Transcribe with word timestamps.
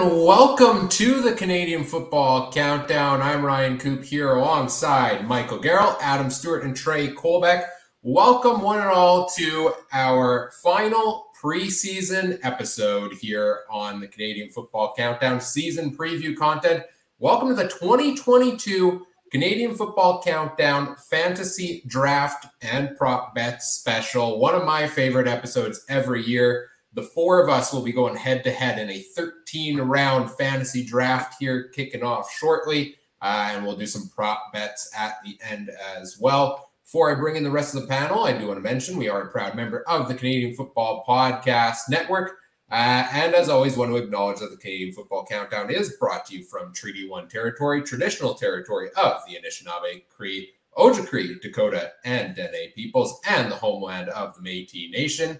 and 0.00 0.24
welcome 0.24 0.88
to 0.88 1.20
the 1.20 1.32
Canadian 1.32 1.82
Football 1.82 2.52
Countdown. 2.52 3.20
I'm 3.20 3.44
Ryan 3.44 3.78
Coop 3.78 4.04
here 4.04 4.34
alongside 4.34 5.26
Michael 5.26 5.58
Gerl, 5.58 5.96
Adam 6.00 6.30
Stuart, 6.30 6.62
and 6.62 6.76
Trey 6.76 7.08
Colbeck. 7.08 7.66
Welcome, 8.02 8.60
one 8.62 8.78
and 8.78 8.86
all, 8.86 9.28
to 9.30 9.72
our 9.92 10.52
final 10.62 11.32
preseason 11.42 12.38
episode 12.44 13.14
here 13.14 13.62
on 13.68 13.98
the 13.98 14.06
Canadian 14.06 14.50
Football 14.50 14.94
Countdown 14.96 15.40
season 15.40 15.96
preview 15.96 16.36
content. 16.36 16.84
Welcome 17.18 17.48
to 17.48 17.54
the 17.54 17.66
2022 17.66 19.04
Canadian 19.32 19.74
Football 19.74 20.22
Countdown 20.22 20.94
Fantasy 21.10 21.82
Draft 21.88 22.46
and 22.62 22.96
Prop 22.96 23.34
Bets 23.34 23.72
Special. 23.72 24.38
One 24.38 24.54
of 24.54 24.64
my 24.64 24.86
favorite 24.86 25.26
episodes 25.26 25.84
every 25.88 26.22
year. 26.24 26.68
The 26.98 27.04
four 27.04 27.40
of 27.40 27.48
us 27.48 27.72
will 27.72 27.84
be 27.84 27.92
going 27.92 28.16
head 28.16 28.42
to 28.42 28.50
head 28.50 28.76
in 28.76 28.90
a 28.90 28.98
13 28.98 29.80
round 29.82 30.32
fantasy 30.32 30.84
draft 30.84 31.36
here, 31.38 31.68
kicking 31.68 32.02
off 32.02 32.28
shortly. 32.28 32.96
Uh, 33.22 33.50
and 33.52 33.64
we'll 33.64 33.76
do 33.76 33.86
some 33.86 34.10
prop 34.12 34.52
bets 34.52 34.90
at 34.98 35.22
the 35.24 35.38
end 35.48 35.70
as 35.96 36.18
well. 36.18 36.72
Before 36.82 37.08
I 37.08 37.14
bring 37.14 37.36
in 37.36 37.44
the 37.44 37.52
rest 37.52 37.76
of 37.76 37.82
the 37.82 37.86
panel, 37.86 38.24
I 38.24 38.36
do 38.36 38.48
want 38.48 38.58
to 38.58 38.62
mention 38.62 38.96
we 38.96 39.08
are 39.08 39.22
a 39.22 39.30
proud 39.30 39.54
member 39.54 39.88
of 39.88 40.08
the 40.08 40.14
Canadian 40.16 40.56
Football 40.56 41.04
Podcast 41.06 41.88
Network. 41.88 42.38
Uh, 42.68 43.06
and 43.12 43.32
as 43.32 43.48
always, 43.48 43.76
want 43.76 43.92
to 43.92 43.96
acknowledge 43.96 44.40
that 44.40 44.50
the 44.50 44.56
Canadian 44.56 44.92
Football 44.92 45.24
Countdown 45.24 45.70
is 45.70 45.96
brought 46.00 46.26
to 46.26 46.34
you 46.36 46.42
from 46.42 46.74
Treaty 46.74 47.08
One 47.08 47.28
territory, 47.28 47.80
traditional 47.82 48.34
territory 48.34 48.88
of 48.96 49.20
the 49.24 49.36
Anishinaabe, 49.36 50.02
Cree, 50.08 50.50
Ojibwe, 50.76 51.40
Dakota, 51.40 51.92
and 52.04 52.34
Dene 52.34 52.72
peoples, 52.74 53.20
and 53.24 53.52
the 53.52 53.56
homeland 53.56 54.08
of 54.08 54.34
the 54.34 54.40
Métis 54.40 54.90
Nation 54.90 55.38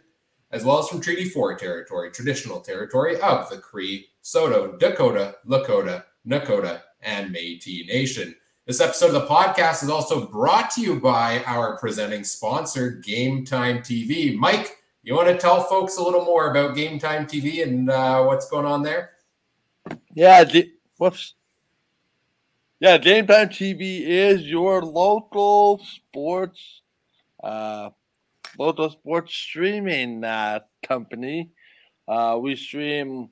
as 0.51 0.65
well 0.65 0.79
as 0.79 0.89
from 0.89 1.01
Treaty 1.01 1.29
4 1.29 1.57
territory, 1.57 2.11
traditional 2.11 2.61
territory 2.61 3.21
of 3.21 3.49
the 3.51 3.59
Cree, 3.59 4.07
Saulteaux, 4.23 4.77
Dakota, 4.79 5.37
Lakota, 5.47 6.05
Nakota, 6.27 6.81
and 7.03 7.35
Métis 7.35 7.87
Nation. 7.87 8.35
This 8.67 8.81
episode 8.81 9.15
of 9.15 9.23
the 9.23 9.27
podcast 9.27 9.83
is 9.83 9.89
also 9.89 10.27
brought 10.27 10.71
to 10.73 10.83
you 10.83 11.01
by 11.01 11.43
our 11.45 11.79
presenting 11.79 12.25
sponsor, 12.25 12.91
Game 12.91 13.45
Time 13.45 13.79
TV. 13.79 14.37
Mike, 14.37 14.77
you 15.03 15.15
want 15.15 15.29
to 15.29 15.39
tell 15.39 15.63
folks 15.63 15.97
a 15.97 16.03
little 16.03 16.25
more 16.25 16.51
about 16.51 16.77
Game 16.77 16.99
Time 16.99 17.27
TV 17.27 17.63
and 17.63 17.89
uh, 17.89 18.23
what's 18.25 18.49
going 18.51 18.67
on 18.67 18.83
there? 18.83 19.13
Yeah, 20.15 20.45
G- 20.45 20.75
whoops. 20.99 21.35
Yeah, 22.81 22.99
Game 22.99 23.27
Time 23.27 23.49
TV 23.49 24.03
is 24.03 24.43
your 24.43 24.83
local 24.83 25.81
sports 25.85 26.83
uh, 27.43 27.91
local 28.59 28.91
sports 28.91 29.33
streaming 29.33 30.25
uh, 30.25 30.61
company. 30.87 31.51
Uh, 32.07 32.39
we 32.41 32.57
stream 32.57 33.29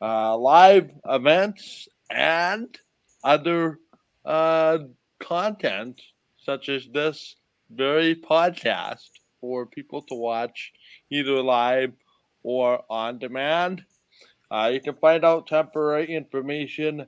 uh, 0.00 0.36
live 0.36 0.90
events 1.08 1.88
and 2.10 2.78
other 3.22 3.78
uh, 4.24 4.78
content, 5.20 6.00
such 6.38 6.68
as 6.68 6.88
this 6.92 7.36
very 7.70 8.14
podcast, 8.14 9.10
for 9.40 9.66
people 9.66 10.02
to 10.02 10.14
watch 10.14 10.72
either 11.10 11.42
live 11.42 11.92
or 12.42 12.82
on 12.90 13.18
demand. 13.18 13.84
Uh, 14.50 14.70
you 14.72 14.80
can 14.80 14.94
find 14.96 15.24
out 15.24 15.46
temporary 15.46 16.12
information 16.12 17.06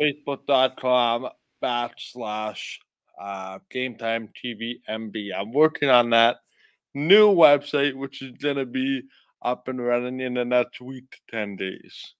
facebook.com 0.00 1.28
backslash 1.62 2.78
uh, 3.20 3.58
game 3.70 3.96
time 3.96 4.28
TV 4.42 4.80
MB. 4.88 5.30
I'm 5.36 5.52
working 5.52 5.90
on 5.90 6.10
that 6.10 6.38
new 6.94 7.28
website, 7.34 7.94
which 7.94 8.22
is 8.22 8.32
going 8.38 8.56
to 8.56 8.66
be 8.66 9.02
up 9.42 9.68
and 9.68 9.84
running 9.84 10.20
in 10.20 10.34
the 10.34 10.44
next 10.44 10.80
week 10.80 11.10
to 11.10 11.18
10 11.30 11.56
days. 11.56 12.14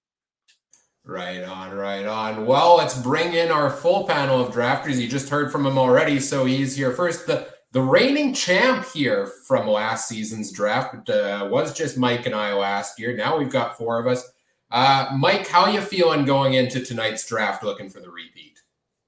Right 1.05 1.43
on, 1.43 1.75
right 1.75 2.05
on. 2.05 2.45
Well, 2.45 2.77
let's 2.77 3.01
bring 3.01 3.33
in 3.33 3.51
our 3.51 3.71
full 3.71 4.07
panel 4.07 4.41
of 4.41 4.53
drafters. 4.53 5.01
You 5.01 5.09
just 5.09 5.31
heard 5.31 5.51
from 5.51 5.65
him 5.65 5.79
already, 5.79 6.21
so 6.21 6.45
he's 6.45 6.77
here 6.77 6.93
first. 6.93 7.27
The 7.27 7.49
the 7.73 7.81
reigning 7.83 8.33
champ 8.33 8.87
here 8.95 9.31
from 9.47 9.69
last 9.69 10.09
season's 10.09 10.51
draft 10.53 11.11
uh, 11.11 11.49
was 11.51 11.75
just 11.75 11.99
Mike 11.99 12.25
and 12.25 12.35
I 12.35 12.55
last 12.55 12.99
year. 12.99 13.15
Now 13.15 13.37
we've 13.37 13.53
got 13.53 13.77
four 13.77 14.01
of 14.01 14.07
us. 14.07 14.27
Uh, 14.71 15.11
Mike, 15.19 15.47
how 15.47 15.67
you 15.67 15.81
feeling 15.83 16.25
going 16.25 16.55
into 16.55 16.85
tonight's 16.85 17.27
draft, 17.27 17.63
looking 17.63 17.91
for 17.91 18.01
the 18.01 18.11
repeat? 18.11 18.48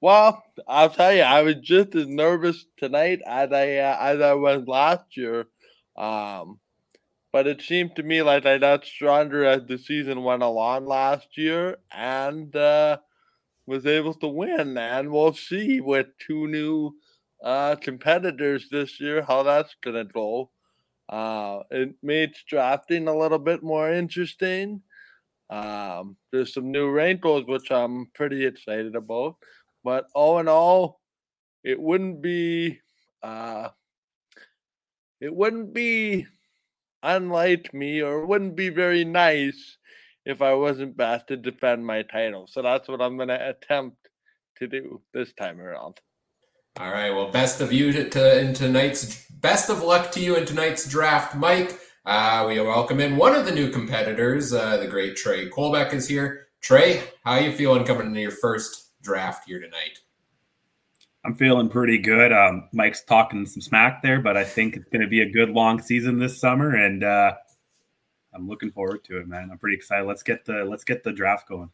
Well, 0.01 0.43
I'll 0.67 0.89
tell 0.89 1.13
you, 1.13 1.21
I 1.21 1.41
was 1.43 1.55
just 1.61 1.95
as 1.95 2.07
nervous 2.07 2.65
tonight 2.77 3.21
as 3.25 3.51
I 3.51 3.77
uh, 3.77 3.97
as 3.99 4.21
I 4.21 4.33
was 4.33 4.67
last 4.67 5.15
year. 5.15 5.47
Um, 5.97 6.59
but 7.33 7.47
it 7.47 7.61
seemed 7.61 7.95
to 7.97 8.03
me 8.03 8.21
like 8.23 8.45
I 8.45 8.57
got 8.59 8.85
stronger 8.85 9.45
as 9.45 9.65
the 9.67 9.77
season 9.77 10.23
went 10.23 10.43
along 10.43 10.85
last 10.87 11.37
year 11.37 11.77
and 11.91 12.55
uh, 12.55 12.97
was 13.67 13.85
able 13.85 14.13
to 14.15 14.27
win. 14.27 14.77
And 14.77 15.11
we'll 15.11 15.33
see 15.33 15.81
with 15.81 16.07
two 16.19 16.47
new 16.47 16.93
uh, 17.43 17.75
competitors 17.77 18.69
this 18.71 18.99
year 19.01 19.23
how 19.23 19.43
that's 19.43 19.75
going 19.83 19.97
to 19.97 20.05
go. 20.05 20.51
Uh, 21.09 21.61
it 21.71 21.95
made 22.03 22.33
drafting 22.47 23.07
a 23.07 23.17
little 23.17 23.39
bit 23.39 23.63
more 23.63 23.91
interesting. 23.91 24.81
Um, 25.49 26.15
there's 26.31 26.53
some 26.53 26.71
new 26.71 26.89
wrinkles, 26.89 27.45
which 27.45 27.71
I'm 27.71 28.07
pretty 28.13 28.45
excited 28.45 28.95
about. 28.95 29.35
But 29.83 30.05
all 30.13 30.39
in 30.39 30.47
all, 30.47 31.01
it 31.63 31.79
wouldn't 31.79 32.21
be 32.21 32.79
uh, 33.23 33.69
it 35.19 35.33
wouldn't 35.33 35.73
be 35.73 36.25
unlike 37.03 37.73
me 37.73 38.01
or 38.01 38.21
it 38.21 38.27
wouldn't 38.27 38.55
be 38.55 38.69
very 38.69 39.05
nice 39.05 39.77
if 40.25 40.41
I 40.41 40.53
wasn't 40.53 40.97
best 40.97 41.27
to 41.27 41.37
defend 41.37 41.85
my 41.85 42.03
title. 42.03 42.47
So 42.47 42.61
that's 42.61 42.87
what 42.87 43.01
I'm 43.01 43.17
going 43.17 43.29
to 43.29 43.49
attempt 43.49 44.09
to 44.57 44.67
do 44.67 45.01
this 45.13 45.33
time 45.33 45.59
around. 45.59 45.99
All 46.79 46.91
right. 46.91 47.09
Well, 47.11 47.31
best 47.31 47.59
of 47.59 47.73
you 47.73 47.91
to, 47.91 48.09
to 48.09 48.39
in 48.39 48.53
tonight's 48.53 49.25
best 49.29 49.69
of 49.69 49.83
luck 49.83 50.11
to 50.13 50.19
you 50.19 50.35
in 50.35 50.45
tonight's 50.45 50.87
draft, 50.87 51.35
Mike. 51.35 51.79
Uh, 52.05 52.45
we 52.47 52.59
welcome 52.59 52.99
in 52.99 53.17
one 53.17 53.35
of 53.35 53.45
the 53.45 53.51
new 53.51 53.69
competitors, 53.69 54.53
uh, 54.53 54.77
the 54.77 54.87
great 54.87 55.15
Trey 55.15 55.49
Colbeck 55.49 55.93
is 55.93 56.07
here. 56.07 56.47
Trey, 56.61 57.03
how 57.23 57.35
you 57.35 57.51
feeling 57.51 57.83
coming 57.83 58.07
into 58.07 58.21
your 58.21 58.31
first 58.31 58.90
draft 59.01 59.47
here 59.47 59.59
tonight? 59.59 59.99
I'm 61.23 61.35
feeling 61.35 61.69
pretty 61.69 61.99
good. 61.99 62.33
Um, 62.33 62.67
Mike's 62.73 63.03
talking 63.03 63.45
some 63.45 63.61
smack 63.61 64.01
there, 64.01 64.19
but 64.19 64.37
I 64.37 64.43
think 64.43 64.75
it's 64.75 64.89
going 64.89 65.01
to 65.01 65.07
be 65.07 65.21
a 65.21 65.29
good 65.29 65.51
long 65.51 65.79
season 65.79 66.17
this 66.17 66.39
summer, 66.39 66.75
and 66.75 67.03
uh, 67.03 67.33
I'm 68.33 68.47
looking 68.47 68.71
forward 68.71 69.03
to 69.05 69.19
it, 69.19 69.27
man. 69.27 69.49
I'm 69.51 69.59
pretty 69.59 69.75
excited. 69.75 70.07
Let's 70.07 70.23
get 70.23 70.45
the 70.45 70.65
let's 70.65 70.83
get 70.83 71.03
the 71.03 71.11
draft 71.11 71.47
going. 71.47 71.69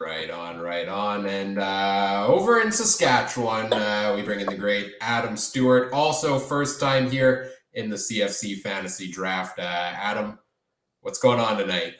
Right 0.00 0.30
on, 0.30 0.58
right 0.58 0.88
on. 0.88 1.26
And 1.26 1.58
uh, 1.58 2.26
over 2.26 2.60
in 2.60 2.72
Saskatchewan, 2.72 3.72
uh, 3.72 4.12
we 4.16 4.22
bring 4.22 4.40
in 4.40 4.46
the 4.46 4.56
great 4.56 4.94
Adam 5.00 5.36
Stuart, 5.36 5.92
also 5.92 6.40
first 6.40 6.80
time 6.80 7.08
here 7.08 7.50
in 7.74 7.88
the 7.88 7.96
CFC 7.96 8.58
Fantasy 8.58 9.10
Draft. 9.10 9.60
Uh, 9.60 9.62
Adam, 9.62 10.38
what's 11.02 11.20
going 11.20 11.38
on 11.38 11.56
tonight? 11.56 11.94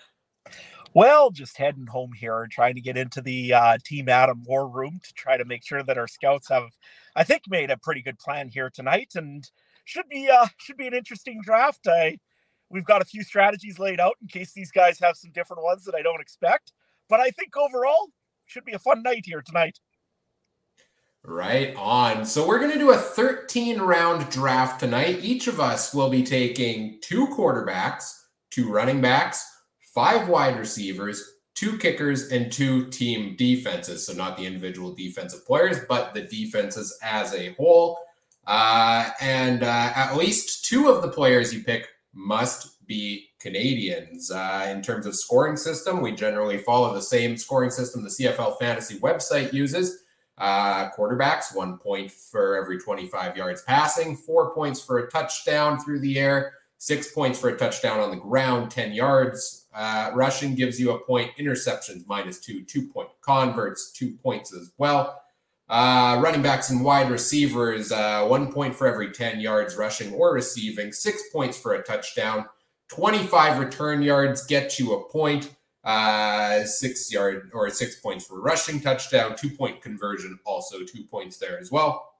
Well, 0.94 1.30
just 1.30 1.56
heading 1.56 1.86
home 1.86 2.12
here 2.12 2.42
and 2.42 2.52
trying 2.52 2.74
to 2.74 2.80
get 2.82 2.98
into 2.98 3.22
the 3.22 3.54
uh, 3.54 3.78
Team 3.82 4.10
Adam 4.10 4.42
war 4.44 4.68
room 4.68 5.00
to 5.02 5.12
try 5.14 5.38
to 5.38 5.44
make 5.46 5.64
sure 5.64 5.82
that 5.82 5.96
our 5.96 6.06
scouts 6.06 6.48
have, 6.50 6.68
I 7.16 7.24
think, 7.24 7.44
made 7.48 7.70
a 7.70 7.78
pretty 7.78 8.02
good 8.02 8.18
plan 8.18 8.48
here 8.48 8.68
tonight, 8.68 9.12
and 9.14 9.48
should 9.84 10.08
be 10.10 10.28
uh, 10.28 10.46
should 10.58 10.76
be 10.76 10.86
an 10.86 10.94
interesting 10.94 11.40
draft. 11.42 11.86
I 11.86 12.18
we've 12.68 12.84
got 12.84 13.00
a 13.00 13.06
few 13.06 13.22
strategies 13.22 13.78
laid 13.78 14.00
out 14.00 14.16
in 14.20 14.28
case 14.28 14.52
these 14.52 14.70
guys 14.70 14.98
have 15.00 15.16
some 15.16 15.30
different 15.32 15.62
ones 15.62 15.84
that 15.84 15.94
I 15.94 16.02
don't 16.02 16.20
expect, 16.20 16.72
but 17.08 17.20
I 17.20 17.30
think 17.30 17.56
overall 17.56 18.08
should 18.44 18.64
be 18.66 18.72
a 18.72 18.78
fun 18.78 19.02
night 19.02 19.22
here 19.24 19.40
tonight. 19.40 19.78
Right 21.24 21.74
on. 21.76 22.26
So 22.26 22.46
we're 22.46 22.58
going 22.58 22.72
to 22.72 22.78
do 22.78 22.90
a 22.90 22.98
13 22.98 23.80
round 23.80 24.28
draft 24.28 24.80
tonight. 24.80 25.20
Each 25.22 25.46
of 25.46 25.58
us 25.60 25.94
will 25.94 26.10
be 26.10 26.24
taking 26.24 26.98
two 27.00 27.28
quarterbacks, 27.28 28.12
two 28.50 28.70
running 28.70 29.00
backs 29.00 29.51
five 29.94 30.28
wide 30.28 30.58
receivers, 30.58 31.36
two 31.54 31.78
kickers, 31.78 32.30
and 32.30 32.50
two 32.50 32.88
team 32.88 33.36
defenses. 33.36 34.06
So, 34.06 34.12
not 34.12 34.36
the 34.36 34.46
individual 34.46 34.94
defensive 34.94 35.46
players, 35.46 35.78
but 35.88 36.14
the 36.14 36.22
defenses 36.22 36.98
as 37.02 37.34
a 37.34 37.52
whole. 37.54 37.98
Uh, 38.46 39.10
and 39.20 39.62
uh, 39.62 39.92
at 39.94 40.16
least 40.16 40.64
two 40.64 40.88
of 40.88 41.02
the 41.02 41.08
players 41.08 41.54
you 41.54 41.62
pick 41.62 41.88
must 42.12 42.84
be 42.86 43.28
Canadians. 43.38 44.30
Uh, 44.30 44.66
in 44.68 44.82
terms 44.82 45.06
of 45.06 45.14
scoring 45.14 45.56
system, 45.56 46.00
we 46.00 46.12
generally 46.12 46.58
follow 46.58 46.92
the 46.92 47.02
same 47.02 47.36
scoring 47.36 47.70
system 47.70 48.02
the 48.02 48.08
CFL 48.08 48.58
Fantasy 48.58 48.98
website 48.98 49.52
uses. 49.52 50.00
Uh, 50.38 50.90
quarterbacks, 50.90 51.54
one 51.54 51.78
point 51.78 52.10
for 52.10 52.56
every 52.56 52.78
25 52.78 53.36
yards 53.36 53.62
passing, 53.62 54.16
four 54.16 54.52
points 54.54 54.82
for 54.82 54.98
a 54.98 55.10
touchdown 55.10 55.78
through 55.78 56.00
the 56.00 56.18
air, 56.18 56.54
six 56.78 57.12
points 57.12 57.38
for 57.38 57.50
a 57.50 57.56
touchdown 57.56 58.00
on 58.00 58.10
the 58.10 58.16
ground, 58.16 58.70
10 58.70 58.92
yards 58.92 59.61
uh, 59.74 60.10
rushing 60.14 60.54
gives 60.54 60.78
you 60.80 60.92
a 60.92 60.98
point. 60.98 61.30
Interceptions 61.38 62.06
minus 62.06 62.38
two, 62.38 62.62
two 62.64 62.86
point 62.88 63.08
converts, 63.20 63.90
two 63.92 64.12
points 64.22 64.52
as 64.54 64.72
well. 64.78 65.22
Uh, 65.68 66.20
running 66.22 66.42
backs 66.42 66.70
and 66.70 66.84
wide 66.84 67.10
receivers, 67.10 67.92
uh, 67.92 68.26
one 68.26 68.52
point 68.52 68.74
for 68.74 68.86
every 68.86 69.10
10 69.10 69.40
yards 69.40 69.76
rushing 69.76 70.12
or 70.12 70.34
receiving, 70.34 70.92
six 70.92 71.22
points 71.32 71.56
for 71.58 71.74
a 71.74 71.82
touchdown. 71.82 72.44
25 72.88 73.58
return 73.58 74.02
yards 74.02 74.44
get 74.46 74.78
you 74.78 74.92
a 74.94 75.08
point. 75.10 75.54
uh, 75.84 76.64
six 76.64 77.12
yard 77.12 77.50
or 77.52 77.68
six 77.70 77.96
points 77.96 78.24
for 78.26 78.40
rushing 78.40 78.80
touchdown, 78.80 79.34
two 79.36 79.50
point 79.50 79.80
conversion, 79.80 80.38
also 80.44 80.84
two 80.84 81.02
points 81.04 81.38
there 81.38 81.58
as 81.58 81.70
well. 81.72 82.12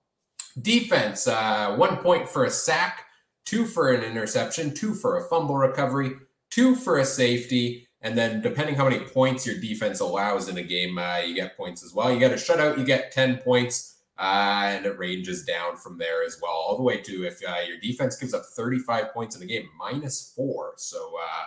Defense, 0.61 1.29
uh, 1.29 1.75
one 1.77 1.97
point 1.99 2.29
for 2.29 2.45
a 2.45 2.51
sack, 2.51 3.07
two 3.45 3.65
for 3.65 3.93
an 3.93 4.03
interception, 4.03 4.75
two 4.75 4.95
for 4.95 5.19
a 5.19 5.29
fumble 5.29 5.55
recovery, 5.57 6.13
two 6.53 6.77
for 6.77 6.99
a 6.99 7.05
safety. 7.05 7.89
And 8.03 8.17
then, 8.19 8.41
depending 8.41 8.75
how 8.75 8.89
many 8.89 8.99
points 8.99 9.47
your 9.47 9.59
defense 9.59 10.01
allows 10.01 10.49
in 10.49 10.59
a 10.59 10.63
game, 10.63 10.99
uh, 10.99 11.19
you 11.19 11.35
get 11.35 11.57
points 11.57 11.85
as 11.85 11.95
well. 11.95 12.13
You 12.13 12.19
get 12.19 12.33
a 12.33 12.37
shutout, 12.37 12.77
you 12.79 12.85
get 12.85 13.13
10 13.13 13.39
points, 13.39 14.01
uh, 14.19 14.65
and 14.67 14.85
it 14.85 14.99
ranges 14.99 15.45
down 15.45 15.77
from 15.77 15.99
there 15.99 16.25
as 16.25 16.39
well, 16.43 16.53
all 16.53 16.77
the 16.77 16.83
way 16.83 17.01
to 17.01 17.25
if 17.25 17.39
uh, 17.49 17.61
your 17.67 17.79
defense 17.79 18.17
gives 18.17 18.35
up 18.35 18.43
35 18.45 19.13
points 19.15 19.37
in 19.37 19.43
a 19.43 19.47
game, 19.47 19.69
minus 19.79 20.33
four. 20.35 20.75
So, 20.77 21.13
uh, 21.17 21.45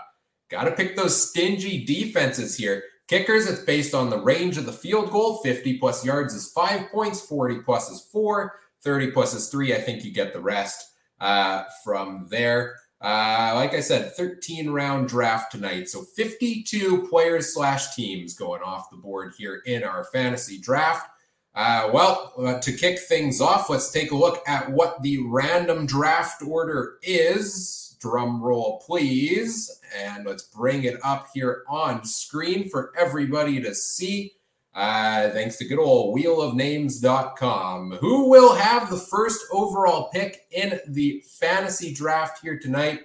got 0.50 0.64
to 0.64 0.72
pick 0.72 0.96
those 0.96 1.30
stingy 1.30 1.84
defenses 1.84 2.58
here. 2.58 2.84
Kickers, 3.08 3.48
it's 3.48 3.62
based 3.62 3.94
on 3.94 4.10
the 4.10 4.22
range 4.22 4.58
of 4.58 4.66
the 4.66 4.74
field 4.74 5.12
goal. 5.12 5.38
50 5.44 5.78
plus 5.78 6.06
yards 6.06 6.34
is 6.34 6.52
five 6.54 6.90
points, 6.90 7.22
40 7.22 7.60
plus 7.60 7.92
is 7.92 8.02
four, 8.02 8.54
30 8.82 9.12
plus 9.12 9.34
is 9.34 9.50
three. 9.50 9.76
I 9.76 9.82
think 9.82 10.06
you 10.06 10.12
get 10.12 10.32
the 10.32 10.42
rest 10.42 10.94
uh, 11.20 11.66
from 11.84 12.28
there. 12.32 12.78
Uh, 13.02 13.52
like 13.56 13.74
I 13.74 13.82
said, 13.82 14.14
13 14.14 14.70
round 14.70 15.10
draft 15.10 15.52
tonight. 15.52 15.90
So 15.90 16.02
52 16.02 17.08
players 17.10 17.54
slash 17.54 17.96
teams 17.96 18.34
going 18.34 18.62
off 18.64 18.90
the 18.90 18.98
board 18.98 19.34
here 19.38 19.62
in 19.66 19.84
our 19.84 20.06
fantasy 20.06 20.58
draft. 20.58 21.10
Uh, 21.54 21.90
well, 21.94 22.34
uh, 22.38 22.60
to 22.60 22.74
kick 22.74 23.00
things 23.00 23.40
off, 23.40 23.70
let's 23.70 23.92
take 23.92 24.12
a 24.12 24.16
look 24.16 24.44
at 24.48 24.70
what 24.70 25.02
the 25.02 25.20
random 25.28 25.86
draft 25.86 26.42
order 26.42 26.98
is. 27.02 27.98
Drum 28.02 28.42
roll, 28.42 28.84
please. 28.86 29.72
And 29.96 30.26
let's 30.26 30.44
bring 30.44 30.84
it 30.84 30.98
up 31.04 31.28
here 31.34 31.64
on 31.70 32.04
screen 32.04 32.70
for 32.70 32.92
everybody 32.98 33.62
to 33.62 33.74
see. 33.74 34.34
Uh, 34.76 35.30
thanks 35.30 35.56
to 35.56 35.66
good 35.66 35.80
old 35.80 36.14
wheelofnames.com. 36.18 37.92
Who 38.02 38.30
will 38.30 38.54
have 38.56 38.90
the 38.90 38.98
first 38.98 39.46
overall 39.50 40.10
pick 40.12 40.48
in 40.52 40.82
the 40.90 41.24
fantasy 41.40 41.94
draft 41.94 42.40
here 42.42 42.60
tonight? 42.60 43.00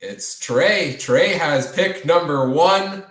It's 0.00 0.38
Trey. 0.38 0.96
Trey 1.00 1.30
has 1.30 1.72
pick 1.72 2.04
number 2.04 2.48
one. 2.48 3.04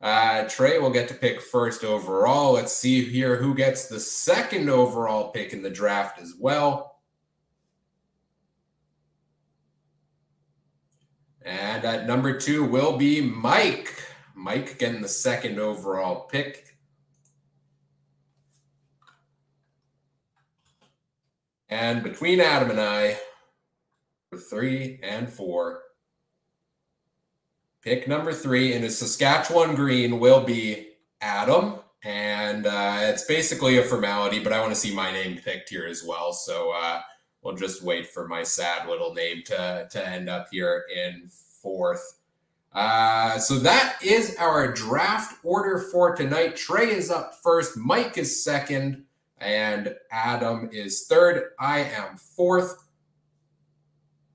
Uh, 0.00 0.48
Trey 0.48 0.80
will 0.80 0.90
get 0.90 1.06
to 1.08 1.14
pick 1.14 1.42
first 1.42 1.84
overall. 1.84 2.54
Let's 2.54 2.72
see 2.72 3.04
here 3.04 3.36
who 3.36 3.54
gets 3.54 3.86
the 3.86 4.00
second 4.00 4.68
overall 4.68 5.30
pick 5.30 5.52
in 5.52 5.62
the 5.62 5.70
draft 5.70 6.20
as 6.20 6.34
well. 6.36 6.96
And 11.42 11.84
at 11.84 12.06
number 12.06 12.36
two 12.38 12.64
will 12.64 12.96
be 12.96 13.20
Mike. 13.20 14.07
Mike 14.38 14.78
getting 14.78 15.02
the 15.02 15.08
second 15.08 15.58
overall 15.58 16.20
pick. 16.20 16.76
And 21.68 22.04
between 22.04 22.40
Adam 22.40 22.70
and 22.70 22.80
I, 22.80 23.18
for 24.30 24.38
three 24.38 25.00
and 25.02 25.28
four, 25.28 25.80
pick 27.82 28.06
number 28.06 28.32
three 28.32 28.72
in 28.72 28.84
a 28.84 28.90
Saskatchewan 28.90 29.74
green 29.74 30.20
will 30.20 30.44
be 30.44 30.92
Adam. 31.20 31.80
And 32.04 32.64
uh, 32.64 32.98
it's 33.00 33.24
basically 33.24 33.78
a 33.78 33.82
formality, 33.82 34.38
but 34.38 34.52
I 34.52 34.60
want 34.60 34.72
to 34.72 34.80
see 34.80 34.94
my 34.94 35.10
name 35.10 35.36
picked 35.44 35.68
here 35.68 35.86
as 35.86 36.04
well. 36.04 36.32
So 36.32 36.70
uh, 36.70 37.00
we'll 37.42 37.56
just 37.56 37.82
wait 37.82 38.06
for 38.06 38.28
my 38.28 38.44
sad 38.44 38.88
little 38.88 39.12
name 39.12 39.42
to, 39.46 39.88
to 39.90 40.08
end 40.08 40.28
up 40.28 40.46
here 40.52 40.84
in 40.94 41.28
fourth. 41.60 42.17
Uh, 42.72 43.38
so 43.38 43.58
that 43.58 43.98
is 44.04 44.36
our 44.38 44.72
draft 44.72 45.38
order 45.42 45.78
for 45.78 46.14
tonight. 46.14 46.56
Trey 46.56 46.90
is 46.90 47.10
up 47.10 47.34
first, 47.42 47.76
Mike 47.76 48.18
is 48.18 48.44
second, 48.44 49.04
and 49.38 49.94
Adam 50.10 50.68
is 50.72 51.06
third. 51.06 51.50
I 51.58 51.80
am 51.80 52.16
fourth. 52.16 52.84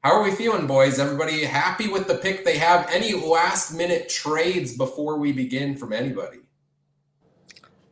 How 0.03 0.15
are 0.15 0.23
we 0.23 0.31
feeling, 0.31 0.67
boys? 0.67 0.99
Everybody 0.99 1.45
happy 1.45 1.87
with 1.87 2.07
the 2.07 2.15
pick 2.15 2.43
they 2.43 2.57
have? 2.57 2.89
Any 2.91 3.13
last 3.13 3.73
minute 3.73 4.09
trades 4.09 4.75
before 4.75 5.17
we 5.17 5.31
begin 5.31 5.77
from 5.77 5.93
anybody? 5.93 6.39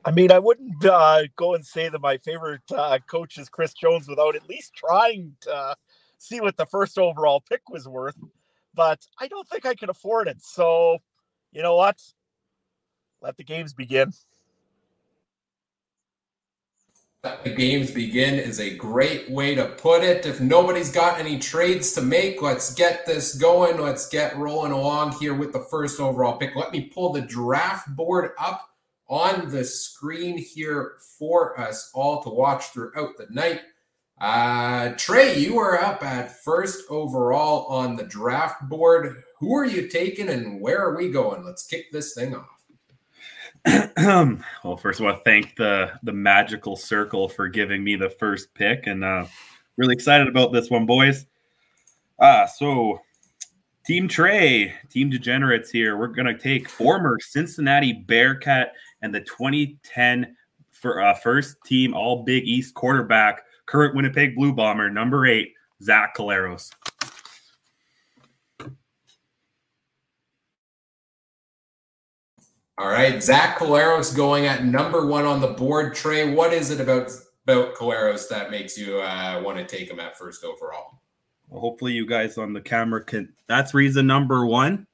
I 0.03 0.11
mean, 0.11 0.31
I 0.31 0.39
wouldn't 0.39 0.83
uh, 0.83 1.23
go 1.35 1.53
and 1.53 1.65
say 1.65 1.87
that 1.87 2.01
my 2.01 2.17
favorite 2.17 2.69
uh, 2.75 2.97
coach 3.07 3.37
is 3.37 3.47
Chris 3.47 3.73
Jones 3.73 4.07
without 4.07 4.35
at 4.35 4.49
least 4.49 4.73
trying 4.73 5.35
to 5.41 5.75
see 6.17 6.41
what 6.41 6.57
the 6.57 6.65
first 6.65 6.97
overall 6.97 7.39
pick 7.39 7.69
was 7.69 7.87
worth 7.87 8.17
but 8.73 8.99
I 9.19 9.27
don't 9.27 9.47
think 9.47 9.65
I 9.65 9.75
can 9.75 9.89
afford 9.89 10.27
it. 10.27 10.41
So, 10.41 10.97
you 11.51 11.61
know 11.61 11.75
what? 11.75 12.01
Let 13.21 13.37
the 13.37 13.43
games 13.43 13.73
begin. 13.73 14.13
Let 17.23 17.43
the 17.43 17.53
games 17.53 17.91
begin 17.91 18.33
is 18.33 18.59
a 18.59 18.75
great 18.75 19.29
way 19.29 19.53
to 19.53 19.67
put 19.67 20.03
it. 20.03 20.25
If 20.25 20.41
nobody's 20.41 20.91
got 20.91 21.19
any 21.19 21.37
trades 21.37 21.91
to 21.93 22.01
make, 22.01 22.41
let's 22.41 22.73
get 22.73 23.05
this 23.05 23.35
going. 23.35 23.79
Let's 23.79 24.09
get 24.09 24.35
rolling 24.37 24.71
along 24.71 25.11
here 25.19 25.35
with 25.35 25.53
the 25.53 25.59
first 25.59 25.99
overall 25.99 26.37
pick. 26.37 26.55
Let 26.55 26.71
me 26.71 26.85
pull 26.85 27.13
the 27.13 27.21
draft 27.21 27.95
board 27.95 28.31
up 28.39 28.71
on 29.07 29.51
the 29.51 29.63
screen 29.63 30.35
here 30.35 30.93
for 31.19 31.59
us 31.59 31.91
all 31.93 32.23
to 32.23 32.29
watch 32.29 32.69
throughout 32.69 33.17
the 33.17 33.27
night. 33.29 33.61
Uh, 34.21 34.93
Trey, 34.97 35.39
you 35.39 35.57
are 35.57 35.81
up 35.81 36.03
at 36.03 36.43
first 36.43 36.83
overall 36.91 37.65
on 37.65 37.95
the 37.95 38.03
draft 38.03 38.61
board. 38.69 39.23
Who 39.39 39.55
are 39.55 39.65
you 39.65 39.87
taking 39.87 40.29
and 40.29 40.61
where 40.61 40.79
are 40.79 40.95
we 40.95 41.09
going? 41.09 41.43
Let's 41.43 41.65
kick 41.65 41.91
this 41.91 42.13
thing 42.13 42.35
off. 42.35 42.61
well, 44.63 44.77
first 44.77 44.99
of 44.99 45.07
all, 45.07 45.19
thank 45.25 45.55
the 45.55 45.93
the 46.03 46.11
magical 46.11 46.75
circle 46.75 47.27
for 47.29 47.47
giving 47.47 47.83
me 47.83 47.95
the 47.95 48.11
first 48.11 48.53
pick, 48.53 48.85
and 48.85 49.03
uh, 49.03 49.25
really 49.77 49.93
excited 49.93 50.27
about 50.27 50.53
this 50.53 50.69
one, 50.69 50.85
boys. 50.85 51.25
Uh, 52.19 52.45
so 52.45 53.01
Team 53.87 54.07
Trey, 54.07 54.75
Team 54.91 55.09
Degenerates 55.09 55.71
here. 55.71 55.97
We're 55.97 56.07
gonna 56.07 56.37
take 56.37 56.69
former 56.69 57.17
Cincinnati 57.19 57.93
Bearcat 57.93 58.73
and 59.01 59.15
the 59.15 59.21
2010 59.21 60.35
for 60.69 61.01
uh, 61.01 61.15
first 61.15 61.57
team 61.65 61.95
All 61.95 62.21
Big 62.23 62.43
East 62.43 62.75
quarterback 62.75 63.45
current 63.71 63.95
Winnipeg 63.95 64.35
Blue 64.35 64.51
Bomber, 64.51 64.89
number 64.89 65.25
eight, 65.25 65.53
Zach 65.81 66.15
Collaros. 66.15 66.71
All 72.77 72.89
right, 72.89 73.23
Zach 73.23 73.57
Collaros 73.57 74.15
going 74.15 74.45
at 74.45 74.65
number 74.65 75.05
one 75.05 75.25
on 75.25 75.39
the 75.39 75.47
board. 75.47 75.95
Trey, 75.95 76.33
what 76.33 76.51
is 76.51 76.69
it 76.69 76.81
about 76.81 77.11
about 77.47 77.75
Collaros 77.75 78.27
that 78.27 78.51
makes 78.51 78.77
you 78.77 78.99
uh, 78.99 79.41
want 79.43 79.57
to 79.57 79.65
take 79.65 79.89
him 79.89 79.99
at 79.99 80.17
first 80.17 80.43
overall? 80.43 80.99
Well, 81.47 81.61
hopefully, 81.61 81.93
you 81.93 82.05
guys 82.05 82.37
on 82.37 82.53
the 82.53 82.61
camera 82.61 83.03
can. 83.03 83.33
That's 83.47 83.73
reason 83.73 84.05
number 84.05 84.45
one, 84.45 84.87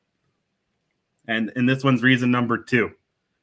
and 1.28 1.52
and 1.56 1.68
this 1.68 1.84
one's 1.84 2.04
reason 2.04 2.30
number 2.30 2.58
two. 2.58 2.92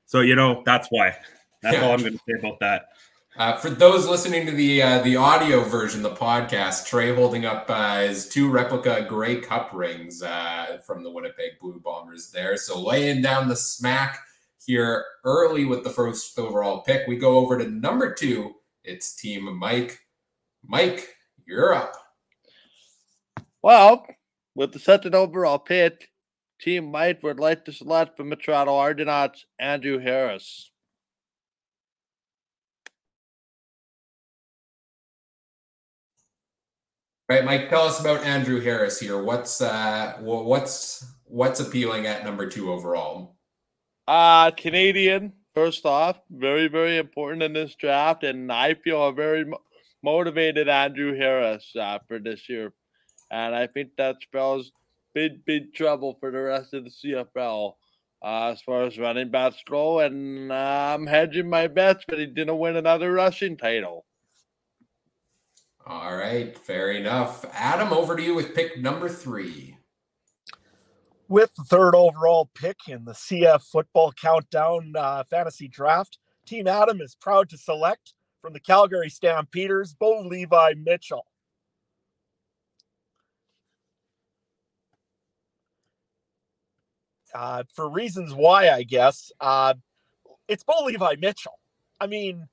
So 0.06 0.20
you 0.20 0.36
know 0.36 0.62
that's 0.64 0.88
why. 0.90 1.16
That's 1.62 1.78
yeah. 1.78 1.86
all 1.86 1.92
I'm 1.92 2.00
going 2.00 2.12
to 2.12 2.18
say 2.18 2.38
about 2.38 2.60
that. 2.60 2.88
Uh, 3.36 3.56
for 3.56 3.68
those 3.68 4.06
listening 4.06 4.46
to 4.46 4.52
the 4.52 4.80
uh, 4.80 5.02
the 5.02 5.16
audio 5.16 5.64
version, 5.64 6.02
the 6.02 6.14
podcast, 6.14 6.86
Trey 6.86 7.12
holding 7.12 7.44
up 7.44 7.66
uh, 7.68 8.02
his 8.02 8.28
two 8.28 8.48
replica 8.48 9.04
Grey 9.08 9.40
Cup 9.40 9.70
rings 9.72 10.22
uh, 10.22 10.78
from 10.86 11.02
the 11.02 11.10
Winnipeg 11.10 11.58
Blue 11.60 11.80
Bombers 11.80 12.30
there. 12.30 12.56
So 12.56 12.80
laying 12.80 13.22
down 13.22 13.48
the 13.48 13.56
smack 13.56 14.20
here 14.64 15.04
early 15.24 15.64
with 15.64 15.82
the 15.82 15.90
first 15.90 16.38
overall 16.38 16.82
pick. 16.82 17.08
We 17.08 17.16
go 17.16 17.38
over 17.38 17.58
to 17.58 17.68
number 17.68 18.14
two. 18.14 18.54
It's 18.84 19.16
Team 19.16 19.58
Mike. 19.58 19.98
Mike, 20.64 21.16
you're 21.44 21.74
up. 21.74 21.92
Well, 23.62 24.06
with 24.54 24.72
the 24.72 24.78
second 24.78 25.16
overall 25.16 25.58
pick, 25.58 26.08
Team 26.60 26.92
Mike 26.92 27.24
would 27.24 27.40
like 27.40 27.64
to 27.64 27.72
select 27.72 28.16
from 28.16 28.30
the 28.30 28.36
Toronto 28.36 28.76
Argonauts 28.76 29.44
Andrew 29.58 29.98
Harris. 29.98 30.70
Right, 37.26 37.44
Mike. 37.44 37.70
Tell 37.70 37.84
us 37.84 38.00
about 38.00 38.22
Andrew 38.22 38.60
Harris 38.60 39.00
here. 39.00 39.22
What's 39.22 39.62
uh, 39.62 40.18
what's 40.20 41.06
what's 41.24 41.58
appealing 41.58 42.06
at 42.06 42.22
number 42.22 42.46
two 42.48 42.70
overall? 42.70 43.36
Uh 44.06 44.50
Canadian. 44.50 45.32
First 45.54 45.86
off, 45.86 46.20
very 46.30 46.68
very 46.68 46.98
important 46.98 47.42
in 47.42 47.54
this 47.54 47.74
draft, 47.76 48.24
and 48.24 48.52
I 48.52 48.74
feel 48.74 49.06
a 49.06 49.12
very 49.12 49.44
mo- 49.46 49.62
motivated 50.02 50.68
Andrew 50.68 51.16
Harris 51.16 51.74
uh, 51.80 51.98
for 52.06 52.18
this 52.18 52.46
year, 52.48 52.74
and 53.30 53.54
I 53.54 53.68
think 53.68 53.92
that 53.96 54.16
spells 54.20 54.70
big 55.14 55.46
big 55.46 55.72
trouble 55.72 56.18
for 56.20 56.30
the 56.30 56.40
rest 56.42 56.74
of 56.74 56.84
the 56.84 56.90
CFL. 56.90 57.74
Uh, 58.22 58.52
as 58.52 58.60
far 58.62 58.84
as 58.84 58.98
running 58.98 59.30
backs 59.30 59.62
go, 59.68 60.00
and 60.00 60.50
uh, 60.50 60.94
I'm 60.94 61.06
hedging 61.06 61.48
my 61.48 61.68
bets, 61.68 62.04
but 62.08 62.18
he 62.18 62.26
didn't 62.26 62.58
win 62.58 62.76
another 62.76 63.12
rushing 63.12 63.56
title. 63.56 64.06
All 65.86 66.16
right, 66.16 66.56
fair 66.58 66.92
enough. 66.92 67.44
Adam, 67.52 67.92
over 67.92 68.16
to 68.16 68.22
you 68.22 68.34
with 68.34 68.54
pick 68.54 68.78
number 68.78 69.08
three. 69.08 69.76
With 71.28 71.54
the 71.56 71.64
third 71.64 71.94
overall 71.94 72.50
pick 72.54 72.88
in 72.88 73.04
the 73.04 73.12
CF 73.12 73.62
Football 73.62 74.12
Countdown 74.12 74.94
uh, 74.96 75.24
Fantasy 75.24 75.68
Draft, 75.68 76.18
Team 76.46 76.66
Adam 76.66 77.00
is 77.02 77.14
proud 77.14 77.50
to 77.50 77.58
select 77.58 78.14
from 78.40 78.54
the 78.54 78.60
Calgary 78.60 79.10
Stampeders, 79.10 79.94
Bo 79.94 80.20
Levi 80.20 80.74
Mitchell. 80.82 81.26
Uh, 87.34 87.64
for 87.74 87.90
reasons 87.90 88.32
why, 88.32 88.70
I 88.70 88.84
guess, 88.84 89.32
uh, 89.40 89.74
it's 90.46 90.62
Bo 90.62 90.84
Levi 90.84 91.16
Mitchell. 91.18 91.58
I 92.00 92.06
mean, 92.06 92.46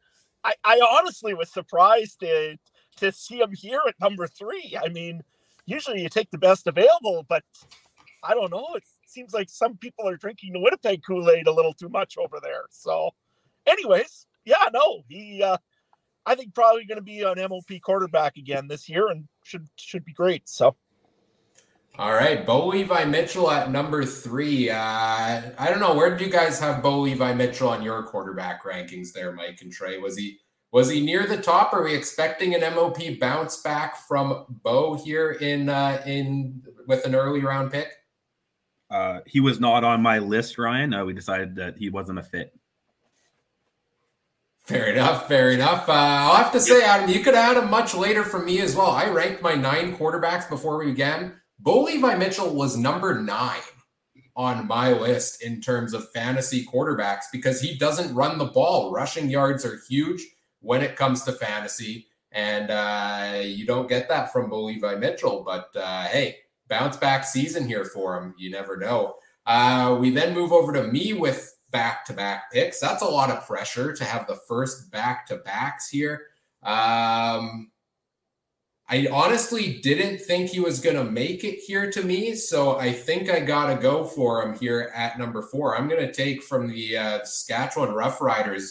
I, 0.44 0.54
I 0.64 0.82
honestly 0.98 1.34
was 1.34 1.52
surprised 1.52 2.22
to, 2.22 2.58
to 3.02 3.12
see 3.12 3.40
him 3.40 3.52
here 3.54 3.82
at 3.88 4.00
number 4.00 4.28
three. 4.28 4.78
I 4.82 4.90
mean, 4.90 5.22
usually 5.66 6.02
you 6.02 6.10
take 6.10 6.32
the 6.32 6.38
best 6.38 6.68
available, 6.68 7.26
but 7.28 7.44
I 8.24 8.34
don't 8.34 8.52
know. 8.52 8.68
It 8.76 8.84
seems 9.06 9.34
like 9.34 9.50
some 9.50 9.78
people 9.78 10.08
are 10.08 10.18
drinking 10.18 10.54
the 10.54 10.60
Winnipeg 10.60 11.02
Kool 11.06 11.30
Aid 11.30 11.48
a 11.48 11.52
little 11.52 11.74
too 11.74 11.90
much 11.90 12.18
over 12.18 12.40
there. 12.42 12.66
So, 12.70 13.12
anyways, 13.66 14.28
yeah, 14.46 14.70
no, 14.74 15.02
he, 15.10 15.44
uh, 15.44 15.58
I 16.26 16.36
think 16.36 16.54
probably 16.54 16.86
going 16.86 16.98
to 16.98 17.04
be 17.04 17.22
an 17.22 17.40
MOP 17.50 17.82
quarterback 17.82 18.38
again 18.38 18.68
this 18.68 18.88
year 18.88 19.08
and 19.10 19.28
should 19.44 19.68
should 19.76 20.06
be 20.06 20.14
great. 20.14 20.48
So. 20.48 20.76
All 21.98 22.14
right, 22.14 22.46
Bo 22.46 22.68
Levi 22.68 23.04
Mitchell 23.04 23.52
at 23.52 23.70
number 23.70 24.06
three. 24.06 24.70
Uh, 24.70 24.78
I 24.78 25.68
don't 25.68 25.82
know 25.82 25.94
where 25.94 26.10
did 26.10 26.26
you 26.26 26.32
guys 26.32 26.58
have 26.60 26.82
Bo 26.82 27.00
Levi 27.00 27.34
Mitchell 27.34 27.68
on 27.68 27.84
your 27.84 28.02
quarterback 28.04 28.64
rankings 28.64 29.12
there, 29.12 29.34
Mike 29.34 29.60
and 29.62 29.74
Trey? 29.74 29.98
Was 29.98 30.18
he 30.18 30.40
was 30.72 30.90
he 30.90 31.02
near 31.02 31.26
the 31.28 31.38
top? 31.38 31.74
Are 31.74 31.84
we 31.84 31.94
expecting 31.94 32.56
an 32.56 32.62
MOP 32.74 33.20
bounce 33.20 33.62
back 33.62 33.98
from 34.08 34.46
Bo 34.48 34.96
here 34.96 35.32
in 35.32 35.68
uh, 35.68 36.02
in 36.06 36.64
with 36.88 37.06
an 37.06 37.14
early 37.14 37.42
round 37.42 37.72
pick? 37.72 37.90
Uh, 38.90 39.20
he 39.26 39.40
was 39.40 39.60
not 39.60 39.84
on 39.84 40.02
my 40.02 40.20
list, 40.20 40.58
Ryan. 40.58 40.94
Uh, 40.94 41.06
we 41.06 41.14
decided 41.14 41.56
that 41.56 41.78
he 41.78 41.90
wasn't 41.90 42.20
a 42.20 42.24
fit. 42.24 42.54
Fair 44.64 44.88
enough. 44.88 45.28
Fair 45.28 45.52
enough. 45.52 45.90
Uh, 45.90 45.94
I'll 45.94 46.36
have 46.36 46.52
to 46.54 46.60
say, 46.60 46.84
Adam, 46.84 47.10
you 47.10 47.22
could 47.22 47.36
add 47.36 47.58
him 47.58 47.70
much 47.70 47.94
later 47.94 48.24
for 48.24 48.42
me 48.42 48.62
as 48.62 48.76
well. 48.76 48.92
I 48.92 49.10
ranked 49.10 49.42
my 49.42 49.56
nine 49.56 49.98
quarterbacks 49.98 50.48
before 50.48 50.78
we 50.78 50.86
began. 50.86 51.34
Bo 51.60 51.84
Levi 51.84 52.16
Mitchell 52.16 52.54
was 52.54 52.78
number 52.78 53.22
nine 53.22 53.60
on 54.36 54.68
my 54.68 54.94
list 54.94 55.44
in 55.44 55.62
terms 55.62 55.94
of 55.94 56.10
fantasy 56.12 56.66
quarterbacks 56.66 57.24
because 57.32 57.60
he 57.60 57.78
doesn't 57.78 58.16
run 58.16 58.38
the 58.38 58.46
ball. 58.46 58.94
Rushing 58.94 59.30
yards 59.30 59.66
are 59.66 59.82
huge 59.90 60.26
when 60.62 60.82
it 60.82 60.96
comes 60.96 61.24
to 61.24 61.34
fantasy, 61.34 62.08
and 62.32 62.72
uh, 62.72 63.42
you 63.44 63.66
don't 63.66 63.90
get 63.90 64.08
that 64.10 64.32
from 64.32 64.50
Levi 64.50 64.96
Mitchell. 64.96 65.44
But 65.46 65.70
uh, 65.76 66.04
hey, 66.06 66.38
bounce 66.68 66.98
back 66.98 67.26
season 67.26 67.68
here 67.68 67.86
for 67.86 68.18
him. 68.18 68.34
You 68.38 68.50
never 68.50 68.78
know. 68.78 69.16
Uh, 69.46 69.98
we 70.00 70.10
then 70.12 70.34
move 70.34 70.54
over 70.54 70.72
to 70.74 70.84
me 70.84 71.14
with 71.14 71.56
back 71.72 72.06
to 72.06 72.14
back 72.14 72.52
picks. 72.52 72.80
That's 72.80 73.02
a 73.02 73.08
lot 73.08 73.30
of 73.30 73.46
pressure 73.46 73.94
to 73.94 74.04
have 74.04 74.28
the 74.28 74.40
first 74.48 74.92
back 74.92 75.26
to 75.28 75.38
backs 75.38 75.90
here. 75.90 76.28
Um, 76.64 77.72
I 78.88 79.08
honestly 79.10 79.80
didn't 79.82 80.20
think 80.20 80.50
he 80.50 80.60
was 80.60 80.82
going 80.82 80.98
to 80.98 81.10
make 81.10 81.46
it 81.46 81.60
here 81.60 81.90
to 81.92 82.04
me. 82.04 82.36
So 82.36 82.78
I 82.78 82.92
think 82.92 83.30
I 83.30 83.40
got 83.40 83.74
to 83.74 83.82
go 83.82 84.04
for 84.04 84.44
him 84.44 84.60
here 84.60 84.92
at 84.94 85.18
number 85.18 85.42
four. 85.42 85.78
I'm 85.78 85.88
going 85.88 86.06
to 86.06 86.12
take 86.12 86.44
from 86.44 86.68
the 86.68 86.98
uh, 86.98 87.20
Saskatchewan 87.24 87.90
Roughriders, 87.90 88.70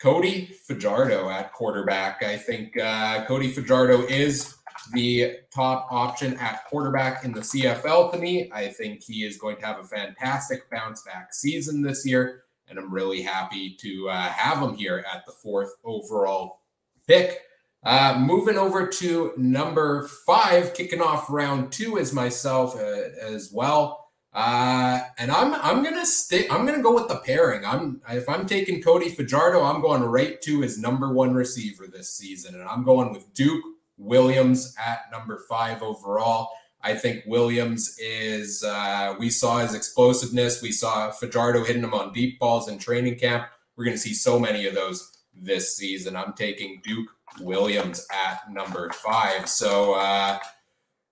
Cody 0.00 0.46
Fajardo 0.46 1.28
at 1.28 1.52
quarterback. 1.52 2.22
I 2.22 2.36
think 2.36 2.76
uh, 2.78 3.24
Cody 3.26 3.50
Fajardo 3.50 4.06
is 4.06 4.56
the 4.94 5.36
top 5.54 5.88
option 5.90 6.38
at 6.38 6.64
quarterback 6.64 7.24
in 7.24 7.32
the 7.32 7.40
CFL 7.40 8.10
to 8.12 8.18
me. 8.18 8.50
I 8.50 8.68
think 8.68 9.02
he 9.02 9.24
is 9.24 9.36
going 9.36 9.56
to 9.58 9.66
have 9.66 9.78
a 9.78 9.84
fantastic 9.84 10.70
bounce 10.70 11.02
back 11.02 11.34
season 11.34 11.82
this 11.82 12.06
year. 12.06 12.44
And 12.68 12.78
I'm 12.78 12.92
really 12.92 13.20
happy 13.20 13.76
to 13.80 14.08
uh, 14.08 14.22
have 14.22 14.62
him 14.62 14.74
here 14.74 15.04
at 15.12 15.26
the 15.26 15.32
fourth 15.32 15.74
overall 15.84 16.60
pick. 17.06 17.42
Uh, 17.82 18.16
moving 18.18 18.56
over 18.56 18.86
to 18.86 19.32
number 19.36 20.08
five, 20.26 20.72
kicking 20.72 21.00
off 21.02 21.28
round 21.28 21.72
two 21.72 21.98
is 21.98 22.12
myself 22.12 22.74
uh, 22.76 23.08
as 23.20 23.50
well. 23.52 23.99
Uh, 24.32 25.00
and 25.18 25.30
I'm 25.30 25.54
I'm 25.54 25.82
gonna 25.82 26.06
stick. 26.06 26.52
I'm 26.52 26.64
gonna 26.64 26.82
go 26.82 26.94
with 26.94 27.08
the 27.08 27.16
pairing. 27.16 27.64
I'm 27.64 28.00
if 28.10 28.28
I'm 28.28 28.46
taking 28.46 28.80
Cody 28.80 29.08
Fajardo, 29.08 29.62
I'm 29.62 29.80
going 29.80 30.02
right 30.02 30.40
to 30.42 30.60
his 30.60 30.78
number 30.78 31.12
one 31.12 31.34
receiver 31.34 31.86
this 31.88 32.10
season, 32.10 32.54
and 32.54 32.68
I'm 32.68 32.84
going 32.84 33.12
with 33.12 33.32
Duke 33.34 33.64
Williams 33.96 34.74
at 34.78 35.10
number 35.10 35.44
five 35.48 35.82
overall. 35.82 36.50
I 36.82 36.94
think 36.94 37.24
Williams 37.26 37.96
is. 37.98 38.62
Uh, 38.62 39.16
we 39.18 39.30
saw 39.30 39.58
his 39.58 39.74
explosiveness. 39.74 40.62
We 40.62 40.72
saw 40.72 41.10
Fajardo 41.10 41.64
hitting 41.64 41.82
him 41.82 41.94
on 41.94 42.12
deep 42.12 42.38
balls 42.38 42.68
in 42.68 42.78
training 42.78 43.18
camp. 43.18 43.46
We're 43.76 43.86
to 43.86 43.98
see 43.98 44.14
so 44.14 44.38
many 44.38 44.66
of 44.66 44.74
those 44.74 45.10
this 45.34 45.76
season. 45.76 46.16
I'm 46.16 46.34
taking 46.34 46.80
Duke 46.84 47.08
Williams 47.40 48.06
at 48.12 48.50
number 48.50 48.90
five. 48.90 49.48
So, 49.48 49.94
uh, 49.94 50.38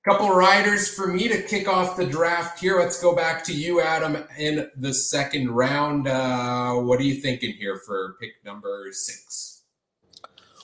couple 0.08 0.30
riders 0.30 0.88
for 0.88 1.08
me 1.08 1.28
to 1.28 1.42
kick 1.42 1.68
off 1.68 1.96
the 1.96 2.06
draft 2.06 2.58
here. 2.58 2.78
Let's 2.78 3.02
go 3.02 3.14
back 3.14 3.44
to 3.44 3.52
you, 3.52 3.82
Adam, 3.82 4.24
in 4.38 4.70
the 4.76 4.94
second 4.94 5.50
round. 5.50 6.08
Uh, 6.08 6.76
what 6.76 6.98
are 6.98 7.02
you 7.02 7.16
thinking 7.16 7.52
here 7.52 7.76
for 7.84 8.16
pick 8.18 8.42
number 8.42 8.86
six? 8.92 9.64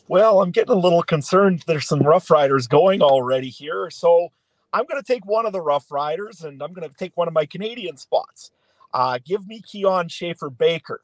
Well, 0.08 0.40
I'm 0.40 0.50
getting 0.50 0.72
a 0.72 0.78
little 0.78 1.02
concerned. 1.02 1.62
There's 1.66 1.86
some 1.86 2.00
Rough 2.00 2.30
Riders 2.30 2.66
going 2.66 3.02
already 3.02 3.50
here. 3.50 3.90
So, 3.90 4.28
I'm 4.72 4.86
going 4.86 5.00
to 5.00 5.06
take 5.06 5.26
one 5.26 5.44
of 5.44 5.52
the 5.52 5.60
Rough 5.60 5.92
Riders 5.92 6.42
and 6.42 6.62
I'm 6.62 6.72
going 6.72 6.88
to 6.88 6.94
take 6.96 7.14
one 7.14 7.28
of 7.28 7.34
my 7.34 7.44
Canadian 7.44 7.98
spots. 7.98 8.50
Uh, 8.94 9.18
give 9.24 9.46
me 9.46 9.60
Kian 9.60 10.10
Schaffer 10.10 10.48
Baker, 10.48 11.02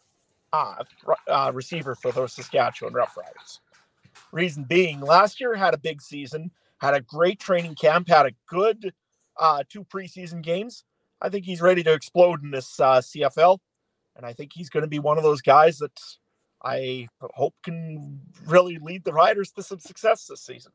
uh, 0.52 0.76
uh, 1.28 1.52
receiver 1.52 1.94
for 1.94 2.11
those 2.11 2.32
Saskatchewan 2.32 2.94
Rough 2.94 3.16
Riders. 3.18 3.61
Reason 4.32 4.64
being, 4.64 5.00
last 5.00 5.40
year 5.40 5.54
had 5.54 5.75
a 5.75 5.78
big 5.78 6.00
season, 6.00 6.50
had 6.80 6.94
a 6.94 7.00
great 7.00 7.38
training 7.38 7.75
camp, 7.75 8.08
had 8.08 8.26
a 8.26 8.32
good 8.49 8.92
uh, 9.38 9.62
two 9.68 9.84
preseason 9.84 10.42
games. 10.42 10.84
I 11.20 11.28
think 11.28 11.44
he's 11.44 11.60
ready 11.60 11.82
to 11.82 11.92
explode 11.92 12.42
in 12.42 12.50
this 12.50 12.80
uh, 12.80 13.00
CFL, 13.00 13.58
and 14.16 14.25
I 14.25 14.32
think 14.32 14.52
he's 14.54 14.70
going 14.70 14.82
to 14.82 14.88
be 14.88 14.99
one 14.99 15.18
of 15.18 15.25
those 15.25 15.42
guys 15.42 15.78
that 15.78 15.99
I 16.62 17.08
hope 17.20 17.54
can 17.62 18.20
really 18.46 18.78
lead 18.78 19.04
the 19.04 19.12
Riders 19.12 19.50
to 19.52 19.62
some 19.62 19.80
success 19.80 20.26
this 20.26 20.42
season. 20.42 20.72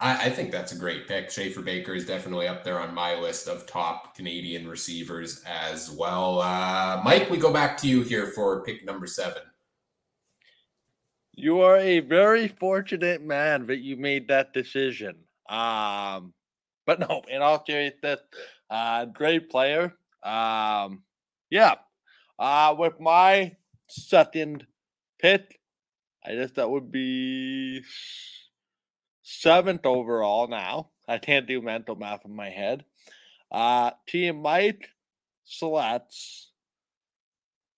I, 0.00 0.26
I 0.26 0.30
think 0.30 0.52
that's 0.52 0.72
a 0.72 0.76
great 0.76 1.08
pick. 1.08 1.30
Schaffer 1.30 1.62
Baker 1.62 1.94
is 1.94 2.06
definitely 2.06 2.46
up 2.48 2.64
there 2.64 2.80
on 2.80 2.94
my 2.94 3.18
list 3.18 3.48
of 3.48 3.66
top 3.66 4.16
Canadian 4.16 4.68
receivers 4.68 5.42
as 5.44 5.90
well. 5.90 6.40
Uh, 6.40 7.00
Mike, 7.04 7.30
we 7.30 7.36
go 7.36 7.52
back 7.52 7.76
to 7.78 7.88
you 7.88 8.02
here 8.02 8.26
for 8.28 8.62
pick 8.62 8.84
number 8.84 9.06
seven. 9.06 9.42
You 11.40 11.60
are 11.60 11.76
a 11.76 12.00
very 12.00 12.48
fortunate 12.48 13.22
man 13.22 13.66
that 13.68 13.78
you 13.78 13.96
made 13.96 14.26
that 14.26 14.52
decision. 14.52 15.18
Um, 15.48 16.34
but 16.84 16.98
no, 16.98 17.22
in 17.28 17.42
all 17.42 17.64
seriousness, 17.64 18.18
uh, 18.68 19.04
great 19.04 19.48
player. 19.48 19.94
Um, 20.24 21.04
yeah. 21.48 21.76
Uh, 22.40 22.74
with 22.76 22.98
my 22.98 23.54
second 23.86 24.66
pick, 25.20 25.60
I 26.26 26.34
guess 26.34 26.50
that 26.56 26.68
would 26.68 26.90
be 26.90 27.82
seventh 29.22 29.86
overall 29.86 30.48
now. 30.48 30.90
I 31.06 31.18
can't 31.18 31.46
do 31.46 31.62
mental 31.62 31.94
math 31.94 32.24
in 32.24 32.34
my 32.34 32.50
head. 32.50 32.84
Uh, 33.52 33.92
team 34.08 34.42
Mike 34.42 34.88
selects 35.44 36.50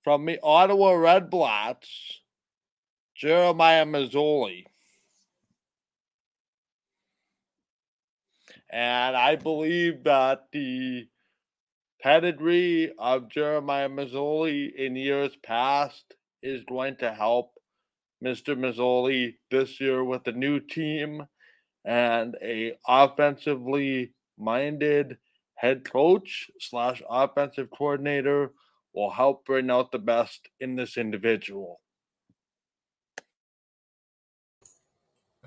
from 0.02 0.24
the 0.24 0.40
Ottawa 0.42 0.92
Red 0.92 1.28
Blacks 1.28 2.19
Jeremiah 3.20 3.84
Masoli. 3.84 4.64
And 8.72 9.14
I 9.14 9.36
believe 9.36 10.04
that 10.04 10.46
the 10.52 11.06
pedigree 12.02 12.92
of 12.98 13.28
Jeremiah 13.28 13.90
Masoli 13.90 14.74
in 14.74 14.96
years 14.96 15.36
past 15.42 16.14
is 16.42 16.64
going 16.64 16.96
to 17.00 17.12
help 17.12 17.52
Mr. 18.24 18.58
Masoli 18.58 19.34
this 19.50 19.82
year 19.82 20.02
with 20.02 20.26
a 20.26 20.32
new 20.32 20.58
team 20.58 21.26
and 21.84 22.38
a 22.40 22.72
offensively 22.88 24.14
minded 24.38 25.18
head 25.56 25.84
coach 25.84 26.50
slash 26.58 27.02
offensive 27.06 27.68
coordinator 27.70 28.52
will 28.94 29.10
help 29.10 29.44
bring 29.44 29.70
out 29.70 29.92
the 29.92 29.98
best 29.98 30.48
in 30.58 30.76
this 30.76 30.96
individual. 30.96 31.82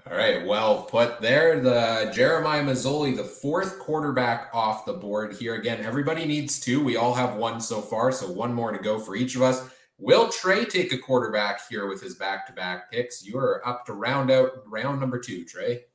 All 0.06 0.18
right, 0.18 0.46
well 0.46 0.84
put 0.84 1.22
there. 1.22 1.62
The 1.62 2.12
Jeremiah 2.14 2.62
Masoli, 2.62 3.16
the 3.16 3.24
fourth 3.24 3.80
quarterback 3.80 4.50
off 4.54 4.86
the 4.86 4.94
board 4.94 5.34
here. 5.34 5.56
Again, 5.56 5.84
everybody 5.86 6.26
needs 6.26 6.60
two. 6.60 6.84
We 6.84 6.98
all 6.98 7.14
have 7.14 7.38
one 7.38 7.62
so 7.62 7.80
far, 7.80 8.12
so 8.12 8.30
one 8.30 8.54
more 8.54 8.74
to 8.74 8.84
go 8.84 9.00
for 9.00 9.16
each 9.16 9.36
of 9.36 9.42
us. 9.42 9.66
Will 9.98 10.28
Trey 10.30 10.66
take 10.66 10.92
a 10.92 10.98
quarterback 10.98 11.62
here 11.70 11.88
with 11.88 12.02
his 12.02 12.16
back-to-back 12.16 12.92
picks? 12.92 13.26
You 13.26 13.38
are 13.38 13.66
up 13.66 13.86
to 13.86 13.94
round 13.94 14.30
out 14.30 14.52
round 14.68 15.00
number 15.00 15.20
two, 15.20 15.46
Trey. 15.46 15.86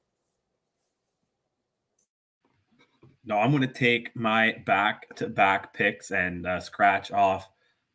No, 3.27 3.37
I'm 3.37 3.51
going 3.51 3.61
to 3.61 3.69
take 3.69 4.17
my 4.17 4.57
back 4.65 5.15
to 5.17 5.29
back 5.29 5.75
picks 5.75 6.13
and 6.13 6.47
uh, 6.47 6.61
scratch 6.61 7.13
off 7.13 7.51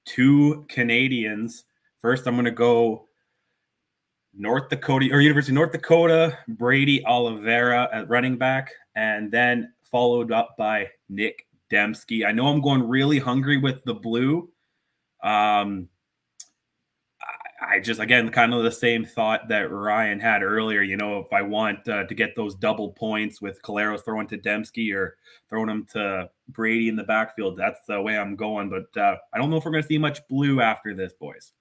two 0.06 0.66
Canadians. 0.70 1.64
First, 2.00 2.28
I'm 2.28 2.36
going 2.36 2.46
to 2.46 2.52
go 2.52 3.08
North 4.36 4.70
Dakota 4.70 5.10
or 5.12 5.22
University 5.22 5.52
of 5.52 5.56
North 5.56 5.72
Dakota, 5.72 6.38
Brady 6.48 7.06
Oliveira 7.06 7.90
at 7.94 8.10
running 8.10 8.38
back, 8.38 8.72
and 8.96 9.32
then 9.32 9.74
followed 9.84 10.32
up 10.32 10.56
by 10.58 10.90
Nick 11.10 11.46
Demski. 11.72 12.26
I 12.26 12.32
know 12.32 12.48
I'm 12.48 12.62
going 12.62 12.88
really 12.88 13.20
hungry 13.20 13.58
with 13.58 13.84
the 13.84 13.94
blue. 13.94 14.50
Um, 15.24 15.88
I 17.70 17.80
just 17.80 18.00
again 18.00 18.30
kind 18.30 18.54
of 18.54 18.64
the 18.64 18.72
same 18.72 19.06
thought 19.06 19.48
that 19.48 19.72
Ryan 19.72 20.20
had 20.20 20.44
earlier. 20.44 20.82
You 20.82 20.98
know, 20.98 21.20
if 21.20 21.32
I 21.32 21.42
want 21.42 21.88
uh, 21.88 22.06
to 22.06 22.16
get 22.16 22.36
those 22.36 22.56
double 22.56 22.92
points 22.92 23.42
with 23.42 23.62
Collaros 23.62 24.04
throwing 24.04 24.28
to 24.28 24.38
Demski 24.38 24.94
or 24.94 25.18
throwing 25.50 25.70
him 25.70 25.86
to 25.94 26.30
Brady 26.50 26.90
in 26.90 26.96
the 26.96 27.04
backfield, 27.04 27.58
that's 27.58 27.80
the 27.88 28.02
way 28.02 28.18
I'm 28.18 28.36
going. 28.36 28.70
But 28.70 29.00
uh, 29.00 29.16
I 29.34 29.38
don't 29.38 29.50
know 29.50 29.58
if 29.58 29.66
we're 29.66 29.72
going 29.72 29.84
to 29.84 29.88
see 29.88 29.98
much 29.98 30.28
blue 30.28 30.62
after 30.62 30.94
this, 30.94 31.14
boys. 31.14 31.54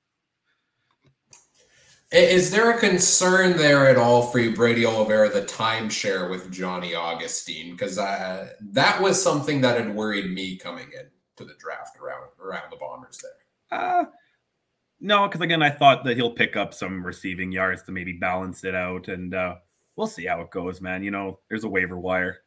Is 2.12 2.50
there 2.50 2.71
a 2.71 2.78
concern 2.78 3.57
there 3.57 3.88
at 3.88 3.97
all 3.97 4.26
for 4.26 4.38
you, 4.38 4.54
Brady 4.54 4.85
Oliveira, 4.85 5.31
the 5.31 5.42
timeshare 5.42 6.28
with 6.28 6.52
Johnny 6.52 6.95
Augustine? 6.95 7.73
Because 7.73 7.99
uh, 7.99 8.50
that 8.61 9.00
was 9.00 9.23
something 9.23 9.62
that 9.62 9.78
had 9.78 9.95
worried 9.95 10.31
me 10.31 10.57
coming 10.57 10.90
in 10.92 11.07
to 11.37 11.45
the 11.45 11.54
draft 11.59 11.97
around 11.99 12.25
around 12.38 12.71
the 12.71 12.76
Bombers 12.76 13.23
there. 13.23 13.78
Uh, 13.81 14.04
no, 15.00 15.26
because 15.26 15.40
again, 15.40 15.62
I 15.62 15.71
thought 15.71 16.04
that 16.04 16.19
he'll 16.19 16.35
pick 16.35 16.54
up 16.54 16.75
some 16.75 17.04
receiving 17.04 17.50
yards 17.50 17.83
to 17.85 17.92
maybe 17.92 18.12
balance 18.12 18.62
it 18.62 18.75
out, 18.75 19.09
and 19.09 19.35
uh, 19.35 19.54
we'll 19.97 20.07
see 20.07 20.26
how 20.26 20.42
it 20.42 20.50
goes, 20.50 20.83
man. 20.83 21.02
You 21.02 21.12
know, 21.12 21.38
there's 21.49 21.64
a 21.64 21.69
waiver 21.69 21.99
wire. 21.99 22.42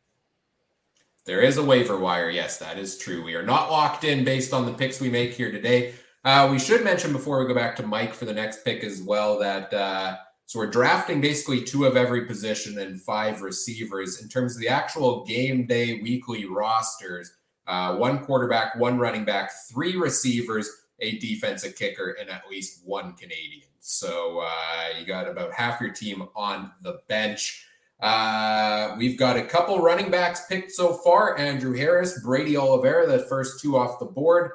There 1.26 1.42
is 1.42 1.58
a 1.58 1.66
waiver 1.66 1.98
wire. 1.98 2.30
Yes, 2.30 2.60
that 2.60 2.78
is 2.78 3.00
true. 3.00 3.24
We 3.24 3.34
are 3.34 3.46
not 3.46 3.72
locked 3.72 4.04
in 4.04 4.24
based 4.24 4.54
on 4.54 4.68
the 4.68 4.74
picks 4.74 5.02
we 5.02 5.10
make 5.10 5.34
here 5.34 5.52
today. 5.52 5.96
Uh, 6.26 6.50
we 6.52 6.58
should 6.58 6.84
mention 6.84 7.14
before 7.14 7.40
we 7.40 7.48
go 7.48 7.54
back 7.54 7.76
to 7.76 7.86
Mike 7.86 8.12
for 8.12 8.26
the 8.26 8.34
next 8.34 8.66
pick 8.66 8.84
as 8.84 9.00
well 9.04 9.38
that 9.38 9.72
uh, 9.72 10.18
so 10.48 10.58
we're 10.58 10.70
drafting 10.72 11.22
basically 11.22 11.64
two 11.64 11.86
of 11.86 11.96
every 11.96 12.26
position 12.26 12.80
and 12.80 13.00
five 13.00 13.44
receivers 13.44 14.22
in 14.24 14.28
terms 14.28 14.56
of 14.56 14.62
the 14.62 14.68
actual 14.68 15.24
game 15.24 15.68
day 15.68 16.02
weekly 16.02 16.46
rosters. 16.46 17.32
Uh, 17.68 17.96
one 17.98 18.26
quarterback, 18.26 18.76
one 18.76 18.98
running 18.98 19.24
back, 19.24 19.52
three 19.72 19.96
receivers, 19.98 20.70
a 21.00 21.18
defensive 21.20 21.76
kicker, 21.76 22.16
and 22.20 22.30
at 22.30 22.44
least 22.50 22.82
one 22.86 23.14
Canadian. 23.14 23.68
So 23.80 24.44
uh, 24.44 25.00
you 25.00 25.06
got 25.06 25.28
about 25.28 25.54
half 25.54 25.80
your 25.80 25.92
team 25.92 26.28
on 26.36 26.72
the 26.82 27.02
bench. 27.08 27.68
Uh, 28.00 28.96
we've 28.98 29.18
got 29.18 29.38
a 29.38 29.44
couple 29.44 29.80
running 29.80 30.10
backs 30.10 30.46
picked 30.48 30.72
so 30.72 30.94
far 30.94 31.38
Andrew 31.38 31.76
Harris, 31.76 32.20
Brady 32.24 32.58
Oliveira, 32.58 33.08
the 33.08 33.26
first 33.26 33.62
two 33.62 33.78
off 33.78 34.00
the 34.00 34.06
board. 34.06 34.52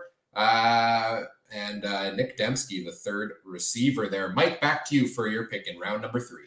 And 1.52 1.84
uh, 1.84 2.12
Nick 2.12 2.38
Demski, 2.38 2.84
the 2.84 2.92
third 2.92 3.32
receiver 3.44 4.08
there. 4.08 4.28
Mike, 4.28 4.60
back 4.60 4.88
to 4.88 4.94
you 4.94 5.08
for 5.08 5.26
your 5.26 5.46
pick 5.46 5.66
in 5.66 5.78
round 5.78 6.02
number 6.02 6.20
three. 6.20 6.44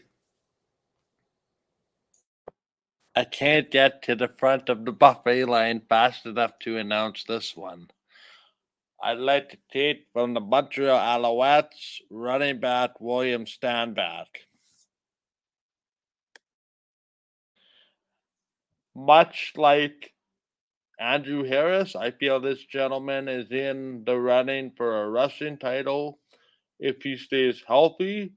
I 3.15 3.25
can't 3.25 3.69
get 3.69 4.01
to 4.04 4.15
the 4.15 4.28
front 4.28 4.69
of 4.69 4.86
the 4.86 4.91
buffet 4.91 5.45
line 5.45 5.82
fast 5.88 6.25
enough 6.25 6.58
to 6.60 6.78
announce 6.78 7.23
this 7.25 7.56
one. 7.56 7.89
I'd 9.01 9.19
like 9.19 9.49
to 9.49 9.58
take 9.71 10.08
from 10.13 10.34
the 10.34 10.39
Montreal 10.39 10.97
Alouettes 10.97 11.99
running 12.10 12.60
back 12.60 13.01
William 13.01 13.45
Stanback. 13.45 14.28
Much 18.95 19.54
like 19.58 20.12
Andrew 21.04 21.44
Harris, 21.44 21.98
I 21.98 22.12
feel 22.12 22.39
this 22.39 22.63
gentleman 22.63 23.28
is 23.28 23.52
in 23.52 24.06
the 24.06 24.18
running 24.18 24.72
for 24.78 25.04
a 25.04 25.10
rushing 25.10 25.58
title. 25.58 26.20
If 26.80 27.04
he 27.04 27.18
stays 27.18 27.62
healthy, 27.68 28.32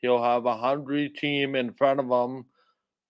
he'll 0.00 0.22
have 0.22 0.44
a 0.44 0.58
hungry 0.58 1.08
team 1.08 1.54
in 1.54 1.72
front 1.72 2.00
of 2.00 2.10
him, 2.10 2.44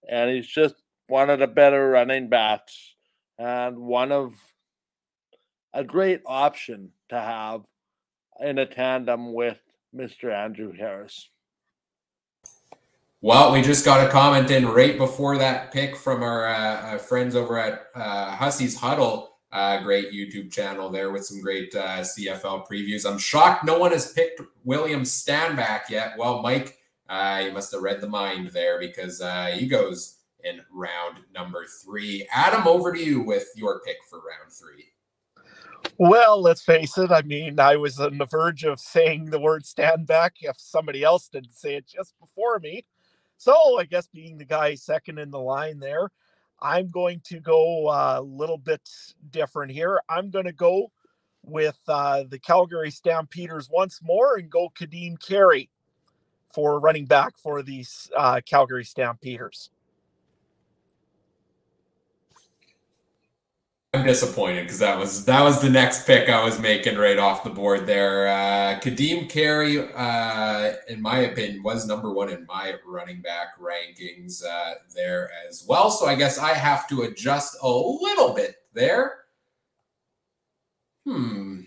and 0.09 0.31
he's 0.31 0.47
just 0.47 0.77
one 1.09 1.31
of 1.31 1.41
the 1.41 1.49
better 1.49 1.91
running 1.91 2.29
backs 2.29 2.95
and 3.41 3.77
one 3.77 4.13
of 4.13 4.35
a 5.75 5.83
great 5.83 6.21
option 6.25 6.93
to 7.09 7.19
have 7.19 7.63
in 8.39 8.57
a 8.57 8.67
tandem 8.67 9.35
with 9.35 9.59
Mr. 9.93 10.33
Andrew 10.33 10.73
Harris. 10.79 11.29
Well, 13.25 13.53
we 13.53 13.63
just 13.63 13.85
got 13.85 14.05
a 14.05 14.11
comment 14.11 14.51
in 14.51 14.67
right 14.67 14.99
before 14.99 15.39
that 15.39 15.71
pick 15.71 15.95
from 15.95 16.25
our 16.25 16.49
uh, 16.49 16.95
uh 16.95 16.99
friends 16.99 17.37
over 17.37 17.57
at 17.57 17.87
uh, 17.95 18.35
Hussey's 18.35 18.77
Huddle. 18.77 19.37
Uh, 19.53 19.81
great 19.81 20.11
YouTube 20.13 20.51
channel 20.51 20.89
there 20.89 21.13
with 21.13 21.25
some 21.25 21.41
great 21.41 21.73
uh, 21.73 22.01
CFL 22.01 22.67
previews. 22.67 23.09
I'm 23.09 23.19
shocked 23.19 23.65
no 23.65 23.79
one 23.79 23.93
has 23.93 24.13
picked 24.13 24.41
William 24.65 25.03
Stanback 25.03 25.83
yet. 25.89 26.15
Well, 26.19 26.43
Mike, 26.43 26.79
uh, 27.09 27.43
you 27.45 27.53
must 27.53 27.71
have 27.71 27.83
read 27.83 28.01
the 28.01 28.09
mind 28.09 28.49
there 28.49 28.81
because 28.81 29.21
uh, 29.21 29.55
he 29.55 29.69
goes 29.69 30.17
in 30.43 30.61
round 30.73 31.19
number 31.33 31.65
three. 31.85 32.27
Adam, 32.35 32.67
over 32.67 32.93
to 32.93 32.99
you 32.99 33.21
with 33.21 33.47
your 33.55 33.83
pick 33.87 33.99
for 34.11 34.19
round 34.19 34.51
three. 34.51 34.87
Well, 35.97 36.43
let's 36.43 36.63
face 36.63 36.99
it. 36.99 37.13
I 37.13 37.23
mean, 37.23 37.61
I 37.61 37.77
was 37.77 38.01
on 38.01 38.19
the 38.19 38.27
verge 38.27 38.65
of 38.65 38.81
saying 38.81 39.27
the 39.27 39.39
word 39.39 39.65
stand 39.65 40.09
back 40.09 40.35
if 40.41 40.57
somebody 40.59 41.05
else 41.05 41.29
didn't 41.29 41.55
say 41.55 41.77
it 41.77 41.87
just 41.87 42.15
before 42.19 42.59
me. 42.59 42.85
So 43.43 43.77
I 43.77 43.87
guess 43.87 44.07
being 44.07 44.39
the 44.39 44.45
guy 44.45 44.77
second 44.77 45.19
in 45.19 45.33
the 45.33 45.41
line 45.41 45.81
there, 45.81 46.11
I'm 46.61 46.93
going 46.93 47.21
to 47.25 47.41
go 47.41 47.89
uh, 47.89 48.19
a 48.19 48.23
little 48.23 48.57
bit 48.57 48.89
different 49.31 49.73
here. 49.73 50.01
I'm 50.09 50.31
going 50.31 50.45
to 50.45 50.53
go 50.53 50.93
with 51.43 51.77
uh, 51.89 52.23
the 52.29 52.39
Calgary 52.39 52.93
Stampeders 52.93 53.69
once 53.69 53.99
more 54.01 54.37
and 54.37 54.49
go 54.49 54.69
Kadeem 54.79 55.21
Carey 55.21 55.71
for 56.55 56.79
running 56.79 57.07
back 57.07 57.37
for 57.37 57.65
these 57.65 58.09
uh, 58.17 58.43
Calgary 58.49 58.85
Stampeders. 58.85 59.71
I'm 63.95 64.07
disappointed 64.07 64.63
because 64.63 64.79
that 64.79 64.99
was 64.99 65.27
that 65.27 65.43
was 65.43 65.61
the 65.61 65.69
next 65.69 66.07
pick 66.07 66.31
I 66.31 66.43
was 66.43 66.59
making 66.59 66.97
right 66.97 67.19
off 67.19 67.45
the 67.45 67.51
board 67.51 67.87
there. 67.87 68.27
Uh, 68.27 68.81
Kadeem 68.81 69.29
Carey, 69.29 69.87
uh, 69.95 70.73
in 70.89 71.03
my 71.03 71.19
opinion, 71.19 71.63
was 71.63 71.87
number 71.87 72.11
one 72.11 72.31
in 72.31 72.47
my 72.47 72.77
running 72.87 73.21
back 73.21 73.49
rankings 73.61 74.43
uh, 74.43 74.75
there 74.95 75.29
as 75.47 75.67
well. 75.69 75.91
So 75.91 76.07
I 76.07 76.15
guess 76.15 76.39
I 76.39 76.55
have 76.55 76.89
to 76.89 77.03
adjust 77.03 77.59
a 77.63 77.69
little 77.69 78.33
bit 78.33 78.57
there. 78.73 79.25
Hmm. 81.05 81.61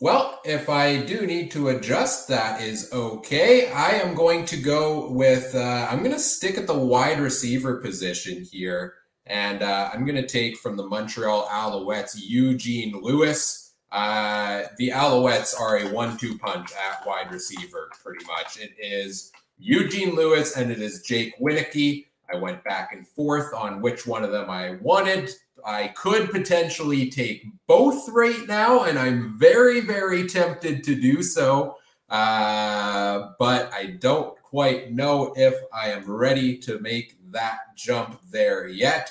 Well, 0.00 0.40
if 0.46 0.70
I 0.70 1.02
do 1.02 1.26
need 1.26 1.50
to 1.50 1.68
adjust, 1.68 2.28
that 2.28 2.62
is 2.62 2.90
okay. 2.94 3.70
I 3.72 3.90
am 3.90 4.14
going 4.14 4.46
to 4.46 4.56
go 4.56 5.10
with. 5.10 5.54
Uh, 5.54 5.86
I'm 5.90 5.98
going 5.98 6.12
to 6.12 6.18
stick 6.18 6.56
at 6.56 6.66
the 6.66 6.78
wide 6.78 7.20
receiver 7.20 7.76
position 7.82 8.42
here. 8.42 8.94
And 9.26 9.62
uh, 9.62 9.90
I'm 9.92 10.04
going 10.04 10.20
to 10.20 10.26
take 10.26 10.56
from 10.56 10.76
the 10.76 10.86
Montreal 10.86 11.46
Alouettes 11.48 12.16
Eugene 12.16 13.00
Lewis. 13.00 13.74
Uh, 13.90 14.64
the 14.78 14.90
Alouettes 14.90 15.58
are 15.58 15.78
a 15.78 15.88
one 15.92 16.16
two 16.16 16.38
punch 16.38 16.70
at 16.72 17.06
wide 17.06 17.30
receiver, 17.32 17.90
pretty 18.02 18.24
much. 18.26 18.58
It 18.58 18.72
is 18.78 19.32
Eugene 19.58 20.14
Lewis 20.14 20.56
and 20.56 20.70
it 20.70 20.80
is 20.80 21.02
Jake 21.02 21.38
Wieneke. 21.40 22.06
I 22.32 22.36
went 22.36 22.62
back 22.64 22.92
and 22.92 23.06
forth 23.06 23.54
on 23.54 23.80
which 23.80 24.06
one 24.06 24.24
of 24.24 24.32
them 24.32 24.50
I 24.50 24.76
wanted. 24.80 25.30
I 25.64 25.88
could 25.88 26.30
potentially 26.30 27.10
take 27.10 27.46
both 27.66 28.08
right 28.10 28.46
now, 28.46 28.84
and 28.84 28.98
I'm 28.98 29.36
very, 29.38 29.80
very 29.80 30.28
tempted 30.28 30.84
to 30.84 30.94
do 30.94 31.22
so. 31.22 31.76
Uh, 32.08 33.30
but 33.38 33.72
I 33.72 33.96
don't 33.98 34.40
quite 34.42 34.92
know 34.92 35.32
if 35.36 35.54
I 35.72 35.90
am 35.90 36.08
ready 36.08 36.56
to 36.58 36.78
make 36.78 37.15
that 37.30 37.58
jump 37.76 38.20
there 38.30 38.68
yet. 38.68 39.10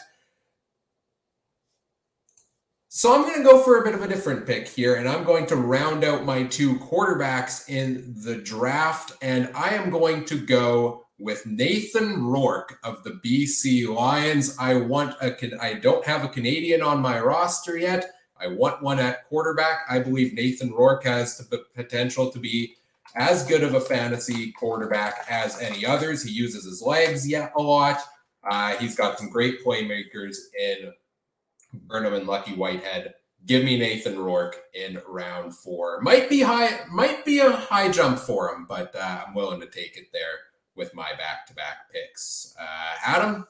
So 2.90 3.14
I'm 3.14 3.24
going 3.24 3.36
to 3.36 3.44
go 3.44 3.62
for 3.62 3.78
a 3.78 3.84
bit 3.84 3.94
of 3.94 4.02
a 4.02 4.08
different 4.08 4.48
pick 4.48 4.70
here, 4.70 4.96
and 4.96 5.10
I'm 5.10 5.26
going 5.26 5.46
to 5.48 5.58
round 5.58 6.06
out 6.06 6.24
my 6.24 6.44
two 6.44 6.76
quarterbacks 6.76 7.70
in 7.70 8.16
the 8.24 8.36
draft, 8.38 9.12
and 9.22 9.52
I 9.54 9.72
am 9.72 9.90
going 9.90 10.24
to 10.26 10.38
go 10.38 11.06
with 11.20 11.46
Nathan 11.46 12.24
Rourke 12.24 12.80
of 12.86 13.04
the 13.04 13.20
BC 13.26 13.94
Lions. 13.94 14.56
I 14.60 14.76
want 14.76 15.16
a 15.22 15.36
I 15.62 15.74
don't 15.74 16.06
have 16.06 16.24
a 16.24 16.30
Canadian 16.30 16.82
on 16.82 17.02
my 17.02 17.20
roster 17.20 17.78
yet. 17.78 18.12
I 18.40 18.48
want 18.48 18.82
one 18.82 19.00
at 19.00 19.28
quarterback. 19.28 19.82
I 19.90 20.00
believe 20.00 20.34
Nathan 20.34 20.72
Rourke 20.72 21.04
has 21.04 21.38
the 21.38 21.66
potential 21.74 22.32
to 22.32 22.40
be 22.40 22.76
as 23.16 23.46
good 23.46 23.64
of 23.64 23.76
a 23.76 23.82
fantasy 23.82 24.52
quarterback 24.52 25.26
as 25.30 25.62
any 25.62 25.86
others. 25.86 26.24
He 26.24 26.32
uses 26.32 26.66
his 26.66 26.82
legs 26.82 27.28
yet 27.28 27.54
a 27.56 27.62
lot. 27.62 28.00
Uh, 28.44 28.76
he's 28.78 28.96
got 28.96 29.18
some 29.18 29.30
great 29.30 29.64
playmakers 29.66 30.38
in 30.60 30.92
Burnham 31.74 32.14
and 32.14 32.28
Lucky 32.28 32.54
Whitehead. 32.54 33.14
Give 33.46 33.64
me 33.64 33.78
Nathan 33.78 34.18
Rourke 34.18 34.60
in 34.74 35.00
round 35.08 35.56
four. 35.56 36.02
Might 36.02 36.30
be 36.30 36.42
high, 36.42 36.80
might 36.92 37.24
be 37.26 37.40
a 37.40 37.52
high 37.52 37.92
jump 37.92 38.20
for 38.20 38.50
him, 38.50 38.66
but 38.68 38.96
uh, 38.96 39.24
I'm 39.28 39.34
willing 39.34 39.62
to 39.62 39.68
take 39.68 39.98
it 39.98 40.08
there 40.12 40.40
with 40.76 40.94
my 40.94 41.12
back-to-back 41.18 41.92
picks. 41.92 42.56
Uh, 42.60 42.96
Adam, 43.06 43.48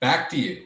back 0.00 0.28
to 0.30 0.38
you. 0.38 0.64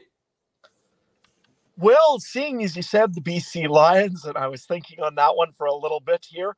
Well, 1.78 2.18
seeing 2.18 2.64
as 2.64 2.74
you 2.74 2.82
said 2.82 3.14
the 3.14 3.20
BC 3.20 3.68
Lions, 3.68 4.24
and 4.24 4.38
I 4.38 4.48
was 4.48 4.64
thinking 4.64 5.00
on 5.00 5.14
that 5.16 5.36
one 5.36 5.52
for 5.52 5.66
a 5.66 5.74
little 5.74 6.00
bit 6.00 6.26
here, 6.28 6.56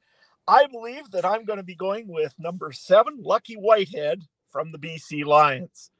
I 0.49 0.67
believe 0.67 1.11
that 1.11 1.27
I'm 1.27 1.45
going 1.45 1.59
to 1.59 1.63
be 1.63 1.75
going 1.75 2.09
with 2.09 2.35
number 2.39 2.73
seven, 2.73 3.19
Lucky 3.21 3.55
Whitehead 3.55 4.23
from 4.51 4.73
the 4.73 4.79
BC 4.79 5.27
Lions. 5.27 5.91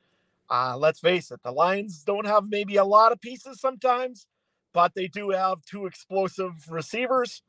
Uh, 0.51 0.75
let's 0.79 1.01
face 1.01 1.31
it, 1.31 1.41
the 1.45 1.53
Lions 1.53 2.03
don't 2.03 2.27
have 2.27 2.49
maybe 2.49 2.77
a 2.77 2.85
lot 2.85 3.13
of 3.13 3.21
pieces 3.21 3.61
sometimes, 3.61 4.27
but 4.73 4.95
they 4.95 5.07
do 5.07 5.29
have 5.29 5.63
two 5.67 5.85
explosive 5.85 6.53
receivers, 6.71 7.43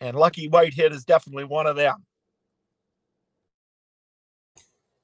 and 0.00 0.16
Lucky 0.16 0.46
Whitehead 0.46 0.92
is 0.92 1.04
definitely 1.04 1.44
one 1.44 1.66
of 1.66 1.74
them. 1.74 2.04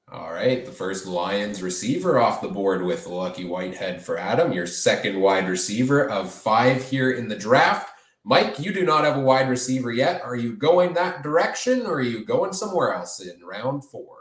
All 0.09 0.31
right, 0.31 0.65
the 0.65 0.71
first 0.71 1.05
Lions 1.05 1.61
receiver 1.61 2.17
off 2.17 2.41
the 2.41 2.47
board 2.47 2.83
with 2.83 3.07
Lucky 3.07 3.43
Whitehead 3.43 4.01
for 4.01 4.17
Adam, 4.17 4.53
your 4.53 4.67
second 4.67 5.19
wide 5.19 5.49
receiver 5.49 6.09
of 6.09 6.31
five 6.31 6.89
here 6.89 7.11
in 7.11 7.27
the 7.27 7.35
draft. 7.35 7.91
Mike, 8.23 8.59
you 8.59 8.71
do 8.71 8.85
not 8.85 9.03
have 9.03 9.17
a 9.17 9.21
wide 9.21 9.49
receiver 9.49 9.91
yet. 9.91 10.21
Are 10.21 10.35
you 10.35 10.53
going 10.53 10.93
that 10.93 11.23
direction 11.23 11.85
or 11.85 11.95
are 11.95 12.01
you 12.01 12.23
going 12.23 12.53
somewhere 12.53 12.93
else 12.93 13.19
in 13.19 13.43
round 13.43 13.83
four? 13.85 14.17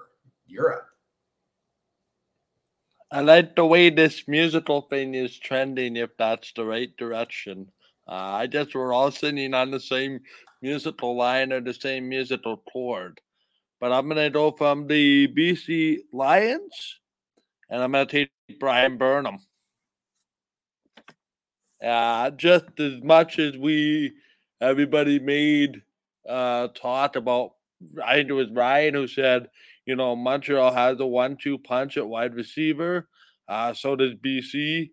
Up. 0.58 0.88
I 3.12 3.20
like 3.20 3.54
the 3.54 3.64
way 3.64 3.88
this 3.88 4.26
musical 4.26 4.82
thing 4.82 5.14
is 5.14 5.38
trending, 5.38 5.96
if 5.96 6.10
that's 6.16 6.52
the 6.52 6.64
right 6.64 6.94
direction. 6.96 7.70
Uh, 8.08 8.14
I 8.42 8.46
guess 8.48 8.74
we're 8.74 8.92
all 8.92 9.12
singing 9.12 9.54
on 9.54 9.70
the 9.70 9.78
same 9.78 10.20
musical 10.60 11.16
line 11.16 11.52
or 11.52 11.60
the 11.60 11.72
same 11.72 12.08
musical 12.08 12.56
chord. 12.56 13.20
But 13.80 13.92
I'm 13.92 14.08
going 14.08 14.16
to 14.16 14.28
go 14.28 14.50
from 14.50 14.88
the 14.88 15.28
BC 15.28 15.98
Lions 16.12 16.98
and 17.70 17.80
I'm 17.80 17.92
going 17.92 18.06
to 18.06 18.12
take 18.12 18.58
Bryan 18.58 18.98
Burnham. 18.98 19.38
Uh, 21.84 22.30
just 22.30 22.78
as 22.78 23.02
much 23.02 23.38
as 23.38 23.56
we, 23.56 24.12
everybody 24.60 25.18
made 25.18 25.82
uh, 26.28 26.68
talk 26.68 27.16
about, 27.16 27.52
I 28.04 28.14
think 28.16 28.28
it 28.30 28.34
was 28.34 28.50
Ryan 28.50 28.94
who 28.94 29.06
said, 29.06 29.48
you 29.86 29.96
know, 29.96 30.14
Montreal 30.14 30.72
has 30.72 31.00
a 31.00 31.06
one 31.06 31.36
two 31.36 31.58
punch 31.58 31.96
at 31.96 32.06
wide 32.06 32.34
receiver. 32.34 33.08
Uh, 33.48 33.74
so 33.74 33.96
does 33.96 34.14
BC. 34.14 34.90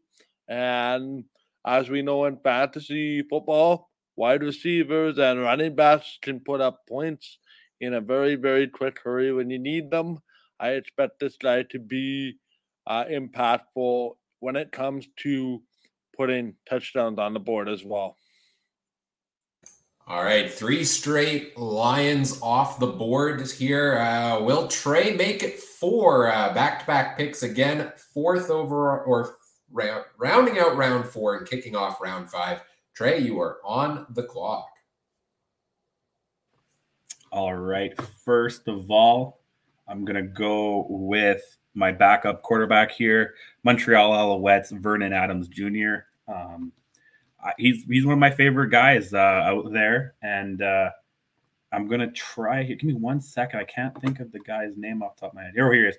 And 0.48 1.26
as 1.66 1.90
we 1.90 2.02
know 2.02 2.26
in 2.26 2.38
fantasy 2.38 3.22
football, 3.24 3.90
wide 4.16 4.42
receivers 4.42 5.18
and 5.18 5.42
running 5.42 5.76
backs 5.76 6.18
can 6.22 6.40
put 6.40 6.62
up 6.62 6.88
points 6.88 7.38
in 7.82 7.94
a 7.94 8.02
very, 8.02 8.36
very 8.36 8.68
quick 8.68 9.00
hurry 9.04 9.32
when 9.32 9.50
you 9.50 9.60
need 9.60 9.92
them. 9.92 10.20
I 10.60 10.70
expect 10.70 11.20
this 11.20 11.38
guy 11.38 11.64
to 11.64 11.80
be 11.80 12.38
uh, 12.88 13.06
impactful 13.06 14.16
when 14.40 14.56
it 14.56 14.72
comes 14.72 15.08
to 15.18 15.62
putting 16.18 16.56
touchdowns 16.70 17.20
on 17.20 17.34
the 17.34 17.40
board 17.40 17.70
as 17.70 17.84
well. 17.84 18.18
All 20.08 20.24
right, 20.24 20.50
three 20.50 20.86
straight 20.86 21.58
Lions 21.58 22.40
off 22.42 22.80
the 22.80 22.88
board 22.88 23.46
here. 23.52 23.98
Uh, 23.98 24.42
will 24.42 24.70
Trey 24.70 25.14
make 25.14 25.44
it 25.44 25.60
four 25.60 26.28
back 26.28 26.80
to 26.80 26.86
back 26.86 27.18
picks 27.18 27.44
again? 27.44 27.92
Fourth 28.14 28.50
over 28.50 29.02
or 29.02 29.36
round, 29.70 30.06
rounding 30.18 30.60
out 30.60 30.78
round 30.78 31.06
four 31.06 31.36
and 31.36 31.46
kicking 31.46 31.76
off 31.76 32.00
round 32.00 32.30
five. 32.30 32.62
Trey, 32.96 33.20
you 33.20 33.40
are 33.42 33.58
on 33.66 34.06
the 34.12 34.24
clock. 34.24 34.70
All 37.30 37.54
right. 37.54 37.94
First 38.24 38.70
of 38.70 38.90
all, 38.90 39.42
I'm 39.90 40.06
going 40.06 40.16
to 40.16 40.32
go 40.32 40.88
with 40.90 41.57
my 41.78 41.92
backup 41.92 42.42
quarterback 42.42 42.92
here, 42.92 43.36
Montreal 43.64 44.12
Alouettes, 44.12 44.78
Vernon 44.78 45.14
Adams 45.14 45.48
Jr. 45.48 46.08
Um, 46.28 46.74
he's 47.58 47.84
he's 47.86 48.06
one 48.06 48.14
of 48.14 48.20
my 48.20 48.32
favorite 48.32 48.70
guys 48.70 49.14
uh, 49.14 49.18
out 49.18 49.72
there, 49.72 50.16
and 50.22 50.62
uh, 50.62 50.90
I'm 51.72 51.88
gonna 51.88 52.12
try. 52.12 52.64
Here. 52.64 52.76
Give 52.76 52.88
me 52.88 52.96
one 52.96 53.22
second. 53.22 53.60
I 53.60 53.64
can't 53.64 54.00
think 54.02 54.20
of 54.20 54.32
the 54.32 54.40
guy's 54.40 54.76
name 54.76 55.04
off 55.04 55.16
the 55.16 55.22
top 55.22 55.32
of 55.32 55.36
my 55.36 55.44
head. 55.44 55.54
Here, 55.56 55.72
here 55.72 55.84
he 55.84 55.90
is. 55.90 55.96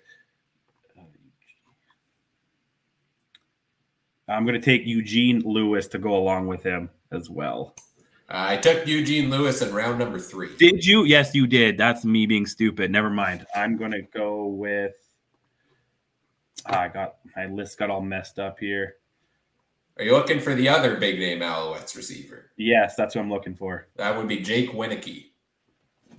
I'm 4.28 4.44
gonna 4.44 4.60
take 4.60 4.84
Eugene 4.84 5.42
Lewis 5.46 5.86
to 5.88 5.98
go 5.98 6.16
along 6.16 6.48
with 6.48 6.62
him 6.62 6.90
as 7.12 7.30
well. 7.30 7.74
Uh, 8.28 8.44
I 8.50 8.56
took 8.58 8.86
Eugene 8.86 9.30
Lewis 9.30 9.62
in 9.62 9.72
round 9.72 9.98
number 9.98 10.18
three. 10.18 10.54
Did 10.58 10.84
you? 10.84 11.04
Yes, 11.04 11.34
you 11.34 11.46
did. 11.46 11.78
That's 11.78 12.04
me 12.04 12.26
being 12.26 12.44
stupid. 12.44 12.90
Never 12.90 13.10
mind. 13.10 13.46
I'm 13.54 13.78
gonna 13.78 14.02
go 14.02 14.46
with. 14.46 14.92
I 16.68 16.88
got 16.88 17.16
my 17.36 17.46
list 17.46 17.78
got 17.78 17.90
all 17.90 18.00
messed 18.00 18.38
up 18.38 18.58
here. 18.58 18.96
Are 19.98 20.04
you 20.04 20.12
looking 20.12 20.38
for 20.38 20.54
the 20.54 20.68
other 20.68 20.96
big 20.96 21.18
name 21.18 21.40
Alouettes 21.40 21.96
receiver? 21.96 22.52
Yes, 22.56 22.94
that's 22.94 23.14
what 23.14 23.22
I'm 23.22 23.30
looking 23.30 23.56
for. 23.56 23.88
That 23.96 24.16
would 24.16 24.28
be 24.28 24.38
Jake 24.40 24.70
Wieneke. 24.72 25.30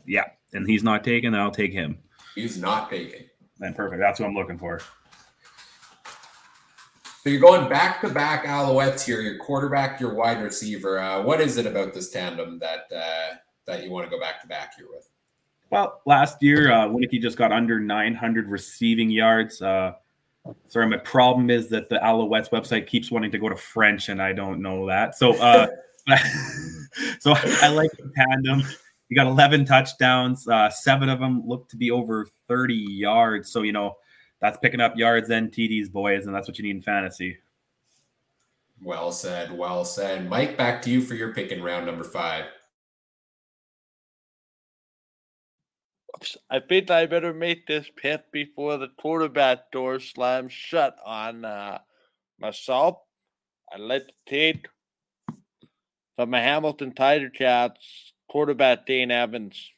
Yeah, 0.06 0.26
and 0.54 0.68
he's 0.68 0.84
not 0.84 1.04
taken. 1.04 1.34
I'll 1.34 1.52
take 1.52 1.72
him. 1.72 1.98
He's 2.36 2.58
not 2.58 2.90
taken. 2.90 3.26
Then 3.60 3.74
perfect. 3.74 4.02
That's 4.02 4.20
what 4.20 4.28
I'm 4.28 4.36
looking 4.36 4.58
for. 4.58 4.82
So 7.24 7.30
you're 7.30 7.42
going 7.42 7.70
back 7.70 8.02
to 8.02 8.10
back 8.10 8.46
Alouettes 8.46 9.06
here. 9.06 9.22
Your 9.22 9.38
quarterback, 9.38 10.00
your 10.00 10.14
wide 10.14 10.42
receiver. 10.42 11.00
Uh, 11.00 11.22
what 11.22 11.40
is 11.42 11.58
it 11.58 11.66
about 11.66 11.94
this 11.94 12.10
tandem 12.10 12.60
that 12.60 12.86
uh, 12.94 13.36
that 13.66 13.84
you 13.84 13.92
want 13.92 14.06
to 14.06 14.10
go 14.10 14.20
back 14.20 14.42
to 14.42 14.48
back 14.48 14.76
here 14.76 14.88
with? 14.90 15.10
Well, 15.70 16.02
last 16.06 16.42
year 16.42 16.72
uh, 16.72 16.88
Wieneke 16.88 17.22
just 17.22 17.38
got 17.38 17.52
under 17.52 17.80
900 17.80 18.50
receiving 18.50 19.10
yards. 19.10 19.62
Uh, 19.62 19.94
sorry, 20.68 20.88
my 20.88 20.98
problem 20.98 21.50
is 21.50 21.68
that 21.70 21.90
the 21.90 21.98
Alouettes 21.98 22.50
website 22.50 22.88
keeps 22.88 23.12
wanting 23.12 23.32
to 23.32 23.38
go 23.38 23.50
to 23.50 23.56
French, 23.56 24.10
and 24.10 24.22
I 24.22 24.34
don't 24.34 24.62
know 24.62 24.88
that. 24.88 25.16
So, 25.16 25.34
uh, 25.42 25.68
so 27.20 27.34
I 27.36 27.70
like 27.70 27.92
the 27.92 28.12
tandem. 28.16 28.64
You 29.10 29.16
got 29.16 29.28
11 29.28 29.66
touchdowns. 29.66 30.48
Uh, 30.48 30.70
seven 30.70 31.10
of 31.10 31.20
them 31.20 31.44
look 31.46 31.68
to 31.70 31.78
be 31.78 31.92
over 31.92 32.28
30 32.48 32.76
yards. 32.76 33.52
So 33.52 33.64
you 33.64 33.72
know 33.72 33.98
that's 34.40 34.58
picking 34.58 34.82
up 34.82 34.96
yards 34.96 35.30
and 35.30 35.52
TDs, 35.52 35.92
boys, 35.92 36.26
and 36.26 36.36
that's 36.36 36.48
what 36.48 36.58
you 36.58 36.64
need 36.64 36.76
in 36.76 36.82
fantasy. 36.82 37.38
Well 38.82 39.12
said. 39.12 39.52
Well 39.52 39.84
said. 39.84 40.30
Mike, 40.30 40.58
back 40.58 40.82
to 40.84 40.90
you 40.90 41.02
for 41.02 41.16
your 41.16 41.34
pick 41.34 41.52
in 41.52 41.62
round 41.62 41.86
number 41.86 42.06
five. 42.06 42.46
I 46.50 46.60
think 46.60 46.90
I 46.90 47.06
better 47.06 47.34
make 47.34 47.68
this 47.68 47.90
pick 47.96 48.32
before 48.32 48.78
the 48.78 48.88
quarterback 48.88 49.72
door 49.72 50.00
slams 50.00 50.54
shut 50.54 50.98
on 51.06 51.46
uh, 51.46 51.80
myself. 52.40 52.98
I'd 53.72 53.80
like 53.80 54.08
to 54.08 54.14
take 54.28 54.68
from 56.16 56.32
my 56.32 56.40
Hamilton 56.40 56.94
Tiger 56.94 57.30
Cats 57.30 58.14
quarterback 58.30 58.86
Dane 58.86 59.12
Evans. 59.12 59.72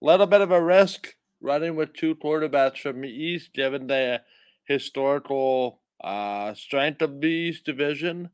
Little 0.00 0.26
bit 0.26 0.40
of 0.40 0.50
a 0.50 0.62
risk 0.62 1.14
running 1.40 1.76
with 1.76 1.92
two 1.92 2.14
quarterbacks 2.14 2.78
from 2.78 3.00
the 3.02 3.08
East, 3.08 3.52
given 3.52 3.86
the 3.86 4.22
historical 4.64 5.80
uh, 6.02 6.54
strength 6.54 7.02
of 7.02 7.20
the 7.20 7.28
East 7.28 7.64
Division. 7.64 8.30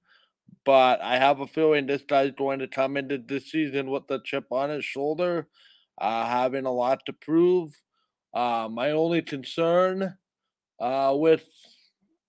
But 0.65 1.01
I 1.01 1.19
have 1.19 1.41
a 1.41 1.47
feeling 1.47 1.87
this 1.87 2.03
guy's 2.03 2.33
going 2.33 2.59
to 2.59 2.67
come 2.67 2.97
into 2.97 3.19
this 3.19 3.51
season 3.51 3.91
with 3.91 4.09
the 4.09 4.21
chip 4.25 4.47
on 4.51 4.71
his 4.71 4.85
shoulder, 4.85 5.47
uh, 5.99 6.27
having 6.27 6.67
a 6.67 6.73
lot 6.73 7.01
to 7.07 7.13
prove. 7.13 7.71
Uh, 8.35 8.69
my 8.71 8.91
only 8.91 9.23
concern 9.23 10.17
uh, 10.81 11.15
with 11.17 11.45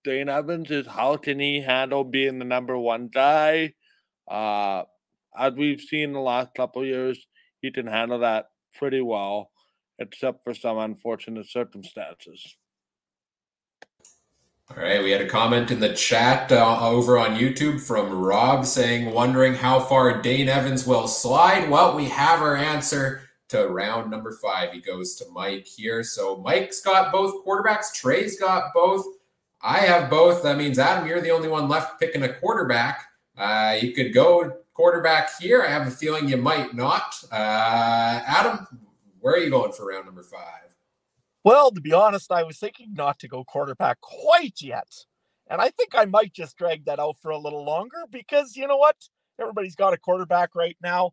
Dane 0.04 0.28
Evans 0.28 0.70
is 0.70 0.86
how 0.86 1.16
can 1.16 1.40
he 1.40 1.60
handle 1.60 2.04
being 2.04 2.38
the 2.38 2.44
number 2.44 2.78
one 2.78 3.08
guy? 3.08 3.74
Uh, 4.30 4.84
as 5.36 5.54
we've 5.54 5.80
seen 5.80 6.12
the 6.12 6.20
last 6.20 6.54
couple 6.54 6.84
years, 6.84 7.26
he 7.60 7.70
can 7.70 7.86
handle 7.86 8.20
that 8.20 8.50
pretty 8.74 9.00
well 9.00 9.50
except 9.98 10.44
for 10.44 10.54
some 10.54 10.78
unfortunate 10.78 11.48
circumstances. 11.48 12.56
All 14.70 14.82
right, 14.82 15.02
we 15.02 15.10
had 15.10 15.22
a 15.22 15.26
comment 15.26 15.70
in 15.70 15.80
the 15.80 15.94
chat 15.94 16.52
uh, 16.52 16.78
over 16.86 17.18
on 17.18 17.36
YouTube 17.38 17.80
from 17.80 18.12
Rob 18.12 18.66
saying, 18.66 19.10
wondering 19.12 19.54
how 19.54 19.80
far 19.80 20.20
Dane 20.20 20.50
Evans 20.50 20.86
will 20.86 21.08
slide. 21.08 21.70
Well, 21.70 21.96
we 21.96 22.04
have 22.10 22.42
our 22.42 22.54
answer 22.54 23.22
to 23.48 23.66
round 23.68 24.10
number 24.10 24.30
five. 24.42 24.70
He 24.72 24.80
goes 24.80 25.14
to 25.16 25.24
Mike 25.32 25.66
here. 25.66 26.04
So 26.04 26.36
Mike's 26.36 26.82
got 26.82 27.10
both 27.10 27.46
quarterbacks, 27.46 27.94
Trey's 27.94 28.38
got 28.38 28.74
both. 28.74 29.06
I 29.62 29.78
have 29.78 30.10
both. 30.10 30.42
That 30.42 30.58
means, 30.58 30.78
Adam, 30.78 31.08
you're 31.08 31.22
the 31.22 31.30
only 31.30 31.48
one 31.48 31.66
left 31.66 31.98
picking 31.98 32.24
a 32.24 32.34
quarterback. 32.34 33.06
Uh, 33.38 33.78
you 33.80 33.92
could 33.92 34.12
go 34.12 34.52
quarterback 34.74 35.30
here. 35.40 35.62
I 35.62 35.68
have 35.68 35.88
a 35.88 35.90
feeling 35.90 36.28
you 36.28 36.36
might 36.36 36.74
not. 36.74 37.14
Uh, 37.32 38.20
Adam, 38.26 38.66
where 39.20 39.32
are 39.32 39.38
you 39.38 39.48
going 39.48 39.72
for 39.72 39.86
round 39.86 40.04
number 40.04 40.22
five? 40.22 40.67
Well, 41.44 41.70
to 41.70 41.80
be 41.80 41.92
honest, 41.92 42.30
I 42.32 42.42
was 42.42 42.58
thinking 42.58 42.94
not 42.94 43.18
to 43.20 43.28
go 43.28 43.44
quarterback 43.44 44.00
quite 44.00 44.60
yet. 44.60 44.88
And 45.48 45.60
I 45.60 45.70
think 45.70 45.94
I 45.94 46.04
might 46.04 46.34
just 46.34 46.56
drag 46.58 46.84
that 46.84 46.98
out 47.00 47.16
for 47.22 47.30
a 47.30 47.38
little 47.38 47.64
longer 47.64 48.04
because 48.10 48.56
you 48.56 48.66
know 48.66 48.76
what? 48.76 48.96
Everybody's 49.40 49.76
got 49.76 49.94
a 49.94 49.98
quarterback 49.98 50.54
right 50.54 50.76
now. 50.82 51.12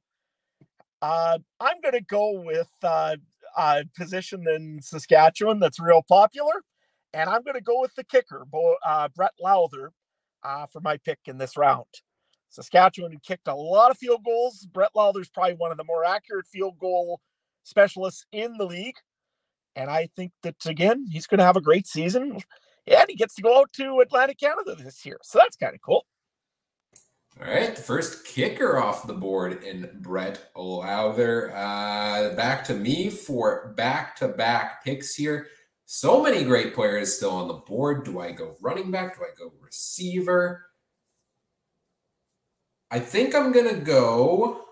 Uh, 1.01 1.39
I'm 1.59 1.79
going 1.81 1.93
to 1.93 2.01
go 2.01 2.41
with 2.43 2.71
uh, 2.83 3.15
a 3.57 3.85
position 3.97 4.45
in 4.47 4.79
Saskatchewan 4.81 5.59
that's 5.59 5.79
real 5.79 6.01
popular. 6.07 6.63
And 7.13 7.29
I'm 7.29 7.43
going 7.43 7.55
to 7.55 7.61
go 7.61 7.79
with 7.79 7.95
the 7.95 8.03
kicker, 8.03 8.45
uh, 8.85 9.07
Brett 9.15 9.31
Lauther, 9.41 9.89
uh, 10.43 10.65
for 10.67 10.81
my 10.81 10.97
pick 10.97 11.19
in 11.27 11.37
this 11.37 11.55
round. 11.55 11.85
Saskatchewan 12.49 13.17
kicked 13.25 13.47
a 13.47 13.55
lot 13.55 13.91
of 13.91 13.97
field 13.97 14.23
goals. 14.25 14.67
Brett 14.73 14.91
Lauther's 14.95 15.29
probably 15.29 15.53
one 15.55 15.71
of 15.71 15.77
the 15.77 15.83
more 15.85 16.03
accurate 16.03 16.47
field 16.47 16.77
goal 16.79 17.21
specialists 17.63 18.25
in 18.33 18.57
the 18.57 18.65
league. 18.65 18.95
And 19.75 19.89
I 19.89 20.09
think 20.15 20.31
that, 20.43 20.55
again, 20.65 21.05
he's 21.11 21.27
going 21.27 21.39
to 21.39 21.45
have 21.45 21.57
a 21.57 21.61
great 21.61 21.87
season. 21.87 22.39
And 22.87 23.05
he 23.07 23.15
gets 23.15 23.35
to 23.35 23.41
go 23.41 23.59
out 23.59 23.73
to 23.73 23.99
Atlantic 23.99 24.39
Canada 24.39 24.75
this 24.75 25.05
year. 25.05 25.17
So 25.23 25.39
that's 25.39 25.57
kind 25.57 25.73
of 25.73 25.81
cool. 25.81 26.05
All 27.41 27.51
right, 27.51 27.75
the 27.75 27.81
first 27.81 28.25
kicker 28.25 28.79
off 28.79 29.07
the 29.07 29.13
board 29.13 29.61
in 29.63 29.89
Brett 29.95 30.51
Lauther. 30.55 31.51
Uh, 31.53 32.33
back 32.35 32.63
to 32.65 32.73
me 32.73 33.09
for 33.09 33.73
back 33.75 34.15
to 34.17 34.29
back 34.29 34.85
picks 34.85 35.15
here. 35.15 35.47
So 35.85 36.23
many 36.23 36.45
great 36.45 36.73
players 36.73 37.17
still 37.17 37.31
on 37.31 37.49
the 37.49 37.55
board. 37.55 38.05
Do 38.05 38.19
I 38.19 38.31
go 38.31 38.55
running 38.61 38.89
back? 38.89 39.17
Do 39.17 39.23
I 39.23 39.35
go 39.37 39.51
receiver? 39.61 40.65
I 42.89 42.99
think 42.99 43.35
I'm 43.35 43.51
going 43.51 43.67
to 43.67 43.81
go 43.81 44.65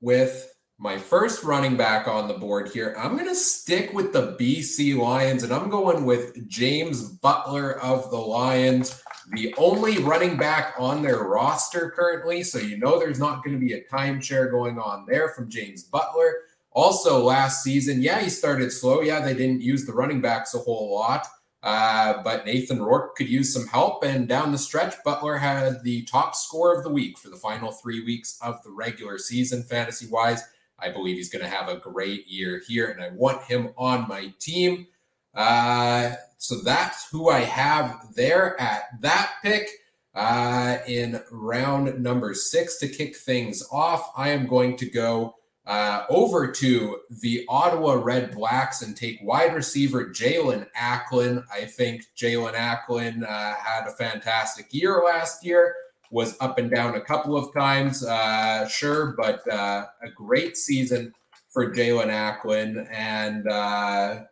with 0.00 0.53
my 0.78 0.98
first 0.98 1.44
running 1.44 1.76
back 1.76 2.08
on 2.08 2.28
the 2.28 2.34
board 2.34 2.70
here. 2.70 2.94
I'm 2.98 3.16
going 3.16 3.28
to 3.28 3.34
stick 3.34 3.92
with 3.92 4.12
the 4.12 4.36
BC 4.38 4.96
Lions, 4.96 5.42
and 5.42 5.52
I'm 5.52 5.70
going 5.70 6.04
with 6.04 6.48
James 6.48 7.08
Butler 7.08 7.80
of 7.80 8.10
the 8.10 8.18
Lions 8.18 9.02
the 9.32 9.54
only 9.56 9.98
running 9.98 10.36
back 10.36 10.74
on 10.78 11.02
their 11.02 11.24
roster 11.24 11.90
currently. 11.90 12.42
So 12.42 12.58
you 12.58 12.76
know 12.76 12.98
there's 12.98 13.18
not 13.18 13.42
going 13.42 13.58
to 13.58 13.64
be 13.64 13.72
a 13.72 13.84
timeshare 13.84 14.50
going 14.50 14.78
on 14.78 15.06
there 15.08 15.30
from 15.30 15.48
James 15.48 15.82
Butler. 15.84 16.34
Also, 16.72 17.22
last 17.22 17.62
season, 17.62 18.02
yeah, 18.02 18.20
he 18.20 18.28
started 18.28 18.72
slow. 18.72 19.00
Yeah, 19.00 19.20
they 19.20 19.34
didn't 19.34 19.62
use 19.62 19.86
the 19.86 19.92
running 19.92 20.20
backs 20.20 20.54
a 20.54 20.58
whole 20.58 20.92
lot. 20.92 21.26
Uh, 21.62 22.22
but 22.22 22.44
Nathan 22.44 22.82
Rourke 22.82 23.16
could 23.16 23.28
use 23.28 23.54
some 23.54 23.66
help. 23.68 24.04
And 24.04 24.28
down 24.28 24.52
the 24.52 24.58
stretch, 24.58 24.96
Butler 25.02 25.38
had 25.38 25.82
the 25.82 26.02
top 26.02 26.34
score 26.34 26.76
of 26.76 26.82
the 26.82 26.90
week 26.90 27.16
for 27.16 27.30
the 27.30 27.36
final 27.36 27.72
three 27.72 28.04
weeks 28.04 28.38
of 28.42 28.62
the 28.64 28.70
regular 28.70 29.18
season, 29.18 29.62
fantasy 29.62 30.06
wise. 30.06 30.42
I 30.84 30.90
believe 30.90 31.16
he's 31.16 31.30
going 31.30 31.44
to 31.44 31.50
have 31.50 31.68
a 31.68 31.78
great 31.78 32.26
year 32.26 32.62
here, 32.66 32.88
and 32.88 33.02
I 33.02 33.10
want 33.10 33.42
him 33.44 33.70
on 33.78 34.06
my 34.08 34.32
team. 34.38 34.86
Uh, 35.34 36.12
so 36.38 36.60
that's 36.62 37.08
who 37.10 37.30
I 37.30 37.40
have 37.40 38.14
there 38.14 38.60
at 38.60 39.00
that 39.00 39.32
pick. 39.42 39.68
Uh, 40.14 40.78
in 40.86 41.20
round 41.32 42.00
number 42.00 42.34
six 42.34 42.78
to 42.78 42.86
kick 42.86 43.16
things 43.16 43.66
off, 43.72 44.12
I 44.16 44.28
am 44.28 44.46
going 44.46 44.76
to 44.76 44.86
go 44.86 45.34
uh, 45.66 46.04
over 46.08 46.52
to 46.52 47.00
the 47.22 47.44
Ottawa 47.48 47.94
Red 47.94 48.34
Blacks 48.34 48.82
and 48.82 48.96
take 48.96 49.18
wide 49.22 49.54
receiver 49.54 50.06
Jaelon 50.10 50.68
Acklin. 50.78 51.42
I 51.52 51.64
think 51.64 52.04
Jaelon 52.16 52.54
Acklin 52.54 53.24
uh, 53.24 53.54
had 53.54 53.86
a 53.88 53.92
fantastic 53.92 54.72
year 54.72 55.02
last 55.04 55.44
year, 55.44 55.74
was 56.10 56.36
up 56.40 56.58
and 56.58 56.70
down 56.70 56.94
a 56.94 57.00
couple 57.00 57.36
of 57.36 57.52
times, 57.52 58.04
uh, 58.04 58.68
sure, 58.68 59.14
but 59.16 59.46
uh, 59.50 59.86
a 60.02 60.10
great 60.14 60.56
season 60.56 61.12
for 61.50 61.72
Jaelon 61.72 62.08
Acklin. 62.08 62.88
And 62.90 63.48
uh, 63.48 64.22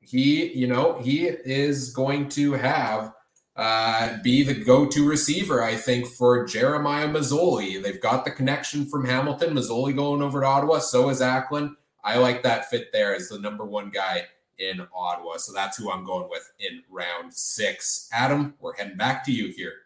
he, 0.00 0.52
you 0.52 0.66
know, 0.66 1.00
he 1.00 1.26
is 1.26 1.90
going 1.90 2.28
to 2.30 2.52
have 2.52 3.12
uh, 3.56 4.18
be 4.22 4.42
the 4.42 4.54
go-to 4.54 5.08
receiver, 5.08 5.62
I 5.62 5.76
think, 5.76 6.06
for 6.06 6.44
Jeremiah 6.44 7.08
Masoli. 7.08 7.82
They've 7.82 8.00
got 8.00 8.24
the 8.24 8.30
connection 8.30 8.84
from 8.86 9.06
Hamilton, 9.06 9.54
Masoli 9.54 9.96
going 9.96 10.20
over 10.20 10.42
to 10.42 10.46
Ottawa. 10.46 10.78
So 10.78 11.08
is 11.08 11.20
Acklin. 11.20 11.74
I 12.04 12.18
like 12.18 12.42
that 12.42 12.68
fit 12.68 12.92
there 12.92 13.14
as 13.14 13.30
the 13.30 13.38
number 13.38 13.64
one 13.64 13.90
guy 13.90 14.26
in 14.58 14.86
Ottawa. 14.94 15.38
So 15.38 15.52
that's 15.52 15.78
who 15.78 15.90
I'm 15.90 16.04
going 16.04 16.28
with 16.28 16.52
in 16.58 16.82
round 16.90 17.32
six. 17.32 18.08
Adam, 18.12 18.54
we're 18.60 18.76
heading 18.76 18.96
back 18.96 19.24
to 19.24 19.32
you 19.32 19.52
here. 19.52 19.85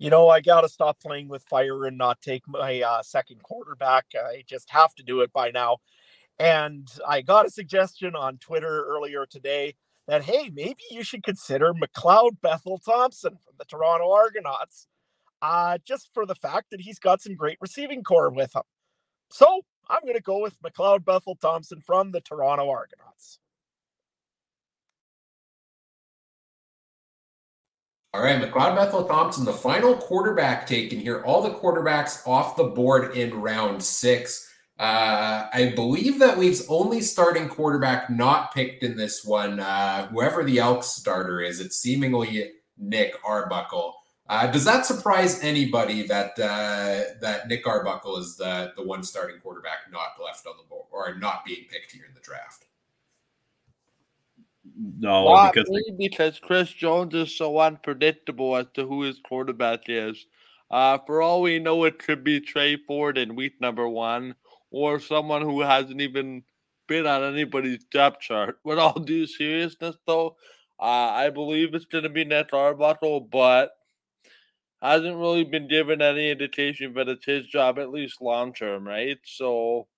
You 0.00 0.08
know, 0.08 0.30
I 0.30 0.40
got 0.40 0.62
to 0.62 0.68
stop 0.70 0.98
playing 0.98 1.28
with 1.28 1.42
fire 1.42 1.84
and 1.84 1.98
not 1.98 2.22
take 2.22 2.48
my 2.48 2.80
uh, 2.80 3.02
second 3.02 3.42
quarterback. 3.42 4.06
I 4.16 4.44
just 4.46 4.70
have 4.70 4.94
to 4.94 5.02
do 5.02 5.20
it 5.20 5.30
by 5.30 5.50
now. 5.50 5.76
And 6.38 6.88
I 7.06 7.20
got 7.20 7.44
a 7.44 7.50
suggestion 7.50 8.16
on 8.16 8.38
Twitter 8.38 8.86
earlier 8.88 9.26
today 9.26 9.74
that, 10.08 10.24
hey, 10.24 10.50
maybe 10.54 10.80
you 10.90 11.04
should 11.04 11.22
consider 11.22 11.74
McLeod 11.74 12.40
Bethel 12.40 12.78
Thompson 12.78 13.36
from 13.44 13.54
the 13.58 13.66
Toronto 13.66 14.10
Argonauts, 14.10 14.86
uh, 15.42 15.76
just 15.84 16.08
for 16.14 16.24
the 16.24 16.34
fact 16.34 16.70
that 16.70 16.80
he's 16.80 16.98
got 16.98 17.20
some 17.20 17.34
great 17.34 17.58
receiving 17.60 18.02
core 18.02 18.30
with 18.30 18.56
him. 18.56 18.62
So 19.30 19.60
I'm 19.90 20.00
going 20.00 20.14
to 20.14 20.22
go 20.22 20.40
with 20.40 20.56
McLeod 20.62 21.04
Bethel 21.04 21.36
Thompson 21.36 21.82
from 21.82 22.12
the 22.12 22.22
Toronto 22.22 22.70
Argonauts. 22.70 23.38
All 28.12 28.22
right, 28.22 28.42
McLeod 28.42 28.74
Bethel 28.74 29.04
Thompson, 29.04 29.44
the 29.44 29.52
final 29.52 29.94
quarterback 29.94 30.66
taken 30.66 30.98
here. 30.98 31.22
All 31.22 31.42
the 31.42 31.50
quarterbacks 31.50 32.26
off 32.26 32.56
the 32.56 32.64
board 32.64 33.16
in 33.16 33.40
round 33.40 33.84
six. 33.84 34.50
Uh, 34.80 35.46
I 35.52 35.72
believe 35.76 36.18
that 36.18 36.36
leaves 36.36 36.66
only 36.68 37.02
starting 37.02 37.48
quarterback 37.48 38.10
not 38.10 38.52
picked 38.52 38.82
in 38.82 38.96
this 38.96 39.24
one. 39.24 39.60
Uh, 39.60 40.08
whoever 40.08 40.42
the 40.42 40.58
Elks 40.58 40.88
starter 40.88 41.40
is, 41.40 41.60
it's 41.60 41.76
seemingly 41.76 42.50
Nick 42.76 43.14
Arbuckle. 43.24 43.94
Uh, 44.28 44.48
does 44.50 44.64
that 44.64 44.86
surprise 44.86 45.40
anybody 45.44 46.04
that 46.08 46.30
uh, 46.40 47.14
that 47.20 47.46
Nick 47.46 47.64
Arbuckle 47.64 48.16
is 48.16 48.36
the 48.36 48.72
the 48.76 48.82
one 48.82 49.04
starting 49.04 49.38
quarterback 49.40 49.90
not 49.92 50.24
left 50.24 50.46
on 50.48 50.54
the 50.56 50.68
board 50.68 50.86
or 50.90 51.14
not 51.16 51.44
being 51.44 51.64
picked 51.70 51.92
here 51.92 52.06
in 52.08 52.14
the 52.14 52.20
draft? 52.20 52.64
No, 54.82 55.24
not 55.34 55.52
because 55.52 55.70
because 55.98 56.38
Chris 56.38 56.70
Jones 56.70 57.14
is 57.14 57.36
so 57.36 57.58
unpredictable 57.58 58.56
as 58.56 58.66
to 58.74 58.86
who 58.86 59.02
his 59.02 59.20
quarterback 59.22 59.88
is. 59.88 60.26
Uh, 60.70 60.98
for 61.06 61.20
all 61.20 61.42
we 61.42 61.58
know, 61.58 61.84
it 61.84 61.98
could 61.98 62.24
be 62.24 62.40
Tre 62.40 62.76
Ford 62.86 63.18
in 63.18 63.34
week 63.34 63.60
number 63.60 63.88
one 63.88 64.34
or 64.70 65.00
someone 65.00 65.42
who 65.42 65.60
hasn't 65.60 66.00
even 66.00 66.44
been 66.86 67.06
on 67.06 67.22
anybody's 67.22 67.84
depth 67.84 68.20
chart. 68.20 68.58
With 68.64 68.78
all 68.78 68.98
due 68.98 69.26
seriousness, 69.26 69.96
though, 70.06 70.36
uh, 70.78 71.10
I 71.12 71.30
believe 71.30 71.74
it's 71.74 71.84
going 71.84 72.04
to 72.04 72.10
be 72.10 72.24
Nick 72.24 72.54
Arbuckle, 72.54 73.20
but 73.20 73.72
hasn't 74.80 75.16
really 75.16 75.44
been 75.44 75.68
given 75.68 76.00
any 76.00 76.30
indication 76.30 76.94
that 76.94 77.08
it's 77.08 77.26
his 77.26 77.46
job, 77.46 77.78
at 77.78 77.90
least 77.90 78.22
long 78.22 78.54
term, 78.54 78.86
right? 78.86 79.18
So, 79.24 79.88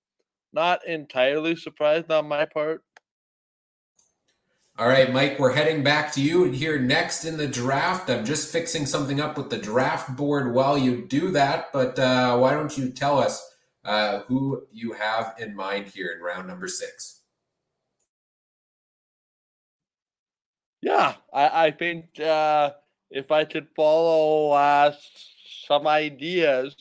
not 0.51 0.85
entirely 0.85 1.55
surprised 1.55 2.11
on 2.11 2.27
my 2.27 2.45
part. 2.45 2.83
All 4.77 4.87
right, 4.87 5.13
Mike, 5.13 5.39
we're 5.39 5.53
heading 5.53 5.83
back 5.83 6.11
to 6.13 6.21
you 6.21 6.45
here 6.45 6.79
next 6.79 7.25
in 7.25 7.37
the 7.37 7.47
draft. 7.47 8.09
I'm 8.09 8.25
just 8.25 8.51
fixing 8.51 8.85
something 8.85 9.19
up 9.21 9.37
with 9.37 9.49
the 9.49 9.57
draft 9.57 10.15
board 10.15 10.53
while 10.53 10.77
you 10.77 11.05
do 11.05 11.31
that, 11.31 11.71
but 11.71 11.97
uh, 11.99 12.37
why 12.37 12.53
don't 12.53 12.77
you 12.77 12.89
tell 12.89 13.19
us? 13.19 13.49
uh, 13.85 14.19
who 14.21 14.65
you 14.71 14.93
have 14.93 15.35
in 15.39 15.55
mind 15.55 15.87
here 15.87 16.13
in 16.15 16.21
round 16.23 16.47
number 16.47 16.67
six. 16.67 17.21
Yeah, 20.81 21.15
I, 21.33 21.67
I 21.67 21.71
think 21.71 22.19
uh, 22.19 22.71
if 23.09 23.31
I 23.31 23.45
could 23.45 23.67
follow 23.75 24.51
uh, 24.51 24.93
some 25.65 25.87
ideas 25.87 26.75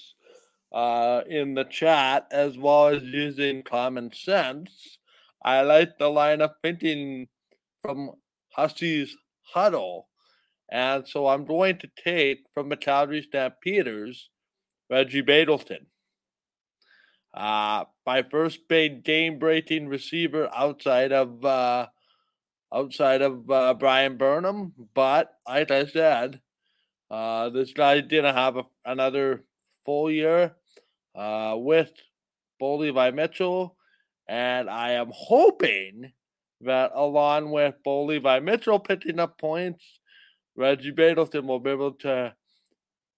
uh, 0.72 1.22
in 1.28 1.54
the 1.54 1.64
chat 1.64 2.26
as 2.30 2.58
well 2.58 2.88
as 2.88 3.02
using 3.02 3.62
common 3.62 4.12
sense, 4.12 4.98
I 5.44 5.62
like 5.62 5.98
the 5.98 6.08
line 6.08 6.40
of 6.40 6.52
thinking 6.62 7.28
from 7.82 8.12
Huskies 8.54 9.16
Huddle. 9.42 10.08
And 10.70 11.06
so 11.06 11.26
I'm 11.26 11.44
going 11.44 11.78
to 11.78 11.90
take 12.02 12.46
from 12.54 12.68
the 12.70 12.76
Calgary 12.76 13.22
Stampeders 13.22 14.30
Reggie 14.88 15.22
Begelton. 15.22 15.86
Uh, 17.34 17.84
my 18.06 18.22
first 18.22 18.60
big 18.68 19.04
game 19.04 19.38
breaking 19.38 19.88
receiver 19.88 20.48
outside 20.54 21.12
of 21.12 21.44
uh, 21.44 21.86
outside 22.74 23.22
of 23.22 23.50
uh, 23.50 23.74
Bryan 23.74 24.16
Burnham, 24.16 24.72
but 24.94 25.32
like 25.48 25.70
I 25.70 25.86
said, 25.86 26.40
uh, 27.10 27.48
this 27.50 27.72
guy 27.72 28.00
didn't 28.00 28.34
have 28.34 28.56
a, 28.56 28.64
another 28.84 29.44
full 29.84 30.10
year 30.10 30.56
uh, 31.14 31.54
with 31.56 31.90
Bo 32.60 32.76
Levi 32.76 33.10
Mitchell, 33.12 33.76
and 34.28 34.68
I 34.68 34.92
am 34.92 35.10
hoping 35.14 36.12
that 36.62 36.92
along 36.94 37.50
with 37.50 37.74
Bo 37.84 38.04
Levi 38.04 38.40
Mitchell 38.40 38.78
picking 38.78 39.20
up 39.20 39.38
points, 39.38 40.00
Reggie 40.56 40.92
Begelton 40.92 41.46
will 41.46 41.60
be 41.60 41.70
able 41.70 41.92
to 41.92 42.34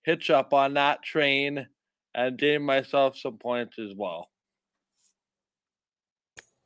hitch 0.03 0.31
up 0.31 0.53
on 0.53 0.75
that 0.75 1.03
train 1.03 1.67
and 2.15 2.39
gain 2.39 2.63
myself 2.63 3.17
some 3.17 3.39
points 3.39 3.79
as 3.79 3.93
well. 3.97 4.29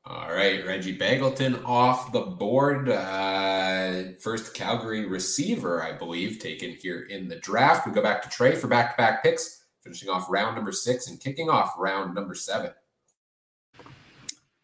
All 0.04 0.32
right, 0.32 0.64
Reggie 0.66 0.96
Begelton 0.96 1.62
off 1.66 2.12
the 2.12 2.22
board. 2.22 2.88
Uh, 2.88 4.14
first 4.18 4.54
Calgary 4.54 5.04
receiver, 5.04 5.82
I 5.82 5.92
believe, 5.92 6.38
taken 6.38 6.70
here 6.70 7.02
in 7.10 7.28
the 7.28 7.36
draft. 7.36 7.86
We 7.86 7.92
go 7.92 8.00
back 8.00 8.22
to 8.22 8.28
Trey 8.30 8.54
for 8.54 8.68
back 8.68 8.92
to 8.92 8.96
back 8.96 9.22
picks, 9.22 9.64
finishing 9.82 10.08
off 10.08 10.30
round 10.30 10.56
number 10.56 10.72
six 10.72 11.08
and 11.08 11.20
kicking 11.20 11.50
off 11.50 11.74
round 11.76 12.14
number 12.14 12.34
seven. 12.34 12.70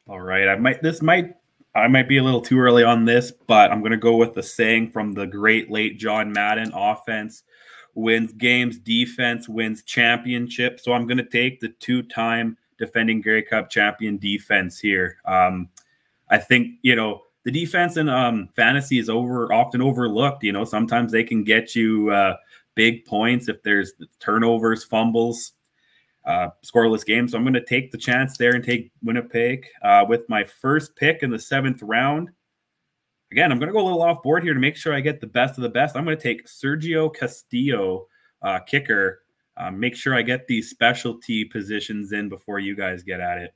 All 0.08 0.20
right, 0.20 0.48
I 0.48 0.56
might 0.56 0.82
this 0.82 1.02
might 1.02 1.34
I 1.74 1.88
might 1.88 2.08
be 2.08 2.18
a 2.18 2.22
little 2.22 2.40
too 2.40 2.60
early 2.60 2.84
on 2.84 3.04
this, 3.04 3.32
but 3.32 3.72
I'm 3.72 3.80
going 3.80 3.92
to 3.92 3.96
go 3.98 4.16
with 4.16 4.34
the 4.34 4.42
saying 4.42 4.90
from 4.90 5.12
the 5.12 5.26
great 5.26 5.70
late 5.70 5.98
John 5.98 6.32
Madden 6.32 6.72
offense 6.72 7.42
wins 7.94 8.32
games, 8.32 8.78
defense 8.78 9.48
wins 9.48 9.82
championships. 9.82 10.84
So 10.84 10.92
I'm 10.92 11.06
going 11.06 11.18
to 11.18 11.24
take 11.24 11.60
the 11.60 11.68
two-time 11.80 12.56
defending 12.78 13.20
Grey 13.20 13.42
Cup 13.42 13.70
champion 13.70 14.18
defense 14.18 14.78
here. 14.78 15.18
Um, 15.24 15.68
I 16.30 16.38
think 16.38 16.78
you 16.82 16.96
know 16.96 17.22
the 17.44 17.50
defense 17.50 17.96
in 17.96 18.08
um, 18.08 18.48
fantasy 18.56 18.98
is 18.98 19.08
over 19.08 19.52
often 19.52 19.82
overlooked. 19.82 20.42
You 20.42 20.52
know, 20.52 20.64
sometimes 20.64 21.12
they 21.12 21.24
can 21.24 21.44
get 21.44 21.74
you 21.74 22.10
uh, 22.10 22.36
big 22.74 23.04
points 23.04 23.48
if 23.48 23.62
there's 23.62 23.92
turnovers, 24.20 24.84
fumbles, 24.84 25.52
uh, 26.26 26.48
scoreless 26.64 27.04
game. 27.04 27.28
So 27.28 27.36
I'm 27.36 27.44
going 27.44 27.54
to 27.54 27.64
take 27.64 27.90
the 27.90 27.98
chance 27.98 28.36
there 28.36 28.54
and 28.54 28.64
take 28.64 28.90
Winnipeg 29.02 29.66
uh, 29.82 30.04
with 30.08 30.28
my 30.28 30.44
first 30.44 30.96
pick 30.96 31.22
in 31.22 31.30
the 31.30 31.38
seventh 31.38 31.82
round. 31.82 32.30
Again, 33.30 33.50
I'm 33.50 33.58
going 33.58 33.68
to 33.68 33.72
go 33.72 33.80
a 33.80 33.86
little 33.86 34.02
off 34.02 34.22
board 34.22 34.42
here 34.42 34.54
to 34.54 34.60
make 34.60 34.76
sure 34.76 34.94
I 34.94 35.00
get 35.00 35.20
the 35.20 35.26
best 35.26 35.58
of 35.58 35.62
the 35.62 35.68
best. 35.68 35.96
I'm 35.96 36.04
going 36.04 36.16
to 36.16 36.22
take 36.22 36.46
Sergio 36.46 37.14
Castillo, 37.14 38.06
uh, 38.42 38.60
kicker. 38.60 39.22
Uh, 39.56 39.70
make 39.70 39.96
sure 39.96 40.14
I 40.14 40.22
get 40.22 40.46
these 40.46 40.70
specialty 40.70 41.44
positions 41.44 42.12
in 42.12 42.28
before 42.28 42.58
you 42.58 42.74
guys 42.74 43.02
get 43.02 43.20
at 43.20 43.38
it. 43.38 43.54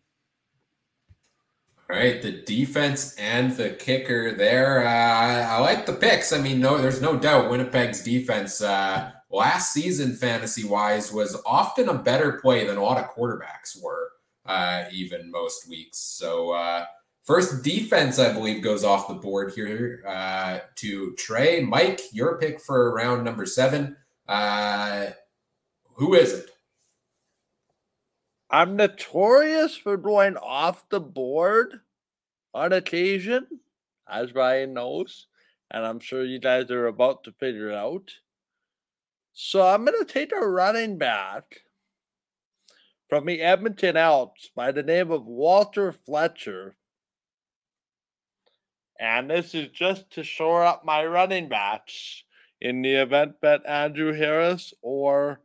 All 1.91 1.97
right, 1.97 2.21
the 2.21 2.33
defense 2.33 3.17
and 3.17 3.51
the 3.53 3.71
kicker 3.71 4.35
there. 4.35 4.87
Uh, 4.87 5.47
I 5.47 5.59
like 5.61 5.87
the 5.87 5.95
picks. 5.95 6.33
I 6.35 6.41
mean, 6.41 6.61
no, 6.61 6.77
there's 6.77 7.01
no 7.01 7.17
doubt 7.17 7.51
Winnipeg's 7.51 8.03
defense 8.03 8.61
uh, 8.61 9.11
last 9.31 9.73
season, 9.73 10.15
fantasy 10.15 10.65
wise, 10.65 11.13
was 11.13 11.41
often 11.45 11.89
a 11.89 11.95
better 11.95 12.33
play 12.33 12.67
than 12.67 12.77
a 12.77 12.83
lot 12.83 12.99
of 12.99 13.11
quarterbacks 13.11 13.81
were, 13.83 14.11
uh, 14.47 14.85
even 14.93 15.31
most 15.31 15.69
weeks. 15.69 15.99
So, 15.99 16.53
uh, 16.53 16.87
first 17.25 17.63
defense, 17.63 18.19
I 18.19 18.33
believe, 18.33 18.63
goes 18.63 18.85
off 18.85 19.09
the 19.09 19.15
board 19.15 19.53
here 19.55 20.03
uh, 20.07 20.61
to 20.77 21.15
Trey. 21.15 21.63
Mike, 21.63 22.01
your 22.13 22.39
pick 22.39 22.61
for 22.61 22.93
round 22.95 23.25
number 23.25 23.47
seven. 23.47 23.97
Uh, 24.27 25.09
who 25.95 26.15
is 26.15 26.33
it? 26.33 26.51
I'm 28.51 28.77
notorious 28.77 29.77
for 29.77 29.99
going 29.99 30.39
off 30.39 30.89
the 30.89 31.01
board 31.01 31.81
on 32.55 32.73
occasion, 32.73 33.47
as 34.09 34.35
Ryan 34.35 34.73
knows, 34.73 35.27
and 35.71 35.85
I'm 35.85 36.01
sure 36.01 36.25
you 36.25 36.39
guys 36.39 36.71
are 36.71 36.87
about 36.87 37.25
to 37.25 37.33
figure 37.33 37.69
it 37.69 37.75
out. 37.75 38.11
So 39.41 39.65
I'm 39.65 39.85
going 39.85 39.97
to 39.97 40.13
take 40.13 40.33
a 40.33 40.45
running 40.45 40.99
back 40.99 41.61
from 43.09 43.25
the 43.25 43.41
Edmonton 43.41 43.97
Elks 43.97 44.51
by 44.53 44.73
the 44.73 44.83
name 44.83 45.13
of 45.13 45.27
Walter 45.27 45.93
Fletcher. 45.93 46.75
And 48.99 49.31
this 49.31 49.55
is 49.55 49.69
just 49.69 50.11
to 50.11 50.25
shore 50.25 50.65
up 50.65 50.85
my 50.85 51.07
running 51.07 51.49
backs 51.49 52.25
in 52.61 52.83
the 52.83 52.95
event 52.95 53.37
that 53.41 53.65
Andrew 53.65 54.13
Harris 54.13 54.75
or 54.83 55.41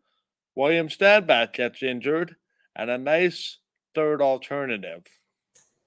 William 0.56 0.88
Stanback 0.88 1.53
gets 1.53 1.84
injured 1.84 2.36
and 2.75 2.89
a 2.89 2.97
nice 2.97 3.60
third 3.93 4.23
alternative. 4.23 5.03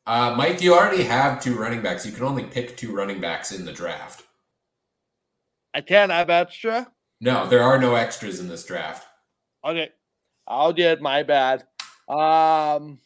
Uh, 0.06 0.32
Mike, 0.36 0.62
you 0.62 0.74
already 0.74 1.02
have 1.02 1.42
two 1.42 1.56
running 1.56 1.82
backs. 1.82 2.06
You 2.06 2.12
can 2.12 2.22
only 2.22 2.44
pick 2.44 2.76
two 2.76 2.94
running 2.94 3.20
backs 3.20 3.50
in 3.50 3.64
the 3.64 3.72
draft. 3.72 4.22
I 5.74 5.80
can't 5.80 6.12
have 6.12 6.30
extra. 6.30 6.92
No, 7.20 7.46
there 7.46 7.62
are 7.62 7.78
no 7.78 7.94
extras 7.94 8.40
in 8.40 8.48
this 8.48 8.64
draft. 8.64 9.06
Okay, 9.64 9.90
I'll 10.46 10.72
get 10.72 11.00
my 11.00 11.22
bad. 11.22 11.64
Um. 12.08 12.98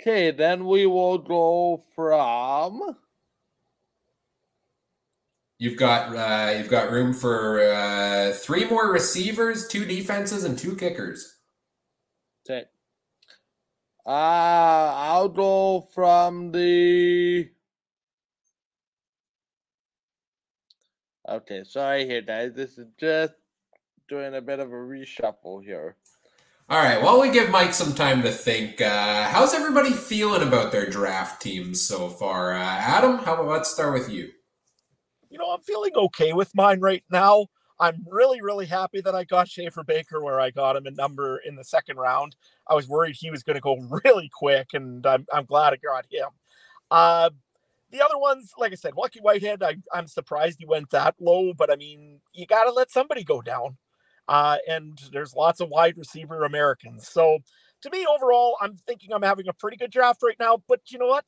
Okay, 0.00 0.32
then 0.32 0.66
we 0.66 0.84
will 0.86 1.18
go 1.18 1.84
from. 1.94 2.96
You've 5.58 5.76
got 5.76 6.14
uh, 6.14 6.58
you've 6.58 6.68
got 6.68 6.90
room 6.90 7.12
for 7.12 7.62
uh, 7.62 8.32
three 8.32 8.64
more 8.64 8.90
receivers, 8.92 9.68
two 9.68 9.84
defenses, 9.84 10.42
and 10.42 10.58
two 10.58 10.74
kickers. 10.74 11.36
Okay. 12.44 12.64
Uh, 14.04 14.10
I'll 14.10 15.28
go 15.28 15.88
from 15.94 16.50
the. 16.50 17.48
Okay, 21.28 21.62
sorry 21.64 22.04
here, 22.04 22.22
guys. 22.22 22.52
This 22.52 22.78
is 22.78 22.88
just 22.98 23.34
doing 24.08 24.34
a 24.34 24.40
bit 24.40 24.58
of 24.58 24.68
a 24.68 24.74
reshuffle 24.74 25.64
here. 25.64 25.96
All 26.68 26.82
right. 26.82 27.00
While 27.00 27.20
we 27.20 27.30
give 27.30 27.50
Mike 27.50 27.74
some 27.74 27.94
time 27.94 28.22
to 28.22 28.30
think, 28.30 28.80
uh, 28.80 29.28
how's 29.28 29.54
everybody 29.54 29.92
feeling 29.92 30.42
about 30.42 30.72
their 30.72 30.90
draft 30.90 31.40
teams 31.40 31.80
so 31.80 32.08
far? 32.08 32.54
Uh, 32.54 32.62
Adam, 32.62 33.18
how 33.18 33.34
about 33.34 33.46
let's 33.46 33.70
start 33.70 33.94
with 33.94 34.08
you? 34.08 34.30
You 35.30 35.38
know, 35.38 35.52
I'm 35.52 35.60
feeling 35.60 35.92
okay 35.94 36.32
with 36.32 36.54
mine 36.54 36.80
right 36.80 37.04
now. 37.10 37.46
I'm 37.78 38.04
really, 38.08 38.40
really 38.42 38.66
happy 38.66 39.00
that 39.00 39.14
I 39.14 39.24
got 39.24 39.48
Schaffer 39.48 39.84
Baker 39.84 40.22
where 40.22 40.40
I 40.40 40.50
got 40.50 40.76
him 40.76 40.86
in 40.86 40.94
number 40.94 41.38
in 41.38 41.56
the 41.56 41.64
second 41.64 41.98
round. 41.98 42.36
I 42.68 42.74
was 42.74 42.88
worried 42.88 43.16
he 43.18 43.30
was 43.30 43.42
going 43.42 43.56
to 43.56 43.60
go 43.60 43.76
really 44.04 44.30
quick, 44.32 44.68
and 44.72 45.06
I'm, 45.06 45.26
I'm 45.32 45.44
glad 45.44 45.72
I 45.72 45.76
got 45.76 46.06
him. 46.10 46.28
Uh, 46.90 47.30
the 47.92 48.02
other 48.02 48.18
ones, 48.18 48.52
like 48.58 48.72
I 48.72 48.76
said, 48.76 48.94
Lucky 48.96 49.20
Whitehead, 49.20 49.62
I, 49.62 49.76
I'm 49.92 50.06
surprised 50.06 50.58
he 50.58 50.66
went 50.66 50.90
that 50.90 51.14
low, 51.20 51.52
but 51.52 51.70
I 51.70 51.76
mean, 51.76 52.20
you 52.32 52.46
got 52.46 52.64
to 52.64 52.72
let 52.72 52.90
somebody 52.90 53.22
go 53.22 53.42
down. 53.42 53.76
Uh, 54.28 54.56
and 54.68 54.98
there's 55.12 55.34
lots 55.34 55.60
of 55.60 55.68
wide 55.68 55.98
receiver 55.98 56.44
Americans. 56.44 57.08
So 57.08 57.38
to 57.82 57.90
me, 57.90 58.06
overall, 58.06 58.56
I'm 58.60 58.76
thinking 58.86 59.12
I'm 59.12 59.22
having 59.22 59.48
a 59.48 59.52
pretty 59.52 59.76
good 59.76 59.90
draft 59.90 60.22
right 60.22 60.36
now. 60.40 60.62
But 60.68 60.80
you 60.90 60.98
know 60.98 61.08
what? 61.08 61.26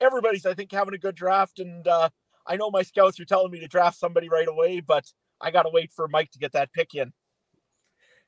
Everybody's, 0.00 0.46
I 0.46 0.54
think, 0.54 0.70
having 0.70 0.94
a 0.94 0.98
good 0.98 1.16
draft. 1.16 1.58
And 1.58 1.86
uh, 1.88 2.10
I 2.46 2.56
know 2.56 2.70
my 2.70 2.82
scouts 2.82 3.18
are 3.18 3.24
telling 3.24 3.50
me 3.50 3.60
to 3.60 3.68
draft 3.68 3.98
somebody 3.98 4.28
right 4.28 4.48
away, 4.48 4.80
but 4.80 5.04
I 5.40 5.50
got 5.50 5.62
to 5.62 5.70
wait 5.72 5.90
for 5.92 6.06
Mike 6.08 6.30
to 6.32 6.38
get 6.38 6.52
that 6.52 6.72
pick 6.72 6.94
in. 6.94 7.12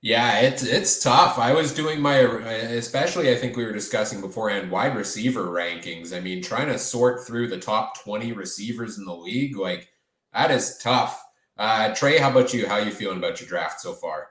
Yeah, 0.00 0.38
it's 0.40 0.62
it's 0.62 1.02
tough. 1.02 1.38
I 1.38 1.52
was 1.52 1.74
doing 1.74 2.00
my, 2.00 2.18
especially 2.18 3.32
I 3.32 3.37
think 3.37 3.56
we 3.56 3.64
were 3.64 3.72
discussing 3.72 4.20
beforehand 4.20 4.70
wide 4.70 4.94
receiver 4.96 5.46
rankings. 5.46 6.16
I 6.16 6.20
mean, 6.20 6.40
trying 6.40 6.68
to 6.68 6.78
sort 6.78 7.26
through 7.26 7.48
the 7.48 7.58
top 7.58 7.98
twenty 8.00 8.32
receivers 8.32 8.98
in 8.98 9.04
the 9.04 9.14
league, 9.14 9.56
like 9.56 9.88
that 10.32 10.52
is 10.52 10.78
tough. 10.78 11.20
Uh, 11.56 11.92
Trey, 11.94 12.18
how 12.18 12.30
about 12.30 12.54
you? 12.54 12.68
How 12.68 12.76
you 12.78 12.92
feeling 12.92 13.18
about 13.18 13.40
your 13.40 13.48
draft 13.48 13.80
so 13.80 13.92
far? 13.92 14.28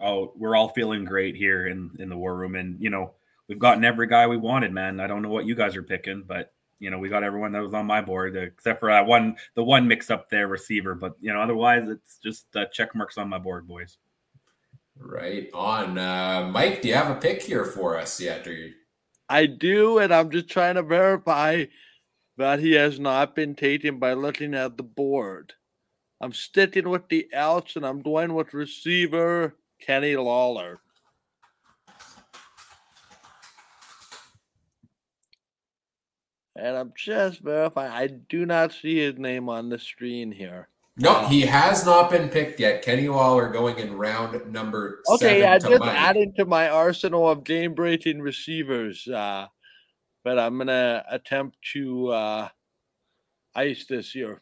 Oh, 0.00 0.32
we're 0.36 0.56
all 0.56 0.70
feeling 0.70 1.04
great 1.04 1.36
here 1.36 1.68
in 1.68 1.90
in 2.00 2.08
the 2.08 2.16
war 2.16 2.36
room, 2.36 2.56
and 2.56 2.80
you 2.80 2.90
know 2.90 3.14
we've 3.48 3.60
gotten 3.60 3.84
every 3.84 4.08
guy 4.08 4.26
we 4.26 4.36
wanted, 4.36 4.72
man. 4.72 4.98
I 4.98 5.06
don't 5.06 5.22
know 5.22 5.28
what 5.30 5.46
you 5.46 5.54
guys 5.54 5.76
are 5.76 5.82
picking, 5.84 6.24
but 6.26 6.52
you 6.80 6.90
know 6.90 6.98
we 6.98 7.08
got 7.08 7.22
everyone 7.22 7.52
that 7.52 7.62
was 7.62 7.74
on 7.74 7.86
my 7.86 8.00
board, 8.00 8.36
except 8.36 8.80
for 8.80 8.90
that 8.90 9.06
one, 9.06 9.36
the 9.54 9.62
one 9.62 9.86
mix 9.86 10.10
up 10.10 10.28
there 10.30 10.48
receiver. 10.48 10.96
But 10.96 11.14
you 11.20 11.32
know, 11.32 11.40
otherwise 11.40 11.88
it's 11.88 12.18
just 12.18 12.46
uh, 12.56 12.66
check 12.72 12.92
marks 12.96 13.18
on 13.18 13.28
my 13.28 13.38
board, 13.38 13.68
boys. 13.68 13.98
Right 14.98 15.48
on, 15.52 15.98
uh, 15.98 16.48
Mike. 16.52 16.82
Do 16.82 16.88
you 16.88 16.94
have 16.94 17.10
a 17.10 17.20
pick 17.20 17.42
here 17.42 17.64
for 17.64 17.98
us 17.98 18.20
yet? 18.20 18.46
Or 18.46 18.52
you... 18.52 18.72
I 19.28 19.46
do, 19.46 19.98
and 19.98 20.12
I'm 20.12 20.30
just 20.30 20.48
trying 20.48 20.76
to 20.76 20.82
verify 20.82 21.66
that 22.36 22.60
he 22.60 22.72
has 22.72 22.98
not 22.98 23.34
been 23.34 23.54
taken 23.54 23.98
by 23.98 24.12
looking 24.12 24.54
at 24.54 24.76
the 24.76 24.82
board. 24.82 25.54
I'm 26.20 26.32
sticking 26.32 26.88
with 26.88 27.08
the 27.08 27.28
outs, 27.34 27.76
and 27.76 27.86
I'm 27.86 28.00
going 28.00 28.34
with 28.34 28.54
receiver 28.54 29.56
Kenny 29.80 30.16
Lawler. 30.16 30.80
And 36.58 36.74
I'm 36.74 36.92
just 36.96 37.40
verifying. 37.40 37.92
I 37.92 38.06
do 38.06 38.46
not 38.46 38.72
see 38.72 38.98
his 38.98 39.18
name 39.18 39.50
on 39.50 39.68
the 39.68 39.78
screen 39.78 40.32
here. 40.32 40.68
No, 40.98 41.10
uh, 41.10 41.28
he 41.28 41.42
has 41.42 41.84
not 41.84 42.10
been 42.10 42.28
picked 42.28 42.58
yet. 42.58 42.82
Kenny 42.82 43.08
Lawler 43.08 43.50
going 43.50 43.78
in 43.78 43.96
round 43.96 44.50
number 44.50 45.02
okay, 45.10 45.18
seven. 45.18 45.36
Okay, 45.36 45.46
I 45.46 45.58
just 45.58 45.80
Mike. 45.80 45.96
added 45.96 46.36
to 46.36 46.46
my 46.46 46.68
arsenal 46.68 47.28
of 47.28 47.44
game 47.44 47.74
breaking 47.74 48.20
receivers. 48.20 49.06
Uh, 49.06 49.46
but 50.24 50.38
I'm 50.38 50.58
gonna 50.58 51.04
attempt 51.10 51.58
to 51.74 52.08
uh, 52.08 52.48
ice 53.54 53.84
this 53.86 54.14
year. 54.14 54.40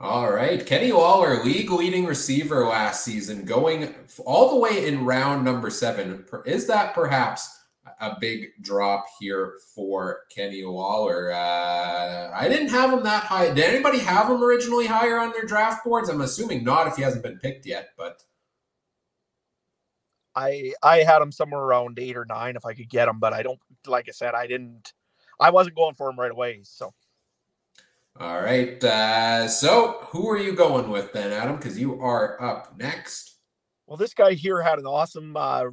All 0.00 0.32
right. 0.32 0.64
Kenny 0.64 0.92
Lawler, 0.92 1.42
league 1.44 1.70
leading 1.70 2.06
receiver 2.06 2.64
last 2.66 3.04
season, 3.04 3.44
going 3.44 3.94
all 4.24 4.50
the 4.50 4.56
way 4.56 4.86
in 4.86 5.04
round 5.04 5.44
number 5.44 5.70
seven. 5.70 6.24
Is 6.46 6.66
that 6.68 6.94
perhaps 6.94 7.58
a 8.00 8.16
big 8.20 8.48
drop 8.60 9.06
here 9.18 9.54
for 9.74 10.20
Kenny 10.34 10.62
Lawler. 10.62 11.32
Uh, 11.32 12.30
I 12.34 12.48
didn't 12.48 12.68
have 12.68 12.92
him 12.92 13.02
that 13.04 13.24
high. 13.24 13.52
Did 13.52 13.64
anybody 13.64 13.98
have 13.98 14.28
him 14.28 14.42
originally 14.42 14.86
higher 14.86 15.18
on 15.18 15.32
their 15.32 15.44
draft 15.44 15.84
boards? 15.84 16.08
I'm 16.08 16.20
assuming 16.20 16.64
not 16.64 16.86
if 16.86 16.96
he 16.96 17.02
hasn't 17.02 17.22
been 17.22 17.38
picked 17.38 17.66
yet, 17.66 17.90
but. 17.96 18.22
I 20.34 20.72
I 20.82 20.98
had 20.98 21.20
him 21.20 21.32
somewhere 21.32 21.62
around 21.62 21.98
eight 21.98 22.16
or 22.16 22.24
nine 22.24 22.54
if 22.54 22.64
I 22.64 22.74
could 22.74 22.88
get 22.88 23.08
him, 23.08 23.18
but 23.18 23.32
I 23.32 23.42
don't. 23.42 23.58
Like 23.86 24.08
I 24.08 24.12
said, 24.12 24.34
I 24.34 24.46
didn't. 24.46 24.92
I 25.40 25.50
wasn't 25.50 25.76
going 25.76 25.94
for 25.94 26.08
him 26.08 26.18
right 26.18 26.30
away. 26.30 26.60
So 26.62 26.92
all 28.20 28.40
right. 28.42 28.82
Uh, 28.82 29.46
so, 29.46 29.98
who 30.08 30.28
are 30.28 30.38
you 30.38 30.52
going 30.52 30.90
with 30.90 31.12
then, 31.12 31.30
Adam? 31.30 31.56
Because 31.56 31.78
you 31.78 32.00
are 32.00 32.42
up 32.42 32.76
next. 32.76 33.37
Well, 33.88 33.96
this 33.96 34.12
guy 34.12 34.34
here 34.34 34.60
had 34.60 34.78
an 34.78 34.84
awesome 34.84 35.34
uh, 35.34 35.64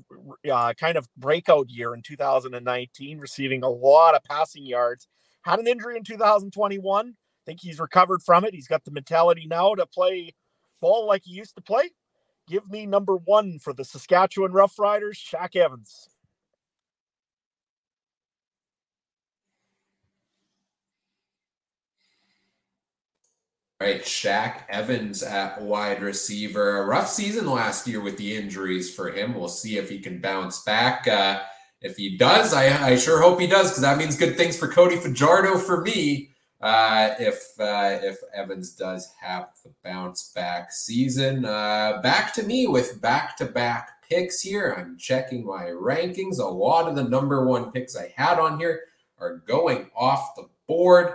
uh, 0.49 0.73
kind 0.75 0.95
of 0.95 1.05
breakout 1.17 1.69
year 1.69 1.93
in 1.93 2.01
2019, 2.01 3.19
receiving 3.19 3.61
a 3.61 3.69
lot 3.69 4.15
of 4.15 4.23
passing 4.23 4.65
yards. 4.65 5.09
Had 5.41 5.59
an 5.59 5.67
injury 5.67 5.97
in 5.97 6.05
2021. 6.05 7.09
I 7.09 7.11
think 7.45 7.59
he's 7.59 7.77
recovered 7.77 8.23
from 8.23 8.45
it. 8.45 8.53
He's 8.53 8.69
got 8.69 8.85
the 8.85 8.91
mentality 8.91 9.47
now 9.49 9.75
to 9.75 9.85
play 9.85 10.33
ball 10.79 11.05
like 11.05 11.23
he 11.25 11.33
used 11.33 11.57
to 11.57 11.61
play. 11.61 11.91
Give 12.47 12.65
me 12.69 12.85
number 12.85 13.17
one 13.17 13.59
for 13.59 13.73
the 13.73 13.83
Saskatchewan 13.83 14.53
Roughriders, 14.53 15.17
Shaq 15.17 15.57
Evans. 15.57 16.07
Right, 23.85 24.01
Shaq 24.01 24.61
Evans 24.67 25.21
at 25.21 25.61
wide 25.61 26.01
receiver. 26.01 26.79
A 26.79 26.87
rough 26.87 27.07
season 27.07 27.45
last 27.45 27.87
year 27.87 28.01
with 28.01 28.17
the 28.17 28.35
injuries 28.35 28.91
for 28.91 29.11
him. 29.11 29.35
We'll 29.35 29.47
see 29.47 29.77
if 29.77 29.91
he 29.91 29.99
can 29.99 30.19
bounce 30.19 30.63
back. 30.63 31.07
Uh, 31.07 31.43
if 31.81 31.95
he 31.95 32.17
does, 32.17 32.51
I, 32.51 32.93
I 32.93 32.95
sure 32.95 33.21
hope 33.21 33.39
he 33.39 33.45
does 33.45 33.69
because 33.69 33.83
that 33.83 33.99
means 33.99 34.17
good 34.17 34.37
things 34.37 34.57
for 34.57 34.67
Cody 34.67 34.95
Fajardo 34.95 35.59
for 35.59 35.81
me. 35.81 36.31
Uh, 36.59 37.13
if 37.19 37.35
uh, 37.59 37.99
if 38.01 38.17
Evans 38.33 38.71
does 38.71 39.13
have 39.21 39.49
the 39.63 39.71
bounce 39.83 40.31
back 40.33 40.71
season, 40.71 41.45
uh, 41.45 42.01
back 42.01 42.33
to 42.33 42.41
me 42.41 42.65
with 42.65 42.99
back 43.03 43.37
to 43.37 43.45
back 43.45 44.01
picks 44.09 44.41
here. 44.41 44.75
I'm 44.75 44.97
checking 44.97 45.45
my 45.45 45.65
rankings. 45.65 46.39
A 46.39 46.43
lot 46.43 46.87
of 46.87 46.95
the 46.95 47.03
number 47.03 47.45
one 47.45 47.71
picks 47.71 47.95
I 47.95 48.11
had 48.15 48.39
on 48.39 48.57
here 48.57 48.81
are 49.19 49.43
going 49.45 49.91
off 49.95 50.35
the 50.35 50.49
board. 50.65 51.13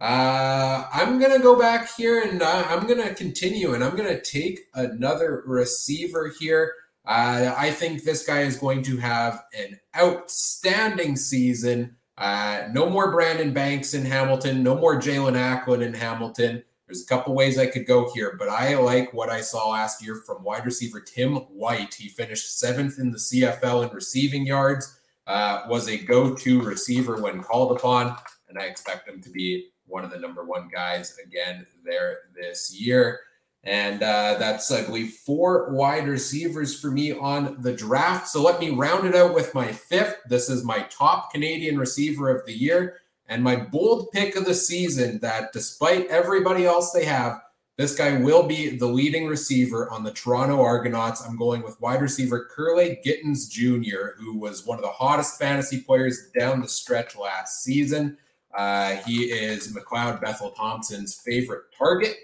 Uh, 0.00 0.86
I'm 0.92 1.18
going 1.18 1.36
to 1.36 1.42
go 1.42 1.58
back 1.58 1.90
here 1.96 2.22
and 2.22 2.40
uh, 2.40 2.64
I'm 2.68 2.86
going 2.86 3.02
to 3.02 3.14
continue 3.14 3.74
and 3.74 3.82
I'm 3.82 3.96
going 3.96 4.08
to 4.08 4.22
take 4.22 4.60
another 4.74 5.42
receiver 5.44 6.32
here. 6.38 6.74
Uh, 7.04 7.54
I 7.56 7.72
think 7.72 8.04
this 8.04 8.24
guy 8.24 8.42
is 8.42 8.56
going 8.56 8.82
to 8.84 8.98
have 8.98 9.42
an 9.58 9.80
outstanding 9.96 11.16
season. 11.16 11.96
Uh, 12.16 12.68
no 12.72 12.88
more 12.88 13.10
Brandon 13.10 13.52
Banks 13.52 13.94
in 13.94 14.04
Hamilton, 14.04 14.62
no 14.62 14.76
more 14.76 15.00
Jaelon 15.00 15.34
Acklin 15.34 15.82
in 15.82 15.94
Hamilton. 15.94 16.62
There's 16.86 17.02
a 17.02 17.06
couple 17.06 17.34
ways 17.34 17.58
I 17.58 17.66
could 17.66 17.86
go 17.86 18.10
here, 18.14 18.36
but 18.38 18.48
I 18.48 18.76
like 18.76 19.12
what 19.12 19.30
I 19.30 19.40
saw 19.40 19.70
last 19.70 20.02
year 20.02 20.22
from 20.26 20.42
wide 20.42 20.64
receiver 20.64 21.00
Tim 21.00 21.36
White. 21.36 21.94
He 21.94 22.08
finished 22.08 22.58
seventh 22.58 22.98
in 22.98 23.10
the 23.10 23.18
CFL 23.18 23.88
in 23.88 23.94
receiving 23.94 24.46
yards, 24.46 24.98
uh, 25.26 25.62
was 25.68 25.88
a 25.88 25.98
go 25.98 26.34
to 26.34 26.62
receiver 26.62 27.20
when 27.20 27.42
called 27.42 27.76
upon, 27.76 28.16
and 28.48 28.58
I 28.58 28.64
expect 28.64 29.08
him 29.08 29.20
to 29.22 29.30
be 29.30 29.68
one 29.88 30.04
of 30.04 30.10
the 30.10 30.18
number 30.18 30.44
one 30.44 30.68
guys 30.72 31.16
again 31.24 31.66
there 31.84 32.18
this 32.34 32.74
year. 32.78 33.20
And 33.64 34.02
uh, 34.02 34.36
that's, 34.38 34.70
I 34.70 34.84
believe, 34.84 35.14
four 35.14 35.70
wide 35.72 36.06
receivers 36.06 36.78
for 36.78 36.90
me 36.90 37.12
on 37.12 37.60
the 37.60 37.72
draft. 37.72 38.28
So 38.28 38.42
let 38.42 38.60
me 38.60 38.70
round 38.70 39.06
it 39.06 39.16
out 39.16 39.34
with 39.34 39.54
my 39.54 39.72
fifth. 39.72 40.16
This 40.28 40.48
is 40.48 40.64
my 40.64 40.86
top 40.90 41.32
Canadian 41.32 41.76
receiver 41.76 42.30
of 42.30 42.46
the 42.46 42.52
year 42.52 43.00
and 43.28 43.44
my 43.44 43.56
bold 43.56 44.10
pick 44.10 44.36
of 44.36 44.46
the 44.46 44.54
season 44.54 45.18
that 45.20 45.52
despite 45.52 46.06
everybody 46.06 46.64
else 46.64 46.92
they 46.92 47.04
have, 47.04 47.40
this 47.76 47.94
guy 47.94 48.18
will 48.18 48.42
be 48.42 48.76
the 48.76 48.86
leading 48.86 49.26
receiver 49.26 49.88
on 49.90 50.02
the 50.02 50.10
Toronto 50.10 50.60
Argonauts. 50.60 51.24
I'm 51.24 51.36
going 51.36 51.62
with 51.62 51.80
wide 51.80 52.00
receiver 52.00 52.48
Kurleigh 52.50 53.02
Gittens 53.04 53.48
Jr., 53.48 54.16
who 54.18 54.36
was 54.36 54.66
one 54.66 54.78
of 54.78 54.82
the 54.82 54.90
hottest 54.90 55.38
fantasy 55.38 55.82
players 55.82 56.30
down 56.36 56.60
the 56.60 56.68
stretch 56.68 57.16
last 57.16 57.62
season. 57.62 58.16
Uh, 58.58 58.96
he 59.06 59.26
is 59.26 59.72
McLeod 59.72 60.20
Bethel 60.20 60.50
Thompson's 60.50 61.14
favorite 61.14 61.66
target. 61.78 62.16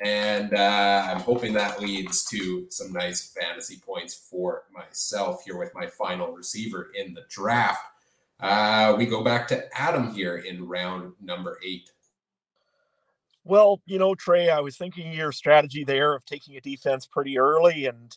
And 0.00 0.52
uh, 0.52 1.06
I'm 1.08 1.20
hoping 1.20 1.54
that 1.54 1.80
leads 1.80 2.26
to 2.26 2.66
some 2.68 2.92
nice 2.92 3.32
fantasy 3.32 3.78
points 3.84 4.14
for 4.14 4.64
myself 4.72 5.44
here 5.46 5.58
with 5.58 5.74
my 5.74 5.86
final 5.86 6.30
receiver 6.32 6.90
in 6.94 7.14
the 7.14 7.24
draft. 7.30 7.82
Uh, 8.38 8.94
we 8.98 9.06
go 9.06 9.24
back 9.24 9.48
to 9.48 9.64
Adam 9.74 10.12
here 10.12 10.36
in 10.36 10.68
round 10.68 11.14
number 11.22 11.58
eight. 11.66 11.90
Well, 13.44 13.80
you 13.86 13.98
know, 13.98 14.14
Trey, 14.14 14.50
I 14.50 14.60
was 14.60 14.76
thinking 14.76 15.10
your 15.10 15.32
strategy 15.32 15.84
there 15.84 16.14
of 16.14 16.24
taking 16.26 16.56
a 16.58 16.60
defense 16.60 17.06
pretty 17.06 17.38
early, 17.38 17.86
and 17.86 18.14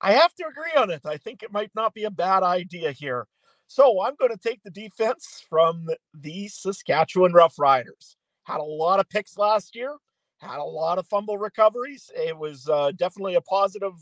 I 0.00 0.12
have 0.14 0.34
to 0.34 0.46
agree 0.46 0.72
on 0.76 0.90
it. 0.90 1.06
I 1.06 1.18
think 1.18 1.44
it 1.44 1.52
might 1.52 1.70
not 1.76 1.94
be 1.94 2.02
a 2.02 2.10
bad 2.10 2.42
idea 2.42 2.90
here. 2.90 3.28
So 3.66 4.02
I'm 4.02 4.14
going 4.18 4.30
to 4.30 4.38
take 4.38 4.62
the 4.62 4.70
defense 4.70 5.44
from 5.48 5.88
the 6.14 6.48
Saskatchewan 6.48 7.32
Roughriders. 7.32 8.16
Had 8.44 8.60
a 8.60 8.64
lot 8.64 9.00
of 9.00 9.08
picks 9.08 9.36
last 9.36 9.74
year, 9.74 9.96
had 10.38 10.58
a 10.58 10.64
lot 10.64 10.98
of 10.98 11.06
fumble 11.06 11.36
recoveries. 11.36 12.10
It 12.14 12.36
was 12.36 12.68
uh, 12.68 12.92
definitely 12.96 13.34
a 13.34 13.40
positive 13.40 13.94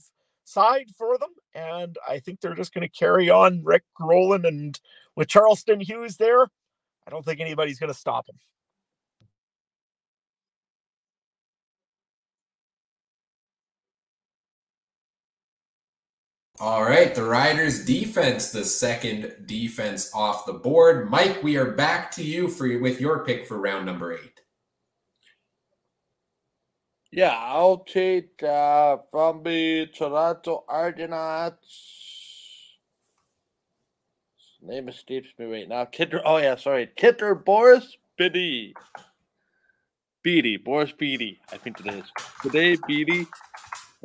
side 0.45 0.91
for 0.97 1.17
them. 1.17 1.31
And 1.55 1.97
I 2.07 2.19
think 2.19 2.41
they're 2.41 2.55
just 2.55 2.75
going 2.75 2.87
to 2.87 2.99
carry 2.99 3.31
on 3.31 3.62
Rick 3.65 3.85
Rowland 3.99 4.45
and 4.45 4.79
with 5.17 5.29
Charleston 5.29 5.81
Hughes 5.81 6.17
there. 6.17 6.43
I 7.07 7.11
don't 7.11 7.25
think 7.25 7.41
anybody's 7.41 7.79
going 7.79 7.93
to 7.93 7.99
stop 7.99 8.29
him. 8.29 8.37
All 16.65 16.83
right, 16.83 17.15
the 17.15 17.25
Riders 17.25 17.85
defense, 17.85 18.51
the 18.51 18.65
second 18.65 19.35
defense 19.45 20.11
off 20.15 20.47
the 20.47 20.55
board. 20.55 21.11
Mike, 21.11 21.43
we 21.43 21.59
are 21.59 21.73
back 21.73 22.11
to 22.12 22.25
you 22.25 22.49
for 22.49 22.79
with 22.79 23.03
your 23.03 23.23
pick 23.23 23.47
for 23.47 23.59
round 23.59 23.85
number 23.85 24.15
eight. 24.15 24.41
Yeah, 27.12 27.37
I'll 27.39 27.81
take 27.81 28.43
uh, 28.43 28.97
from 29.11 29.43
the 29.43 29.89
Toronto 29.95 30.65
Argonauts. 30.67 31.59
His 34.39 34.67
name 34.67 34.89
escapes 34.89 35.29
me 35.39 35.45
right 35.45 35.69
now. 35.69 35.85
Kitter. 35.85 36.23
Oh 36.25 36.39
yeah, 36.39 36.57
sorry, 36.57 36.89
Kitter 36.97 37.35
Boris 37.35 37.99
Bede. 38.17 38.73
Beatty, 40.23 40.57
Boris 40.57 40.93
Beatty. 40.93 41.43
I 41.53 41.59
think 41.59 41.79
it 41.81 41.93
is 41.93 42.05
today. 42.43 42.79
Beatty 42.89 43.27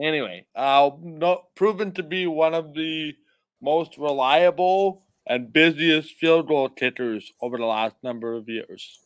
Anyway, 0.01 0.45
uh, 0.55 0.91
not 1.01 1.53
proven 1.55 1.91
to 1.93 2.03
be 2.03 2.25
one 2.25 2.53
of 2.53 2.73
the 2.73 3.15
most 3.61 3.97
reliable 3.97 5.03
and 5.27 5.51
busiest 5.51 6.15
field 6.15 6.47
goal 6.47 6.69
kickers 6.69 7.31
over 7.41 7.57
the 7.57 7.65
last 7.65 7.95
number 8.01 8.33
of 8.33 8.47
years. 8.47 8.99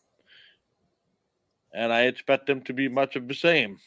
And 1.73 1.91
I 1.91 2.03
expect 2.03 2.45
them 2.45 2.61
to 2.61 2.73
be 2.73 2.87
much 2.87 3.15
of 3.15 3.27
the 3.27 3.33
same. 3.33 3.77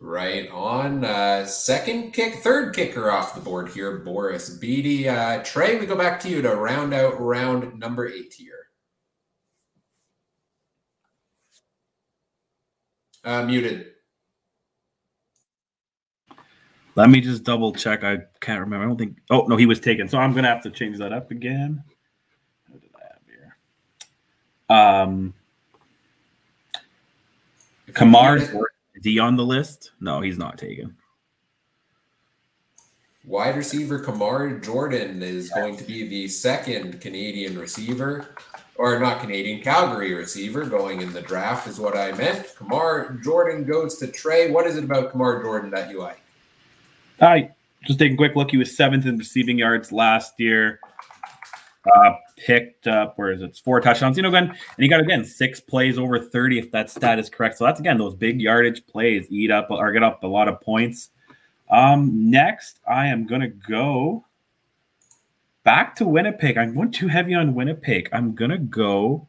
Right 0.00 0.50
on. 0.50 1.04
Uh, 1.04 1.46
second 1.46 2.12
kick, 2.12 2.36
third 2.36 2.74
kicker 2.74 3.10
off 3.10 3.34
the 3.34 3.40
board 3.40 3.70
here, 3.70 3.98
Boris 3.98 4.50
Bede. 4.50 5.06
Uh, 5.06 5.42
Trey, 5.42 5.78
we 5.78 5.86
go 5.86 5.96
back 5.96 6.20
to 6.20 6.28
you 6.28 6.42
to 6.42 6.54
round 6.54 6.92
out 6.92 7.20
round 7.20 7.78
number 7.78 8.06
eight 8.08 8.34
here. 8.34 8.54
Uh, 13.24 13.44
muted. 13.44 13.86
Let 16.98 17.10
me 17.10 17.20
just 17.20 17.44
double 17.44 17.72
check. 17.72 18.02
I 18.02 18.18
can't 18.40 18.58
remember. 18.58 18.84
I 18.84 18.88
don't 18.88 18.96
think. 18.96 19.18
Oh 19.30 19.42
no, 19.42 19.56
he 19.56 19.66
was 19.66 19.78
taken. 19.78 20.08
So 20.08 20.18
I'm 20.18 20.34
gonna 20.34 20.48
have 20.48 20.64
to 20.64 20.70
change 20.70 20.98
that 20.98 21.12
up 21.12 21.30
again. 21.30 21.84
What 22.66 22.80
did 22.80 22.90
I 22.96 23.02
have 23.04 23.20
here? 23.28 24.76
Um, 24.76 25.34
Kamar, 27.94 28.38
is 28.38 28.50
he 29.04 29.20
on 29.20 29.36
the 29.36 29.44
list? 29.44 29.92
No, 30.00 30.20
he's 30.20 30.38
not 30.38 30.58
taken. 30.58 30.96
Wide 33.24 33.56
receiver 33.56 34.00
Kamar 34.00 34.58
Jordan 34.58 35.22
is 35.22 35.50
going 35.50 35.76
to 35.76 35.84
be 35.84 36.08
the 36.08 36.26
second 36.26 37.00
Canadian 37.00 37.56
receiver, 37.60 38.26
or 38.74 38.98
not 38.98 39.20
Canadian, 39.20 39.62
Calgary 39.62 40.14
receiver 40.14 40.64
going 40.64 41.00
in 41.00 41.12
the 41.12 41.22
draft, 41.22 41.68
is 41.68 41.78
what 41.78 41.96
I 41.96 42.10
meant. 42.10 42.56
Kamar 42.56 43.20
Jordan 43.22 43.62
goes 43.62 43.98
to 43.98 44.08
Trey. 44.08 44.50
What 44.50 44.66
is 44.66 44.76
it 44.76 44.82
about 44.82 45.12
Kamar 45.12 45.40
Jordan 45.44 45.70
that 45.70 45.90
you 45.90 46.00
like? 46.00 46.22
I 47.20 47.50
just 47.84 47.98
taking 47.98 48.14
a 48.14 48.16
quick 48.16 48.36
look. 48.36 48.50
He 48.50 48.56
was 48.56 48.76
seventh 48.76 49.06
in 49.06 49.18
receiving 49.18 49.58
yards 49.58 49.92
last 49.92 50.34
year. 50.38 50.80
Uh, 51.94 52.12
picked 52.36 52.86
up 52.86 53.16
where 53.16 53.32
is 53.32 53.40
it? 53.40 53.60
Four 53.64 53.80
touchdowns. 53.80 54.16
You 54.16 54.22
know, 54.22 54.28
again, 54.28 54.48
and 54.48 54.58
he 54.78 54.88
got 54.88 55.00
again 55.00 55.24
six 55.24 55.60
plays 55.60 55.98
over 55.98 56.18
30, 56.18 56.58
if 56.58 56.70
that 56.72 56.90
stat 56.90 57.18
is 57.18 57.30
correct. 57.30 57.58
So 57.58 57.64
that's 57.64 57.80
again 57.80 57.98
those 57.98 58.14
big 58.14 58.40
yardage 58.40 58.86
plays 58.86 59.26
eat 59.30 59.50
up 59.50 59.70
or 59.70 59.92
get 59.92 60.02
up 60.02 60.22
a 60.22 60.26
lot 60.26 60.48
of 60.48 60.60
points. 60.60 61.10
Um, 61.70 62.30
next, 62.30 62.80
I 62.88 63.06
am 63.06 63.26
gonna 63.26 63.48
go 63.48 64.24
back 65.64 65.96
to 65.96 66.06
Winnipeg. 66.06 66.58
I'm 66.58 66.74
going 66.74 66.90
too 66.90 67.08
heavy 67.08 67.34
on 67.34 67.54
Winnipeg. 67.54 68.08
I'm 68.12 68.34
gonna 68.34 68.58
go 68.58 69.28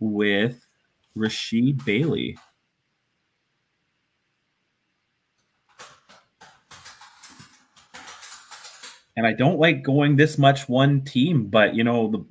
with 0.00 0.64
Rasheed 1.16 1.84
Bailey. 1.84 2.38
And 9.18 9.26
I 9.26 9.32
don't 9.32 9.58
like 9.58 9.82
going 9.82 10.14
this 10.14 10.38
much 10.38 10.68
one 10.68 11.02
team, 11.02 11.46
but 11.46 11.74
you 11.74 11.82
know, 11.82 12.08
the 12.08 12.24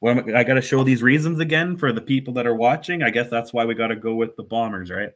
well, 0.00 0.18
I 0.34 0.42
got 0.42 0.54
to 0.54 0.60
show 0.60 0.82
these 0.82 1.00
reasons 1.00 1.38
again 1.38 1.76
for 1.76 1.92
the 1.92 2.00
people 2.00 2.34
that 2.34 2.46
are 2.46 2.56
watching. 2.56 3.04
I 3.04 3.10
guess 3.10 3.30
that's 3.30 3.52
why 3.52 3.64
we 3.64 3.76
got 3.76 3.88
to 3.88 3.96
go 3.96 4.16
with 4.16 4.34
the 4.34 4.42
Bombers, 4.42 4.90
right? 4.90 5.12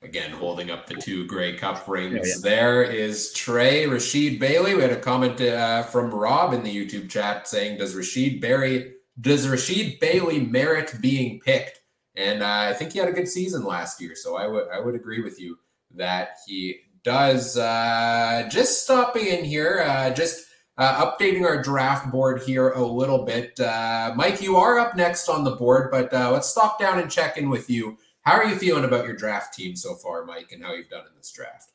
Again, 0.00 0.30
holding 0.30 0.70
up 0.70 0.86
the 0.86 0.94
two 0.94 1.26
Grey 1.26 1.54
Cup 1.56 1.88
rings. 1.88 2.14
Yeah, 2.14 2.22
yeah. 2.24 2.34
There 2.40 2.82
is 2.84 3.32
Trey 3.32 3.86
Rasheed 3.86 4.38
Bailey. 4.38 4.76
We 4.76 4.82
had 4.82 4.92
a 4.92 5.00
comment 5.00 5.40
uh, 5.40 5.82
from 5.82 6.14
Rob 6.14 6.54
in 6.54 6.62
the 6.62 6.72
YouTube 6.72 7.10
chat 7.10 7.48
saying, 7.48 7.78
"Does 7.78 7.96
Rashid 7.96 8.40
Barry 8.40 8.94
Does 9.20 9.44
Rasheed 9.48 9.98
Bailey 9.98 10.38
merit 10.38 10.94
being 11.00 11.40
picked? 11.40 11.80
And 12.14 12.44
uh, 12.44 12.68
I 12.70 12.74
think 12.74 12.92
he 12.92 13.00
had 13.00 13.08
a 13.08 13.12
good 13.12 13.28
season 13.28 13.64
last 13.64 14.00
year, 14.00 14.14
so 14.14 14.36
I 14.36 14.46
would 14.46 14.68
I 14.68 14.78
would 14.78 14.94
agree 14.94 15.20
with 15.20 15.40
you 15.40 15.58
that 15.96 16.36
he 16.46 16.78
does. 17.04 17.56
Uh, 17.56 18.48
just 18.50 18.82
stopping 18.82 19.26
in 19.26 19.44
here, 19.44 19.84
uh, 19.86 20.10
just 20.10 20.46
uh, 20.76 21.04
updating 21.04 21.44
our 21.44 21.62
draft 21.62 22.10
board 22.10 22.42
here 22.42 22.70
a 22.70 22.84
little 22.84 23.24
bit. 23.24 23.58
Uh, 23.60 24.12
Mike, 24.16 24.42
you 24.42 24.56
are 24.56 24.78
up 24.78 24.96
next 24.96 25.28
on 25.28 25.44
the 25.44 25.54
board, 25.54 25.90
but 25.90 26.12
uh, 26.12 26.32
let's 26.32 26.48
stop 26.48 26.80
down 26.80 26.98
and 26.98 27.10
check 27.10 27.36
in 27.36 27.48
with 27.48 27.70
you. 27.70 27.98
How 28.22 28.32
are 28.32 28.44
you 28.44 28.56
feeling 28.56 28.84
about 28.84 29.04
your 29.04 29.14
draft 29.14 29.54
team 29.54 29.76
so 29.76 29.94
far, 29.94 30.24
Mike, 30.24 30.50
and 30.52 30.64
how 30.64 30.72
you've 30.72 30.88
done 30.88 31.06
in 31.06 31.16
this 31.16 31.30
draft? 31.30 31.70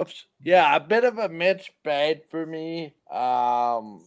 Oops. 0.00 0.26
Yeah, 0.42 0.74
a 0.74 0.80
bit 0.80 1.04
of 1.04 1.18
a 1.18 1.28
mixed 1.28 1.70
bag 1.84 2.22
for 2.28 2.44
me. 2.44 2.94
Um, 3.10 4.02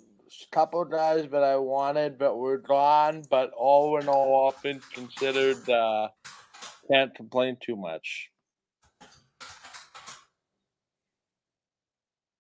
couple 0.51 0.83
guys 0.85 1.29
that 1.31 1.43
I 1.43 1.55
wanted 1.55 2.17
but 2.17 2.37
were 2.37 2.57
gone, 2.57 3.23
but 3.29 3.51
all 3.55 3.99
in 3.99 4.07
all, 4.07 4.51
things 4.51 4.83
considered, 4.93 5.69
uh, 5.69 6.09
can't 6.91 7.13
complain 7.15 7.57
too 7.61 7.75
much. 7.75 8.31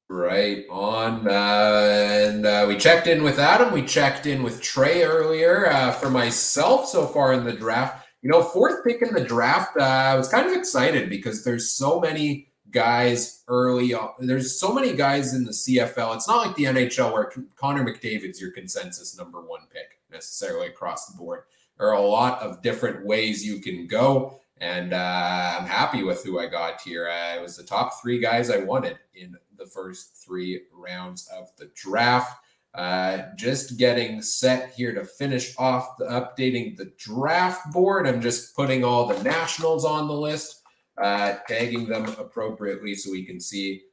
Right 0.07 0.65
on. 0.69 1.27
Uh, 1.27 2.27
and 2.29 2.45
uh, 2.45 2.65
we 2.67 2.77
checked 2.77 3.07
in 3.07 3.23
with 3.23 3.39
Adam. 3.39 3.73
We 3.73 3.83
checked 3.83 4.27
in 4.27 4.43
with 4.43 4.61
Trey 4.61 5.03
earlier. 5.03 5.67
Uh, 5.67 5.91
for 5.91 6.09
myself, 6.09 6.87
so 6.87 7.07
far 7.07 7.33
in 7.33 7.43
the 7.43 7.53
draft, 7.53 8.05
you 8.21 8.29
know, 8.29 8.43
fourth 8.43 8.83
pick 8.83 9.01
in 9.01 9.13
the 9.13 9.23
draft, 9.23 9.77
uh, 9.77 9.83
I 9.83 10.15
was 10.15 10.27
kind 10.27 10.47
of 10.47 10.55
excited 10.55 11.09
because 11.09 11.43
there's 11.43 11.71
so 11.71 11.99
many 11.99 12.51
guys 12.69 13.43
early 13.47 13.93
on. 13.93 14.09
There's 14.19 14.59
so 14.59 14.73
many 14.73 14.93
guys 14.93 15.33
in 15.33 15.43
the 15.43 15.51
CFL. 15.51 16.15
It's 16.15 16.27
not 16.27 16.45
like 16.45 16.55
the 16.55 16.65
NHL 16.65 17.11
where 17.11 17.31
Connor 17.55 17.83
McDavid's 17.83 18.39
your 18.39 18.51
consensus 18.51 19.17
number 19.17 19.41
one 19.41 19.61
pick 19.71 19.99
necessarily 20.11 20.67
across 20.67 21.07
the 21.07 21.17
board. 21.17 21.43
There 21.77 21.87
are 21.87 21.93
a 21.93 22.01
lot 22.01 22.41
of 22.41 22.61
different 22.61 23.05
ways 23.05 23.45
you 23.45 23.59
can 23.59 23.87
go. 23.87 24.39
And 24.57 24.93
uh, 24.93 25.57
I'm 25.59 25.65
happy 25.65 26.03
with 26.03 26.23
who 26.23 26.39
I 26.39 26.47
got 26.47 26.79
here. 26.81 27.09
Uh, 27.09 27.35
it 27.35 27.41
was 27.41 27.57
the 27.57 27.63
top 27.63 28.01
three 28.01 28.19
guys 28.19 28.49
I 28.49 28.57
wanted 28.57 28.97
in 29.13 29.35
the 29.57 29.65
first 29.65 30.15
three 30.15 30.61
rounds 30.73 31.27
of 31.27 31.49
the 31.57 31.69
draft. 31.75 32.39
Uh, 32.73 33.23
just 33.37 33.77
getting 33.77 34.21
set 34.21 34.73
here 34.73 34.93
to 34.93 35.05
finish 35.05 35.55
off 35.57 35.97
the 35.97 36.05
updating 36.05 36.75
the 36.75 36.91
draft 36.97 37.71
board. 37.71 38.07
I'm 38.07 38.21
just 38.21 38.55
putting 38.55 38.83
all 38.83 39.05
the 39.07 39.21
nationals 39.23 39.85
on 39.85 40.07
the 40.07 40.13
list, 40.13 40.61
uh, 41.01 41.35
tagging 41.47 41.87
them 41.87 42.05
appropriately 42.17 42.95
so 42.95 43.11
we 43.11 43.23
can 43.23 43.39
see 43.39 43.83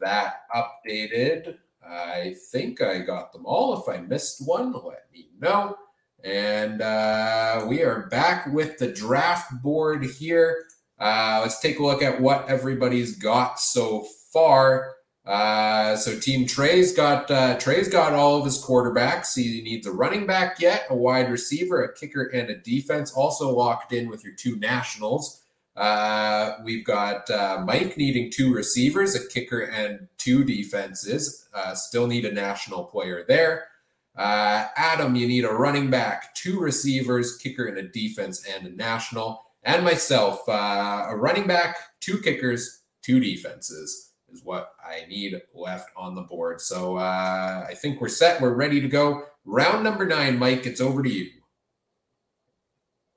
that 0.00 0.42
updated. 0.54 1.56
I 1.86 2.34
think 2.50 2.80
I 2.80 3.00
got 3.00 3.32
them 3.32 3.44
all. 3.44 3.80
If 3.80 3.88
I 3.88 4.00
missed 4.00 4.46
one, 4.46 4.72
let 4.72 5.06
me 5.12 5.28
know. 5.40 5.76
And 6.24 6.80
uh, 6.80 7.66
we 7.68 7.82
are 7.82 8.06
back 8.06 8.46
with 8.46 8.78
the 8.78 8.92
draft 8.92 9.50
board 9.60 10.04
here. 10.04 10.66
Uh, 10.98 11.40
let's 11.42 11.58
take 11.58 11.80
a 11.80 11.82
look 11.82 12.00
at 12.00 12.20
what 12.20 12.48
everybody's 12.48 13.16
got 13.16 13.58
so 13.58 14.06
far. 14.32 14.94
Uh, 15.26 15.96
so 15.96 16.18
Team 16.18 16.46
Trey's 16.46 16.92
got 16.92 17.30
uh, 17.30 17.58
Trey's 17.58 17.88
got 17.88 18.12
all 18.12 18.38
of 18.38 18.44
his 18.44 18.64
quarterbacks. 18.64 19.34
He 19.34 19.62
needs 19.62 19.86
a 19.86 19.92
running 19.92 20.26
back 20.26 20.60
yet, 20.60 20.86
a 20.90 20.96
wide 20.96 21.30
receiver, 21.30 21.82
a 21.82 21.92
kicker, 21.92 22.22
and 22.22 22.50
a 22.50 22.56
defense. 22.56 23.12
Also 23.12 23.50
locked 23.50 23.92
in 23.92 24.08
with 24.08 24.24
your 24.24 24.34
two 24.34 24.56
nationals. 24.56 25.42
Uh, 25.74 26.54
we've 26.64 26.84
got 26.84 27.28
uh, 27.30 27.62
Mike 27.64 27.96
needing 27.96 28.30
two 28.30 28.52
receivers, 28.52 29.14
a 29.14 29.26
kicker, 29.26 29.60
and 29.60 30.06
two 30.18 30.44
defenses. 30.44 31.48
Still 31.74 32.06
need 32.06 32.24
a 32.24 32.32
national 32.32 32.84
player 32.84 33.24
there. 33.26 33.68
Uh, 34.16 34.66
Adam, 34.76 35.16
you 35.16 35.26
need 35.26 35.44
a 35.44 35.52
running 35.52 35.90
back, 35.90 36.34
two 36.34 36.60
receivers, 36.60 37.38
kicker, 37.38 37.66
and 37.66 37.78
a 37.78 37.88
defense, 37.88 38.46
and 38.46 38.66
a 38.66 38.70
national. 38.70 39.42
And 39.62 39.84
myself, 39.84 40.46
uh, 40.48 41.06
a 41.08 41.16
running 41.16 41.46
back, 41.46 41.76
two 42.00 42.18
kickers, 42.18 42.82
two 43.02 43.20
defenses 43.20 44.12
is 44.32 44.44
what 44.44 44.72
I 44.84 45.06
need 45.08 45.40
left 45.54 45.90
on 45.96 46.14
the 46.14 46.22
board. 46.22 46.60
So 46.60 46.96
uh, 46.96 47.66
I 47.68 47.74
think 47.74 48.00
we're 48.00 48.08
set. 48.08 48.40
We're 48.40 48.54
ready 48.54 48.80
to 48.80 48.88
go. 48.88 49.24
Round 49.44 49.84
number 49.84 50.06
nine, 50.06 50.38
Mike, 50.38 50.66
it's 50.66 50.80
over 50.80 51.02
to 51.02 51.10
you. 51.10 51.30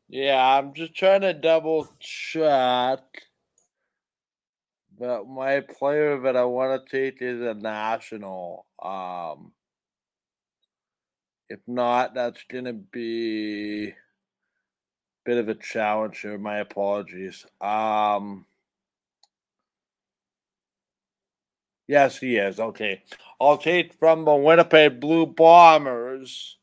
Yeah, 0.07 0.57
I'm 0.57 0.73
just 0.73 0.93
trying 0.93 1.21
to 1.21 1.33
double 1.33 1.87
check. 1.99 2.99
But 4.97 5.27
my 5.27 5.59
player 5.61 6.21
that 6.21 6.37
I 6.37 6.45
want 6.45 6.85
to 6.85 6.91
take 6.91 7.21
is 7.21 7.41
a 7.41 7.53
national. 7.53 8.65
Um, 8.81 9.51
if 11.49 11.59
not, 11.67 12.13
that's 12.13 12.43
going 12.49 12.65
to 12.65 12.73
be 12.73 13.89
a 13.89 13.95
bit 15.25 15.37
of 15.37 15.49
a 15.49 15.55
challenge 15.55 16.19
here. 16.19 16.37
My 16.37 16.57
apologies. 16.57 17.45
Um, 17.61 18.45
Yes, 21.87 22.17
he 22.17 22.37
is. 22.37 22.59
Okay. 22.59 23.03
I'll 23.39 23.57
take 23.57 23.93
from 23.93 24.25
the 24.25 24.33
Winnipeg 24.33 24.99
Blue 24.99 25.25
Bombers, 25.25 26.57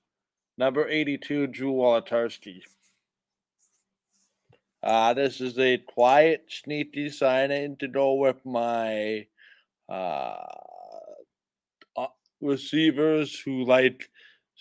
number 0.58 0.88
82, 0.88 1.46
Drew 1.48 1.72
Wolitarsky. 1.72 2.62
Uh, 4.82 5.14
this 5.14 5.40
is 5.40 5.56
a 5.58 5.78
quiet, 5.78 6.46
sneaky 6.48 7.08
signing 7.08 7.76
to 7.76 7.86
go 7.86 8.14
with 8.14 8.44
my 8.44 9.26
uh, 9.88 10.44
uh, 11.96 12.06
receivers 12.40 13.38
who 13.38 13.64
like 13.64 14.10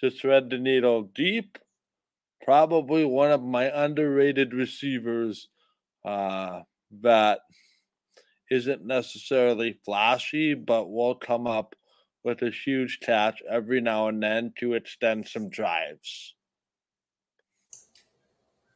to 0.01 0.11
thread 0.11 0.49
the 0.49 0.57
needle 0.57 1.09
deep. 1.15 1.57
Probably 2.43 3.05
one 3.05 3.31
of 3.31 3.41
my 3.41 3.65
underrated 3.65 4.53
receivers 4.53 5.47
uh, 6.03 6.61
that– 7.01 7.39
isn't 8.51 8.85
necessarily 8.85 9.79
flashy, 9.85 10.53
but 10.53 10.91
will 10.91 11.15
come 11.15 11.47
up 11.47 11.73
with 12.23 12.41
a 12.43 12.51
huge 12.51 12.99
catch 13.01 13.41
every 13.49 13.81
now 13.81 14.09
and 14.09 14.21
then 14.21 14.53
to 14.59 14.73
extend 14.73 15.27
some 15.27 15.49
drives. 15.49 16.35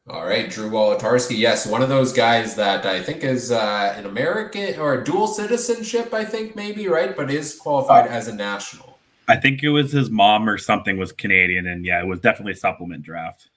All 0.08 0.24
right, 0.24 0.48
Drew 0.48 0.70
Wolitarsky. 0.70 1.36
Yes, 1.36 1.66
one 1.66 1.82
of 1.82 1.88
those 1.88 2.12
guys 2.12 2.56
that 2.56 2.86
I 2.86 3.02
think 3.02 3.22
is 3.22 3.52
uh, 3.52 3.92
an 3.96 4.06
American 4.06 4.78
or 4.80 5.02
dual 5.02 5.26
citizenship, 5.26 6.14
I 6.14 6.24
think 6.24 6.56
maybe, 6.56 6.88
right? 6.88 7.14
But 7.14 7.30
is 7.30 7.56
qualified 7.56 8.06
uh, 8.06 8.10
as 8.10 8.28
a 8.28 8.34
national. 8.34 8.95
I 9.28 9.36
think 9.36 9.62
it 9.62 9.70
was 9.70 9.92
his 9.92 10.10
mom 10.10 10.48
or 10.48 10.58
something 10.58 10.98
was 10.98 11.12
Canadian. 11.12 11.66
And 11.66 11.84
yeah, 11.84 12.00
it 12.00 12.06
was 12.06 12.20
definitely 12.20 12.52
a 12.52 12.56
supplement 12.56 13.02
draft. 13.02 13.48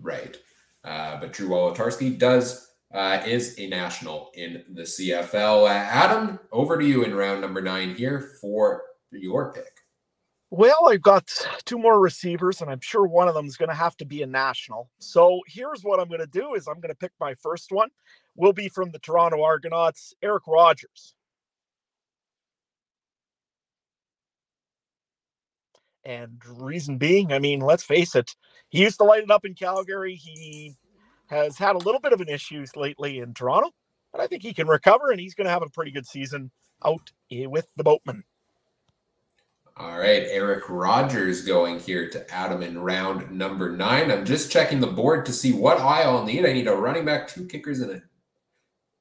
Right. 0.00 0.36
Uh, 0.84 1.20
but 1.20 1.32
Drew 1.32 1.48
Wolitarsky 1.48 2.18
does 2.18 2.72
uh, 2.92 3.22
is 3.26 3.58
a 3.58 3.68
national 3.68 4.30
in 4.34 4.64
the 4.72 4.82
CFL. 4.82 5.64
Uh, 5.64 5.68
Adam, 5.68 6.38
over 6.50 6.78
to 6.78 6.84
you 6.84 7.04
in 7.04 7.14
round 7.14 7.40
number 7.40 7.62
nine 7.62 7.94
here 7.94 8.32
for 8.40 8.82
your 9.10 9.52
pick. 9.52 9.82
Well, 10.50 10.88
I've 10.88 11.00
got 11.00 11.32
two 11.64 11.78
more 11.78 11.98
receivers, 11.98 12.60
and 12.60 12.70
I'm 12.70 12.80
sure 12.80 13.06
one 13.06 13.26
of 13.26 13.34
them 13.34 13.46
is 13.46 13.56
going 13.56 13.70
to 13.70 13.74
have 13.74 13.96
to 13.96 14.04
be 14.04 14.20
a 14.20 14.26
national. 14.26 14.90
So 14.98 15.40
here's 15.46 15.82
what 15.82 15.98
I'm 15.98 16.08
going 16.08 16.20
to 16.20 16.26
do: 16.26 16.54
is 16.54 16.68
I'm 16.68 16.80
going 16.80 16.90
to 16.90 16.94
pick 16.94 17.12
my 17.18 17.34
first 17.36 17.72
one. 17.72 17.88
Will 18.36 18.52
be 18.52 18.68
from 18.68 18.90
the 18.90 18.98
Toronto 18.98 19.42
Argonauts, 19.42 20.12
Eric 20.22 20.46
Rogers. 20.46 21.14
And 26.04 26.42
reason 26.46 26.98
being, 26.98 27.32
I 27.32 27.38
mean, 27.38 27.60
let's 27.60 27.84
face 27.84 28.14
it, 28.16 28.34
he 28.70 28.82
used 28.82 28.98
to 28.98 29.04
light 29.04 29.22
it 29.22 29.30
up 29.30 29.44
in 29.44 29.54
Calgary. 29.54 30.14
He 30.14 30.74
has 31.28 31.56
had 31.56 31.76
a 31.76 31.78
little 31.78 32.00
bit 32.00 32.12
of 32.12 32.20
an 32.20 32.28
issue 32.28 32.64
lately 32.74 33.18
in 33.18 33.34
Toronto, 33.34 33.70
but 34.10 34.20
I 34.20 34.26
think 34.26 34.42
he 34.42 34.52
can 34.52 34.66
recover 34.66 35.10
and 35.10 35.20
he's 35.20 35.34
going 35.34 35.46
to 35.46 35.52
have 35.52 35.62
a 35.62 35.70
pretty 35.70 35.90
good 35.90 36.06
season 36.06 36.50
out 36.84 37.12
eh, 37.30 37.46
with 37.46 37.66
the 37.76 37.84
boatman. 37.84 38.24
All 39.76 39.98
right, 39.98 40.24
Eric 40.28 40.68
Rogers 40.68 41.46
going 41.46 41.80
here 41.80 42.10
to 42.10 42.30
Adam 42.30 42.62
in 42.62 42.78
round 42.78 43.30
number 43.30 43.74
nine. 43.74 44.10
I'm 44.10 44.26
just 44.26 44.52
checking 44.52 44.80
the 44.80 44.86
board 44.86 45.24
to 45.26 45.32
see 45.32 45.52
what 45.52 45.80
I 45.80 46.04
all 46.04 46.24
need. 46.24 46.44
I 46.44 46.52
need 46.52 46.68
a 46.68 46.76
running 46.76 47.06
back, 47.06 47.26
two 47.26 47.46
kickers, 47.46 47.80
and 47.80 47.90
a 47.90 48.02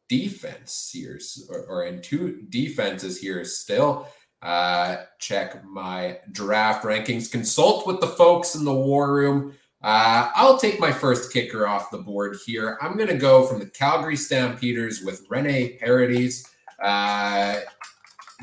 defense 0.07 0.89
here, 0.93 1.19
or, 1.49 1.65
or 1.65 1.85
in 1.85 2.01
two 2.01 2.43
defenses 2.49 3.19
here 3.19 3.43
still. 3.43 4.07
Uh, 4.41 4.97
check 5.19 5.63
my 5.65 6.17
draft 6.31 6.83
rankings. 6.83 7.31
Consult 7.31 7.85
with 7.85 7.99
the 7.99 8.07
folks 8.07 8.55
in 8.55 8.65
the 8.65 8.73
war 8.73 9.13
room. 9.13 9.53
Uh, 9.83 10.29
I'll 10.35 10.57
take 10.57 10.79
my 10.79 10.91
first 10.91 11.33
kicker 11.33 11.67
off 11.67 11.91
the 11.91 11.97
board 11.97 12.37
here. 12.45 12.77
I'm 12.81 12.97
going 12.97 13.09
to 13.09 13.17
go 13.17 13.45
from 13.45 13.59
the 13.59 13.65
Calgary 13.65 14.15
Stampeders 14.15 15.01
with 15.01 15.25
Rene 15.29 15.77
Paredes. 15.79 16.47
Uh, 16.81 17.59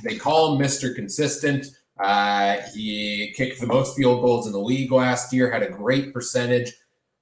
they 0.04 0.16
call 0.16 0.54
him 0.54 0.64
Mr. 0.64 0.94
Consistent. 0.94 1.66
Uh, 1.98 2.58
he 2.74 3.32
kicked 3.36 3.60
the 3.60 3.66
most 3.66 3.96
field 3.96 4.22
goals 4.22 4.46
in 4.46 4.52
the 4.52 4.58
league 4.58 4.92
last 4.92 5.32
year, 5.32 5.50
had 5.50 5.62
a 5.62 5.70
great 5.70 6.12
percentage. 6.12 6.72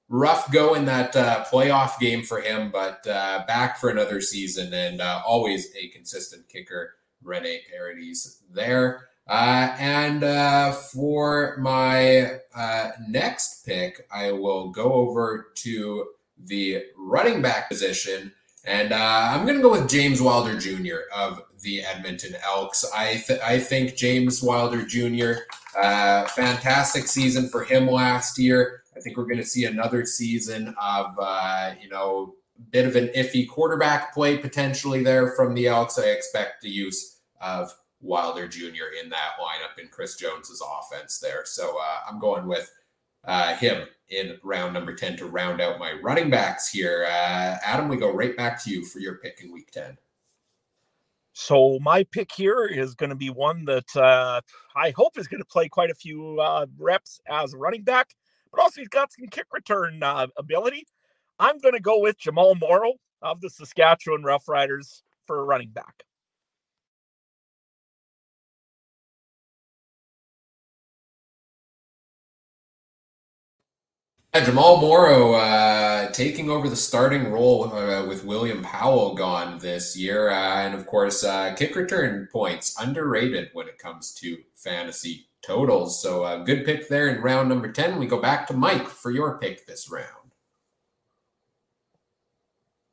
Rough 0.09 0.51
go 0.51 0.75
in 0.75 0.85
that 0.85 1.15
uh, 1.15 1.43
playoff 1.51 1.99
game 1.99 2.23
for 2.23 2.39
him, 2.39 2.71
but 2.71 3.05
uh, 3.07 3.43
back 3.47 3.77
for 3.77 3.89
another 3.89 4.21
season 4.21 4.73
and 4.73 5.01
uh, 5.01 5.21
always 5.25 5.75
a 5.75 5.89
consistent 5.89 6.47
kicker. 6.47 6.95
Rene 7.27 7.61
Paredes 7.69 8.41
there. 8.51 9.07
Uh, 9.27 9.75
and 9.77 10.23
uh, 10.23 10.71
for 10.71 11.57
my 11.59 12.39
uh, 12.55 12.91
next 13.07 13.65
pick, 13.65 14.07
I 14.11 14.31
will 14.31 14.69
go 14.69 14.93
over 14.93 15.51
to 15.55 16.05
the 16.45 16.83
running 16.97 17.41
back 17.41 17.67
position. 17.67 18.31
And 18.63 18.93
uh, 18.93 19.31
I'm 19.33 19.45
going 19.45 19.57
to 19.57 19.61
go 19.61 19.71
with 19.71 19.89
James 19.89 20.21
Wilder 20.21 20.57
Jr. 20.57 20.99
of 21.13 21.41
the 21.61 21.81
Edmonton 21.83 22.35
Elks. 22.43 22.85
I, 22.93 23.15
th- 23.15 23.39
I 23.41 23.59
think 23.59 23.95
James 23.95 24.41
Wilder 24.41 24.83
Jr., 24.83 25.41
uh, 25.77 26.25
fantastic 26.27 27.07
season 27.07 27.49
for 27.49 27.63
him 27.63 27.87
last 27.87 28.39
year. 28.39 28.83
I 28.95 28.99
think 28.99 29.17
we're 29.17 29.25
going 29.25 29.37
to 29.37 29.45
see 29.45 29.65
another 29.65 30.05
season 30.05 30.73
of, 30.81 31.15
uh, 31.19 31.73
you 31.81 31.89
know, 31.89 32.35
bit 32.71 32.85
of 32.85 32.95
an 32.95 33.07
iffy 33.09 33.47
quarterback 33.47 34.13
play 34.13 34.37
potentially 34.37 35.03
there 35.03 35.31
from 35.31 35.53
the 35.53 35.67
Elks. 35.67 35.99
I 35.99 36.05
expect 36.05 36.61
the 36.61 36.69
use 36.69 37.16
of 37.41 37.73
Wilder 38.01 38.47
Jr. 38.47 38.93
in 39.03 39.09
that 39.09 39.33
lineup 39.41 39.81
in 39.81 39.89
Chris 39.89 40.15
Jones's 40.15 40.61
offense 40.61 41.19
there. 41.19 41.41
So 41.45 41.77
uh, 41.79 41.99
I'm 42.09 42.19
going 42.19 42.47
with 42.47 42.71
uh, 43.25 43.55
him 43.55 43.87
in 44.09 44.37
round 44.43 44.73
number 44.73 44.93
10 44.93 45.17
to 45.17 45.25
round 45.25 45.61
out 45.61 45.79
my 45.79 45.93
running 46.01 46.29
backs 46.29 46.69
here. 46.69 47.05
Uh, 47.05 47.57
Adam, 47.63 47.89
we 47.89 47.97
go 47.97 48.13
right 48.13 48.37
back 48.37 48.63
to 48.63 48.69
you 48.69 48.85
for 48.85 48.99
your 48.99 49.15
pick 49.15 49.41
in 49.43 49.51
week 49.51 49.71
10. 49.71 49.97
So 51.33 51.77
my 51.81 52.03
pick 52.03 52.31
here 52.31 52.65
is 52.65 52.95
going 52.95 53.11
to 53.11 53.15
be 53.15 53.29
one 53.29 53.65
that 53.65 53.95
uh, 53.95 54.41
I 54.75 54.91
hope 54.91 55.19
is 55.19 55.27
going 55.27 55.41
to 55.41 55.45
play 55.45 55.67
quite 55.69 55.91
a 55.91 55.95
few 55.95 56.39
uh, 56.39 56.65
reps 56.79 57.21
as 57.29 57.53
a 57.53 57.57
running 57.57 57.83
back, 57.83 58.07
but 58.51 58.59
also 58.59 58.81
he's 58.81 58.87
got 58.87 59.11
some 59.13 59.27
kick 59.27 59.45
return 59.51 60.01
uh, 60.01 60.27
ability. 60.37 60.87
I'm 61.37 61.59
going 61.59 61.75
to 61.75 61.79
go 61.79 61.99
with 61.99 62.17
Jamal 62.17 62.55
Morrow 62.55 62.93
of 63.21 63.41
the 63.41 63.51
Saskatchewan 63.51 64.23
Roughriders 64.23 65.03
for 65.27 65.39
a 65.39 65.43
running 65.43 65.69
back. 65.69 66.06
Yeah, 74.37 74.45
Jamal 74.45 74.79
Morrow 74.79 75.33
uh, 75.33 76.11
taking 76.11 76.51
over 76.51 76.69
the 76.69 76.75
starting 76.75 77.31
role 77.31 77.73
uh, 77.73 78.05
with 78.05 78.23
William 78.23 78.61
Powell 78.61 79.15
gone 79.15 79.57
this 79.57 79.97
year. 79.97 80.29
Uh, 80.29 80.61
and 80.61 80.75
of 80.75 80.85
course, 80.85 81.23
uh, 81.23 81.55
kick 81.55 81.75
return 81.75 82.29
points 82.31 82.79
underrated 82.79 83.49
when 83.53 83.67
it 83.67 83.79
comes 83.79 84.13
to 84.19 84.37
fantasy 84.53 85.25
totals. 85.41 85.99
So, 85.99 86.23
uh, 86.23 86.43
good 86.43 86.65
pick 86.65 86.87
there 86.87 87.07
in 87.07 87.23
round 87.23 87.49
number 87.49 87.71
10. 87.71 87.97
We 87.97 88.05
go 88.05 88.21
back 88.21 88.45
to 88.47 88.53
Mike 88.53 88.87
for 88.87 89.09
your 89.09 89.39
pick 89.39 89.65
this 89.65 89.89
round. 89.89 90.05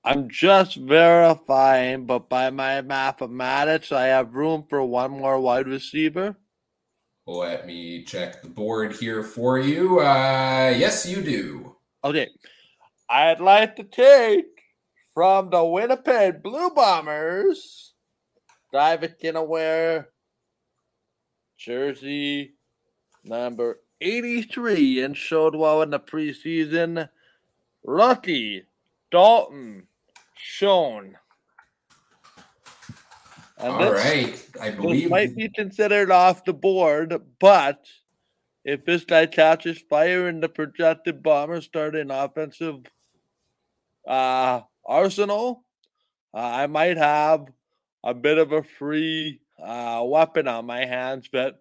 I'm 0.03 0.31
just 0.31 0.77
verifying, 0.77 2.07
but 2.07 2.31
by 2.31 2.49
my 2.49 2.81
mathematics, 2.81 3.93
I 3.93 4.07
have 4.07 4.35
room 4.35 4.65
for 4.67 4.83
one 4.83 5.11
more 5.11 5.39
wide 5.39 5.67
receiver. 5.67 6.39
Let 7.27 7.67
me 7.67 8.05
check 8.05 8.43
the 8.43 8.49
board 8.51 8.93
here 8.93 9.23
for 9.23 9.59
you. 9.59 10.01
Uh, 10.01 10.75
yes, 10.77 11.07
you 11.07 11.23
do. 11.23 11.77
Okay. 12.05 12.29
I'd 13.09 13.41
like 13.41 13.77
to 13.77 13.85
take 13.85 14.45
from 15.15 15.49
the 15.49 15.65
Winnipeg 15.65 16.43
Blue 16.43 16.71
Bombers, 16.71 17.95
David 18.73 19.15
Kinaware, 19.23 20.07
jersey 21.57 22.55
number 23.25 23.81
83, 24.03 25.03
and 25.03 25.17
showed 25.17 25.55
well 25.55 25.81
in 25.81 25.91
the 25.91 26.01
preseason. 26.01 27.09
Rookie 27.85 28.67
Dalton 29.11 29.87
Schoen. 30.37 31.17
And 33.65 33.73
All 33.73 33.93
right. 33.93 34.47
I 34.61 34.71
believe 34.73 35.09
might 35.09 35.35
be 35.35 35.49
considered 35.49 36.11
off 36.11 36.45
the 36.45 36.53
board, 36.53 37.17
but 37.41 37.87
if 38.63 38.85
this 38.85 39.07
guy 39.07 39.25
catches 39.25 39.79
fire 39.89 40.29
in 40.29 40.41
the 40.41 40.51
projected 40.51 41.23
bomber 41.23 41.63
starting 41.63 42.11
offensive 42.11 42.85
uh, 44.07 44.61
arsenal, 44.85 45.65
uh, 46.35 46.41
I 46.41 46.67
might 46.67 46.99
have 46.99 47.47
a 48.05 48.13
bit 48.13 48.37
of 48.37 48.53
a 48.53 48.63
free 48.63 49.41
uh, 49.59 50.03
weapon 50.05 50.47
on 50.47 50.67
my 50.67 50.85
hands 50.85 51.31
that 51.33 51.55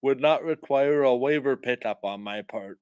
would 0.00 0.18
not 0.18 0.42
require 0.42 1.02
a 1.02 1.14
waiver 1.14 1.58
pickup 1.58 2.04
on 2.04 2.22
my 2.22 2.40
part 2.40 2.78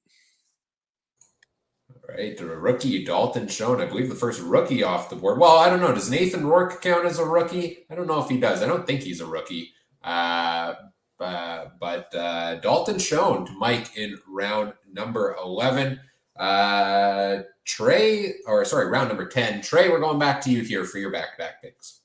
right? 2.08 2.36
The 2.36 2.46
rookie 2.46 3.04
Dalton 3.04 3.48
Schoen, 3.48 3.80
I 3.80 3.86
believe 3.86 4.08
the 4.08 4.14
first 4.14 4.40
rookie 4.40 4.82
off 4.82 5.10
the 5.10 5.16
board. 5.16 5.38
Well, 5.38 5.58
I 5.58 5.68
don't 5.68 5.80
know. 5.80 5.94
Does 5.94 6.10
Nathan 6.10 6.46
Rourke 6.46 6.80
count 6.80 7.04
as 7.04 7.18
a 7.18 7.24
rookie? 7.24 7.86
I 7.90 7.94
don't 7.94 8.06
know 8.06 8.20
if 8.20 8.28
he 8.28 8.40
does. 8.40 8.62
I 8.62 8.66
don't 8.66 8.86
think 8.86 9.02
he's 9.02 9.20
a 9.20 9.26
rookie. 9.26 9.72
Uh, 10.02 10.74
uh, 11.20 11.66
but 11.78 12.14
uh, 12.14 12.56
Dalton 12.56 12.98
Schoen 12.98 13.44
to 13.46 13.52
Mike 13.52 13.96
in 13.96 14.18
round 14.26 14.72
number 14.90 15.36
11. 15.42 16.00
Uh, 16.38 17.42
Trey, 17.64 18.34
or 18.46 18.64
sorry, 18.64 18.86
round 18.86 19.08
number 19.08 19.26
10. 19.26 19.60
Trey, 19.60 19.90
we're 19.90 20.00
going 20.00 20.18
back 20.18 20.40
to 20.42 20.50
you 20.50 20.62
here 20.62 20.84
for 20.84 20.98
your 20.98 21.10
back 21.10 21.32
to 21.32 21.42
back 21.42 21.62
picks. 21.62 22.00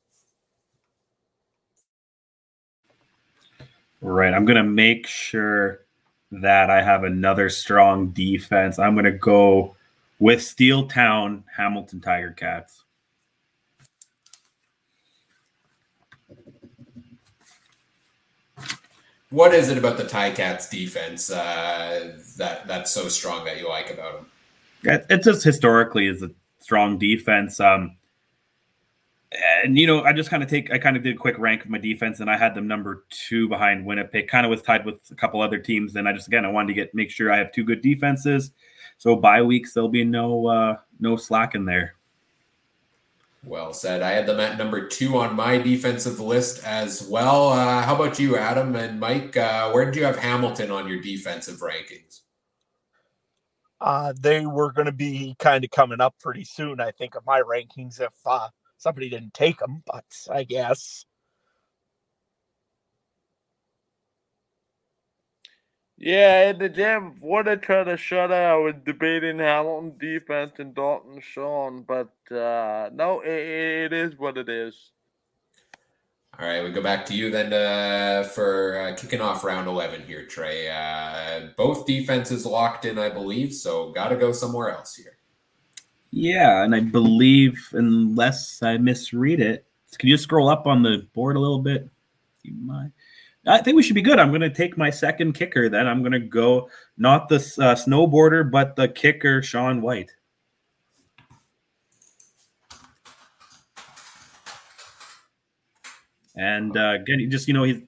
Right. 4.02 4.34
I'm 4.34 4.44
going 4.44 4.58
to 4.58 4.70
make 4.70 5.08
sure 5.08 5.86
that 6.32 6.70
I 6.70 6.82
have 6.82 7.06
another 7.06 7.48
strong 7.48 8.10
defense. 8.10 8.80
I'm 8.80 8.96
going 8.96 9.06
to 9.06 9.12
go 9.12 9.78
with 10.24 10.42
Steel 10.42 10.88
Town 10.88 11.44
Hamilton 11.54 12.00
Tiger 12.00 12.32
Cats. 12.32 12.86
What 19.32 19.54
is 19.54 19.68
it 19.68 19.78
about 19.78 19.98
the 19.98 20.08
Tiger 20.08 20.34
Ticats 20.34 20.70
defense 20.70 21.30
uh, 21.30 22.16
that 22.38 22.66
that's 22.68 22.92
so 22.92 23.10
strong 23.10 23.44
that 23.44 23.60
you 23.60 23.68
like 23.68 23.92
about 23.92 24.14
them? 24.14 24.26
It, 24.84 25.06
it 25.10 25.24
just 25.24 25.44
historically 25.44 26.08
is 26.08 26.24
a 26.24 26.32
strong 26.60 26.98
defense. 26.98 27.60
Um, 27.60 27.98
and 29.62 29.78
you 29.78 29.86
know, 29.86 30.04
I 30.04 30.14
just 30.14 30.30
kind 30.30 30.42
of 30.42 30.50
take 30.50 30.72
I 30.72 30.78
kind 30.78 30.96
of 30.96 31.04
did 31.04 31.16
a 31.16 31.20
quick 31.20 31.38
rank 31.38 31.66
of 31.66 31.70
my 31.70 31.80
defense, 31.80 32.22
and 32.22 32.30
I 32.30 32.38
had 32.38 32.56
them 32.56 32.66
number 32.66 33.04
two 33.10 33.50
behind 33.50 33.86
Winnipeg, 33.86 34.30
kind 34.30 34.46
of 34.46 34.52
was 34.52 34.62
tied 34.62 34.86
with 34.86 35.02
a 35.12 35.16
couple 35.16 35.42
other 35.42 35.58
teams. 35.58 35.98
And 35.98 36.08
I 36.08 36.14
just 36.14 36.30
again 36.30 36.46
I 36.46 36.50
wanted 36.50 36.68
to 36.68 36.76
get 36.76 36.96
make 36.96 37.12
sure 37.12 37.30
I 37.30 37.40
have 37.40 37.52
two 37.52 37.66
good 37.66 37.82
defenses 37.82 38.52
so 39.04 39.18
bye 39.18 39.42
weeks 39.42 39.74
there'll 39.74 39.90
be 39.90 40.06
no 40.06 40.48
uh, 40.48 40.78
no 40.98 41.18
slack 41.18 41.56
in 41.56 41.66
there. 41.66 41.96
Well 43.44 43.74
said. 43.74 44.02
I 44.02 44.12
had 44.12 44.26
them 44.26 44.40
at 44.40 44.58
number 44.58 44.88
two 44.88 45.18
on 45.18 45.36
my 45.36 45.58
defensive 45.58 46.22
list 46.22 46.64
as 46.64 47.06
well. 47.10 47.50
Uh, 47.50 47.82
how 47.82 47.96
about 47.96 48.18
you, 48.18 48.38
Adam 48.38 48.74
and 48.78 49.02
Mike? 49.02 49.36
Uh, 49.36 49.72
where 49.72 49.84
did 49.84 49.98
you 49.98 50.06
have 50.06 50.18
Hamilton 50.18 50.72
on 50.72 50.88
your 50.88 51.02
defensive 51.02 51.60
rankings? 51.60 52.22
Uh, 53.82 54.14
they 54.18 54.46
were 54.46 54.72
going 54.72 54.86
to 54.86 54.94
be 54.94 55.36
kind 55.38 55.66
of 55.66 55.72
coming 55.72 56.00
up 56.00 56.16
pretty 56.22 56.46
soon, 56.46 56.80
I 56.80 56.92
think, 56.92 57.16
of 57.16 57.26
my 57.26 57.42
rankings 57.42 58.00
if 58.00 58.14
uh, 58.26 58.48
somebody 58.78 59.10
didn't 59.10 59.34
take 59.34 59.60
them. 59.60 59.84
But 59.86 60.06
I 60.32 60.44
guess 60.44 61.06
Yeah, 66.06 66.50
in 66.50 66.58
the 66.58 66.68
gym, 66.68 67.16
what 67.22 67.48
I 67.48 67.56
tried 67.56 67.86
to 67.86 67.96
shut 67.96 68.30
out, 68.30 68.52
I 68.52 68.56
was 68.58 68.74
debating 68.86 69.40
Hamilton 69.40 69.94
defense 69.98 70.52
and 70.60 70.76
Dalton 70.76 71.22
Schoen, 71.22 71.86
but 71.88 72.12
uh, 72.30 72.90
no, 72.92 73.22
it, 73.22 73.30
it 73.30 73.94
is 73.94 74.20
what 74.20 74.38
it 74.38 74.50
is. 74.50 74.92
All 76.38 76.46
right, 76.46 76.62
we 76.62 76.72
go 76.72 76.82
back 76.82 77.06
to 77.06 77.16
you 77.16 77.32
then 77.32 77.54
uh, 77.54 78.28
for 78.28 78.82
uh, 78.82 78.96
kicking 78.98 79.22
off 79.22 79.46
round 79.46 79.70
11 79.70 80.04
here, 80.06 80.26
Trey. 80.26 80.70
Uh, 80.70 81.48
both 81.56 81.86
defenses 81.86 82.46
locked 82.46 82.84
in, 82.84 83.00
I 83.00 83.08
believe, 83.08 83.54
so 83.54 83.94
got 83.94 84.10
to 84.10 84.18
go 84.18 84.34
somewhere 84.34 84.72
else 84.72 84.96
here. 84.96 85.20
Yeah, 86.12 86.66
and 86.66 86.76
I 86.76 86.82
believe, 86.82 87.70
unless 87.72 88.62
I 88.62 88.76
misread 88.76 89.40
it, 89.40 89.66
can 89.98 90.10
you 90.10 90.18
scroll 90.18 90.50
up 90.50 90.68
on 90.68 90.84
the 90.84 91.08
board 91.14 91.38
a 91.38 91.40
little 91.40 91.60
bit? 91.60 91.90
You 92.42 92.56
might. 92.56 92.92
I 93.46 93.60
think 93.60 93.76
we 93.76 93.84
should 93.84 93.96
be 93.96 94.02
good. 94.02 94.20
I'm 94.20 94.30
going 94.30 94.42
to 94.42 94.50
take 94.50 94.78
my 94.78 94.90
second 94.90 95.34
kicker. 95.34 95.68
Then 95.68 95.86
I'm 95.86 96.00
going 96.00 96.14
to 96.14 96.20
go 96.20 96.70
not 96.98 97.28
the 97.28 97.36
uh, 97.36 97.76
snowboarder, 97.76 98.50
but 98.50 98.76
the 98.76 98.88
kicker, 98.88 99.42
Sean 99.42 99.82
Whyte. 99.82 100.12
And 106.36 106.76
uh, 106.78 106.94
again, 107.02 107.30
just 107.30 107.48
you 107.48 107.54
know, 107.54 107.64
he's 107.64 107.82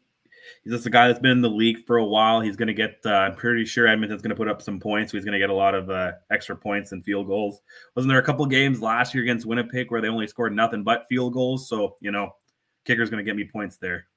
he's 0.64 0.74
just 0.74 0.86
a 0.86 0.90
guy 0.90 1.08
that's 1.08 1.20
been 1.20 1.32
in 1.32 1.42
the 1.42 1.50
league 1.50 1.86
for 1.86 1.98
a 1.98 2.06
while. 2.06 2.42
He's 2.42 2.58
going 2.58 2.68
to 2.68 2.74
get. 2.74 3.00
Uh, 3.06 3.12
I'm 3.14 3.36
pretty 3.36 3.66
sure 3.66 3.88
Edmonton's 3.88 4.22
going 4.22 4.30
to 4.30 4.36
put 4.36 4.50
up 4.50 4.62
some 4.62 4.80
points. 4.80 5.12
So 5.12 5.18
he's 5.18 5.26
going 5.26 5.34
to 5.34 5.40
get 5.40 5.50
a 5.50 5.54
lot 5.54 5.74
of 5.74 5.90
uh, 5.90 6.12
extra 6.32 6.56
points 6.56 6.92
and 6.92 7.04
field 7.04 7.28
goals. 7.28 7.62
Wasn't 7.96 8.10
there 8.10 8.20
a 8.20 8.24
couple 8.24 8.46
games 8.46 8.82
last 8.82 9.14
year 9.14 9.24
against 9.24 9.46
Winnipeg 9.46 9.90
where 9.90 10.02
they 10.02 10.10
only 10.10 10.28
scored 10.28 10.54
nothing 10.54 10.84
but 10.84 11.08
field 11.08 11.34
goals? 11.34 11.70
So 11.70 11.96
you 12.02 12.12
know, 12.12 12.36
kicker's 12.84 13.10
going 13.10 13.24
to 13.24 13.30
get 13.30 13.38
me 13.38 13.50
points 13.52 13.78
there. 13.78 14.08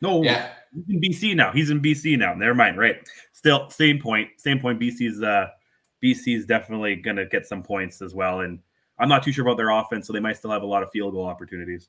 No, 0.00 0.22
yeah. 0.22 0.50
he's 0.72 0.84
in 0.88 1.00
BC 1.00 1.36
now. 1.36 1.52
He's 1.52 1.70
in 1.70 1.80
BC 1.80 2.18
now. 2.18 2.34
Never 2.34 2.54
mind. 2.54 2.78
Right. 2.78 2.96
Still, 3.32 3.68
same 3.70 4.00
point. 4.00 4.28
Same 4.36 4.60
point. 4.60 4.80
BC's 4.80 5.22
uh 5.22 5.48
BC's 6.02 6.46
definitely 6.46 6.96
gonna 6.96 7.26
get 7.26 7.46
some 7.46 7.62
points 7.62 8.00
as 8.02 8.14
well. 8.14 8.40
And 8.40 8.60
I'm 8.98 9.08
not 9.08 9.22
too 9.22 9.32
sure 9.32 9.44
about 9.44 9.56
their 9.56 9.70
offense, 9.70 10.06
so 10.06 10.12
they 10.12 10.20
might 10.20 10.36
still 10.36 10.50
have 10.50 10.62
a 10.62 10.66
lot 10.66 10.82
of 10.82 10.90
field 10.90 11.12
goal 11.12 11.26
opportunities. 11.26 11.88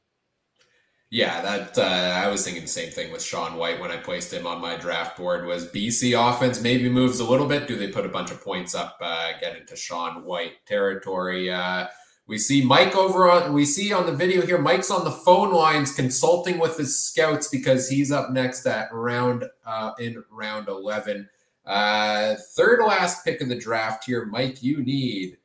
Yeah, 1.12 1.42
that 1.42 1.78
uh, 1.78 2.24
I 2.24 2.28
was 2.28 2.46
thinking 2.46 2.62
the 2.62 2.68
same 2.68 2.92
thing 2.92 3.12
with 3.12 3.24
Sean 3.24 3.56
Whyte 3.56 3.80
when 3.80 3.90
I 3.90 3.98
placed 3.98 4.32
him 4.32 4.46
on 4.46 4.62
my 4.62 4.78
draft 4.78 5.18
board. 5.18 5.48
Was 5.48 5.72
BC 5.72 6.14
offense 6.14 6.62
maybe 6.62 6.88
moves 6.88 7.20
a 7.20 7.28
little 7.28 7.48
bit? 7.48 7.68
Do 7.68 7.76
they 7.76 7.88
put 7.88 8.06
a 8.06 8.10
bunch 8.10 8.30
of 8.30 8.44
points 8.44 8.76
up, 8.76 8.98
uh, 9.02 9.32
get 9.42 9.58
into 9.58 9.76
Sean 9.76 10.24
Whyte 10.24 10.64
territory? 10.68 11.50
Uh, 11.50 11.88
we 12.30 12.38
see 12.38 12.64
Mike 12.64 12.96
over 12.96 13.28
on. 13.28 13.54
We 13.54 13.66
see 13.66 13.92
on 13.92 14.06
the 14.06 14.16
video 14.16 14.46
here. 14.46 14.60
Mike's 14.60 14.92
on 14.92 15.04
the 15.04 15.12
phone 15.12 15.52
lines 15.52 15.92
consulting 15.92 16.60
with 16.60 16.78
his 16.78 16.98
scouts 16.98 17.48
because 17.48 17.90
he's 17.90 18.12
up 18.12 18.30
next 18.30 18.68
at 18.68 18.94
round 18.94 19.46
uh, 19.66 19.94
in 20.00 20.24
round 20.30 20.68
eleven. 20.68 21.28
Uh, 21.66 22.36
third 22.56 22.86
last 22.86 23.26
pick 23.26 23.42
of 23.42 23.50
the 23.50 23.56
draft 23.56 24.04
here, 24.06 24.26
Mike. 24.26 24.62
You 24.62 24.84
need 24.84 25.38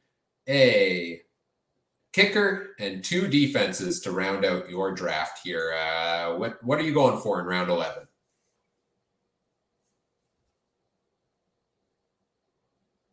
a 0.47 1.23
kicker 2.13 2.77
and 2.79 3.03
two 3.03 3.29
defenses 3.29 4.01
to 4.03 4.13
round 4.13 4.45
out 4.45 4.69
your 4.69 4.93
draft 4.93 5.41
here. 5.43 5.73
Uh, 5.73 6.37
what 6.37 6.63
what 6.63 6.79
are 6.79 6.85
you 6.85 6.93
going 6.93 7.19
for 7.23 7.41
in 7.41 7.47
round 7.47 7.71
eleven? 7.71 8.07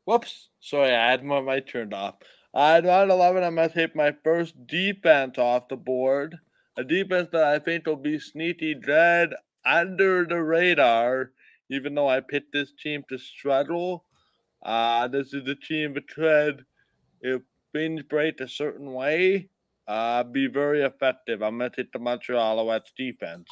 Whoops! 0.03 0.49
Sorry, 0.59 0.93
I 0.93 1.09
had 1.09 1.24
my 1.24 1.39
mic 1.39 1.67
turned 1.67 1.93
off. 1.93 2.15
At 2.54 2.84
round 2.84 3.12
11, 3.12 3.43
I'm 3.43 3.56
going 3.56 3.70
to 3.70 3.74
take 3.76 3.95
my 3.95 4.14
first 4.24 4.68
defense 4.68 5.38
off 5.38 5.70
the 5.70 5.78
board. 5.78 6.38
A 6.78 6.84
defense 6.84 7.30
that 7.32 7.43
I 7.43 7.60
think 7.60 7.86
will 7.86 7.95
be 7.95 8.20
sneaky 8.20 8.74
dread 8.74 9.30
under 9.66 10.26
the 10.26 10.43
radar, 10.43 11.32
even 11.70 11.95
though 11.95 12.10
I 12.10 12.20
picked 12.20 12.52
this 12.52 12.74
team 12.74 13.04
to 13.10 13.18
struggle. 13.18 14.04
Uh, 14.64 15.08
this 15.08 15.34
is 15.34 15.47
a 15.47 15.56
team 15.56 15.93
that 15.93 16.10
could, 16.10 16.66
if 17.22 17.41
things 17.74 18.04
break 18.04 18.41
a 18.41 18.49
certain 18.49 18.91
way, 18.91 19.49
uh, 19.88 20.24
be 20.24 20.47
very 20.47 20.82
effective. 20.82 21.41
I'm 21.41 21.58
going 21.58 21.72
to 21.72 21.76
take 21.76 21.93
the 21.93 21.99
Montreal 21.99 22.58
Alouettes 22.58 22.93
defense. 22.97 23.49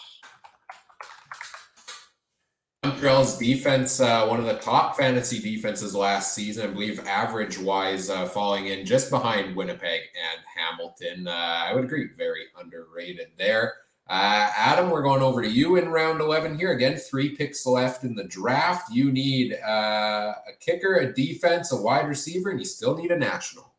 Montreal's 2.83 3.37
defense, 3.37 3.99
uh, 3.99 4.25
one 4.25 4.39
of 4.39 4.45
the 4.45 4.57
top 4.59 4.95
fantasy 4.95 5.39
defenses 5.39 5.93
last 5.93 6.33
season, 6.33 6.69
I 6.69 6.71
believe, 6.71 7.05
average 7.05 7.59
wise, 7.59 8.09
uh, 8.09 8.25
falling 8.25 8.67
in 8.67 8.85
just 8.85 9.09
behind 9.09 9.53
Winnipeg 9.53 10.01
and 10.15 10.41
Hamilton. 10.55 11.27
Uh, 11.27 11.31
I 11.31 11.73
would 11.73 11.83
agree, 11.83 12.07
very 12.17 12.45
underrated 12.57 13.31
there. 13.37 13.73
Uh, 14.07 14.49
Adam, 14.55 14.89
we're 14.89 15.03
going 15.03 15.21
over 15.21 15.41
to 15.41 15.49
you 15.49 15.75
in 15.75 15.89
round 15.89 16.21
11 16.21 16.57
here. 16.57 16.71
Again, 16.71 16.95
three 16.95 17.35
picks 17.35 17.65
left 17.65 18.05
in 18.05 18.15
the 18.15 18.23
draft. 18.23 18.89
You 18.93 19.11
need 19.11 19.55
uh, 19.55 20.33
a 20.47 20.57
kicker, 20.61 20.95
a 20.95 21.13
defense, 21.13 21.73
a 21.73 21.81
wide 21.81 22.07
receiver, 22.07 22.49
and 22.49 22.59
you 22.59 22.65
still 22.65 22.95
need 22.95 23.11
a 23.11 23.17
national. 23.17 23.73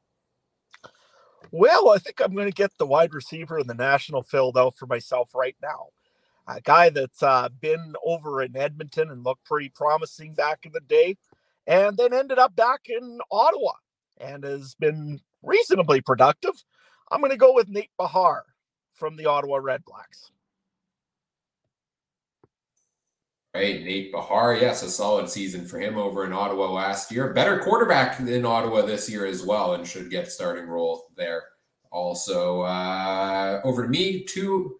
Well, 1.50 1.88
I 1.88 1.98
think 1.98 2.20
I'm 2.20 2.34
going 2.34 2.48
to 2.48 2.52
get 2.52 2.76
the 2.76 2.86
wide 2.86 3.14
receiver 3.14 3.58
and 3.58 3.68
the 3.68 3.74
national 3.74 4.22
filled 4.22 4.58
out 4.58 4.76
for 4.76 4.86
myself 4.86 5.34
right 5.34 5.56
now 5.62 5.88
a 6.46 6.60
guy 6.60 6.90
that's 6.90 7.22
uh, 7.22 7.48
been 7.60 7.94
over 8.04 8.42
in 8.42 8.56
Edmonton 8.56 9.10
and 9.10 9.24
looked 9.24 9.44
pretty 9.44 9.68
promising 9.68 10.34
back 10.34 10.64
in 10.64 10.72
the 10.72 10.80
day, 10.80 11.16
and 11.66 11.96
then 11.96 12.12
ended 12.12 12.38
up 12.38 12.56
back 12.56 12.88
in 12.88 13.20
Ottawa 13.30 13.72
and 14.18 14.44
has 14.44 14.74
been 14.74 15.20
reasonably 15.42 16.00
productive. 16.00 16.64
I'm 17.10 17.20
going 17.20 17.30
to 17.30 17.36
go 17.36 17.54
with 17.54 17.68
Nate 17.68 17.90
Behar 17.98 18.44
from 18.92 19.16
the 19.16 19.26
Ottawa 19.26 19.58
Redblacks. 19.58 20.30
Right, 23.52 23.82
Nate 23.82 24.12
Behar, 24.12 24.54
yes, 24.54 24.84
a 24.84 24.88
solid 24.88 25.28
season 25.28 25.66
for 25.66 25.80
him 25.80 25.98
over 25.98 26.24
in 26.24 26.32
Ottawa 26.32 26.70
last 26.70 27.10
year. 27.10 27.32
Better 27.32 27.58
quarterback 27.58 28.20
in 28.20 28.46
Ottawa 28.46 28.82
this 28.82 29.10
year 29.10 29.26
as 29.26 29.44
well, 29.44 29.74
and 29.74 29.86
should 29.86 30.10
get 30.10 30.30
starting 30.30 30.66
role 30.66 31.08
there. 31.16 31.42
Also, 31.90 32.60
uh, 32.60 33.60
over 33.64 33.82
to 33.82 33.88
me, 33.88 34.22
two 34.22 34.79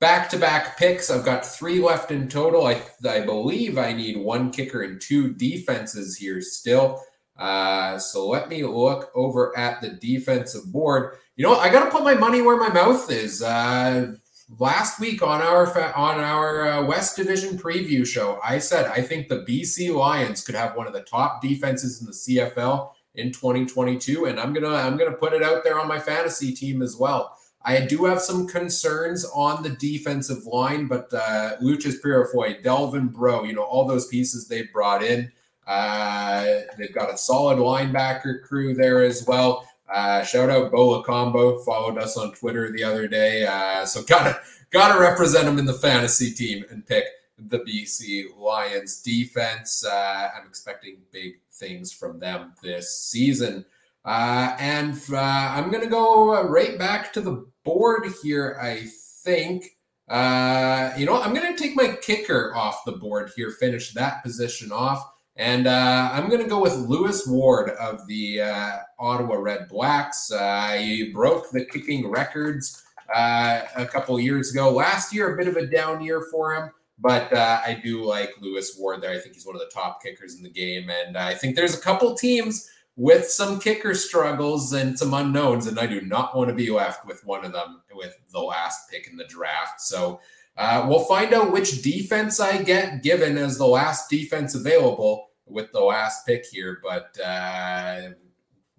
back 0.00 0.28
to 0.30 0.38
back 0.38 0.78
picks. 0.78 1.10
I've 1.10 1.24
got 1.24 1.46
three 1.46 1.80
left 1.80 2.10
in 2.10 2.28
total. 2.28 2.66
I, 2.66 2.82
I 3.08 3.20
believe 3.20 3.78
I 3.78 3.92
need 3.92 4.16
one 4.16 4.50
kicker 4.50 4.82
and 4.82 5.00
two 5.00 5.34
defenses 5.34 6.16
here 6.16 6.40
still. 6.40 7.02
Uh, 7.38 7.98
so 7.98 8.28
let 8.28 8.48
me 8.48 8.64
look 8.64 9.10
over 9.14 9.56
at 9.58 9.80
the 9.80 9.90
defensive 9.90 10.72
board. 10.72 11.16
You 11.36 11.44
know, 11.44 11.56
I 11.56 11.70
got 11.70 11.84
to 11.84 11.90
put 11.90 12.02
my 12.02 12.14
money 12.14 12.40
where 12.40 12.56
my 12.56 12.70
mouth 12.70 13.10
is. 13.10 13.42
Uh, 13.42 14.14
last 14.58 15.00
week 15.00 15.22
on 15.22 15.42
our 15.42 15.66
on 15.94 16.20
our 16.20 16.68
uh, 16.68 16.86
West 16.86 17.16
Division 17.16 17.58
preview 17.58 18.06
show, 18.06 18.40
I 18.42 18.58
said 18.58 18.86
I 18.86 19.02
think 19.02 19.28
the 19.28 19.44
BC 19.44 19.94
Lions 19.94 20.42
could 20.42 20.54
have 20.54 20.76
one 20.76 20.86
of 20.86 20.92
the 20.92 21.02
top 21.02 21.42
defenses 21.42 22.00
in 22.00 22.06
the 22.06 22.12
CFL 22.12 22.92
in 23.16 23.32
2022, 23.32 24.26
and 24.26 24.40
I'm 24.40 24.52
gonna 24.52 24.74
I'm 24.74 24.96
gonna 24.96 25.12
put 25.12 25.32
it 25.32 25.42
out 25.42 25.62
there 25.64 25.78
on 25.78 25.88
my 25.88 25.98
fantasy 25.98 26.52
team 26.54 26.80
as 26.80 26.96
well. 26.96 27.35
I 27.66 27.80
do 27.80 28.04
have 28.04 28.20
some 28.20 28.46
concerns 28.46 29.24
on 29.34 29.64
the 29.64 29.70
defensive 29.70 30.46
line, 30.46 30.86
but 30.86 31.12
uh, 31.12 31.56
Loucheiz 31.60 32.00
Purifoy, 32.00 32.62
Delvin 32.62 33.08
Breaux, 33.08 33.42
you 33.42 33.54
know, 33.54 33.64
all 33.64 33.84
those 33.84 34.06
pieces 34.06 34.46
they've 34.46 34.72
brought 34.72 35.02
in. 35.02 35.32
Uh, 35.66 36.60
they've 36.78 36.94
got 36.94 37.12
a 37.12 37.18
solid 37.18 37.58
linebacker 37.58 38.44
crew 38.44 38.72
there 38.72 39.02
as 39.02 39.26
well. 39.26 39.68
Uh, 39.92 40.22
shout 40.22 40.48
out 40.48 40.70
Bo 40.70 41.02
Lokombo, 41.02 41.64
followed 41.64 41.98
us 41.98 42.16
on 42.16 42.32
Twitter 42.34 42.70
the 42.70 42.84
other 42.84 43.08
day. 43.08 43.44
Uh, 43.44 43.84
so 43.84 44.00
gotta 44.04 44.38
gotta 44.70 45.00
represent 45.00 45.46
them 45.46 45.58
in 45.58 45.64
the 45.64 45.74
fantasy 45.74 46.30
team 46.30 46.64
and 46.70 46.86
pick 46.86 47.04
the 47.36 47.58
BC 47.58 48.36
Lions 48.38 49.02
defense. 49.02 49.84
Uh, 49.84 50.30
I'm 50.36 50.46
expecting 50.46 50.98
big 51.12 51.40
things 51.50 51.92
from 51.92 52.20
them 52.20 52.52
this 52.62 52.96
season. 52.96 53.64
Uh, 54.06 54.56
and 54.60 54.98
uh, 55.12 55.16
I'm 55.18 55.70
going 55.70 55.82
to 55.82 55.90
go 55.90 56.40
right 56.44 56.78
back 56.78 57.12
to 57.14 57.20
the 57.20 57.44
board 57.64 58.06
here, 58.22 58.56
I 58.62 58.86
think. 59.24 59.64
Uh, 60.08 60.92
you 60.96 61.04
know, 61.04 61.20
I'm 61.20 61.34
going 61.34 61.52
to 61.52 61.60
take 61.60 61.74
my 61.74 61.88
kicker 62.00 62.54
off 62.54 62.84
the 62.86 62.92
board 62.92 63.32
here, 63.34 63.50
finish 63.50 63.92
that 63.94 64.22
position 64.22 64.70
off. 64.70 65.04
And 65.34 65.66
uh, 65.66 66.10
I'm 66.12 66.28
going 66.28 66.40
to 66.40 66.48
go 66.48 66.62
with 66.62 66.74
Lewis 66.76 67.26
Ward 67.26 67.70
of 67.70 68.06
the 68.06 68.42
uh, 68.42 68.76
Ottawa 68.98 69.34
Red 69.34 69.68
Blacks. 69.68 70.30
Uh, 70.30 70.76
he 70.78 71.12
broke 71.12 71.50
the 71.50 71.64
kicking 71.66 72.08
records 72.08 72.84
uh, 73.14 73.62
a 73.76 73.84
couple 73.84 74.18
years 74.20 74.52
ago. 74.52 74.70
Last 74.70 75.12
year, 75.12 75.34
a 75.34 75.36
bit 75.36 75.48
of 75.48 75.56
a 75.56 75.66
down 75.66 76.02
year 76.02 76.22
for 76.30 76.54
him, 76.54 76.70
but 76.98 77.30
uh, 77.32 77.60
I 77.66 77.78
do 77.84 78.04
like 78.04 78.30
Lewis 78.40 78.78
Ward 78.78 79.02
there. 79.02 79.10
I 79.10 79.18
think 79.18 79.34
he's 79.34 79.44
one 79.44 79.56
of 79.56 79.60
the 79.60 79.70
top 79.74 80.00
kickers 80.00 80.36
in 80.36 80.42
the 80.42 80.48
game. 80.48 80.88
And 80.88 81.18
I 81.18 81.34
think 81.34 81.56
there's 81.56 81.76
a 81.76 81.80
couple 81.80 82.14
teams 82.14 82.70
with 82.96 83.28
some 83.28 83.60
kicker 83.60 83.94
struggles 83.94 84.72
and 84.72 84.98
some 84.98 85.12
unknowns, 85.12 85.66
and 85.66 85.78
I 85.78 85.86
do 85.86 86.00
not 86.00 86.34
want 86.34 86.48
to 86.48 86.54
be 86.54 86.70
left 86.70 87.06
with 87.06 87.24
one 87.26 87.44
of 87.44 87.52
them 87.52 87.82
with 87.92 88.16
the 88.32 88.40
last 88.40 88.90
pick 88.90 89.06
in 89.06 89.16
the 89.16 89.26
draft. 89.26 89.82
So 89.82 90.20
uh, 90.56 90.86
we'll 90.88 91.04
find 91.04 91.34
out 91.34 91.52
which 91.52 91.82
defense 91.82 92.40
I 92.40 92.62
get 92.62 93.02
given 93.02 93.36
as 93.36 93.58
the 93.58 93.66
last 93.66 94.08
defense 94.08 94.54
available 94.54 95.28
with 95.44 95.70
the 95.72 95.80
last 95.80 96.26
pick 96.26 96.46
here, 96.50 96.80
but 96.82 97.16
uh, 97.20 98.10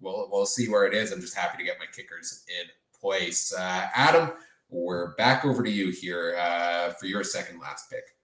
we'll 0.00 0.28
we'll 0.30 0.46
see 0.46 0.68
where 0.68 0.84
it 0.84 0.94
is. 0.94 1.12
I'm 1.12 1.20
just 1.20 1.36
happy 1.36 1.58
to 1.58 1.64
get 1.64 1.78
my 1.78 1.86
kickers 1.86 2.44
in 2.48 2.68
place. 3.00 3.54
Uh, 3.54 3.86
Adam, 3.94 4.32
we're 4.68 5.14
back 5.14 5.44
over 5.44 5.62
to 5.62 5.70
you 5.70 5.90
here 5.90 6.36
uh, 6.38 6.90
for 6.90 7.06
your 7.06 7.22
second 7.22 7.60
last 7.60 7.88
pick. 7.88 8.17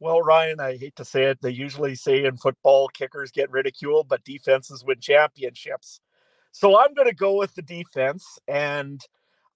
Well, 0.00 0.22
Ryan, 0.22 0.60
I 0.60 0.76
hate 0.76 0.94
to 0.96 1.04
say 1.04 1.24
it. 1.24 1.38
They 1.42 1.50
usually 1.50 1.96
say 1.96 2.24
in 2.24 2.36
football, 2.36 2.88
kickers 2.88 3.32
get 3.32 3.50
ridiculed, 3.50 4.08
but 4.08 4.24
defenses 4.24 4.84
win 4.84 5.00
championships. 5.00 6.00
So 6.52 6.78
I'm 6.78 6.94
going 6.94 7.08
to 7.08 7.14
go 7.14 7.36
with 7.36 7.54
the 7.54 7.62
defense. 7.62 8.38
And 8.46 9.00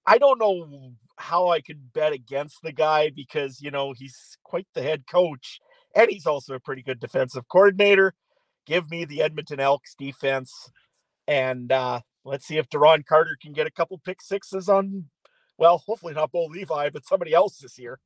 I 0.04 0.18
don't 0.18 0.40
know 0.40 0.92
how 1.16 1.50
I 1.50 1.60
could 1.60 1.92
bet 1.92 2.12
against 2.12 2.58
the 2.62 2.72
guy 2.72 3.10
because, 3.10 3.60
you 3.60 3.70
know, 3.70 3.92
he's 3.92 4.36
quite 4.42 4.66
the 4.74 4.82
head 4.82 5.04
coach 5.06 5.60
and 5.94 6.10
he's 6.10 6.26
also 6.26 6.54
a 6.54 6.60
pretty 6.60 6.82
good 6.82 6.98
defensive 6.98 7.46
coordinator. 7.48 8.14
Give 8.66 8.90
me 8.90 9.04
the 9.04 9.22
Edmonton 9.22 9.60
Elks 9.60 9.94
defense. 9.94 10.70
And 11.28 11.70
uh, 11.70 12.00
let's 12.24 12.46
see 12.46 12.58
if 12.58 12.68
Duron 12.68 13.06
Carter 13.06 13.36
can 13.40 13.52
get 13.52 13.68
a 13.68 13.72
couple 13.72 14.00
pick 14.04 14.20
sixes 14.20 14.68
on, 14.68 15.04
well, 15.56 15.78
hopefully 15.78 16.14
not 16.14 16.32
Bo 16.32 16.46
Levi, 16.46 16.90
but 16.90 17.06
somebody 17.06 17.32
else 17.32 17.58
this 17.58 17.78
year. 17.78 18.00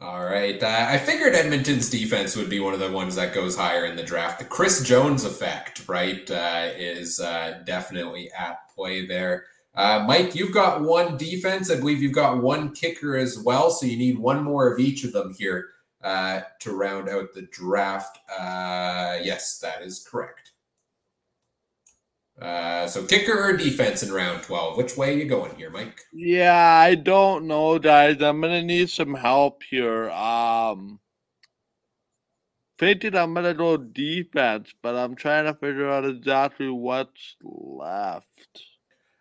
All 0.00 0.24
right. 0.24 0.62
Uh, 0.62 0.86
I 0.90 0.98
figured 0.98 1.34
Edmonton's 1.34 1.88
defense 1.88 2.36
would 2.36 2.50
be 2.50 2.60
one 2.60 2.74
of 2.74 2.80
the 2.80 2.92
ones 2.92 3.14
that 3.16 3.32
goes 3.32 3.56
higher 3.56 3.86
in 3.86 3.96
the 3.96 4.02
draft. 4.02 4.38
The 4.38 4.44
Chris 4.44 4.82
Jones 4.82 5.24
effect, 5.24 5.88
right, 5.88 6.30
uh, 6.30 6.68
is 6.76 7.18
uh, 7.18 7.62
definitely 7.64 8.30
at 8.38 8.68
play 8.74 9.06
there. 9.06 9.46
Uh, 9.74 10.04
Mike, 10.06 10.34
you've 10.34 10.52
got 10.52 10.82
one 10.82 11.16
defense. 11.16 11.70
I 11.70 11.76
believe 11.76 12.02
you've 12.02 12.12
got 12.12 12.42
one 12.42 12.74
kicker 12.74 13.16
as 13.16 13.38
well. 13.38 13.70
So 13.70 13.86
you 13.86 13.96
need 13.96 14.18
one 14.18 14.44
more 14.44 14.70
of 14.70 14.78
each 14.78 15.02
of 15.04 15.12
them 15.12 15.34
here 15.38 15.68
uh, 16.02 16.40
to 16.60 16.76
round 16.76 17.08
out 17.08 17.32
the 17.32 17.48
draft. 17.50 18.18
Uh, 18.30 19.18
yes, 19.22 19.58
that 19.60 19.80
is 19.80 20.06
correct. 20.06 20.45
Uh, 22.40 22.86
so 22.86 23.04
kicker 23.06 23.38
or 23.38 23.56
defense 23.56 24.02
in 24.02 24.12
round 24.12 24.42
12? 24.42 24.76
Which 24.76 24.96
way 24.96 25.14
are 25.14 25.18
you 25.18 25.26
going 25.26 25.54
here, 25.56 25.70
Mike? 25.70 26.00
Yeah, 26.12 26.54
I 26.54 26.94
don't 26.94 27.46
know, 27.46 27.78
guys. 27.78 28.20
I'm 28.22 28.40
gonna 28.40 28.62
need 28.62 28.90
some 28.90 29.14
help 29.14 29.62
here. 29.62 30.10
Um 30.10 31.00
thinking 32.78 33.14
I'm 33.16 33.34
gonna 33.34 33.54
go 33.54 33.76
defense, 33.76 34.72
but 34.82 34.96
I'm 34.96 35.14
trying 35.14 35.44
to 35.46 35.54
figure 35.54 35.90
out 35.90 36.04
exactly 36.04 36.68
what's 36.68 37.36
left. 37.42 38.62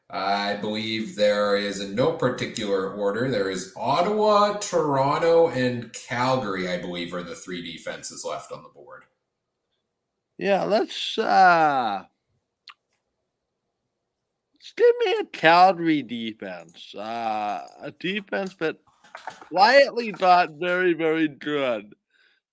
I 0.09 0.55
believe 0.55 1.15
there 1.15 1.57
is 1.57 1.79
in 1.79 1.95
no 1.95 2.13
particular 2.13 2.91
order. 2.93 3.29
There 3.29 3.49
is 3.49 3.73
Ottawa, 3.75 4.57
Toronto, 4.57 5.49
and 5.49 5.91
Calgary, 5.93 6.67
I 6.69 6.77
believe, 6.79 7.13
are 7.13 7.23
the 7.23 7.35
three 7.35 7.61
defenses 7.63 8.23
left 8.23 8.51
on 8.51 8.61
the 8.63 8.69
board. 8.69 9.03
Yeah, 10.37 10.63
let's 10.63 11.17
uh 11.17 12.03
let's 12.03 12.14
give 14.77 14.95
me 15.05 15.15
a 15.21 15.25
Calgary 15.25 16.01
defense. 16.01 16.93
Uh 16.95 17.65
a 17.81 17.91
defense 17.91 18.55
that 18.59 18.77
quietly 19.49 20.11
got 20.11 20.51
very, 20.59 20.93
very 20.93 21.27
good 21.27 21.93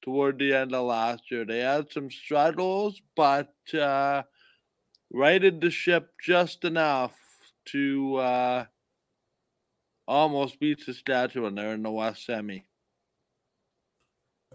toward 0.03 0.39
the 0.39 0.55
end 0.55 0.75
of 0.75 0.87
last 0.87 1.31
year. 1.31 1.45
They 1.45 1.61
had 1.61 1.93
some 1.93 2.11
struggles, 2.11 3.01
but 3.17 3.53
uh 3.75 4.23
righted 5.13 5.61
the 5.61 5.71
ship 5.71 6.11
just 6.21 6.65
enough 6.65 7.15
to 7.67 8.17
uh, 8.17 8.65
almost 10.09 10.59
beat 10.59 10.81
Saskatchewan 10.81 11.55
there 11.55 11.73
in 11.75 11.83
the 11.83 11.91
West 11.91 12.27
Semi. 12.27 12.65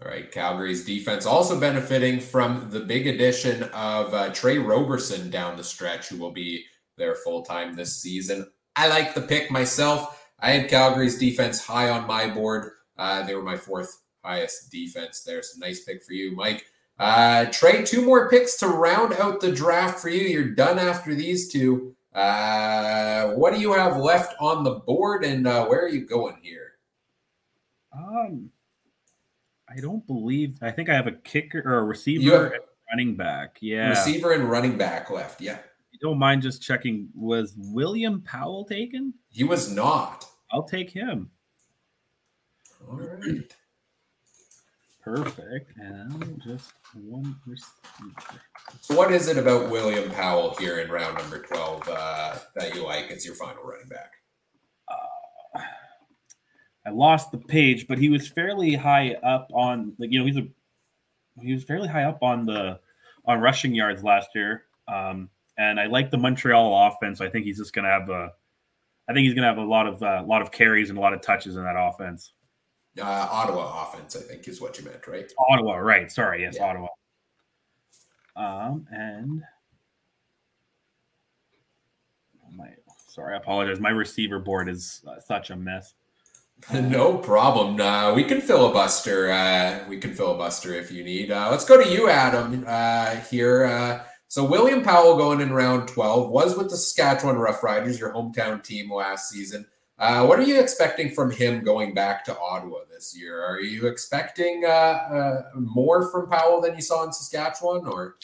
All 0.00 0.08
right, 0.08 0.30
Calgary's 0.30 0.84
defense 0.84 1.26
also 1.26 1.58
benefiting 1.58 2.20
from 2.20 2.70
the 2.70 2.80
big 2.80 3.06
addition 3.06 3.64
of 3.64 4.14
uh, 4.14 4.32
Tre 4.32 4.58
Roberson 4.58 5.28
down 5.28 5.56
the 5.56 5.64
stretch, 5.64 6.08
who 6.08 6.18
will 6.18 6.30
be 6.30 6.64
there 6.98 7.14
full 7.14 7.42
time 7.42 7.74
this 7.74 7.96
season. 7.96 8.50
I 8.76 8.88
like 8.88 9.14
the 9.14 9.22
pick 9.22 9.50
myself. 9.50 10.26
I 10.40 10.50
had 10.52 10.70
Calgary's 10.70 11.18
defense 11.18 11.64
high 11.64 11.90
on 11.90 12.06
my 12.06 12.28
board. 12.28 12.72
Uh, 12.96 13.22
they 13.24 13.34
were 13.34 13.42
my 13.42 13.56
fourth 13.56 14.02
highest 14.22 14.70
defense 14.70 15.22
there. 15.22 15.42
So 15.42 15.58
nice 15.58 15.84
pick 15.84 16.04
for 16.04 16.12
you, 16.12 16.32
Mike. 16.32 16.66
Uh, 16.98 17.46
Trey, 17.46 17.84
two 17.84 18.04
more 18.04 18.28
picks 18.28 18.56
to 18.58 18.68
round 18.68 19.14
out 19.14 19.40
the 19.40 19.52
draft 19.52 20.00
for 20.00 20.08
you. 20.08 20.22
You're 20.22 20.50
done 20.50 20.78
after 20.78 21.14
these 21.14 21.50
two. 21.50 21.94
Uh, 22.12 23.30
what 23.32 23.54
do 23.54 23.60
you 23.60 23.72
have 23.72 23.96
left 23.98 24.34
on 24.40 24.64
the 24.64 24.74
board, 24.74 25.24
and 25.24 25.46
uh, 25.46 25.66
where 25.66 25.80
are 25.80 25.88
you 25.88 26.04
going 26.04 26.36
here? 26.42 26.72
Um, 27.96 28.50
I 29.68 29.80
don't 29.80 30.04
believe. 30.06 30.58
I 30.60 30.72
think 30.72 30.88
I 30.88 30.94
have 30.94 31.06
a 31.06 31.12
kicker 31.12 31.62
or 31.64 31.78
a 31.78 31.84
receiver, 31.84 32.58
running 32.90 33.14
back. 33.14 33.58
Yeah, 33.60 33.90
receiver 33.90 34.32
and 34.32 34.50
running 34.50 34.76
back 34.76 35.10
left. 35.10 35.40
Yeah. 35.40 35.58
You 36.00 36.10
don't 36.10 36.18
mind 36.18 36.42
just 36.42 36.62
checking? 36.62 37.08
Was 37.12 37.54
William 37.56 38.20
Powell 38.20 38.64
taken? 38.64 39.14
He 39.30 39.42
was 39.42 39.72
not. 39.72 40.26
I'll 40.52 40.62
take 40.62 40.90
him. 40.90 41.28
All 42.88 42.98
right. 42.98 43.52
Perfect. 45.02 45.76
And 45.76 46.40
just 46.44 46.74
one 46.94 47.34
receiver. 47.44 48.40
So, 48.80 48.94
what 48.94 49.12
is 49.12 49.26
it 49.26 49.38
about 49.38 49.70
William 49.70 50.08
Powell 50.12 50.54
here 50.60 50.78
in 50.78 50.88
round 50.88 51.18
number 51.18 51.42
12 51.42 51.88
uh, 51.88 52.36
that 52.54 52.76
you 52.76 52.84
like 52.84 53.10
as 53.10 53.26
your 53.26 53.34
final 53.34 53.64
running 53.64 53.88
back? 53.88 54.12
Uh, 54.86 55.60
I 56.86 56.90
lost 56.90 57.32
the 57.32 57.38
page, 57.38 57.88
but 57.88 57.98
he 57.98 58.08
was 58.08 58.28
fairly 58.28 58.74
high 58.74 59.14
up 59.24 59.50
on, 59.52 59.94
like, 59.98 60.12
you 60.12 60.20
know, 60.20 60.26
he's 60.26 60.36
a, 60.36 60.46
he 61.42 61.54
was 61.54 61.64
fairly 61.64 61.88
high 61.88 62.04
up 62.04 62.22
on 62.22 62.46
the, 62.46 62.78
on 63.24 63.40
rushing 63.40 63.74
yards 63.74 64.04
last 64.04 64.28
year. 64.36 64.62
Um, 64.86 65.28
and 65.58 65.78
I 65.80 65.86
like 65.86 66.10
the 66.10 66.16
Montreal 66.16 66.86
offense. 66.86 67.20
I 67.20 67.28
think 67.28 67.44
he's 67.44 67.58
just 67.58 67.74
going 67.74 67.84
to 67.84 67.90
have 67.90 68.08
a, 68.08 68.30
I 69.08 69.12
think 69.12 69.24
he's 69.24 69.34
going 69.34 69.42
to 69.42 69.48
have 69.48 69.58
a 69.58 69.68
lot 69.68 69.86
of, 69.86 70.00
a 70.02 70.20
uh, 70.20 70.22
lot 70.22 70.40
of 70.40 70.52
carries 70.52 70.88
and 70.88 70.98
a 70.98 71.02
lot 71.02 71.12
of 71.12 71.20
touches 71.20 71.56
in 71.56 71.64
that 71.64 71.76
offense. 71.76 72.32
Uh, 72.98 73.28
Ottawa 73.30 73.86
offense, 73.86 74.16
I 74.16 74.20
think, 74.20 74.48
is 74.48 74.60
what 74.60 74.78
you 74.78 74.84
meant, 74.84 75.06
right? 75.06 75.30
Ottawa, 75.50 75.76
right? 75.76 76.10
Sorry, 76.10 76.42
yes, 76.42 76.56
yeah. 76.56 76.64
Ottawa. 76.64 76.88
Um, 78.36 78.86
and 78.92 79.42
my 82.52 82.70
sorry, 83.08 83.34
I 83.34 83.38
apologize. 83.38 83.80
My 83.80 83.90
receiver 83.90 84.38
board 84.38 84.68
is 84.68 85.02
uh, 85.08 85.20
such 85.20 85.50
a 85.50 85.56
mess. 85.56 85.94
no 86.72 87.18
problem. 87.18 87.80
Uh, 87.80 88.14
we 88.14 88.24
can 88.24 88.40
filibuster. 88.40 89.30
Uh, 89.30 89.84
we 89.88 89.98
can 89.98 90.12
filibuster 90.12 90.74
if 90.74 90.90
you 90.90 91.04
need. 91.04 91.30
Uh, 91.30 91.48
let's 91.50 91.64
go 91.64 91.82
to 91.82 91.88
you, 91.88 92.08
Adam. 92.08 92.64
Uh, 92.66 93.16
here. 93.16 94.04
So 94.30 94.44
William 94.44 94.82
Powell 94.82 95.16
going 95.16 95.40
in 95.40 95.54
round 95.54 95.88
twelve 95.88 96.30
was 96.30 96.54
with 96.54 96.68
the 96.68 96.76
Saskatchewan 96.76 97.36
Roughriders, 97.36 97.98
your 97.98 98.12
hometown 98.12 98.62
team 98.62 98.92
last 98.92 99.30
season. 99.30 99.66
Uh, 99.98 100.26
what 100.26 100.38
are 100.38 100.42
you 100.42 100.60
expecting 100.60 101.10
from 101.10 101.30
him 101.30 101.64
going 101.64 101.94
back 101.94 102.26
to 102.26 102.38
Ottawa 102.38 102.80
this 102.92 103.18
year? 103.18 103.42
Are 103.42 103.58
you 103.58 103.86
expecting 103.86 104.64
uh, 104.66 104.68
uh, 104.68 105.42
more 105.54 106.10
from 106.10 106.28
Powell 106.28 106.60
than 106.60 106.76
you 106.76 106.82
saw 106.82 107.04
in 107.04 107.12
Saskatchewan, 107.12 107.86
or? 107.86 108.16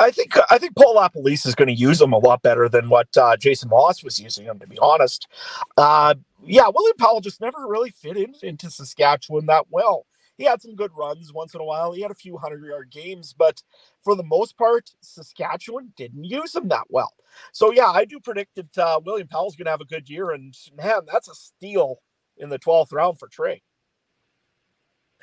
I 0.00 0.10
think 0.10 0.34
I 0.50 0.58
think 0.58 0.74
Paul 0.74 0.96
LaPolice 0.96 1.46
is 1.46 1.54
going 1.54 1.68
to 1.68 1.74
use 1.74 2.00
him 2.02 2.12
a 2.12 2.18
lot 2.18 2.42
better 2.42 2.68
than 2.68 2.88
what 2.88 3.16
uh, 3.16 3.36
Jason 3.36 3.68
Maas 3.68 4.02
was 4.02 4.18
using 4.18 4.46
him. 4.46 4.58
To 4.58 4.66
be 4.66 4.78
honest, 4.80 5.28
uh, 5.76 6.14
yeah, 6.44 6.68
William 6.74 6.96
Powell 6.96 7.20
just 7.20 7.40
never 7.40 7.68
really 7.68 7.90
fit 7.90 8.16
in, 8.16 8.34
into 8.42 8.68
Saskatchewan 8.68 9.46
that 9.46 9.66
well 9.70 10.06
he 10.36 10.44
had 10.44 10.60
some 10.60 10.74
good 10.74 10.92
runs 10.96 11.32
once 11.32 11.54
in 11.54 11.60
a 11.60 11.64
while. 11.64 11.92
He 11.92 12.02
had 12.02 12.10
a 12.10 12.14
few 12.14 12.36
hundred 12.36 12.64
yard 12.64 12.90
games, 12.90 13.34
but 13.36 13.62
for 14.02 14.14
the 14.14 14.22
most 14.22 14.56
part, 14.56 14.90
Saskatchewan 15.00 15.92
didn't 15.96 16.24
use 16.24 16.54
him 16.54 16.68
that 16.68 16.86
well. 16.88 17.14
So 17.52 17.72
yeah, 17.72 17.88
I 17.88 18.04
do 18.04 18.20
predict 18.20 18.56
that 18.56 18.78
uh, 18.78 19.00
William 19.04 19.28
Powell's 19.28 19.56
going 19.56 19.66
to 19.66 19.70
have 19.70 19.80
a 19.80 19.86
good 19.86 20.08
year, 20.08 20.30
and 20.30 20.54
man, 20.76 21.00
that's 21.10 21.28
a 21.28 21.34
steal 21.34 22.00
in 22.36 22.48
the 22.48 22.58
twelfth 22.58 22.92
round 22.92 23.18
for 23.18 23.28
Trey. 23.28 23.62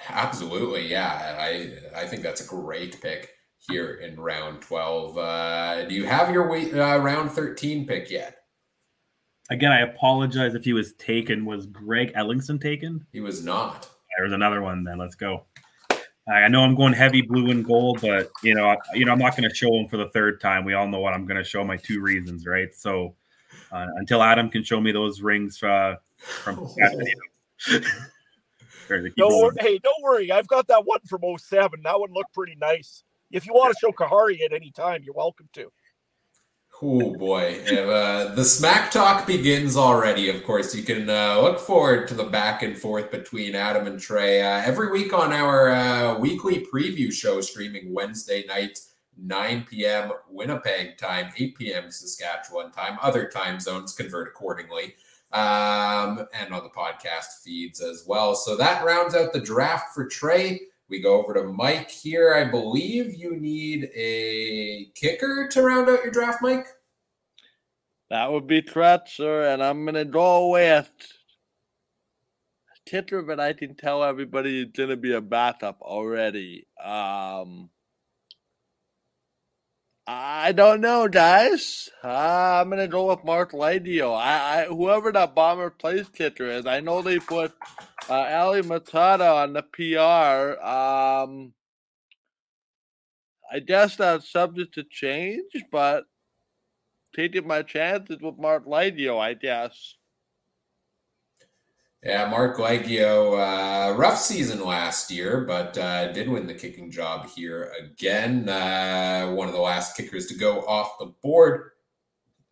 Absolutely, 0.09 0.87
yeah. 0.87 1.37
I 1.39 1.73
I 1.95 2.07
think 2.07 2.23
that's 2.23 2.41
a 2.41 2.47
great 2.47 3.01
pick 3.01 3.31
here 3.57 3.93
in 3.95 4.19
round 4.19 4.61
twelve. 4.61 5.17
Uh, 5.17 5.85
do 5.85 5.95
you 5.95 6.05
have 6.05 6.31
your 6.31 6.51
uh, 6.51 6.97
round 6.97 7.31
thirteen 7.31 7.85
pick 7.85 8.09
yet? 8.09 8.37
Again, 9.49 9.71
I 9.71 9.81
apologize 9.81 10.55
if 10.55 10.63
he 10.63 10.73
was 10.73 10.93
taken. 10.93 11.45
Was 11.45 11.67
Greg 11.67 12.13
Ellingson 12.13 12.59
taken? 12.59 13.05
He 13.11 13.19
was 13.19 13.43
not. 13.43 13.89
There's 14.17 14.33
another 14.33 14.61
one. 14.61 14.83
Then 14.83 14.97
let's 14.97 15.15
go. 15.15 15.45
I 16.27 16.47
know 16.47 16.61
I'm 16.61 16.75
going 16.75 16.93
heavy 16.93 17.21
blue 17.21 17.51
and 17.51 17.65
gold, 17.65 17.99
but 18.01 18.31
you 18.43 18.55
know, 18.55 18.77
you 18.93 19.03
know, 19.03 19.11
I'm 19.11 19.19
not 19.19 19.35
going 19.35 19.49
to 19.49 19.53
show 19.53 19.69
them 19.69 19.87
for 19.89 19.97
the 19.97 20.07
third 20.09 20.39
time. 20.39 20.63
We 20.63 20.73
all 20.73 20.87
know 20.87 20.99
what 20.99 21.13
I'm 21.13 21.25
going 21.25 21.37
to 21.37 21.43
show 21.43 21.65
my 21.65 21.75
two 21.75 21.99
reasons, 21.99 22.45
right? 22.45 22.73
So 22.73 23.15
uh, 23.71 23.87
until 23.97 24.23
Adam 24.23 24.49
can 24.49 24.63
show 24.63 24.79
me 24.79 24.93
those 24.93 25.21
rings 25.21 25.61
uh, 25.61 25.95
from, 26.17 26.59
oh. 27.69 27.81
don't 29.17 29.61
hey, 29.61 29.79
don't 29.79 30.03
worry. 30.03 30.31
I've 30.31 30.47
got 30.47 30.67
that 30.67 30.85
one 30.85 30.99
from 31.07 31.21
07. 31.37 31.81
That 31.83 31.99
one 31.99 32.13
looked 32.13 32.33
pretty 32.33 32.55
nice. 32.55 33.03
If 33.31 33.45
you 33.45 33.53
want 33.53 33.73
to 33.73 33.79
show 33.79 33.91
Kahari 33.91 34.41
at 34.45 34.53
any 34.53 34.71
time, 34.71 35.01
you're 35.03 35.15
welcome 35.15 35.49
to. 35.53 35.71
Oh 36.85 37.15
boy, 37.15 37.61
uh, 37.65 38.35
the 38.35 38.43
smack 38.43 38.91
talk 38.91 39.25
begins 39.25 39.77
already. 39.77 40.27
Of 40.27 40.43
course, 40.43 40.75
you 40.75 40.83
can 40.83 41.09
uh, 41.09 41.39
look 41.39 41.57
forward 41.57 42.09
to 42.09 42.13
the 42.13 42.25
back 42.25 42.61
and 42.61 42.77
forth 42.77 43.09
between 43.09 43.55
Adam 43.55 43.87
and 43.87 43.97
Trey 43.97 44.41
uh, 44.41 44.61
every 44.65 44.91
week 44.91 45.13
on 45.13 45.31
our 45.31 45.69
uh, 45.69 46.19
weekly 46.19 46.65
preview 46.65 47.09
show, 47.09 47.39
streaming 47.39 47.93
Wednesday 47.93 48.43
night, 48.49 48.81
9 49.17 49.65
p.m. 49.69 50.11
Winnipeg 50.29 50.97
time, 50.97 51.31
8 51.37 51.55
p.m. 51.57 51.89
Saskatchewan 51.89 52.73
time. 52.73 52.97
Other 53.01 53.29
time 53.29 53.61
zones 53.61 53.93
convert 53.93 54.27
accordingly, 54.27 54.95
um, 55.31 56.27
and 56.33 56.53
on 56.53 56.63
the 56.63 56.71
podcast 56.75 57.43
feeds 57.45 57.79
as 57.79 58.03
well. 58.05 58.35
So 58.35 58.57
that 58.57 58.83
rounds 58.83 59.15
out 59.15 59.31
the 59.31 59.39
draft 59.39 59.95
for 59.95 60.05
Trey. 60.05 60.59
We 60.93 61.01
go 61.01 61.19
over 61.19 61.33
to 61.33 61.45
Mike 61.45 61.89
here. 61.89 62.35
I 62.35 62.43
believe 62.43 63.15
you 63.15 63.35
need 63.35 63.89
a 63.95 64.91
kicker 64.93 65.47
to 65.49 65.63
round 65.63 65.89
out 65.89 66.03
your 66.03 66.11
draft, 66.11 66.39
Mike. 66.43 66.67
That 68.11 68.31
would 68.31 68.45
be 68.45 68.63
sir. 69.07 69.51
And 69.51 69.63
I'm 69.63 69.85
going 69.85 69.95
to 69.95 70.05
go 70.05 70.49
with 70.49 70.91
kicker, 72.85 73.23
but 73.23 73.39
I 73.39 73.53
can 73.53 73.73
tell 73.73 74.03
everybody 74.03 74.61
it's 74.61 74.77
going 74.77 74.89
to 74.89 74.95
be 74.95 75.13
a 75.13 75.19
backup 75.21 75.81
already. 75.81 76.67
Um, 76.79 77.71
I 80.05 80.51
don't 80.51 80.81
know, 80.81 81.07
guys. 81.07 81.89
Uh, 82.03 82.59
I'm 82.61 82.69
gonna 82.69 82.89
go 82.89 83.09
with 83.09 83.23
Marc 83.23 83.53
Liegghio. 83.53 84.13
I, 84.13 84.63
I 84.63 84.65
whoever 84.65 85.13
that 85.13 85.33
bomber 85.33 85.69
plays 85.69 86.09
kicker 86.09 86.43
is. 86.43 86.65
I 86.65 86.81
know 86.81 87.01
they 87.01 87.19
put 87.19 87.53
uh, 88.09 88.13
Ali 88.13 88.61
Matata 88.61 89.43
on 89.43 89.53
the 89.53 89.63
PR. 89.63 90.61
Um, 90.63 91.53
I 93.51 93.59
guess 93.59 93.95
that's 93.95 94.31
subject 94.31 94.73
to 94.75 94.83
change, 94.83 95.51
but 95.71 96.05
taking 97.15 97.47
my 97.47 97.61
chances 97.61 98.17
with 98.21 98.37
Marc 98.37 98.65
Liegghio, 98.65 99.19
I 99.19 99.35
guess. 99.35 99.95
Yeah, 102.03 102.29
Marc 102.29 102.57
Liegghio, 102.57 103.37
uh, 103.39 103.95
rough 103.95 104.17
season 104.17 104.65
last 104.65 105.09
year, 105.09 105.45
but 105.47 105.77
uh, 105.77 106.11
did 106.11 106.27
win 106.27 106.47
the 106.47 106.53
kicking 106.53 106.91
job 106.91 107.29
here 107.29 107.71
again. 107.79 108.49
Uh, 108.49 109.31
one 109.31 109.47
of 109.47 109.53
the 109.53 109.61
last 109.61 109.95
kickers 109.95 110.25
to 110.27 110.33
go 110.33 110.65
off 110.65 110.99
the 110.99 111.13
board. 111.23 111.71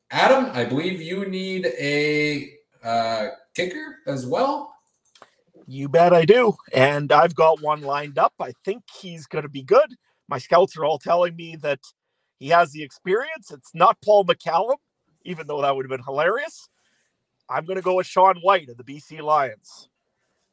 Adam, 0.10 0.52
I 0.54 0.64
believe 0.64 1.02
you 1.02 1.26
need 1.26 1.66
a 1.66 2.54
uh, 2.84 3.28
kicker 3.54 3.98
as 4.08 4.26
well. 4.26 4.71
You 5.68 5.90
bet 5.90 6.14
I 6.14 6.26
do. 6.26 6.54
And 6.74 7.12
I've 7.12 7.36
got 7.36 7.62
one 7.62 7.82
lined 7.82 8.18
up. 8.18 8.34
I 8.40 8.54
think 8.66 8.84
he's 9.02 9.28
going 9.28 9.44
to 9.44 9.50
be 9.50 9.64
good. 9.64 9.96
My 10.28 10.38
scouts 10.38 10.78
are 10.78 10.86
all 10.86 10.98
telling 10.98 11.36
me 11.36 11.56
that 11.58 11.80
he 12.40 12.50
has 12.50 12.72
the 12.72 12.84
experience. 12.84 13.52
It's 13.52 13.74
not 13.74 13.98
Paul 14.04 14.26
McCallum. 14.26 14.78
even 15.24 15.46
though 15.46 15.62
that 15.62 15.76
would 15.76 15.86
have 15.86 15.90
been 15.90 16.04
hilarious. 16.04 16.68
I'm 17.50 17.66
going 17.66 17.76
to 17.76 17.84
go 17.84 17.96
with 17.96 18.08
Sean 18.08 18.40
Whyte 18.42 18.70
of 18.70 18.78
the 18.78 18.84
BC 18.84 19.22
Lions. 19.22 19.90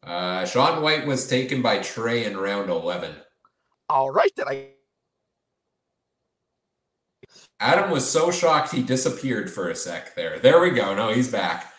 Uh, 0.03 0.45
Sean 0.45 0.83
Whyte 0.83 1.07
was 1.07 1.27
taken 1.27 1.63
by 1.63 1.79
Trey 1.79 2.25
in 2.25 2.37
round 2.37 2.71
11. 2.71 3.15
All 3.89 4.11
right, 4.11 4.31
then 4.37 4.47
I. 4.49 4.67
Adam 7.61 7.91
was 7.91 8.09
so 8.09 8.31
shocked 8.31 8.73
he 8.73 8.83
disappeared 8.83 9.51
for 9.51 9.69
a 9.69 9.75
sec 9.75 10.15
there. 10.15 10.39
There 10.39 10.61
we 10.61 10.71
go. 10.71 10.95
No, 10.95 11.13
he's 11.13 11.31
back. 11.31 11.73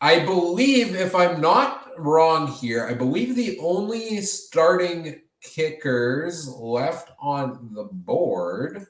I 0.00 0.24
believe, 0.24 0.94
if 0.94 1.14
I'm 1.14 1.40
not 1.40 1.83
wrong 1.98 2.46
here, 2.46 2.86
I 2.86 2.94
believe 2.94 3.36
the 3.36 3.58
only 3.60 4.20
starting 4.20 5.20
kickers 5.42 6.48
left 6.48 7.10
on 7.20 7.70
the 7.72 7.84
board. 7.84 8.86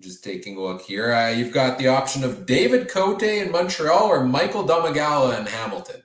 Just 0.00 0.24
taking 0.24 0.56
a 0.56 0.60
look 0.60 0.82
here. 0.82 1.12
Uh, 1.12 1.30
you've 1.30 1.52
got 1.52 1.78
the 1.78 1.88
option 1.88 2.24
of 2.24 2.46
David 2.46 2.88
Cote 2.88 3.22
in 3.22 3.50
Montreal 3.50 4.04
or 4.06 4.24
Michael 4.24 4.66
Domagala 4.66 5.38
in 5.38 5.46
Hamilton. 5.46 6.02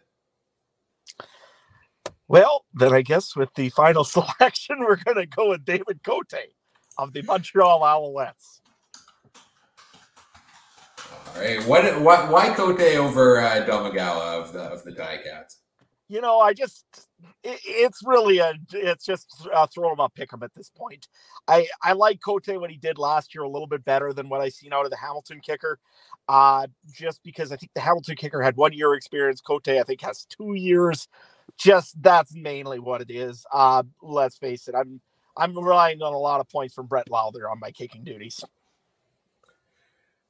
Well, 2.27 2.65
then 2.73 2.93
I 2.93 3.01
guess 3.01 3.35
with 3.35 3.53
the 3.55 3.69
final 3.69 4.03
selection, 4.03 4.79
we're 4.79 4.97
going 4.97 5.17
to 5.17 5.25
go 5.25 5.49
with 5.49 5.63
David 5.63 6.01
Cote 6.03 6.33
of 6.97 7.13
the 7.13 7.21
Montreal 7.21 7.81
Alouettes. 7.81 8.61
Right. 11.35 11.63
What, 11.65 12.01
what, 12.01 12.31
why 12.31 12.53
Cote 12.53 12.79
over 12.79 13.39
uh, 13.39 13.65
Domagala 13.65 14.41
of 14.41 14.53
the, 14.53 14.61
of 14.61 14.83
the 14.83 14.93
Cats? 14.93 15.59
You 16.07 16.21
know, 16.21 16.39
I 16.39 16.53
just, 16.53 16.85
it, 17.43 17.59
it's 17.65 18.01
really 18.05 18.37
a, 18.37 18.53
it's 18.71 19.05
just 19.05 19.47
uh, 19.53 19.67
throw 19.67 19.91
him 19.91 19.99
up, 19.99 20.13
pick 20.13 20.31
him 20.31 20.43
at 20.43 20.53
this 20.53 20.69
point. 20.69 21.07
I, 21.47 21.67
I 21.83 21.93
like 21.93 22.19
Cote 22.23 22.47
what 22.47 22.69
he 22.69 22.77
did 22.77 22.97
last 22.97 23.33
year 23.33 23.43
a 23.43 23.49
little 23.49 23.67
bit 23.67 23.83
better 23.83 24.13
than 24.13 24.29
what 24.29 24.41
I 24.41 24.49
seen 24.49 24.71
out 24.71 24.85
of 24.85 24.91
the 24.91 24.97
Hamilton 24.97 25.41
kicker. 25.41 25.79
Uh, 26.27 26.67
just 26.91 27.21
because 27.23 27.51
I 27.51 27.55
think 27.55 27.71
the 27.75 27.81
Hamilton 27.81 28.15
kicker 28.15 28.41
had 28.41 28.55
one 28.55 28.73
year 28.73 28.93
experience. 28.93 29.41
Cote, 29.41 29.67
I 29.67 29.83
think, 29.83 30.01
has 30.01 30.25
two 30.25 30.53
years 30.53 31.07
just 31.57 32.01
that's 32.01 32.35
mainly 32.35 32.79
what 32.79 33.01
it 33.01 33.11
is. 33.11 33.45
Uh, 33.51 33.83
let's 34.01 34.37
face 34.37 34.67
it, 34.67 34.75
I'm 34.75 35.01
I'm 35.37 35.57
relying 35.57 36.01
on 36.01 36.13
a 36.13 36.17
lot 36.17 36.39
of 36.39 36.49
points 36.49 36.73
from 36.73 36.87
Brett 36.87 37.09
Lauther 37.09 37.49
on 37.49 37.59
my 37.59 37.71
kicking 37.71 38.03
duties. 38.03 38.43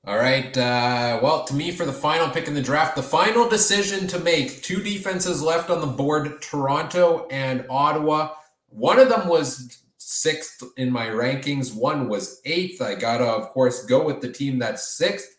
All 0.08 0.18
right. 0.18 0.56
Uh, 0.56 1.20
well, 1.24 1.46
to 1.46 1.56
me, 1.56 1.72
for 1.72 1.84
the 1.84 1.92
final 1.92 2.30
pick 2.30 2.48
in 2.48 2.54
the 2.54 2.62
draft, 2.62 2.96
the 2.96 3.02
final 3.02 3.50
decision 3.50 4.06
to 4.08 4.20
make 4.20 4.62
two 4.62 4.84
defenses 4.84 5.42
left 5.42 5.72
on 5.72 5.82
the 5.82 5.88
board 5.88 6.44
Toronto 6.44 7.28
and 7.32 7.66
Ottawa. 7.72 8.36
One 8.70 9.00
of 9.00 9.10
them 9.10 9.28
was 9.28 9.82
sixth 9.98 10.64
in 10.78 10.92
my 10.92 11.08
rankings, 11.08 11.76
one 11.76 12.08
was 12.08 12.40
eighth. 12.46 12.84
I 12.84 12.94
got 12.94 13.18
to, 13.18 13.26
of 13.26 13.50
course, 13.50 13.86
go 13.86 14.06
with 14.06 14.22
the 14.22 14.32
team 14.32 14.60
that's 14.60 14.96
sixth. 14.96 15.36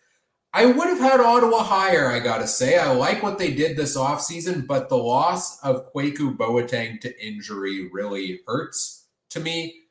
I 0.53 0.67
would 0.67 0.89
have 0.89 0.99
had 0.99 1.21
Ottawa 1.21 1.63
higher, 1.63 2.11
I 2.11 2.19
got 2.19 2.39
to 2.39 2.49
say. 2.49 2.77
I 2.77 2.91
like 2.91 3.23
what 3.23 3.39
they 3.39 3.55
did 3.55 3.77
this 3.77 3.97
offseason, 3.97 4.67
but 4.67 4.89
the 4.89 4.97
loss 4.97 5.61
of 5.63 5.93
Kwaku 5.93 6.37
Boateng 6.37 7.01
to 7.03 7.25
injury 7.25 7.89
really 7.93 8.41
hurts 8.49 9.07
to 9.31 9.39
me. 9.39 9.83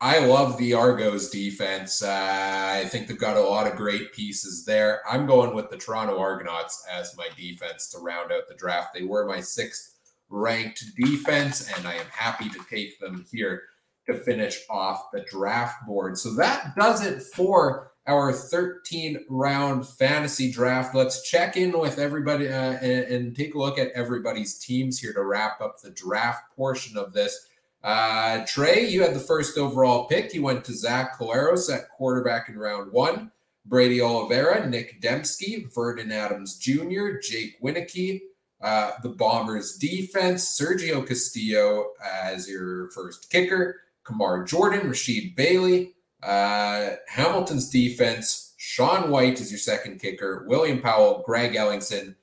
I 0.00 0.18
love 0.18 0.58
the 0.58 0.74
Argos 0.74 1.30
defense. 1.30 2.02
Uh, 2.02 2.10
I 2.10 2.84
think 2.88 3.06
they've 3.06 3.18
got 3.18 3.38
a 3.38 3.40
lot 3.40 3.66
of 3.66 3.76
great 3.76 4.12
pieces 4.12 4.64
there. 4.66 5.00
I'm 5.08 5.26
going 5.26 5.54
with 5.54 5.70
the 5.70 5.78
Toronto 5.78 6.18
Argonauts 6.18 6.84
as 6.90 7.16
my 7.16 7.28
defense 7.34 7.88
to 7.90 7.98
round 7.98 8.30
out 8.30 8.46
the 8.46 8.54
draft. 8.54 8.92
They 8.92 9.04
were 9.04 9.24
my 9.24 9.40
sixth 9.40 9.96
ranked 10.28 10.84
defense, 10.96 11.72
and 11.72 11.86
I 11.86 11.94
am 11.94 12.06
happy 12.10 12.50
to 12.50 12.60
take 12.68 13.00
them 13.00 13.24
here 13.32 13.62
to 14.06 14.14
finish 14.14 14.60
off 14.68 15.10
the 15.12 15.22
draft 15.22 15.86
board. 15.86 16.18
So 16.18 16.34
that 16.34 16.74
does 16.76 17.04
it 17.04 17.22
for 17.22 17.92
our 18.06 18.32
13 18.32 19.24
round 19.28 19.88
fantasy 19.88 20.52
draft. 20.52 20.94
Let's 20.94 21.28
check 21.28 21.56
in 21.56 21.76
with 21.76 21.98
everybody 21.98 22.48
uh, 22.48 22.74
and, 22.74 23.04
and, 23.04 23.36
take 23.36 23.54
a 23.54 23.58
look 23.58 23.78
at 23.78 23.90
everybody's 23.92 24.58
teams 24.58 25.00
here 25.00 25.12
to 25.12 25.24
wrap 25.24 25.60
up 25.60 25.80
the 25.80 25.90
draft 25.90 26.54
portion 26.54 26.96
of 26.96 27.12
this. 27.12 27.45
Uh, 27.86 28.44
Trey, 28.48 28.84
you 28.88 29.00
had 29.00 29.14
the 29.14 29.20
first 29.20 29.56
overall 29.56 30.08
pick. 30.08 30.34
You 30.34 30.42
went 30.42 30.64
to 30.64 30.74
Zach 30.74 31.16
Collaros 31.16 31.72
at 31.72 31.88
quarterback 31.88 32.48
in 32.48 32.58
round 32.58 32.90
one. 32.90 33.30
Brady 33.64 34.00
Oliveira, 34.00 34.68
Nic 34.68 35.00
Demski, 35.00 35.72
Vernon 35.72 36.10
Adams 36.10 36.58
Jr., 36.58 37.18
Jake 37.22 37.60
Wieneke, 37.62 38.22
uh, 38.60 38.92
the 39.04 39.10
Bombers 39.10 39.76
defense, 39.76 40.58
Sergio 40.60 41.06
Castillo 41.06 41.92
as 42.04 42.48
your 42.48 42.90
first 42.90 43.30
kicker, 43.30 43.80
Kamar 44.04 44.44
Jorden, 44.44 44.82
Rasheed 44.82 45.36
Bailey, 45.36 45.94
uh, 46.24 46.90
Hamilton's 47.08 47.70
defense, 47.70 48.54
Sean 48.56 49.10
Whyte 49.10 49.40
is 49.40 49.52
your 49.52 49.58
second 49.58 50.00
kicker, 50.00 50.44
William 50.48 50.80
Powell, 50.80 51.22
Greg 51.24 51.52
Ellingson. 51.52 52.16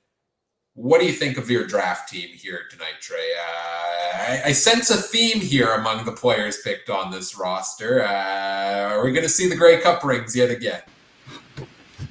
What 0.74 1.00
do 1.00 1.06
you 1.06 1.12
think 1.12 1.38
of 1.38 1.50
your 1.50 1.66
draft 1.66 2.10
team 2.10 2.28
here 2.30 2.60
tonight, 2.70 3.00
Trey? 3.00 3.30
Uh, 3.38 3.83
I, 4.26 4.42
I, 4.46 4.52
sense 4.52 4.90
a 4.90 4.96
theme 4.96 5.40
here 5.40 5.72
among 5.74 6.04
the 6.04 6.12
players 6.12 6.60
picked 6.62 6.90
on 6.90 7.10
this 7.10 7.36
roster. 7.36 8.02
Uh, 8.02 8.90
are 8.90 9.04
we 9.04 9.12
going 9.12 9.24
to 9.24 9.28
see 9.28 9.48
the 9.48 9.56
Grey 9.56 9.80
Cup 9.80 10.04
rings 10.04 10.34
yet 10.34 10.50
again? 10.50 10.82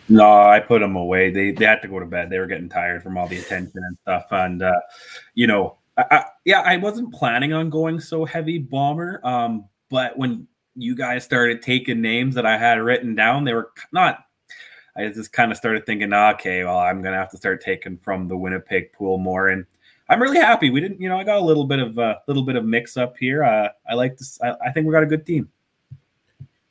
No, 0.09 0.31
I 0.31 0.59
put 0.59 0.79
them 0.79 0.95
away. 0.95 1.31
They 1.31 1.51
they 1.51 1.65
had 1.65 1.81
to 1.81 1.87
go 1.87 1.99
to 1.99 2.05
bed. 2.05 2.29
They 2.29 2.39
were 2.39 2.47
getting 2.47 2.69
tired 2.69 3.03
from 3.03 3.17
all 3.17 3.27
the 3.27 3.39
attention 3.39 3.81
and 3.83 3.97
stuff. 4.01 4.25
And 4.31 4.61
uh, 4.61 4.79
you 5.33 5.47
know, 5.47 5.77
I, 5.97 6.05
I, 6.11 6.25
yeah, 6.45 6.61
I 6.61 6.77
wasn't 6.77 7.13
planning 7.13 7.53
on 7.53 7.69
going 7.69 7.99
so 7.99 8.25
heavy 8.25 8.59
bomber. 8.59 9.25
Um, 9.25 9.69
but 9.89 10.17
when 10.17 10.47
you 10.75 10.95
guys 10.95 11.23
started 11.23 11.61
taking 11.61 12.01
names 12.01 12.35
that 12.35 12.45
I 12.45 12.57
had 12.57 12.79
written 12.79 13.15
down. 13.15 13.43
They 13.43 13.53
were 13.53 13.71
not. 13.91 14.19
I 14.95 15.07
just 15.07 15.33
kind 15.33 15.51
of 15.51 15.57
started 15.57 15.85
thinking, 15.85 16.13
okay, 16.13 16.63
well, 16.63 16.77
I'm 16.77 17.01
gonna 17.01 17.17
have 17.17 17.31
to 17.31 17.37
start 17.37 17.61
taking 17.61 17.97
from 17.97 18.27
the 18.27 18.37
Winnipeg 18.37 18.93
pool 18.93 19.17
more, 19.17 19.49
and 19.49 19.65
I'm 20.09 20.21
really 20.21 20.37
happy. 20.37 20.69
We 20.69 20.81
didn't, 20.81 20.99
you 20.99 21.09
know, 21.09 21.17
I 21.17 21.23
got 21.23 21.37
a 21.37 21.45
little 21.45 21.65
bit 21.65 21.79
of 21.79 21.97
a 21.97 22.01
uh, 22.01 22.19
little 22.27 22.43
bit 22.43 22.55
of 22.55 22.65
mix 22.65 22.97
up 22.97 23.15
here. 23.17 23.43
Uh, 23.43 23.69
I 23.89 23.93
like 23.93 24.17
this. 24.17 24.39
I, 24.41 24.53
I, 24.65 24.71
think 24.71 24.85
we 24.85 24.91
got 24.91 25.03
a 25.03 25.07
good 25.07 25.25
team. 25.25 25.49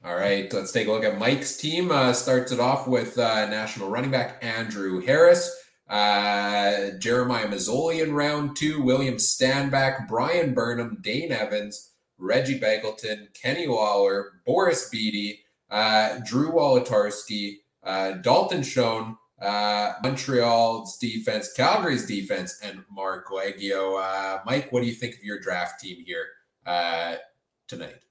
All 0.04 0.16
right, 0.16 0.52
let's 0.52 0.72
take 0.72 0.88
a 0.88 0.92
look 0.92 1.04
at 1.04 1.18
Mike's 1.18 1.56
team. 1.56 1.90
Uh, 1.90 2.12
starts 2.12 2.52
it 2.52 2.60
off 2.60 2.86
with 2.86 3.18
uh, 3.18 3.48
national 3.48 3.88
running 3.88 4.10
back 4.10 4.42
Andrew 4.42 5.00
Harris. 5.00 5.50
Uh, 5.88 6.90
Jeremiah 6.98 7.48
Masoli 7.48 8.02
in 8.02 8.14
round 8.14 8.56
two, 8.56 8.82
William 8.82 9.16
Stanback, 9.16 10.08
Bryan 10.08 10.54
Burnham, 10.54 10.98
Dane 11.02 11.32
Evans, 11.32 11.90
Reggie 12.18 12.58
Begelton, 12.58 13.28
Kenny 13.34 13.66
Lawler, 13.66 14.40
Boris 14.46 14.88
Bede, 14.88 15.38
uh, 15.70 16.18
Drew 16.24 16.50
Wolitarsky, 16.52 17.58
uh, 17.82 18.12
Dalton 18.12 18.62
Schoen, 18.62 19.16
uh, 19.42 19.94
Montreal's 20.02 20.96
defense, 20.98 21.52
Calgary's 21.52 22.06
defense, 22.06 22.60
and 22.62 22.84
Marc 22.90 23.28
Liegghio. 23.28 24.00
Uh, 24.00 24.40
Mike, 24.46 24.70
what 24.70 24.82
do 24.82 24.86
you 24.86 24.94
think 24.94 25.16
of 25.16 25.24
your 25.24 25.40
draft 25.40 25.80
team 25.80 26.02
here 26.04 26.26
uh, 26.64 27.16
tonight? 27.66 28.04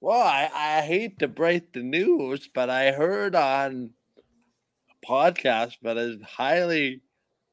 Well, 0.00 0.22
I, 0.22 0.48
I 0.54 0.80
hate 0.82 1.18
to 1.18 1.28
break 1.28 1.72
the 1.72 1.82
news, 1.82 2.48
but 2.54 2.70
I 2.70 2.92
heard 2.92 3.34
on 3.34 3.90
a 4.90 5.06
podcast 5.06 5.74
that 5.82 5.98
is 5.98 6.22
highly 6.22 7.02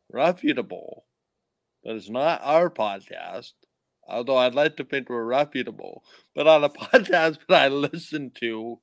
reputable, 0.09 1.05
but 1.83 1.95
it's 1.95 2.09
not 2.09 2.41
our 2.43 2.69
podcast, 2.69 3.53
although 4.07 4.37
I'd 4.37 4.55
like 4.55 4.77
to 4.77 4.85
think 4.85 5.09
we're 5.09 5.25
reputable. 5.25 6.03
But 6.35 6.47
on 6.47 6.63
a 6.63 6.69
podcast 6.69 7.39
that 7.49 7.63
I 7.63 7.67
listened 7.67 8.37
to, 8.41 8.79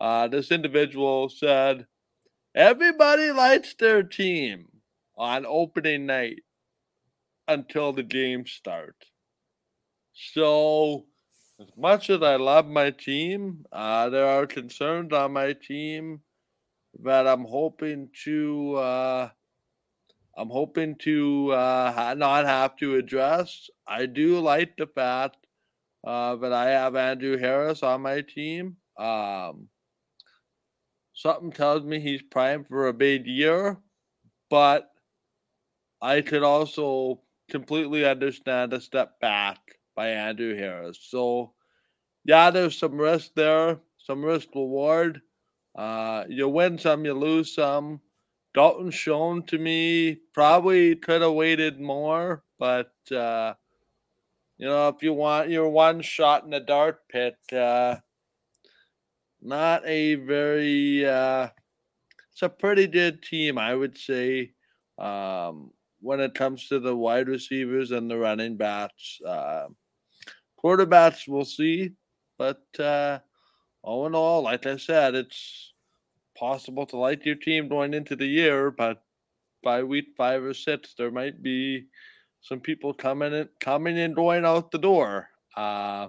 uh, 0.00 0.28
this 0.28 0.52
individual 0.52 1.30
said, 1.30 1.86
everybody 2.54 3.30
likes 3.30 3.74
their 3.74 4.02
team 4.02 4.68
on 5.16 5.44
opening 5.46 6.06
night 6.06 6.40
until 7.48 7.92
the 7.92 8.02
game 8.02 8.46
starts. 8.46 9.06
So, 10.12 11.06
as 11.60 11.68
much 11.76 12.10
as 12.10 12.22
I 12.22 12.36
love 12.36 12.66
my 12.66 12.90
team, 12.90 13.64
uh, 13.72 14.08
there 14.10 14.26
are 14.26 14.46
concerns 14.46 15.12
on 15.12 15.32
my 15.32 15.52
team 15.52 16.20
that 17.02 17.26
I'm 17.26 17.44
hoping 17.44 18.08
to 18.24 18.76
uh, 18.76 19.28
I'm 20.36 20.48
hoping 20.48 20.96
to 21.00 21.52
uh, 21.52 22.14
not 22.16 22.46
have 22.46 22.76
to 22.76 22.96
address. 22.96 23.68
I 23.86 24.06
do 24.06 24.40
like 24.40 24.76
the 24.76 24.86
fact 24.86 25.36
uh, 26.04 26.36
that 26.36 26.52
I 26.52 26.70
have 26.70 26.96
Andrew 26.96 27.36
Harris 27.36 27.82
on 27.82 28.02
my 28.02 28.22
team. 28.22 28.76
Um, 28.98 29.68
something 31.20 31.52
tells 31.52 31.84
me 31.84 32.00
he's 32.00 32.22
primed 32.22 32.66
for 32.66 32.88
a 32.88 32.94
big 32.94 33.26
year, 33.26 33.76
but 34.48 34.88
I 36.00 36.22
could 36.22 36.42
also 36.42 37.20
completely 37.50 38.06
understand 38.06 38.72
a 38.72 38.80
step 38.80 39.20
back 39.20 39.58
by 39.94 40.08
Andrew 40.08 40.56
Harris. 40.56 40.98
So, 41.10 41.52
yeah, 42.24 42.50
there's 42.50 42.78
some 42.78 42.96
risk 42.96 43.32
there, 43.36 43.80
some 43.98 44.24
risk 44.24 44.48
reward. 44.54 45.20
Uh, 45.76 46.24
you 46.28 46.48
win 46.48 46.78
some, 46.78 47.04
you 47.04 47.12
lose 47.12 47.54
some. 47.54 48.00
Dalton 48.54 48.90
Schoen 48.90 49.42
to 49.44 49.58
me 49.58 50.18
probably 50.32 50.96
could 50.96 51.20
have 51.20 51.34
waited 51.34 51.80
more, 51.80 52.42
but 52.58 52.92
uh, 53.14 53.54
you 54.56 54.66
know, 54.66 54.88
if 54.88 55.02
you 55.02 55.12
want 55.12 55.50
your 55.50 55.68
one 55.68 56.00
shot 56.00 56.44
in 56.44 56.50
the 56.50 56.60
dart 56.60 57.06
pit, 57.08 57.36
uh, 57.52 57.96
not 59.42 59.86
a 59.86 60.16
very 60.16 61.06
uh, 61.06 61.48
it's 62.32 62.42
a 62.42 62.48
pretty 62.48 62.86
good 62.86 63.22
team, 63.22 63.58
I 63.58 63.74
would 63.74 63.98
say. 63.98 64.52
Um, 64.98 65.72
when 66.00 66.20
it 66.20 66.34
comes 66.34 66.68
to 66.68 66.78
the 66.78 66.96
wide 66.96 67.28
receivers 67.28 67.90
and 67.90 68.10
the 68.10 68.16
running 68.16 68.56
backs, 68.56 69.20
uh, 69.26 69.66
quarterbacks, 70.62 71.28
we'll 71.28 71.44
see. 71.44 71.92
But 72.38 72.62
uh, 72.78 73.18
all 73.82 74.06
in 74.06 74.14
all, 74.14 74.42
like 74.42 74.64
I 74.66 74.78
said, 74.78 75.14
it's 75.14 75.74
possible 76.38 76.86
to 76.86 76.96
like 76.96 77.26
your 77.26 77.34
team 77.34 77.68
going 77.68 77.92
into 77.92 78.16
the 78.16 78.26
year, 78.26 78.70
but 78.70 79.02
by 79.62 79.82
week 79.82 80.06
five 80.16 80.42
or 80.42 80.54
six, 80.54 80.94
there 80.96 81.10
might 81.10 81.42
be 81.42 81.86
some 82.40 82.60
people 82.60 82.94
coming 82.94 83.34
in, 83.34 83.48
coming 83.60 83.98
and 83.98 84.16
going 84.16 84.46
out 84.46 84.70
the 84.70 84.78
door 84.78 85.28
uh, 85.56 86.08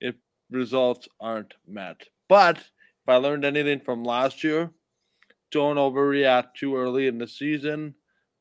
if 0.00 0.16
results 0.50 1.06
aren't 1.20 1.54
met. 1.68 2.02
But 2.30 2.58
if 2.58 3.08
I 3.08 3.16
learned 3.16 3.44
anything 3.44 3.80
from 3.80 4.04
last 4.04 4.44
year, 4.44 4.70
don't 5.50 5.76
overreact 5.76 6.54
too 6.56 6.76
early 6.76 7.08
in 7.08 7.18
the 7.18 7.26
season. 7.26 7.96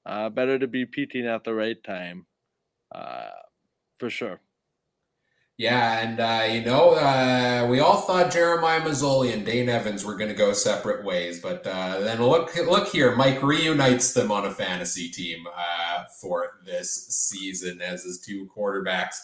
Uh, 0.06 0.30
better 0.30 0.60
to 0.60 0.68
be 0.68 0.86
peaking 0.86 1.26
at 1.26 1.44
the 1.44 1.56
right 1.56 1.84
time, 1.84 2.28
uh, 2.94 3.32
for 3.98 4.12
sure. 4.12 4.42
Yeah, 5.58 6.00
and 6.02 6.20
uh, 6.20 6.54
you 6.54 6.64
know, 6.64 6.92
uh, 6.92 7.68
we 7.68 7.80
all 7.80 8.02
thought 8.02 8.32
Jeremiah 8.32 8.80
Masoli 8.80 9.34
and 9.34 9.44
Dane 9.44 9.70
Evans 9.70 10.06
were 10.06 10.16
going 10.16 10.30
to 10.30 10.36
go 10.36 10.54
separate 10.54 11.04
ways, 11.04 11.42
but 11.42 11.66
uh, 11.66 12.00
then 12.00 12.22
look, 12.22 12.56
look 12.56 12.90
here, 12.90 13.16
Mike 13.16 13.42
reunites 13.42 14.14
them 14.14 14.32
on 14.32 14.46
a 14.46 14.52
fantasy 14.52 15.10
team 15.10 15.46
uh, 15.48 16.04
for 16.22 16.60
this 16.64 17.08
season 17.08 17.82
as 17.82 18.04
his 18.04 18.22
two 18.22 18.48
quarterbacks. 18.56 19.16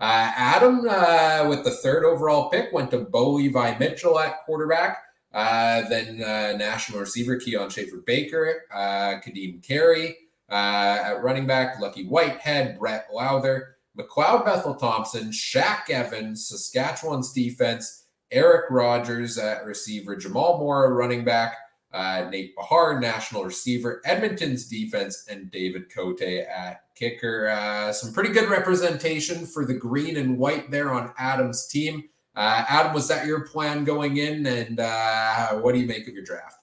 Uh, 0.00 0.32
Adam, 0.34 0.86
uh, 0.88 1.46
with 1.48 1.62
the 1.62 1.70
third 1.70 2.04
overall 2.04 2.48
pick, 2.48 2.72
went 2.72 2.90
to 2.90 3.00
Bo 3.00 3.32
Levi 3.32 3.76
Mitchell 3.78 4.18
at 4.18 4.44
quarterback. 4.44 5.02
then 5.32 6.18
national 6.58 7.00
receiver 7.00 7.36
Kian 7.36 7.70
Schaffer 7.70 8.02
Baker, 8.06 8.62
Kadeem 8.72 9.62
Carey 9.66 10.16
at 10.48 11.22
running 11.22 11.46
back, 11.46 11.78
Lucky 11.80 12.06
Whitehead, 12.06 12.78
Brett 12.78 13.08
Lauther, 13.14 13.74
McLeod 13.98 14.44
Bethel 14.44 14.74
Thompson, 14.74 15.30
Shaq 15.30 15.90
Evans, 15.90 16.48
Saskatchewan's 16.48 17.32
defense, 17.32 18.06
Eric 18.30 18.70
Rogers 18.70 19.36
at 19.38 19.64
receiver, 19.66 20.16
Jamal 20.16 20.58
Morrow 20.58 20.88
running 20.90 21.24
back, 21.24 21.56
uh, 21.92 22.28
Nate 22.30 22.54
Behar, 22.56 23.00
national 23.00 23.44
receiver, 23.44 24.00
Edmonton's 24.04 24.66
defense, 24.66 25.26
and 25.28 25.50
David 25.50 25.92
Cote 25.92 26.22
at 26.22 26.89
kicker. 27.00 27.48
Uh, 27.48 27.92
some 27.92 28.12
pretty 28.12 28.30
good 28.30 28.48
representation 28.48 29.46
for 29.46 29.64
the 29.64 29.74
green 29.74 30.16
and 30.16 30.38
white 30.38 30.70
there 30.70 30.92
on 30.92 31.12
Adam's 31.18 31.66
team. 31.66 32.04
Uh, 32.36 32.64
Adam, 32.68 32.92
was 32.92 33.08
that 33.08 33.26
your 33.26 33.46
plan 33.46 33.82
going 33.84 34.18
in? 34.18 34.46
And 34.46 34.78
uh, 34.78 35.54
what 35.54 35.72
do 35.72 35.80
you 35.80 35.86
make 35.86 36.06
of 36.06 36.14
your 36.14 36.22
draft? 36.22 36.60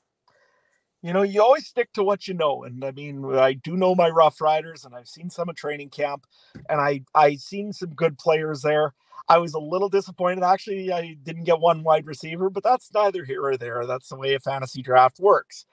you 1.04 1.14
know, 1.14 1.22
you 1.22 1.42
always 1.42 1.68
stick 1.68 1.94
to 1.94 2.04
what 2.04 2.28
you 2.28 2.34
know. 2.34 2.64
And 2.64 2.84
I 2.84 2.92
mean, 2.92 3.24
I 3.34 3.54
do 3.54 3.78
know 3.78 3.96
my 3.96 4.10
Rough 4.10 4.42
Riders, 4.42 4.84
and 4.84 4.96
I've 4.96 5.08
seen 5.08 5.30
some 5.30 5.50
at 5.50 5.56
training 5.56 5.90
camp, 5.90 6.26
and 6.70 6.82
I 6.82 7.02
I 7.14 7.36
seen 7.36 7.72
some 7.72 7.92
good 7.92 8.18
players 8.18 8.62
there. 8.62 8.94
I 9.30 9.38
was 9.38 9.54
a 9.54 9.60
little 9.60 9.90
disappointed. 9.90 10.44
Actually, 10.44 10.92
I 10.92 11.18
didn't 11.24 11.44
get 11.44 11.60
one 11.60 11.84
wide 11.84 12.08
receiver, 12.08 12.50
but 12.50 12.64
that's 12.64 12.92
neither 12.94 13.26
here 13.26 13.44
or 13.44 13.58
there. 13.58 13.86
That's 13.86 14.10
the 14.10 14.16
way 14.16 14.34
a 14.34 14.40
fantasy 14.40 14.82
draft 14.82 15.20
works. 15.20 15.66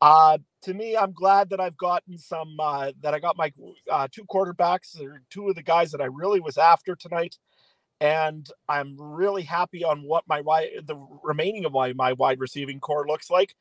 Uh, 0.00 0.38
to 0.62 0.74
me, 0.74 0.96
I'm 0.96 1.12
glad 1.12 1.50
that 1.50 1.60
I've 1.60 1.76
gotten 1.76 2.18
some 2.18 2.56
uh, 2.60 2.92
that 3.02 3.14
I 3.14 3.18
got 3.18 3.36
my 3.36 3.52
uh, 3.90 4.08
two 4.10 4.24
quarterbacks 4.24 5.00
or 5.00 5.22
two 5.30 5.48
of 5.48 5.56
the 5.56 5.62
guys 5.62 5.90
that 5.92 6.00
I 6.00 6.06
really 6.06 6.40
was 6.40 6.56
after 6.58 6.94
tonight, 6.96 7.36
and 8.00 8.48
I'm 8.68 8.96
really 9.00 9.42
happy 9.42 9.84
on 9.84 10.02
what 10.02 10.24
my 10.28 10.42
the 10.86 10.96
remaining 11.24 11.64
of 11.66 11.72
my 11.72 11.92
my 11.94 12.14
wide 12.14 12.40
receiving 12.40 12.80
core 12.80 13.06
looks 13.06 13.30
like. 13.30 13.54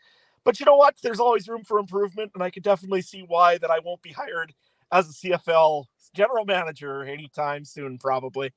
But 0.45 0.59
you 0.59 0.65
know 0.65 0.77
what? 0.77 0.95
There's 1.03 1.19
always 1.21 1.47
room 1.49 1.63
for 1.65 1.79
improvement, 1.79 2.31
and 2.35 2.43
I 2.43 2.49
can 2.51 2.63
definitely 2.63 3.01
see 3.03 3.21
why 3.27 3.57
that 3.59 3.71
I 3.71 3.79
won't 3.79 4.01
be 4.03 4.13
hired 4.13 4.53
as 4.91 5.09
a 5.09 5.13
CFL 5.13 5.85
general 6.15 6.45
manager 6.45 7.03
anytime 7.03 7.65
soon, 7.65 7.97
probably. 7.99 8.51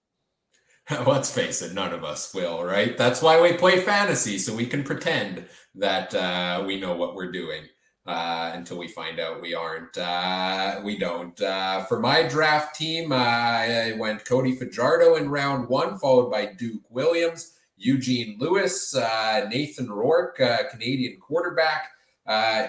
Let's 1.06 1.32
face 1.32 1.62
it, 1.62 1.74
none 1.74 1.92
of 1.92 2.04
us 2.04 2.34
will, 2.34 2.64
right? 2.64 2.96
That's 2.98 3.22
why 3.22 3.40
we 3.40 3.52
play 3.52 3.80
fantasy, 3.80 4.38
so 4.38 4.54
we 4.54 4.66
can 4.66 4.82
pretend 4.82 5.46
that 5.76 6.14
uh, 6.14 6.64
we 6.66 6.80
know 6.80 6.96
what 6.96 7.14
we're 7.14 7.30
doing 7.30 7.62
uh, 8.04 8.50
until 8.54 8.78
we 8.78 8.88
find 8.88 9.20
out 9.20 9.40
we 9.40 9.54
aren't. 9.54 9.96
Uh, 9.96 10.80
we 10.84 10.98
don't. 10.98 11.40
Uh, 11.40 11.84
for 11.84 12.00
my 12.00 12.24
draft 12.24 12.74
team, 12.74 13.12
uh, 13.12 13.16
I 13.16 13.94
went 13.96 14.24
Cody 14.24 14.56
Fajardo 14.56 15.16
in 15.16 15.30
round 15.30 15.68
one, 15.68 15.98
followed 15.98 16.30
by 16.30 16.46
Duke 16.46 16.82
Williams. 16.90 17.58
Eugene 17.76 18.36
Lewis, 18.38 18.94
uh, 18.94 19.46
Nathan 19.50 19.90
Rourke, 19.90 20.40
Canadian 20.70 21.18
quarterback, 21.20 21.88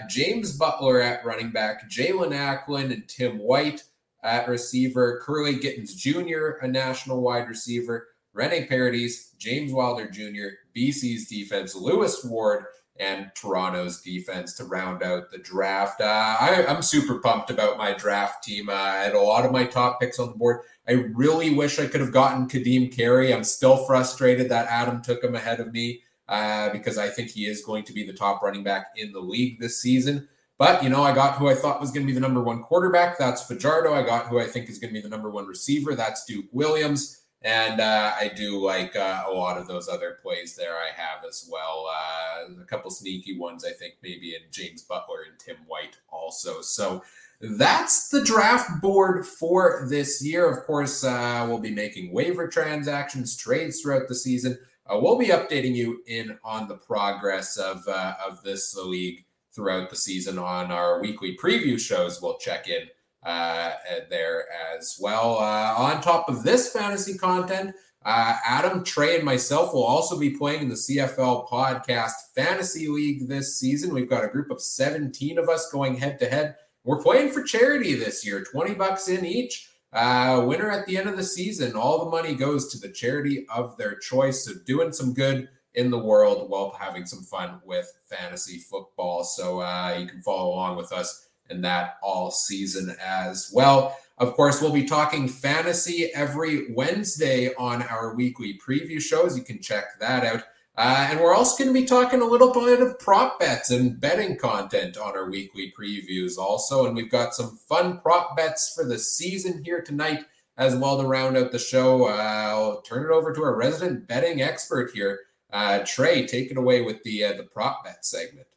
James 0.10 0.58
Butler 0.58 1.02
at 1.02 1.24
running 1.24 1.52
back, 1.52 1.88
Jaelon 1.88 2.32
Acklin 2.32 2.92
and 2.92 3.08
Tim 3.08 3.38
White 3.38 3.84
at 4.24 4.48
receiver, 4.48 5.22
Kurleigh 5.26 5.62
Gittens 5.62 5.94
Jr., 5.96 6.58
a 6.62 6.68
national 6.68 7.22
wide 7.22 7.48
receiver, 7.48 8.08
Rene 8.34 8.66
Paredes, 8.66 9.32
James 9.38 9.72
Wilder 9.72 10.10
Jr., 10.10 10.56
BC's 10.76 11.28
defense, 11.28 11.76
Lewis 11.76 12.24
Ward, 12.24 12.66
and 13.00 13.32
Toronto's 13.36 14.02
defense 14.02 14.54
to 14.56 14.66
round 14.66 15.02
out 15.02 15.32
the 15.32 15.40
draft. 15.40 16.00
Uh, 16.00 16.38
I, 16.40 16.64
am 16.68 16.82
super 16.82 17.20
pumped 17.20 17.50
about 17.50 17.78
my 17.78 17.94
draft 17.94 18.44
team. 18.44 18.70
Uh, 18.70 18.74
I 18.74 18.98
had 18.98 19.16
a 19.16 19.20
lot 19.20 19.46
of 19.46 19.52
my 19.52 19.66
top 19.66 20.00
picks 20.00 20.20
on 20.20 20.30
the 20.30 20.36
board. 20.36 20.62
I 20.88 20.94
really 21.14 21.54
wish 21.54 21.80
I 21.80 21.88
could 21.88 22.02
have 22.02 22.12
gotten 22.12 22.48
Kadeem 22.48 22.96
Carey. 22.96 23.34
I'm 23.34 23.44
still 23.44 23.86
frustrated 23.86 24.50
that 24.50 24.68
Adam 24.68 25.02
took 25.02 25.24
him 25.24 25.34
ahead 25.34 25.60
of 25.60 25.72
me 25.74 26.02
uh, 26.28 26.70
because 26.70 26.98
I 26.98 27.10
think 27.10 27.32
he 27.32 27.46
is 27.46 27.66
going 27.66 27.84
to 27.86 27.94
be 27.94 28.06
the 28.06 28.14
top 28.14 28.44
running 28.44 28.64
back 28.64 28.88
in 28.96 29.12
the 29.12 29.20
league 29.20 29.60
this 29.60 29.82
season. 29.82 30.28
But, 30.64 30.82
you 30.82 30.90
know, 30.90 31.04
I 31.04 31.14
got 31.14 31.40
who 31.40 31.50
I 31.50 31.56
thought 31.56 31.82
was 31.82 31.92
going 31.92 32.06
to 32.06 32.08
be 32.08 32.14
the 32.14 32.22
number 32.22 32.42
one 32.42 32.64
quarterback. 32.64 33.18
That's 33.18 33.44
Fajardo. 33.44 33.94
I 33.94 34.02
got 34.02 34.28
who 34.28 34.40
I 34.40 34.46
think 34.46 34.70
is 34.70 34.80
going 34.80 34.94
to 34.94 34.98
be 34.98 35.02
the 35.02 35.10
number 35.10 35.30
one 35.30 35.46
receiver. 35.46 35.94
That's 35.94 36.24
Duke 36.24 36.46
Williams. 36.54 37.26
And 37.42 37.82
uh, 37.82 38.14
I 38.18 38.32
do 38.34 38.64
like 38.64 38.96
uh, 38.96 39.26
a 39.28 39.32
lot 39.34 39.58
of 39.58 39.68
those 39.68 39.90
other 39.90 40.20
plays 40.22 40.56
there 40.56 40.78
I 40.78 40.92
have 40.96 41.26
as 41.28 41.50
well. 41.52 41.90
Uh, 41.94 42.62
a 42.62 42.66
couple 42.66 42.92
sneaky 42.92 43.38
ones, 43.38 43.66
I 43.66 43.72
think, 43.72 43.96
maybe 44.02 44.36
in 44.36 44.42
James 44.52 44.84
Butler 44.84 45.24
and 45.30 45.38
Tim 45.38 45.58
White 45.68 45.98
also. 46.10 46.62
So, 46.62 47.04
that's 47.42 48.08
the 48.08 48.24
draft 48.24 48.82
board 48.82 49.26
for 49.26 49.86
this 49.90 50.24
year. 50.24 50.50
Of 50.50 50.66
course, 50.66 51.04
uh, 51.04 51.46
we'll 51.46 51.60
be 51.60 51.72
making 51.72 52.14
waiver 52.14 52.48
transactions, 52.48 53.36
trades 53.36 53.82
throughout 53.82 54.08
the 54.08 54.16
season. 54.16 54.58
Uh, 54.88 54.98
we'll 55.02 55.18
be 55.18 55.28
updating 55.28 55.76
you 55.76 56.02
in 56.08 56.40
on 56.42 56.70
the 56.70 56.78
progress 56.78 57.58
of 57.58 57.86
uh, 57.86 58.14
of 58.26 58.42
this 58.44 58.74
league 58.78 59.26
throughout 59.54 59.90
the 59.90 59.96
season 59.96 60.40
on 60.40 60.72
our 60.72 61.02
weekly 61.02 61.38
preview 61.38 61.80
shows. 61.80 62.22
We'll 62.22 62.38
check 62.38 62.68
in 62.68 62.88
uh, 63.24 63.72
there 64.10 64.46
as 64.76 64.98
well. 65.00 65.38
Uh, 65.38 65.74
on 65.78 66.02
top 66.02 66.30
of 66.30 66.44
this 66.44 66.72
fantasy 66.72 67.18
content, 67.18 67.76
uh, 68.06 68.36
Adam, 68.46 68.84
Trey, 68.84 69.16
and 69.16 69.24
myself 69.24 69.74
will 69.74 69.84
also 69.84 70.20
be 70.20 70.32
playing 70.32 70.64
in 70.64 70.70
the 70.70 70.76
CFL 70.76 71.48
Podcast 71.48 72.14
Fantasy 72.36 72.88
League 72.88 73.30
this 73.30 73.58
season. 73.58 73.94
We've 73.94 74.10
got 74.10 74.26
a 74.26 74.30
group 74.30 74.52
of 74.52 74.62
17 74.62 75.38
of 75.38 75.48
us 75.48 75.72
going 75.72 75.96
head 75.96 76.20
to 76.20 76.28
head 76.28 76.56
we're 76.84 77.02
playing 77.02 77.32
for 77.32 77.44
charity 77.44 77.96
this 77.96 78.26
year, 78.26 78.44
20 78.44 78.74
bucks 78.76 79.08
in 79.08 79.26
each. 79.26 79.70
Uh, 79.94 80.44
winner 80.46 80.70
at 80.70 80.86
the 80.86 80.98
end 80.98 81.08
of 81.08 81.16
the 81.16 81.24
season, 81.24 81.76
all 81.76 82.04
the 82.04 82.12
money 82.12 82.36
goes 82.36 82.68
to 82.70 82.80
the 82.80 82.92
charity 82.92 83.46
of 83.54 83.78
their 83.78 83.96
choice. 83.96 84.46
So 84.46 84.54
doing 84.66 84.92
some 84.92 85.14
good 85.14 85.48
in 85.76 85.92
the 85.92 85.98
world 85.98 86.50
while 86.50 86.76
having 86.80 87.06
some 87.06 87.24
fun 87.24 87.60
with 87.66 87.92
fantasy 88.06 88.60
football. 88.60 89.24
So 89.24 89.62
uh, 89.62 89.98
you 90.00 90.08
can 90.08 90.22
follow 90.22 90.54
along 90.54 90.78
with 90.78 90.92
us 90.92 91.28
in 91.50 91.62
that 91.62 91.98
all 92.02 92.32
season 92.32 92.96
as 93.04 93.52
well. 93.54 93.98
Of 94.18 94.34
course, 94.34 94.62
we'll 94.62 94.72
be 94.72 94.86
talking 94.86 95.28
fantasy 95.28 96.12
every 96.14 96.72
Wednesday 96.72 97.54
on 97.56 97.82
our 97.82 98.14
weekly 98.14 98.60
preview 98.66 99.02
shows. 99.02 99.38
You 99.38 99.44
can 99.44 99.62
check 99.62 100.00
that 100.00 100.24
out. 100.24 100.44
Uh, 100.76 101.08
and 101.10 101.20
we're 101.20 101.36
also 101.36 101.64
going 101.64 101.74
to 101.74 101.80
be 101.80 101.86
talking 101.86 102.22
a 102.22 102.26
little 102.26 102.52
bit 102.52 102.82
of 102.82 102.98
prop 102.98 103.40
bets 103.40 103.70
and 103.70 104.00
betting 104.00 104.38
content 104.38 104.98
on 104.98 105.16
our 105.16 105.30
weekly 105.30 105.72
previews, 105.80 106.38
also. 106.38 106.88
And 106.88 106.96
we've 106.96 107.12
got 107.12 107.36
some 107.36 107.58
fun 107.70 108.00
prop 108.00 108.36
bets 108.36 108.74
for 108.74 108.84
the 108.84 108.98
season 108.98 109.64
here 109.64 109.82
tonight 109.82 110.26
as 110.58 110.76
well 110.76 111.00
to 111.00 111.08
round 111.08 111.38
out 111.38 111.52
the 111.52 111.60
show. 111.60 112.08
Uh, 112.08 112.12
I'll 112.14 112.82
turn 112.82 113.04
it 113.04 113.14
over 113.14 113.34
to 113.34 113.44
our 113.44 113.56
resident 113.56 114.08
betting 114.08 114.42
expert 114.42 114.92
here, 114.94 115.20
uh, 115.54 115.80
Trey. 115.86 116.26
Take 116.26 116.52
it 116.52 116.58
away 116.58 116.82
with 116.82 117.02
the 117.04 117.24
uh, 117.24 117.34
the 117.34 117.44
prop 117.44 117.86
bet 117.86 118.06
segment. 118.06 118.48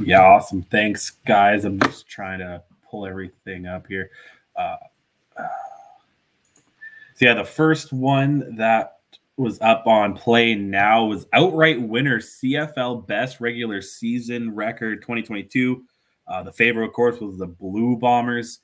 Yeah, 0.00 0.22
awesome. 0.22 0.62
Thanks, 0.62 1.10
guys. 1.26 1.64
I'm 1.64 1.78
just 1.80 2.08
trying 2.08 2.38
to 2.38 2.62
pull 2.90 3.06
everything 3.06 3.66
up 3.66 3.86
here. 3.86 4.10
Uh, 4.56 4.76
so 5.36 7.26
yeah, 7.26 7.34
the 7.34 7.44
first 7.44 7.92
one 7.92 8.56
that 8.56 8.98
was 9.36 9.60
up 9.60 9.86
on 9.86 10.14
play 10.14 10.54
now 10.54 11.04
was 11.04 11.26
outright 11.32 11.80
winner 11.80 12.20
CFL 12.20 13.06
best 13.06 13.40
regular 13.40 13.82
season 13.82 14.54
record 14.54 15.02
2022. 15.02 15.84
Uh, 16.26 16.42
the 16.42 16.52
favorite, 16.52 16.86
of 16.86 16.92
course, 16.92 17.20
was 17.20 17.38
the 17.38 17.46
Blue 17.46 17.96
Bombers. 17.96 18.60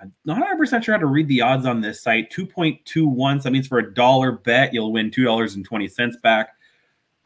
I'm 0.00 0.12
not 0.24 0.38
100% 0.38 0.82
sure 0.82 0.94
how 0.94 1.00
to 1.00 1.06
read 1.06 1.28
the 1.28 1.40
odds 1.40 1.66
on 1.66 1.80
this 1.80 2.02
site. 2.02 2.30
2.21. 2.30 3.38
So 3.38 3.42
that 3.42 3.50
means 3.50 3.66
for 3.66 3.78
a 3.78 3.94
dollar 3.94 4.32
bet, 4.32 4.72
you'll 4.72 4.92
win 4.92 5.10
$2.20 5.10 6.22
back. 6.22 6.50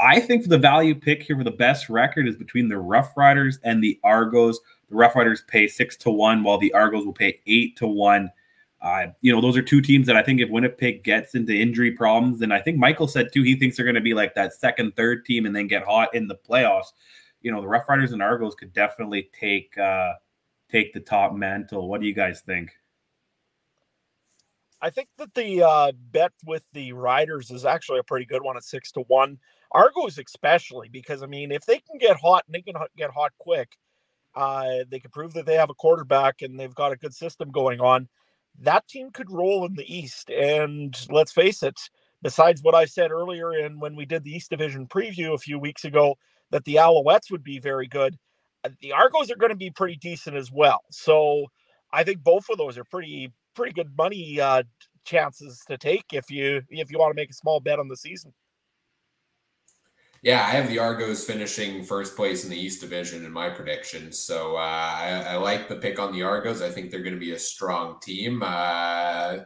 I 0.00 0.18
think 0.18 0.42
for 0.42 0.48
the 0.48 0.58
value 0.58 0.94
pick 0.94 1.22
here 1.22 1.36
for 1.36 1.44
the 1.44 1.50
best 1.50 1.88
record 1.88 2.26
is 2.26 2.36
between 2.36 2.68
the 2.68 2.78
Rough 2.78 3.16
Riders 3.16 3.58
and 3.62 3.82
the 3.82 4.00
Argos. 4.02 4.58
The 4.88 4.96
Rough 4.96 5.14
Riders 5.14 5.42
pay 5.46 5.68
six 5.68 5.96
to 5.98 6.10
one, 6.10 6.42
while 6.42 6.58
the 6.58 6.72
Argos 6.72 7.04
will 7.04 7.12
pay 7.12 7.40
eight 7.46 7.76
to 7.76 7.86
one. 7.86 8.30
Uh, 8.80 9.06
you 9.20 9.32
know, 9.32 9.40
those 9.40 9.56
are 9.56 9.62
two 9.62 9.80
teams 9.80 10.08
that 10.08 10.16
I 10.16 10.22
think 10.22 10.40
if 10.40 10.50
Winnipeg 10.50 11.04
gets 11.04 11.36
into 11.36 11.54
injury 11.54 11.92
problems, 11.92 12.42
and 12.42 12.52
I 12.52 12.60
think 12.60 12.78
Michael 12.78 13.06
said 13.06 13.32
too, 13.32 13.44
he 13.44 13.54
thinks 13.54 13.76
they're 13.76 13.86
going 13.86 13.94
to 13.94 14.00
be 14.00 14.14
like 14.14 14.34
that 14.34 14.54
second, 14.54 14.96
third 14.96 15.24
team 15.24 15.46
and 15.46 15.54
then 15.54 15.68
get 15.68 15.84
hot 15.84 16.12
in 16.14 16.26
the 16.26 16.34
playoffs. 16.34 16.92
You 17.42 17.52
know, 17.52 17.60
the 17.60 17.68
Rough 17.68 17.88
Riders 17.88 18.10
and 18.10 18.20
Argos 18.20 18.56
could 18.56 18.72
definitely 18.72 19.30
take 19.38 19.78
uh, 19.78 20.14
take 20.72 20.92
the 20.92 21.00
top 21.00 21.34
mantle. 21.34 21.88
What 21.88 22.00
do 22.00 22.06
you 22.06 22.14
guys 22.14 22.40
think? 22.40 22.70
I 24.80 24.90
think 24.90 25.08
that 25.18 25.32
the 25.34 25.62
uh, 25.62 25.92
bet 26.10 26.32
with 26.44 26.64
the 26.72 26.92
Riders 26.92 27.52
is 27.52 27.64
actually 27.64 28.00
a 28.00 28.04
pretty 28.04 28.26
good 28.26 28.42
one 28.42 28.56
at 28.56 28.64
six 28.64 28.90
to 28.92 29.00
one. 29.02 29.38
Argos, 29.70 30.18
especially 30.18 30.88
because 30.88 31.22
I 31.22 31.26
mean, 31.26 31.52
if 31.52 31.64
they 31.64 31.78
can 31.78 31.98
get 31.98 32.16
hot 32.16 32.44
and 32.46 32.54
they 32.54 32.62
can 32.62 32.74
get 32.96 33.10
hot 33.10 33.30
quick, 33.38 33.76
uh, 34.34 34.78
they 34.90 34.98
can 34.98 35.10
prove 35.10 35.34
that 35.34 35.46
they 35.46 35.54
have 35.54 35.70
a 35.70 35.74
quarterback 35.74 36.42
and 36.42 36.58
they've 36.58 36.74
got 36.74 36.92
a 36.92 36.96
good 36.96 37.14
system 37.14 37.50
going 37.50 37.80
on 37.80 38.08
that 38.60 38.86
team 38.88 39.10
could 39.10 39.30
roll 39.30 39.64
in 39.66 39.74
the 39.74 39.94
East. 39.94 40.30
And 40.30 40.96
let's 41.10 41.32
face 41.32 41.62
it, 41.62 41.78
besides 42.22 42.62
what 42.62 42.74
I 42.74 42.84
said 42.84 43.10
earlier 43.10 43.52
and 43.52 43.80
when 43.80 43.96
we 43.96 44.04
did 44.04 44.24
the 44.24 44.34
East 44.34 44.50
Division 44.50 44.86
preview 44.86 45.34
a 45.34 45.38
few 45.38 45.58
weeks 45.58 45.84
ago, 45.84 46.16
that 46.50 46.64
the 46.64 46.76
Alouettes 46.76 47.30
would 47.30 47.42
be 47.42 47.58
very 47.58 47.86
good. 47.86 48.16
The 48.80 48.92
Argos 48.92 49.30
are 49.30 49.36
going 49.36 49.50
to 49.50 49.56
be 49.56 49.70
pretty 49.70 49.96
decent 49.96 50.36
as 50.36 50.50
well. 50.52 50.82
So 50.90 51.46
I 51.92 52.04
think 52.04 52.22
both 52.22 52.48
of 52.50 52.58
those 52.58 52.78
are 52.78 52.84
pretty 52.84 53.32
pretty 53.54 53.72
good 53.72 53.96
money 53.96 54.40
uh, 54.40 54.62
chances 55.04 55.62
to 55.68 55.76
take 55.76 56.04
if 56.12 56.30
you 56.30 56.62
if 56.70 56.90
you 56.90 56.98
want 56.98 57.10
to 57.10 57.20
make 57.20 57.30
a 57.30 57.34
small 57.34 57.60
bet 57.60 57.78
on 57.78 57.88
the 57.88 57.96
season. 57.96 58.32
Yeah, 60.22 60.38
I 60.38 60.50
have 60.50 60.68
the 60.68 60.78
Argos 60.78 61.24
finishing 61.24 61.82
first 61.82 62.14
place 62.14 62.44
in 62.44 62.50
the 62.50 62.56
East 62.56 62.80
Division 62.80 63.24
in 63.24 63.32
my 63.32 63.50
prediction. 63.50 64.12
So 64.12 64.54
uh, 64.54 64.60
I, 64.60 65.24
I, 65.30 65.36
like 65.36 65.68
the 65.68 65.74
pick 65.74 65.98
on 65.98 66.12
the 66.12 66.22
Argos. 66.22 66.62
I 66.62 66.70
think 66.70 66.92
they're 66.92 67.02
going 67.02 67.14
to 67.14 67.18
be 67.18 67.32
a 67.32 67.38
strong 67.40 67.98
team. 68.00 68.40
Uh, 68.40 69.38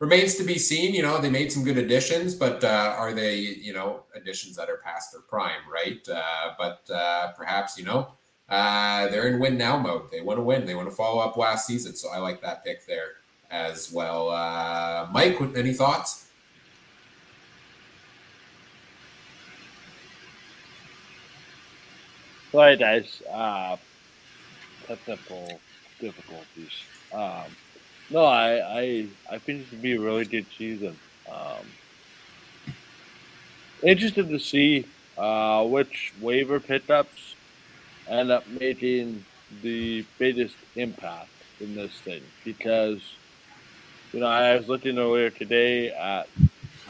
remains 0.00 0.34
to 0.34 0.42
be 0.42 0.58
seen. 0.58 0.94
You 0.94 1.02
know, 1.02 1.18
they 1.18 1.30
made 1.30 1.52
some 1.52 1.62
good 1.62 1.78
additions, 1.78 2.34
but 2.34 2.64
uh, 2.64 2.96
are 2.98 3.12
they, 3.12 3.36
you 3.36 3.72
know, 3.72 4.02
additions 4.16 4.56
that 4.56 4.68
are 4.68 4.78
past 4.78 5.12
their 5.12 5.22
prime, 5.22 5.62
right? 5.72 6.04
Uh, 6.08 6.54
but 6.58 6.90
uh, 6.92 7.30
perhaps, 7.34 7.78
you 7.78 7.84
know, 7.84 8.10
uh, 8.48 9.08
they're 9.08 9.26
in 9.26 9.40
win 9.40 9.56
now 9.56 9.76
mode. 9.78 10.10
They 10.10 10.20
want 10.20 10.38
to 10.38 10.42
win. 10.42 10.66
They 10.66 10.74
want 10.74 10.88
to 10.88 10.94
follow 10.94 11.20
up 11.20 11.36
last 11.36 11.66
season. 11.66 11.94
So 11.96 12.10
I 12.10 12.18
like 12.18 12.40
that 12.42 12.64
pick 12.64 12.86
there 12.86 13.14
as 13.50 13.92
well. 13.92 14.30
Uh, 14.30 15.08
Mike, 15.12 15.40
any 15.56 15.72
thoughts? 15.72 16.28
Sorry, 22.52 22.76
guys. 22.76 23.22
Uh, 23.30 23.76
technical 24.86 25.60
difficulties. 26.00 26.72
Um, 27.12 27.44
no, 28.10 28.24
I, 28.24 28.80
I, 28.80 29.06
I 29.32 29.38
think 29.38 29.62
it 29.62 29.70
to 29.70 29.76
be 29.76 29.94
a 29.94 30.00
really 30.00 30.24
good 30.24 30.46
season. 30.56 30.96
Um, 31.30 31.66
interested 33.82 34.28
to 34.28 34.38
see 34.38 34.86
uh, 35.18 35.64
which 35.64 36.12
waiver 36.20 36.60
pickups 36.60 37.34
end 38.08 38.30
up 38.30 38.46
making 38.48 39.24
the 39.62 40.04
biggest 40.18 40.56
impact 40.74 41.28
in 41.60 41.74
this 41.74 41.92
thing 41.92 42.22
because 42.44 43.00
you 44.12 44.20
know 44.20 44.26
I 44.26 44.56
was 44.56 44.68
looking 44.68 44.98
earlier 44.98 45.30
today 45.30 45.90
at 45.90 46.28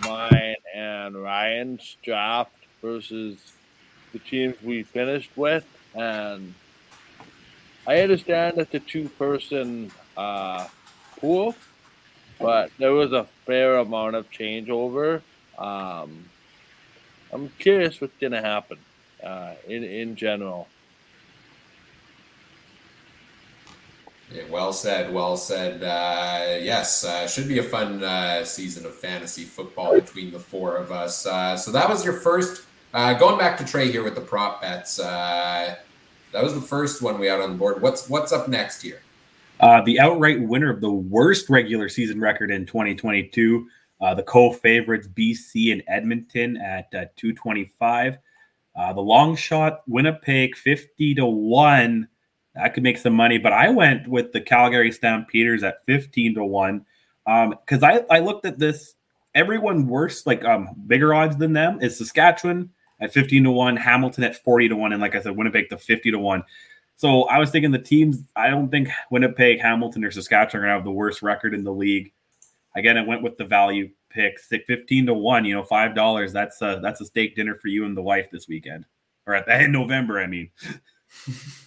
mine 0.05 0.57
and 0.75 1.15
Ryan's 1.15 1.97
draft 2.03 2.53
versus 2.83 3.39
the 4.13 4.19
teams 4.19 4.55
we 4.63 4.83
finished 4.83 5.31
with, 5.37 5.65
and 5.95 6.55
I 7.87 8.01
understand 8.01 8.57
that 8.57 8.71
the 8.71 8.81
two-person 8.81 9.91
uh, 10.17 10.67
pool, 11.19 11.55
but 12.39 12.71
there 12.79 12.93
was 12.93 13.13
a 13.13 13.25
fair 13.45 13.77
amount 13.79 14.17
of 14.17 14.31
changeover. 14.31 15.23
Um, 15.59 16.25
I'm 17.33 17.49
curious 17.59 18.01
what's 18.01 18.17
going 18.21 18.33
to 18.33 18.43
happen 18.43 18.79
uh, 19.23 19.55
in 19.67 19.85
in 19.85 20.17
general. 20.17 20.69
Yeah, 24.33 24.43
well 24.51 24.73
said. 24.73 25.13
Well 25.13 25.37
said. 25.37 25.83
Uh, 25.83 26.59
yes, 26.61 27.05
uh, 27.05 27.29
should 27.29 27.49
be 27.49 27.59
a 27.59 27.63
fun 27.63 28.03
uh, 28.03 28.45
season 28.45 28.85
of 28.85 28.95
fantasy 28.95 29.45
football 29.45 29.95
between 29.95 30.33
the 30.33 30.41
four 30.41 30.77
of 30.77 30.91
us. 30.91 31.27
Uh, 31.27 31.57
so 31.57 31.71
that 31.71 31.89
was 31.89 32.05
your 32.05 32.15
first 32.15 32.67
uh, 32.97 33.13
going 33.13 33.39
back 33.39 33.59
to 33.59 33.65
Trey 33.65 33.93
here 33.93 34.03
with 34.03 34.15
the 34.15 34.23
prop 34.23 34.63
bets, 34.63 34.99
uh, 34.99 35.75
that 36.33 36.43
was 36.43 36.55
the 36.55 36.63
first 36.63 37.03
one 37.03 37.19
we 37.19 37.27
had 37.27 37.43
on 37.43 37.51
the 37.51 37.57
board. 37.57 37.83
What's 37.83 38.09
what's 38.09 38.33
up 38.33 38.49
next 38.49 38.81
here? 38.81 39.03
The 39.61 40.01
outright 40.01 40.41
winner 40.41 40.71
of 40.71 40.81
the 40.81 40.91
worst 40.91 41.51
regular 41.51 41.91
season 41.91 42.21
record 42.21 42.51
in 42.51 42.65
2022, 42.65 43.69
uh, 44.01 44.15
the 44.15 44.23
co-favorites 44.23 45.09
BC 45.09 45.73
and 45.73 45.83
Edmonton 45.89 46.57
at 46.57 46.87
uh, 46.95 47.05
225. 47.17 48.17
Uh, 48.75 48.93
the 48.95 49.01
long 49.01 49.37
shot 49.37 49.83
Winnipeg 49.87 50.57
50 50.57 51.17
to 51.17 51.27
one. 51.27 52.09
That 52.57 52.75
could 52.75 52.83
make 52.83 52.99
some 52.99 53.13
money, 53.13 53.39
but 53.39 53.53
I 53.53 53.69
went 53.69 54.09
with 54.09 54.33
the 54.33 54.41
Calgary 54.41 54.91
Stampeders 54.91 55.63
at 55.63 55.85
15 55.85 56.37
to 56.37 56.45
one 56.45 56.87
because 57.25 57.83
um, 57.83 57.85
I, 57.85 58.05
I 58.11 58.19
looked 58.21 58.47
at 58.47 58.59
this. 58.59 58.95
Everyone 59.35 59.87
worse, 59.87 60.27
like 60.27 60.45
um, 60.45 60.71
bigger 60.87 61.13
odds 61.13 61.37
than 61.37 61.53
them, 61.53 61.79
is 61.83 61.99
Saskatchewan, 61.99 62.71
at 63.01 63.13
15 63.13 63.45
to 63.45 63.51
1, 63.51 63.77
Hamilton 63.77 64.25
at 64.25 64.37
40 64.37 64.71
to 64.71 64.77
1, 64.77 64.93
and 64.93 65.03
like 65.03 65.15
I 65.15 65.21
said, 65.21 65.37
Winnipeg 65.37 65.69
to 65.71 65.77
50 65.77 66.13
to 66.13 66.19
1. 66.19 66.43
So 66.97 67.25
I 67.25 67.39
was 67.39 67.51
thinking 67.51 67.71
the 67.71 67.79
teams, 67.79 68.23
I 68.35 68.49
don't 68.49 68.71
think 68.71 68.89
Winnipeg, 69.11 69.61
Hamilton, 69.61 70.05
or 70.05 70.11
Saskatchewan 70.11 70.65
are 70.65 70.69
to 70.69 70.75
have 70.75 70.85
the 70.85 70.91
worst 70.91 71.21
record 71.21 71.53
in 71.53 71.65
the 71.65 71.73
league. 71.73 72.13
Again, 72.75 72.97
I 72.97 73.03
went 73.03 73.23
with 73.23 73.37
the 73.37 73.45
value 73.45 73.91
pick, 74.09 74.39
15 74.41 75.07
to 75.07 75.15
1, 75.15 75.45
you 75.45 75.55
know, 75.55 75.63
$5. 75.63 76.33
That's 76.33 76.63
a, 76.63 76.81
that's 76.83 77.03
a 77.03 77.07
steak 77.07 77.37
dinner 77.37 77.55
for 77.55 77.69
you 77.69 77.85
and 77.85 77.95
the 77.95 78.03
wife 78.03 78.31
this 78.31 78.49
weekend, 78.49 78.87
or 79.27 79.35
at 79.35 79.45
the 79.45 79.55
end 79.55 79.73
November, 79.73 80.21
I 80.21 80.27
mean. 80.27 80.51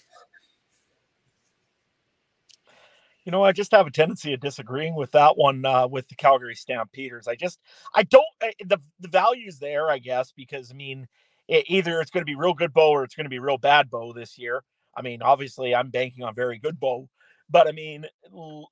You 3.29 3.31
know, 3.31 3.43
I 3.43 3.51
just 3.51 3.73
have 3.73 3.85
a 3.85 3.91
tendency 3.91 4.33
of 4.33 4.39
disagreeing 4.39 4.95
with 4.95 5.11
that 5.11 5.37
one 5.37 5.63
uh, 5.63 5.87
with 5.87 6.07
the 6.07 6.15
Calgary 6.15 6.55
Stampeders. 6.55 7.27
I 7.27 7.35
just, 7.35 7.59
I 7.93 8.01
don't, 8.01 8.25
the 8.41 8.79
the 8.99 9.07
value's 9.07 9.59
there, 9.59 9.91
I 9.91 9.99
guess, 9.99 10.33
because 10.35 10.71
I 10.71 10.73
mean, 10.73 11.07
it, 11.47 11.65
either 11.67 12.01
it's 12.01 12.09
going 12.09 12.23
to 12.23 12.25
be 12.25 12.33
real 12.33 12.55
good 12.55 12.73
Bo 12.73 12.89
or 12.89 13.03
it's 13.03 13.13
going 13.13 13.25
to 13.25 13.29
be 13.29 13.37
real 13.37 13.59
bad 13.59 13.91
Bo 13.91 14.13
this 14.13 14.39
year. 14.39 14.63
I 14.97 15.03
mean, 15.03 15.21
obviously, 15.21 15.75
I'm 15.75 15.91
banking 15.91 16.23
on 16.23 16.33
very 16.33 16.57
good 16.57 16.79
Bo, 16.79 17.07
but 17.51 17.67
I 17.67 17.71
mean, 17.71 18.07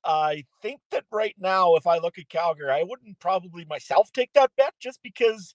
I 0.03 0.43
think 0.63 0.79
that 0.89 1.03
right 1.11 1.35
now, 1.37 1.75
if 1.75 1.85
I 1.85 1.99
look 1.99 2.17
at 2.17 2.27
Calgary, 2.27 2.71
I 2.71 2.81
wouldn't 2.81 3.19
probably 3.19 3.63
myself 3.65 4.09
take 4.11 4.33
that 4.33 4.49
bet 4.57 4.73
just 4.79 5.03
because 5.03 5.53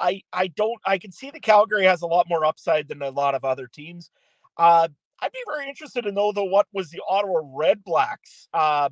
I 0.00 0.22
I 0.32 0.48
don't 0.48 0.80
I 0.84 0.98
can 0.98 1.12
see 1.12 1.30
the 1.30 1.38
Calgary 1.38 1.84
has 1.84 2.02
a 2.02 2.08
lot 2.08 2.28
more 2.28 2.44
upside 2.44 2.88
than 2.88 3.00
a 3.00 3.10
lot 3.10 3.36
of 3.36 3.44
other 3.44 3.68
teams. 3.68 4.10
Uh, 4.56 4.88
I'd 5.24 5.32
be 5.32 5.42
very 5.46 5.68
interested 5.68 6.02
to 6.02 6.12
know 6.12 6.32
though 6.32 6.44
what 6.44 6.66
was 6.74 6.90
the 6.90 7.00
Ottawa 7.08 7.40
Red 7.42 7.82
Blacks 7.82 8.48
uh, 8.52 8.90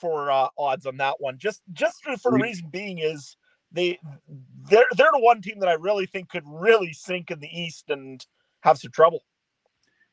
for 0.00 0.30
uh, 0.30 0.48
odds 0.56 0.86
on 0.86 0.96
that 0.96 1.16
one. 1.18 1.36
Just 1.38 1.60
just 1.74 2.02
for 2.02 2.16
the 2.16 2.38
reason 2.38 2.68
being 2.70 2.98
is 2.98 3.36
they 3.70 3.98
they're 4.70 4.86
they're 4.96 5.10
the 5.12 5.20
one 5.20 5.42
team 5.42 5.60
that 5.60 5.68
I 5.68 5.74
really 5.74 6.06
think 6.06 6.30
could 6.30 6.44
really 6.46 6.94
sink 6.94 7.30
in 7.30 7.40
the 7.40 7.48
East 7.48 7.90
and 7.90 8.24
have 8.60 8.78
some 8.78 8.90
trouble. 8.90 9.20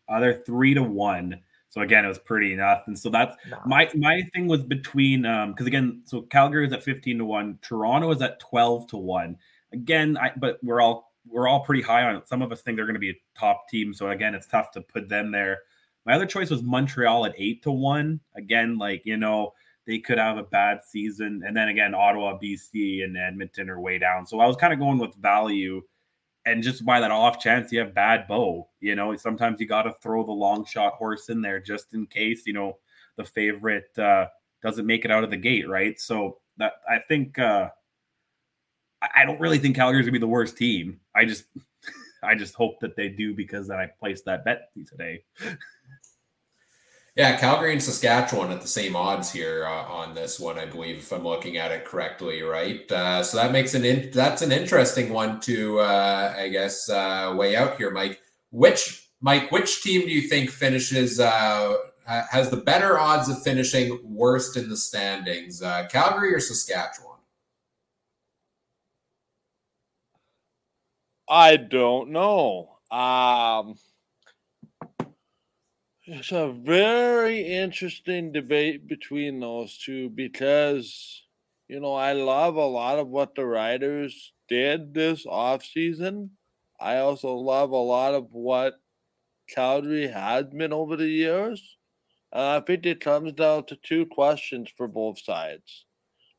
Uh, 0.10 0.20
they're 0.20 0.42
three 0.46 0.74
to 0.74 0.84
one. 0.84 1.40
So 1.70 1.80
again, 1.80 2.04
it 2.04 2.10
was 2.10 2.20
pretty 2.20 2.52
enough. 2.52 2.84
And 2.88 3.00
So 3.00 3.10
that's 3.10 3.34
my 3.66 3.90
my 3.96 4.24
thing 4.34 4.48
was 4.48 4.62
between 4.64 5.26
um 5.26 5.52
because 5.52 5.68
again, 5.68 6.02
so 6.04 6.24
Calgary 6.24 6.68
is 6.68 6.74
at 6.74 6.84
15 6.84 7.20
to 7.20 7.26
1, 7.26 7.60
Toronto 7.62 8.12
is 8.12 8.22
at 8.22 8.42
12 8.42 8.88
to 8.88 8.98
1. 8.98 9.38
Again, 9.72 10.18
I 10.18 10.34
but 10.36 10.60
we're 10.62 10.82
all 10.82 11.11
we're 11.28 11.48
all 11.48 11.62
pretty 11.62 11.82
high 11.82 12.04
on 12.04 12.16
it. 12.16 12.28
Some 12.28 12.42
of 12.42 12.52
us 12.52 12.62
think 12.62 12.76
they're 12.76 12.86
going 12.86 12.96
to 12.96 13.00
be 13.00 13.12
a 13.12 13.22
top 13.38 13.68
team. 13.70 13.94
So 13.94 14.10
again, 14.10 14.34
it's 14.36 14.48
tough 14.48 14.72
to 14.72 14.82
put 14.82 15.10
them 15.10 15.32
there. 15.32 15.60
My 16.06 16.14
other 16.14 16.26
choice 16.26 16.50
was 16.50 16.64
Montreal 16.64 17.26
at 17.26 17.36
eight 17.38 17.62
to 17.64 17.72
one. 17.72 18.20
Again, 18.36 18.78
like 18.78 19.04
you 19.06 19.18
know, 19.18 19.54
they 19.86 20.00
could 20.00 20.18
have 20.18 20.38
a 20.38 20.44
bad 20.44 20.80
season, 20.84 21.44
and 21.46 21.56
then 21.56 21.68
again, 21.68 21.94
Ottawa, 21.94 22.40
BC, 22.40 23.04
and 23.04 23.16
Edmonton 23.18 23.70
are 23.70 23.80
way 23.80 24.00
down. 24.00 24.26
So 24.26 24.40
I 24.40 24.48
was 24.48 24.56
kind 24.56 24.74
of 24.74 24.80
going 24.80 24.98
with 24.98 25.14
value, 25.16 25.82
and 26.46 26.64
just 26.64 26.84
by 26.86 27.00
that 27.00 27.12
off 27.12 27.40
chance 27.40 27.72
you 27.72 27.80
have 27.80 27.94
bad 27.94 28.28
Bo. 28.28 28.68
You 28.80 28.96
know, 28.96 29.16
sometimes 29.16 29.60
you 29.60 29.68
got 29.68 29.84
to 29.84 29.94
throw 30.02 30.26
the 30.26 30.32
long 30.32 30.66
shot 30.66 30.94
horse 30.94 31.30
in 31.30 31.42
there 31.42 31.60
just 31.60 31.94
in 31.94 32.08
case. 32.08 32.48
You 32.48 32.54
know, 32.54 32.78
the 33.18 33.24
favorite 33.24 33.96
uh, 34.00 34.26
doesn't 34.64 34.88
make 34.88 35.06
it 35.06 35.12
out 35.12 35.24
of 35.24 35.30
the 35.30 35.38
gate, 35.38 35.70
right? 35.70 36.00
So 36.00 36.40
that 36.58 36.74
I 36.90 36.98
think. 36.98 37.38
uh 37.38 37.70
I 39.16 39.26
don't 39.26 39.40
really 39.40 39.58
think 39.58 39.76
Calgary's 39.76 40.06
gonna 40.06 40.14
be 40.14 40.20
the 40.20 40.28
worst 40.28 40.58
team. 40.58 41.00
I 41.16 41.26
just 41.26 41.46
I 42.24 42.36
just 42.36 42.54
hope 42.54 42.80
that 42.82 42.96
they 42.96 43.10
do 43.10 43.34
because 43.34 43.68
then 43.68 43.78
I 43.78 43.88
placed 44.00 44.26
that 44.26 44.46
bet 44.46 44.70
today. 44.88 45.24
Yeah, 47.16 47.36
Calgary 47.38 47.74
and 47.74 47.84
Saskatchewan 47.84 48.52
at 48.52 48.62
the 48.62 48.68
same 48.70 48.96
odds 48.96 49.34
here 49.34 49.66
uh, 49.66 49.84
on 49.84 50.16
this 50.16 50.40
one, 50.40 50.58
I 50.58 50.66
believe, 50.66 51.00
if 51.00 51.12
I'm 51.12 51.26
looking 51.26 51.58
at 51.58 51.70
it 51.70 51.84
correctly, 51.84 52.42
right? 52.42 52.90
Uh, 52.90 53.22
so 53.22 53.36
that 53.36 53.52
makes 53.52 53.74
an 53.74 53.84
in- 53.84 54.12
that's 54.12 54.42
an 54.42 54.54
interesting 54.54 55.12
one 55.12 55.42
to, 55.42 55.80
uh, 55.82 56.34
I 56.38 56.48
guess, 56.48 56.90
uh, 56.90 57.34
weigh 57.38 57.58
out 57.58 57.76
here, 57.76 57.92
Mike. 57.92 58.22
Which 58.52 59.10
Mike, 59.20 59.52
which 59.52 59.84
team 59.84 60.02
do 60.02 60.10
you 60.10 60.22
think 60.30 60.50
finishes 60.52 61.20
uh, 61.20 61.76
has 62.06 62.50
the 62.50 62.58
better 62.58 62.98
odds 62.98 63.28
of 63.28 63.44
finishing 63.44 64.00
worst 64.04 64.56
in 64.56 64.70
the 64.70 64.78
standings, 64.78 65.62
uh, 65.62 65.88
Calgary 65.92 66.34
or 66.34 66.40
Saskatchewan? 66.40 67.11
I 71.32 71.56
don't 71.56 72.10
know. 72.10 72.78
Um, 72.92 73.76
it's 76.04 76.34
a 76.34 76.52
very 76.52 77.42
interesting 77.48 78.34
debate 78.34 78.86
between 78.86 79.40
those 79.40 79.78
two 79.78 80.10
because, 80.10 81.24
you 81.70 81.80
know, 81.80 81.94
I 81.94 82.12
love 82.12 82.58
a 82.58 82.66
lot 82.66 83.00
of 83.00 83.08
what 83.08 83.36
the 83.36 83.46
Riders 83.46 84.34
did 84.50 84.94
this 84.94 85.26
off 85.26 85.64
season. 85.64 86.32
I 86.82 86.98
also 86.98 87.34
love 87.36 87.72
a 87.72 87.78
lot 87.78 88.14
of 88.14 88.34
what 88.34 88.82
Calgary 89.48 90.10
has 90.10 90.48
been 90.48 90.74
over 90.74 90.98
the 90.98 91.08
years. 91.08 91.78
I 92.34 92.60
think 92.60 92.86
it 92.86 93.00
comes 93.00 93.32
down 93.32 93.68
to 93.68 93.78
two 93.78 94.06
questions 94.06 94.70
for 94.76 94.90
both 94.90 95.18
sides. 95.18 95.86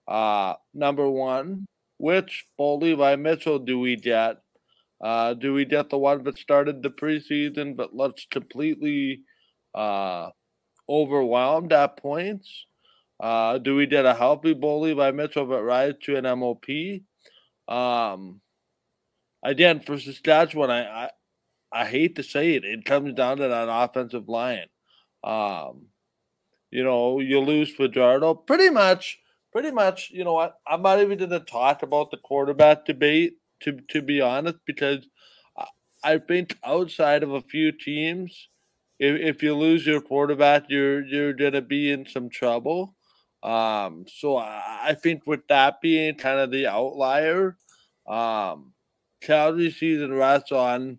Uh, 0.06 0.56
number 0.74 1.08
one, 1.08 1.64
which 1.96 2.46
Bo 2.58 2.76
Levi 2.76 3.16
Mitchell 3.16 3.58
do 3.58 3.80
we 3.80 3.96
get? 3.96 4.41
Uh, 5.02 5.34
do 5.34 5.52
we 5.52 5.64
get 5.64 5.90
the 5.90 5.98
one 5.98 6.22
that 6.22 6.38
started 6.38 6.82
the 6.82 6.90
preseason 6.90 7.76
but 7.76 7.94
looks 7.94 8.24
completely 8.30 9.22
uh, 9.74 10.30
overwhelmed 10.88 11.72
at 11.72 11.96
points? 11.96 12.66
Uh, 13.18 13.58
do 13.58 13.74
we 13.74 13.86
get 13.86 14.06
a 14.06 14.14
healthy 14.14 14.54
Bo 14.54 14.80
Levi 14.80 15.10
Mitchell 15.10 15.46
that 15.48 15.62
rides 15.62 15.98
to 16.04 16.16
an 16.16 16.38
MOP? 16.38 16.66
Um, 17.68 18.40
again, 19.42 19.80
for 19.80 19.98
Saskatchewan, 19.98 20.70
I, 20.70 20.84
I, 20.84 21.10
I 21.72 21.84
hate 21.86 22.16
to 22.16 22.22
say 22.22 22.54
it, 22.54 22.64
it 22.64 22.84
comes 22.84 23.14
down 23.14 23.38
to 23.38 23.48
that 23.48 23.68
offensive 23.68 24.28
line. 24.28 24.66
Um, 25.24 25.86
you 26.70 26.84
know, 26.84 27.20
you 27.20 27.40
lose 27.40 27.74
Fajardo 27.74 28.34
pretty 28.34 28.70
much, 28.70 29.18
pretty 29.52 29.70
much. 29.70 30.10
You 30.12 30.24
know 30.24 30.32
what? 30.32 30.54
I'm 30.66 30.82
not 30.82 31.00
even 31.00 31.18
going 31.18 31.30
to 31.30 31.40
talk 31.40 31.82
about 31.82 32.10
the 32.10 32.16
quarterback 32.16 32.84
debate 32.84 33.34
to 33.62 33.78
to 33.90 34.02
be 34.02 34.20
honest, 34.20 34.58
because 34.66 35.06
I 36.04 36.18
think 36.18 36.58
outside 36.64 37.22
of 37.22 37.32
a 37.32 37.40
few 37.40 37.70
teams, 37.70 38.48
if, 38.98 39.20
if 39.36 39.42
you 39.42 39.54
lose 39.54 39.86
your 39.86 40.00
quarterback, 40.00 40.64
you're 40.68 41.04
you're 41.04 41.32
to 41.32 41.62
be 41.62 41.90
in 41.90 42.06
some 42.06 42.28
trouble. 42.28 42.94
Um, 43.42 44.04
so 44.08 44.36
I, 44.36 44.80
I 44.88 44.94
think 44.94 45.26
with 45.26 45.46
that 45.48 45.80
being 45.80 46.14
kind 46.14 46.40
of 46.40 46.50
the 46.50 46.66
outlier, 46.66 47.56
um, 48.08 48.72
Calgary 49.20 49.70
season 49.70 50.12
rests 50.12 50.52
on 50.52 50.98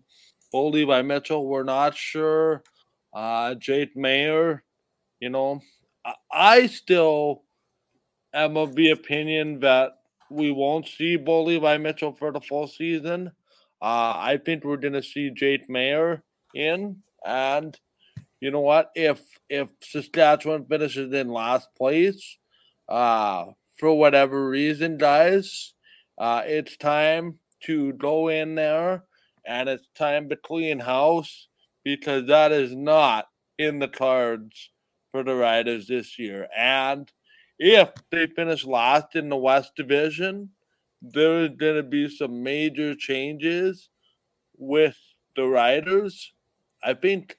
Bo 0.52 0.68
Levi 0.68 1.02
Mitchell. 1.02 1.46
We're 1.46 1.64
not 1.64 1.96
sure. 1.96 2.62
Uh, 3.12 3.54
Jake 3.54 3.94
Maier, 3.96 4.60
you 5.20 5.30
know, 5.30 5.60
I, 6.04 6.14
I 6.32 6.66
still 6.66 7.44
am 8.34 8.56
of 8.56 8.74
the 8.74 8.90
opinion 8.90 9.60
that 9.60 9.92
we 10.30 10.50
won't 10.50 10.88
see 10.88 11.16
Bo 11.16 11.42
Levi 11.44 11.78
Mitchell 11.78 12.14
for 12.14 12.32
the 12.32 12.40
full 12.40 12.66
season. 12.66 13.32
Uh, 13.82 14.14
I 14.16 14.40
think 14.44 14.64
we're 14.64 14.76
to 14.76 15.02
see 15.02 15.30
Jake 15.30 15.68
Maier 15.68 16.22
in, 16.54 17.02
and 17.24 17.78
you 18.40 18.50
know 18.50 18.60
what? 18.60 18.90
If 18.94 19.20
if 19.48 19.68
Saskatchewan 19.82 20.66
finishes 20.66 21.12
in 21.12 21.28
last 21.28 21.68
place, 21.76 22.38
uh, 22.88 23.46
for 23.78 23.94
whatever 23.94 24.48
reason, 24.48 24.98
guys, 24.98 25.74
uh, 26.18 26.42
it's 26.44 26.76
time 26.76 27.38
to 27.64 27.92
go 27.94 28.28
in 28.28 28.54
there 28.54 29.04
and 29.46 29.68
it's 29.68 29.86
time 29.94 30.28
to 30.28 30.36
clean 30.36 30.80
house 30.80 31.48
because 31.84 32.26
that 32.26 32.52
is 32.52 32.74
not 32.74 33.26
in 33.58 33.78
the 33.78 33.88
cards 33.88 34.70
for 35.12 35.22
the 35.22 35.34
Riders 35.34 35.86
this 35.86 36.18
year. 36.18 36.48
And 36.56 37.10
if 37.58 37.90
they 38.10 38.26
finish 38.26 38.64
last 38.64 39.14
in 39.14 39.28
the 39.28 39.36
West 39.36 39.72
Division, 39.76 40.50
there's 41.00 41.50
going 41.50 41.76
to 41.76 41.82
be 41.82 42.08
some 42.08 42.42
major 42.42 42.94
changes 42.94 43.90
with 44.56 44.96
the 45.36 45.44
Riders. 45.44 46.32
I 46.82 46.94
think 46.94 47.36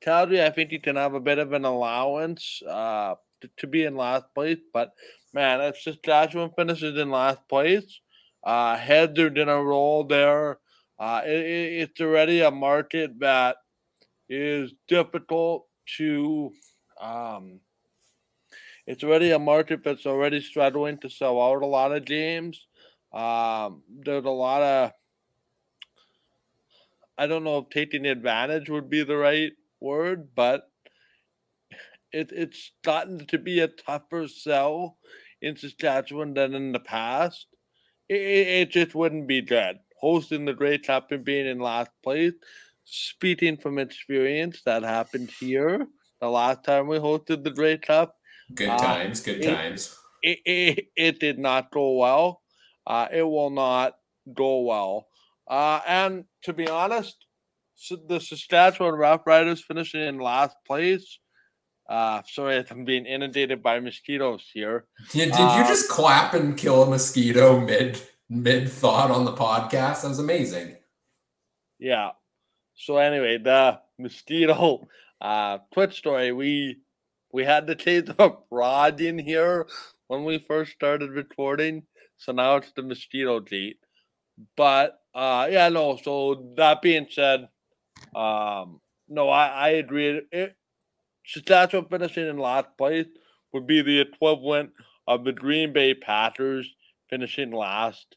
Calgary, 0.00 0.42
I 0.42 0.50
think 0.50 0.72
you 0.72 0.80
can 0.80 0.96
have 0.96 1.14
a 1.14 1.20
bit 1.20 1.38
of 1.38 1.52
an 1.52 1.64
allowance 1.64 2.62
uh, 2.68 3.14
to, 3.40 3.50
to 3.58 3.66
be 3.66 3.84
in 3.84 3.96
last 3.96 4.26
place, 4.34 4.58
but 4.72 4.92
man, 5.32 5.60
if 5.60 5.80
Saskatchewan 5.80 6.50
finishes 6.56 6.98
in 6.98 7.10
last 7.10 7.46
place, 7.48 8.00
uh, 8.44 8.76
heads 8.76 9.18
are 9.18 9.30
going 9.30 9.48
to 9.48 9.62
roll 9.62 10.04
there 10.04 10.58
uh, 11.00 11.22
it, 11.24 11.88
it's 11.88 12.00
already 12.02 12.42
a 12.42 12.50
market 12.50 13.18
that 13.20 13.56
is 14.28 14.72
difficult 14.86 15.66
to. 15.96 16.52
Um, 17.00 17.60
it's 18.86 19.04
already 19.04 19.30
a 19.30 19.38
market 19.38 19.84
that's 19.84 20.06
already 20.06 20.40
struggling 20.40 20.98
to 20.98 21.10
sell 21.10 21.40
out 21.40 21.62
a 21.62 21.66
lot 21.66 21.92
of 21.92 22.04
games. 22.04 22.66
Um, 23.12 23.82
there's 23.88 24.24
a 24.24 24.30
lot 24.30 24.62
of. 24.62 24.92
I 27.18 27.26
don't 27.26 27.44
know 27.44 27.58
if 27.58 27.70
taking 27.70 28.06
advantage 28.06 28.70
would 28.70 28.88
be 28.88 29.04
the 29.04 29.16
right 29.16 29.52
word, 29.80 30.30
but 30.34 30.70
it, 32.12 32.30
it's 32.32 32.72
gotten 32.82 33.26
to 33.26 33.38
be 33.38 33.60
a 33.60 33.68
tougher 33.68 34.26
sell 34.26 34.96
in 35.42 35.56
Saskatchewan 35.56 36.34
than 36.34 36.54
in 36.54 36.72
the 36.72 36.80
past. 36.80 37.46
It, 38.08 38.20
it 38.20 38.70
just 38.70 38.94
wouldn't 38.94 39.28
be 39.28 39.42
good 39.42 39.80
hosting 40.00 40.46
the 40.46 40.54
Grey 40.54 40.78
Cup 40.78 41.12
and 41.12 41.24
being 41.24 41.46
in 41.46 41.58
last 41.58 41.90
place. 42.02 42.32
Speaking 42.84 43.56
from 43.56 43.78
experience, 43.78 44.62
that 44.64 44.82
happened 44.82 45.30
here 45.38 45.86
the 46.20 46.28
last 46.28 46.64
time 46.64 46.88
we 46.88 46.98
hosted 46.98 47.44
the 47.44 47.50
Grey 47.50 47.78
Cup. 47.78 48.16
Good 48.54 48.68
uh, 48.68 48.78
times, 48.78 49.20
good 49.20 49.42
times. 49.42 49.96
It, 50.22 50.38
it, 50.44 50.86
it, 50.96 51.20
did 51.20 51.38
not 51.38 51.70
go 51.70 51.92
well. 51.92 52.42
Uh, 52.86 53.08
it 53.12 53.22
will 53.22 53.50
not 53.50 53.94
go 54.32 54.60
well. 54.60 55.06
Uh, 55.48 55.80
and 55.86 56.24
to 56.44 56.52
be 56.52 56.68
honest, 56.68 57.16
the 58.08 58.20
Saskatchewan 58.20 58.94
Roughriders 58.94 59.62
finishing 59.62 60.02
in 60.02 60.18
last 60.18 60.56
place. 60.66 61.18
Uh, 61.88 62.22
sorry, 62.26 62.64
I'm 62.70 62.84
being 62.84 63.06
inundated 63.06 63.62
by 63.62 63.80
mosquitoes 63.80 64.48
here. 64.52 64.86
Yeah, 65.12 65.26
did 65.26 65.38
you 65.38 65.44
uh, 65.44 65.68
just 65.68 65.88
clap 65.88 66.34
and 66.34 66.56
kill 66.56 66.82
a 66.82 66.90
mosquito 66.90 67.60
mid 67.60 68.00
mid 68.30 68.70
thought 68.70 69.10
on 69.10 69.24
the 69.24 69.32
podcast. 69.32 70.02
That 70.02 70.08
was 70.08 70.20
amazing. 70.20 70.76
Yeah. 71.78 72.10
So 72.76 72.96
anyway, 72.96 73.38
the 73.38 73.80
mosquito 73.98 74.86
uh, 75.20 75.58
Twitch 75.72 75.98
story. 75.98 76.32
We 76.32 76.78
we 77.32 77.44
had 77.44 77.66
to 77.66 77.74
take 77.74 78.06
the 78.06 78.36
rod 78.50 79.00
in 79.00 79.18
here 79.18 79.66
when 80.08 80.24
we 80.24 80.38
first 80.38 80.72
started 80.72 81.10
recording. 81.10 81.84
So 82.18 82.32
now 82.32 82.56
it's 82.56 82.72
the 82.72 82.82
mosquito 82.82 83.40
date. 83.40 83.78
But 84.56 84.98
uh, 85.14 85.48
yeah, 85.50 85.68
no. 85.68 85.98
So 86.02 86.52
that 86.56 86.82
being 86.82 87.06
said, 87.10 87.48
um, 88.14 88.80
no, 89.08 89.28
I, 89.28 89.46
I 89.48 89.68
agree. 89.70 90.22
It, 90.30 90.56
Saskatchewan 91.26 91.86
finishing 91.88 92.26
in 92.26 92.38
last 92.38 92.68
place 92.76 93.06
would 93.52 93.66
be 93.66 93.82
the 93.82 94.00
equivalent 94.00 94.70
of 95.06 95.24
the 95.24 95.32
Green 95.32 95.72
Bay 95.72 95.94
Packers 95.94 96.68
finishing 97.08 97.50
last 97.50 98.16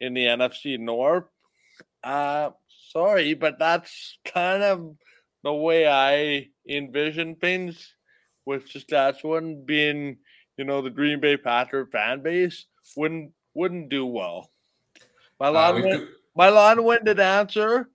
in 0.00 0.14
the 0.14 0.26
NFC 0.26 0.78
North. 0.78 1.24
Uh, 2.02 2.50
sorry, 2.90 3.34
but 3.34 3.58
that's 3.58 4.18
kind 4.24 4.62
of 4.62 4.96
the 5.44 5.52
way 5.52 5.86
I 5.86 6.48
envision 6.68 7.36
things 7.36 7.94
with 8.46 8.68
Saskatchewan 8.68 9.64
being, 9.64 10.18
you 10.56 10.64
know, 10.64 10.82
the 10.82 10.90
Green 10.90 11.20
Bay 11.20 11.36
Packer 11.36 11.86
fan 11.86 12.22
base 12.22 12.66
wouldn't 12.96 13.32
wouldn't 13.54 13.88
do 13.88 14.06
well. 14.06 14.50
My 15.38 15.48
long 15.48 15.84
uh, 15.84 16.06
my 16.34 16.48
long-winded 16.48 17.20
answer 17.20 17.90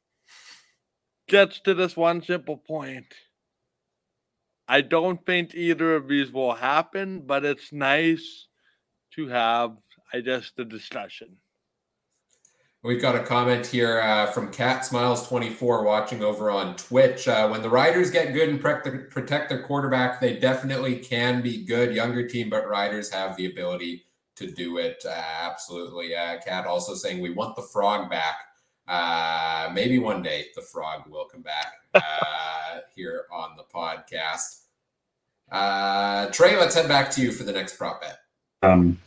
gets 1.28 1.60
to 1.62 1.74
this 1.74 1.98
one 1.98 2.22
simple 2.22 2.58
point. 2.58 3.14
I 4.68 4.82
don't 4.82 5.26
think 5.26 5.56
either 5.56 5.96
of 5.96 6.08
these 6.08 6.32
will 6.32 6.54
happen, 6.54 7.22
but 7.26 7.46
it's 7.46 7.72
nice 7.72 8.48
to 9.16 9.28
have, 9.30 9.78
I 10.14 10.20
guess, 10.20 10.52
the 10.56 10.66
discussion. 10.66 11.38
We've 12.88 13.02
got 13.02 13.16
a 13.16 13.24
comment 13.24 13.66
here 13.66 14.00
uh, 14.00 14.28
from 14.28 14.50
Cat 14.50 14.86
Smiles 14.86 15.28
24 15.28 15.84
watching 15.84 16.24
over 16.24 16.50
on 16.50 16.78
Twitch. 16.78 17.28
Uh, 17.28 17.50
when 17.50 17.62
the 17.62 17.70
Riders 17.70 18.10
get 18.10 18.32
good 18.32 18.48
and 18.48 18.62
protect 18.62 19.50
their 19.50 19.62
quarterback, 19.62 20.22
they 20.22 20.38
definitely 20.38 20.96
can 20.96 21.42
be 21.42 21.66
good. 21.66 21.94
Younger 21.94 22.26
team, 22.30 22.50
but 22.50 22.66
Riders 22.66 23.12
have 23.12 23.36
the 23.36 23.46
ability 23.46 24.06
to 24.38 24.50
do 24.50 24.78
it. 24.78 25.04
Uh, 25.06 25.10
absolutely. 25.12 26.16
Uh, 26.16 26.38
Cat 26.40 26.66
also 26.66 26.96
saying 26.96 27.22
we 27.22 27.32
want 27.32 27.58
the 27.58 27.62
frog 27.62 28.10
back. 28.10 28.38
Uh, 28.88 29.70
maybe 29.74 30.00
one 30.00 30.22
day 30.22 30.46
the 30.56 30.62
frog 30.62 31.02
will 31.10 31.26
come 31.26 31.42
back 31.42 31.74
uh, 31.94 32.80
here 32.96 33.26
on 33.34 33.58
the 33.58 33.64
podcast. 33.64 34.62
Trey, 36.34 36.58
let's 36.58 36.74
head 36.74 36.88
back 36.88 37.12
to 37.12 37.22
you 37.22 37.34
for 37.34 37.44
the 37.44 37.52
next 37.52 37.76
prop 37.76 38.00
bet. 38.00 38.20
Um, 38.64 38.98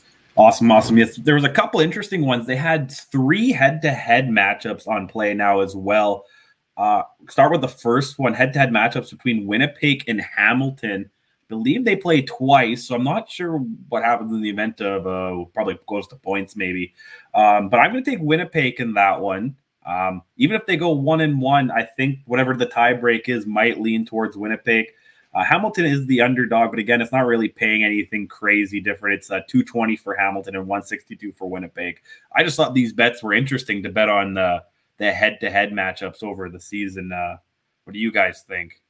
awesome, 0.40 0.72
awesome. 0.72 0.96
Yes, 0.96 1.16
there 1.16 1.34
was 1.34 1.44
a 1.44 1.50
couple 1.50 1.80
interesting 1.80 2.24
ones. 2.24 2.46
They 2.46 2.56
had 2.56 2.90
three 2.90 3.52
head-to-head 3.52 4.28
matchups 4.28 4.88
on 4.88 5.06
play 5.06 5.34
now 5.34 5.60
as 5.60 5.76
well. 5.76 6.24
Uh, 6.76 7.02
start 7.28 7.52
with 7.52 7.60
the 7.60 7.68
first 7.68 8.18
one: 8.18 8.32
head-to-head 8.32 8.70
matchups 8.70 9.10
between 9.10 9.46
Winnipeg 9.46 10.04
and 10.08 10.20
Hamilton. 10.20 11.10
I 11.10 11.46
believe 11.48 11.84
they 11.84 11.96
play 11.96 12.22
twice, 12.22 12.86
so 12.86 12.94
I'm 12.94 13.04
not 13.04 13.30
sure 13.30 13.58
what 13.88 14.02
happens 14.02 14.32
in 14.32 14.40
the 14.40 14.48
event 14.48 14.80
of 14.80 15.06
uh, 15.06 15.44
probably 15.52 15.78
goes 15.86 16.06
to 16.08 16.16
points 16.16 16.56
maybe. 16.56 16.94
Um, 17.34 17.68
but 17.68 17.78
I'm 17.80 17.92
going 17.92 18.02
to 18.02 18.10
take 18.10 18.20
Winnipeg 18.20 18.80
in 18.80 18.94
that 18.94 19.20
one. 19.20 19.56
Um, 19.84 20.22
even 20.36 20.56
if 20.56 20.66
they 20.66 20.76
go 20.76 20.90
one 20.90 21.20
and 21.20 21.40
one, 21.40 21.70
I 21.70 21.82
think 21.82 22.20
whatever 22.26 22.54
the 22.54 22.66
tie 22.66 22.92
break 22.92 23.28
is 23.28 23.46
might 23.46 23.80
lean 23.80 24.06
towards 24.06 24.36
Winnipeg. 24.36 24.86
Uh, 25.32 25.44
Hamilton 25.44 25.86
is 25.86 26.06
the 26.06 26.20
underdog, 26.20 26.70
but 26.70 26.80
again, 26.80 27.00
it's 27.00 27.12
not 27.12 27.26
really 27.26 27.48
paying 27.48 27.84
anything 27.84 28.26
crazy 28.26 28.80
different. 28.80 29.14
It's 29.14 29.30
uh, 29.30 29.40
220 29.46 29.96
for 29.96 30.14
Hamilton 30.16 30.56
and 30.56 30.66
162 30.66 31.32
for 31.32 31.48
Winnipeg. 31.48 32.00
I 32.34 32.42
just 32.42 32.56
thought 32.56 32.74
these 32.74 32.92
bets 32.92 33.22
were 33.22 33.32
interesting 33.32 33.82
to 33.84 33.88
bet 33.88 34.08
on 34.08 34.34
the 34.34 34.64
the 34.98 35.10
head 35.10 35.38
to 35.40 35.50
head 35.50 35.70
matchups 35.70 36.22
over 36.22 36.48
the 36.48 36.60
season. 36.60 37.12
Uh, 37.12 37.36
what 37.84 37.94
do 37.94 37.98
you 37.98 38.12
guys 38.12 38.44
think? 38.46 38.82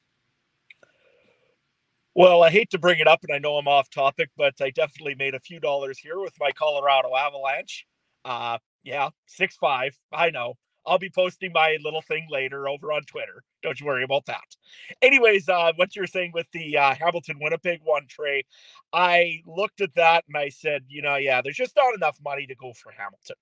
Well, 2.15 2.43
I 2.43 2.51
hate 2.51 2.71
to 2.71 2.79
bring 2.79 2.99
it 2.99 3.07
up, 3.07 3.21
and 3.23 3.33
I 3.33 3.39
know 3.39 3.57
I'm 3.57 3.69
off 3.69 3.89
topic, 3.91 4.31
but 4.37 4.55
I 4.61 4.71
definitely 4.71 5.15
made 5.15 5.35
a 5.35 5.41
few 5.41 5.61
dollars 5.61 5.99
here 5.99 6.19
with 6.19 6.35
my 6.41 6.51
Colorado 6.53 7.15
Avalanche. 7.15 7.87
Uh, 8.25 8.59
yeah, 8.83 9.11
six 9.27 9.57
five. 9.57 9.97
I 10.11 10.31
know 10.31 10.55
I'll 10.86 10.98
be 10.98 11.11
posting 11.11 11.52
my 11.52 11.77
little 11.82 12.02
thing 12.02 12.27
later 12.31 12.69
over 12.69 12.93
on 12.93 13.02
Twitter. 13.02 13.43
Don't 13.62 13.78
you 13.78 13.86
worry 13.86 14.05
about 14.05 14.27
that. 14.27 14.57
Anyways, 15.02 15.48
uh, 15.48 15.73
what 15.77 15.94
you're 15.94 16.07
saying 16.07 16.32
with 16.32 16.47
the 16.52 16.77
uh, 16.77 16.94
Hamilton 16.94 17.39
Winnipeg 17.40 17.81
one, 17.85 18.07
Trey, 18.09 18.44
I 18.93 19.43
looked 19.47 19.81
at 19.81 19.94
that 19.94 20.24
and 20.27 20.36
I 20.36 20.48
said, 20.48 20.85
you 20.89 21.02
know, 21.02 21.16
yeah, 21.16 21.43
there's 21.43 21.57
just 21.57 21.77
not 21.77 21.94
enough 21.94 22.19
money 22.24 22.47
to 22.47 22.55
go 22.55 22.73
for 22.73 22.93
Hamilton. 22.93 23.36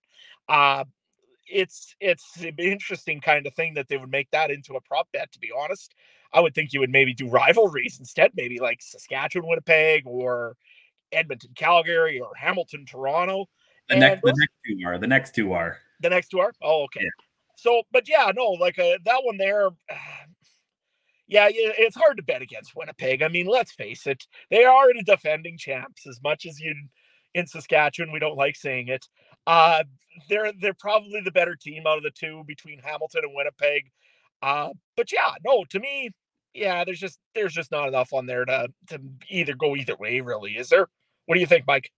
Uh, 0.48 0.85
it's 1.51 1.94
it's 2.01 2.43
an 2.43 2.55
interesting 2.59 3.20
kind 3.20 3.47
of 3.47 3.55
thing 3.55 3.74
that 3.74 3.89
they 3.89 3.97
would 3.97 4.10
make 4.10 4.31
that 4.32 4.51
into 4.51 4.74
a 4.74 4.81
prop 4.82 5.09
bet. 5.12 5.32
To 5.32 5.39
be 5.39 5.51
honest, 5.56 5.94
I 6.32 6.40
would 6.40 6.55
think 6.55 6.73
you 6.73 6.81
would 6.81 6.90
maybe 6.90 7.15
do 7.15 7.28
rivalries 7.28 7.98
instead, 7.98 8.32
maybe 8.35 8.59
like 8.59 8.82
Saskatchewan 8.82 9.48
Winnipeg 9.48 10.02
or 10.06 10.56
Edmonton 11.12 11.52
Calgary 11.55 12.20
or 12.20 12.35
Hamilton 12.36 12.85
Toronto. 12.85 13.47
The 13.89 13.97
next, 13.97 14.23
the 14.23 14.35
next 14.36 14.52
two 14.66 14.86
are 14.86 14.98
the 14.98 15.06
next 15.06 15.35
two 15.35 15.52
are 15.52 15.78
the 16.01 16.10
next 16.10 16.28
two 16.28 16.40
are. 16.40 16.52
Oh, 16.60 16.85
okay. 16.85 17.01
Yeah. 17.02 17.24
So, 17.59 17.83
but 17.91 18.09
yeah, 18.09 18.31
no, 18.35 18.51
like 18.51 18.79
uh, 18.79 18.99
that 19.05 19.25
one 19.25 19.37
there. 19.37 19.67
Uh, 19.67 19.95
yeah, 21.27 21.49
it's 21.51 21.97
hard 21.97 22.17
to 22.17 22.23
bet 22.23 22.41
against 22.41 22.75
Winnipeg. 22.75 23.21
I 23.21 23.29
mean, 23.29 23.47
let's 23.47 23.73
face 23.73 24.07
it, 24.07 24.25
they 24.51 24.65
are 24.65 24.95
the 24.95 25.03
defending 25.03 25.59
champs. 25.59 26.07
As 26.07 26.21
much 26.23 26.47
as 26.47 26.59
you 26.59 26.75
in 27.35 27.47
Saskatchewan, 27.47 28.13
we 28.13 28.21
don't 28.21 28.37
like 28.37 28.57
saying 28.57 28.89
it. 28.89 29.05
Uh, 29.47 29.83
they're 30.29 30.53
they're 30.61 30.73
probably 30.73 31.21
the 31.21 31.33
better 31.33 31.57
team 31.57 31.83
out 31.87 31.99
of 31.99 32.05
the 32.05 32.13
two 32.13 32.45
between 32.47 32.79
Hamilton 32.79 33.23
and 33.25 33.35
Winnipeg. 33.35 33.91
Uh, 34.41 34.71
but 34.97 35.13
yeah, 35.13 35.35
no, 35.45 35.65
to 35.71 35.81
me, 35.81 36.11
yeah, 36.55 36.85
there's 36.85 37.01
just 37.01 37.19
there's 37.35 37.53
just 37.55 37.73
not 37.73 37.89
enough 37.89 38.13
on 38.13 38.27
there 38.27 38.45
to 38.45 38.69
to 38.91 39.01
either 39.29 39.55
go 39.55 39.75
either 39.77 39.97
way. 39.97 40.21
Really, 40.21 40.53
is 40.53 40.69
there? 40.69 40.87
What 41.27 41.35
do 41.35 41.41
you 41.41 41.47
think, 41.47 41.67
Mike? 41.67 41.91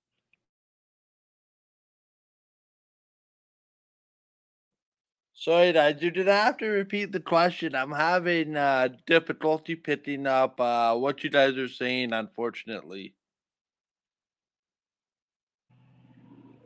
Sorry, 5.41 5.75
I 5.75 5.89
you 5.89 6.11
did 6.11 6.27
have 6.27 6.59
to 6.59 6.67
repeat 6.67 7.13
the 7.13 7.21
question. 7.21 7.75
I'm 7.75 7.93
having 7.93 8.59
uh, 8.59 8.89
difficulty 9.07 9.75
picking 9.75 10.27
up 10.27 10.61
uh, 10.61 10.95
what 10.97 11.25
you 11.25 11.31
guys 11.31 11.57
are 11.57 11.67
saying, 11.67 12.13
unfortunately. 12.13 13.15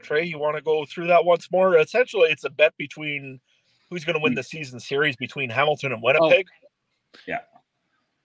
Trey, 0.03 0.25
you 0.25 0.41
want 0.41 0.57
to 0.57 0.61
go 0.63 0.85
through 0.87 1.07
that 1.07 1.25
once 1.25 1.53
more? 1.53 1.79
Essentially, 1.79 2.31
it's 2.31 2.43
a 2.43 2.51
bet 2.51 2.77
between 2.77 3.41
who's 3.91 4.05
going 4.05 4.17
to 4.17 4.21
win 4.21 4.33
mm. 4.33 4.37
the 4.37 4.43
season 4.43 4.81
series 4.81 5.15
between 5.15 5.51
Hamilton 5.51 5.93
and 5.93 6.03
oh. 6.03 6.07
Winnipeg. 6.07 6.47
Oh. 6.51 7.19
Yeah. 7.29 7.41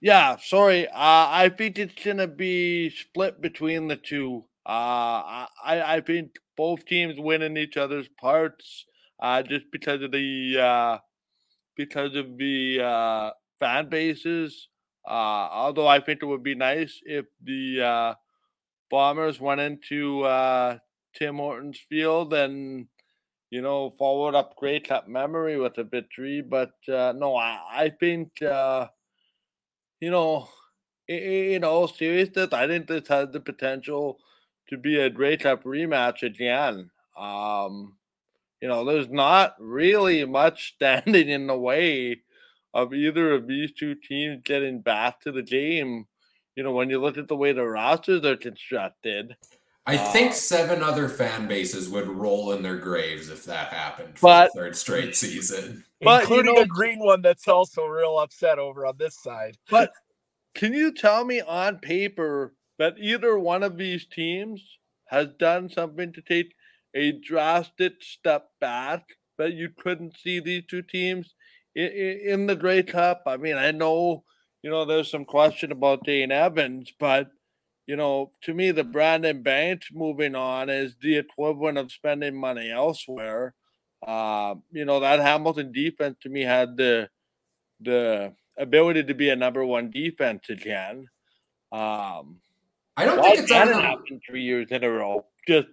Yeah, 0.00 0.36
sorry. 0.42 0.88
Uh, 0.88 0.90
I 0.96 1.48
think 1.56 1.78
it's 1.78 2.02
going 2.02 2.16
to 2.16 2.26
be 2.26 2.90
split 2.90 3.40
between 3.40 3.86
the 3.86 3.96
two. 3.96 4.46
Uh, 4.66 5.46
I, 5.46 5.46
I 5.64 6.00
think 6.00 6.40
both 6.56 6.86
teams 6.86 7.20
winning 7.20 7.56
each 7.56 7.76
other's 7.76 8.08
parts 8.20 8.86
uh, 9.20 9.42
just 9.42 9.66
because 9.70 10.02
of 10.02 10.12
the 10.12 10.58
uh, 10.58 10.98
because 11.76 12.16
of 12.16 12.36
the 12.38 12.80
uh, 12.82 13.30
fan 13.58 13.88
bases. 13.88 14.68
Uh, 15.06 15.48
although 15.50 15.86
I 15.86 16.00
think 16.00 16.22
it 16.22 16.26
would 16.26 16.42
be 16.42 16.54
nice 16.54 17.00
if 17.04 17.24
the 17.42 17.80
uh, 17.82 18.14
Bombers 18.90 19.40
went 19.40 19.60
into 19.60 20.22
uh, 20.22 20.78
Tim 21.14 21.36
Hortons 21.36 21.78
Field 21.88 22.34
and 22.34 22.86
you 23.50 23.62
know 23.62 23.90
followed 23.98 24.34
up 24.34 24.56
Grey 24.56 24.80
Cup 24.80 25.08
memory 25.08 25.58
with 25.58 25.78
a 25.78 25.84
victory. 25.84 26.42
But 26.42 26.72
no, 26.88 27.36
I, 27.36 27.58
I 27.72 27.88
think 27.88 28.32
you 28.40 30.10
know 30.10 30.48
in 31.08 31.64
all 31.64 31.88
seriousness, 31.88 32.52
I 32.52 32.68
think 32.68 32.86
this 32.86 33.08
has 33.08 33.30
the 33.32 33.40
potential 33.40 34.18
to 34.68 34.76
be 34.76 35.00
a 35.00 35.10
Grey 35.10 35.36
Cup 35.36 35.64
rematch 35.64 36.22
again. 36.22 36.90
Um, 37.18 37.96
you 38.60 38.68
know, 38.68 38.84
there's 38.84 39.08
not 39.08 39.54
really 39.58 40.24
much 40.24 40.74
standing 40.76 41.28
in 41.28 41.46
the 41.46 41.58
way 41.58 42.22
of 42.72 42.94
either 42.94 43.32
of 43.32 43.46
these 43.46 43.72
two 43.72 43.94
teams 43.94 44.42
getting 44.44 44.80
back 44.80 45.20
to 45.20 45.32
the 45.32 45.42
game. 45.42 46.06
You 46.56 46.62
know, 46.62 46.72
when 46.72 46.90
you 46.90 47.00
look 47.00 47.16
at 47.16 47.28
the 47.28 47.36
way 47.36 47.52
the 47.52 47.66
rosters 47.66 48.24
are 48.24 48.36
constructed. 48.36 49.36
I 49.86 49.96
uh, 49.96 50.12
think 50.12 50.34
seven 50.34 50.82
other 50.82 51.08
fan 51.08 51.48
bases 51.48 51.88
would 51.88 52.06
roll 52.06 52.52
in 52.52 52.62
their 52.62 52.76
graves 52.76 53.30
if 53.30 53.44
that 53.44 53.72
happened 53.72 54.18
for 54.18 54.26
but, 54.28 54.52
the 54.52 54.60
third 54.60 54.76
straight 54.76 55.16
season. 55.16 55.84
But 56.00 56.22
including 56.22 56.54
you 56.54 56.56
know, 56.56 56.62
a 56.62 56.66
green 56.66 56.98
one 56.98 57.22
that's 57.22 57.48
also 57.48 57.84
real 57.84 58.18
upset 58.18 58.58
over 58.58 58.84
on 58.84 58.96
this 58.98 59.16
side. 59.18 59.56
But 59.70 59.92
can 60.54 60.74
you 60.74 60.92
tell 60.92 61.24
me 61.24 61.40
on 61.40 61.78
paper 61.78 62.52
that 62.78 62.94
either 62.98 63.38
one 63.38 63.62
of 63.62 63.76
these 63.76 64.06
teams 64.06 64.62
has 65.06 65.28
done 65.38 65.68
something 65.68 66.12
to 66.12 66.22
take 66.22 66.54
a 66.94 67.12
drastic 67.12 68.02
step 68.02 68.48
back 68.60 69.04
but 69.40 69.54
you 69.54 69.70
couldn't 69.70 70.18
see 70.18 70.38
these 70.38 70.64
two 70.68 70.82
teams 70.82 71.34
in, 71.74 71.88
in 71.88 72.46
the 72.46 72.54
Grey 72.54 72.82
Cup. 72.82 73.22
I 73.26 73.38
mean, 73.38 73.56
I 73.56 73.70
know, 73.70 74.22
you 74.62 74.68
know, 74.68 74.84
there's 74.84 75.10
some 75.10 75.24
question 75.24 75.72
about 75.72 76.04
Dane 76.04 76.30
Evans, 76.30 76.92
but, 77.00 77.30
you 77.86 77.96
know, 77.96 78.32
to 78.42 78.52
me, 78.52 78.70
the 78.70 78.84
Brandon 78.84 79.42
Banks 79.42 79.88
moving 79.94 80.34
on 80.34 80.68
is 80.68 80.94
the 81.00 81.16
equivalent 81.16 81.78
of 81.78 81.90
spending 81.90 82.38
money 82.38 82.70
elsewhere. 82.70 83.54
Uh, 84.06 84.56
you 84.72 84.84
know, 84.84 85.00
that 85.00 85.20
Hamilton 85.20 85.72
defense 85.72 86.18
to 86.22 86.28
me 86.28 86.42
had 86.42 86.76
the 86.76 87.08
the 87.80 88.34
ability 88.58 89.04
to 89.04 89.14
be 89.14 89.30
a 89.30 89.36
number 89.36 89.64
one 89.64 89.90
defense 89.90 90.50
again. 90.50 91.06
Um, 91.72 92.42
I 92.94 93.06
don't 93.06 93.22
think 93.22 93.38
it's 93.38 93.50
ever 93.50 93.72
happened 93.72 94.20
three 94.28 94.42
years 94.42 94.66
in 94.70 94.84
a 94.84 94.90
row. 94.90 95.24
Just 95.48 95.68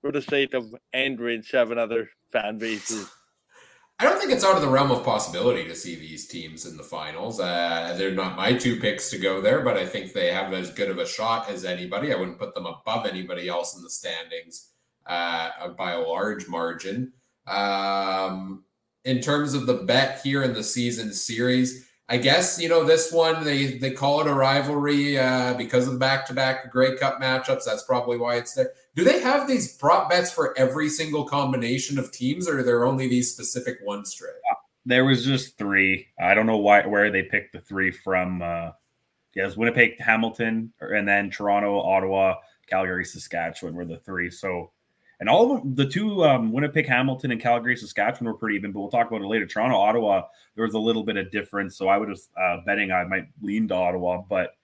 for 0.00 0.12
the 0.12 0.22
sake 0.22 0.54
of 0.54 0.74
angering 0.92 1.42
seven 1.42 1.78
other 1.78 2.10
fan 2.32 2.58
bases. 2.58 3.10
I 3.98 4.04
don't 4.04 4.18
think 4.18 4.32
it's 4.32 4.44
out 4.44 4.56
of 4.56 4.62
the 4.62 4.68
realm 4.68 4.90
of 4.90 5.04
possibility 5.04 5.64
to 5.64 5.74
see 5.74 5.94
these 5.94 6.26
teams 6.26 6.64
in 6.64 6.78
the 6.78 6.82
finals. 6.82 7.38
Uh, 7.38 7.94
they're 7.98 8.14
not 8.14 8.34
my 8.34 8.54
two 8.54 8.80
picks 8.80 9.10
to 9.10 9.18
go 9.18 9.42
there, 9.42 9.60
but 9.60 9.76
I 9.76 9.84
think 9.84 10.14
they 10.14 10.32
have 10.32 10.54
as 10.54 10.70
good 10.70 10.88
of 10.88 10.96
a 10.96 11.06
shot 11.06 11.50
as 11.50 11.66
anybody. 11.66 12.10
I 12.10 12.16
wouldn't 12.16 12.38
put 12.38 12.54
them 12.54 12.64
above 12.64 13.04
anybody 13.04 13.46
else 13.46 13.76
in 13.76 13.82
the 13.82 13.90
standings 13.90 14.70
uh, 15.06 15.68
by 15.76 15.92
a 15.92 16.00
large 16.00 16.48
margin. 16.48 17.12
Um, 17.46 18.64
in 19.04 19.20
terms 19.20 19.52
of 19.52 19.66
the 19.66 19.74
bet 19.74 20.20
here 20.24 20.42
in 20.44 20.54
the 20.54 20.62
season 20.62 21.12
series, 21.12 21.89
I 22.10 22.16
guess 22.16 22.60
you 22.60 22.68
know 22.68 22.82
this 22.82 23.12
one 23.12 23.44
they 23.44 23.78
they 23.78 23.92
call 23.92 24.20
it 24.20 24.26
a 24.26 24.34
rivalry 24.34 25.16
uh, 25.16 25.54
because 25.54 25.86
of 25.86 25.92
the 25.92 25.98
back 26.00 26.26
to 26.26 26.34
back 26.34 26.68
Grey 26.72 26.96
Cup 26.96 27.20
matchups. 27.20 27.64
That's 27.64 27.84
probably 27.84 28.18
why 28.18 28.34
it's 28.34 28.54
there. 28.54 28.72
Do 28.96 29.04
they 29.04 29.20
have 29.20 29.46
these 29.46 29.76
prop 29.76 30.10
bets 30.10 30.32
for 30.32 30.52
every 30.58 30.88
single 30.88 31.24
combination 31.24 32.00
of 32.00 32.10
teams, 32.10 32.48
or 32.48 32.58
are 32.58 32.62
there 32.64 32.84
only 32.84 33.06
these 33.06 33.32
specific 33.32 33.78
ones, 33.84 34.12
Trey? 34.12 34.28
Uh, 34.28 34.56
there 34.84 35.04
was 35.04 35.24
just 35.24 35.56
three. 35.56 36.08
I 36.18 36.34
don't 36.34 36.46
know 36.46 36.56
why 36.56 36.84
where 36.84 37.12
they 37.12 37.22
picked 37.22 37.52
the 37.52 37.60
three 37.60 37.92
from. 37.92 38.42
Uh, 38.42 38.72
yes, 39.32 39.56
Winnipeg, 39.56 40.00
Hamilton, 40.00 40.72
and 40.80 41.06
then 41.06 41.30
Toronto, 41.30 41.78
Ottawa, 41.78 42.38
Calgary, 42.66 43.04
Saskatchewan 43.04 43.76
were 43.76 43.84
the 43.84 43.98
three. 43.98 44.30
So, 44.30 44.72
and 45.20 45.28
all 45.28 45.52
of 45.52 45.62
them, 45.62 45.74
the 45.74 45.86
two 45.86 46.24
um, 46.24 46.50
Winnipeg, 46.50 46.86
Hamilton, 46.86 47.30
and 47.30 47.40
Calgary, 47.40 47.76
Saskatchewan 47.76 48.32
were 48.32 48.38
pretty 48.38 48.56
even. 48.56 48.72
But 48.72 48.80
we'll 48.80 48.90
talk 48.90 49.08
about 49.08 49.22
it 49.22 49.26
later. 49.26 49.46
Toronto, 49.46 49.76
Ottawa, 49.76 50.22
there 50.56 50.64
was 50.64 50.74
a 50.74 50.78
little 50.78 51.04
bit 51.04 51.16
of 51.16 51.30
difference. 51.30 51.76
So 51.76 51.88
I 51.88 51.98
was 51.98 52.30
uh, 52.40 52.58
betting 52.66 52.90
I 52.90 53.04
might 53.04 53.26
lean 53.42 53.68
to 53.68 53.74
Ottawa, 53.74 54.22
but 54.28 54.54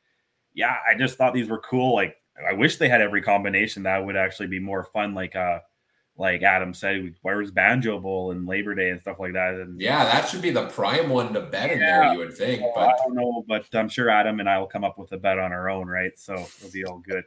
yeah, 0.54 0.76
I 0.88 0.94
just 0.96 1.16
thought 1.16 1.34
these 1.34 1.48
were 1.48 1.60
cool. 1.60 1.94
Like 1.94 2.16
I 2.48 2.54
wish 2.54 2.78
they 2.78 2.88
had 2.88 3.00
every 3.00 3.22
combination. 3.22 3.84
That 3.84 4.04
would 4.04 4.16
actually 4.16 4.48
be 4.48 4.58
more 4.58 4.84
fun. 4.84 5.14
Like 5.14 5.36
uh 5.36 5.60
like 6.18 6.42
Adam 6.42 6.72
said, 6.72 7.14
where 7.20 7.36
was 7.36 7.50
Banjo 7.50 7.98
Bowl 8.00 8.30
and 8.30 8.46
Labor 8.46 8.74
Day 8.74 8.88
and 8.88 8.98
stuff 8.98 9.18
like 9.20 9.34
that? 9.34 9.52
And 9.54 9.78
yeah, 9.78 10.02
that 10.04 10.26
should 10.26 10.40
be 10.40 10.50
the 10.50 10.66
prime 10.68 11.10
one 11.10 11.34
to 11.34 11.42
bet 11.42 11.70
in 11.70 11.78
there, 11.78 12.10
you 12.14 12.18
would 12.20 12.32
think. 12.32 12.62
Well, 12.62 12.72
but 12.74 12.88
I 12.88 12.92
don't 12.96 13.14
know, 13.14 13.44
but 13.46 13.66
I'm 13.74 13.90
sure 13.90 14.08
Adam 14.08 14.40
and 14.40 14.48
I 14.48 14.58
will 14.58 14.66
come 14.66 14.82
up 14.82 14.98
with 14.98 15.12
a 15.12 15.18
bet 15.18 15.38
on 15.38 15.52
our 15.52 15.68
own, 15.68 15.88
right? 15.88 16.18
So 16.18 16.32
it'll 16.32 16.72
be 16.72 16.86
all 16.86 17.02
good. 17.06 17.22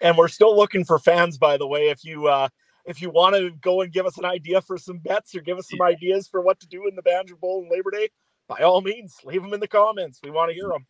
And 0.00 0.16
we're 0.16 0.28
still 0.28 0.54
looking 0.54 0.84
for 0.84 1.00
fans, 1.00 1.36
by 1.36 1.56
the 1.56 1.66
way. 1.66 1.88
If 1.88 2.04
you 2.04 2.28
uh 2.28 2.48
if 2.88 3.02
you 3.02 3.10
want 3.10 3.36
to 3.36 3.50
go 3.60 3.82
and 3.82 3.92
give 3.92 4.06
us 4.06 4.16
an 4.16 4.24
idea 4.24 4.62
for 4.62 4.78
some 4.78 4.98
bets 4.98 5.34
or 5.34 5.40
give 5.42 5.58
us 5.58 5.68
some 5.68 5.82
ideas 5.82 6.26
for 6.26 6.40
what 6.40 6.58
to 6.60 6.66
do 6.66 6.88
in 6.88 6.96
the 6.96 7.02
Banjo 7.02 7.36
Bowl 7.36 7.60
and 7.60 7.70
Labor 7.70 7.90
Day, 7.90 8.08
by 8.48 8.60
all 8.60 8.80
means, 8.80 9.14
leave 9.24 9.42
them 9.42 9.52
in 9.52 9.60
the 9.60 9.68
comments. 9.68 10.20
We 10.24 10.30
want 10.30 10.50
to 10.50 10.54
hear 10.54 10.68
them. 10.68 10.86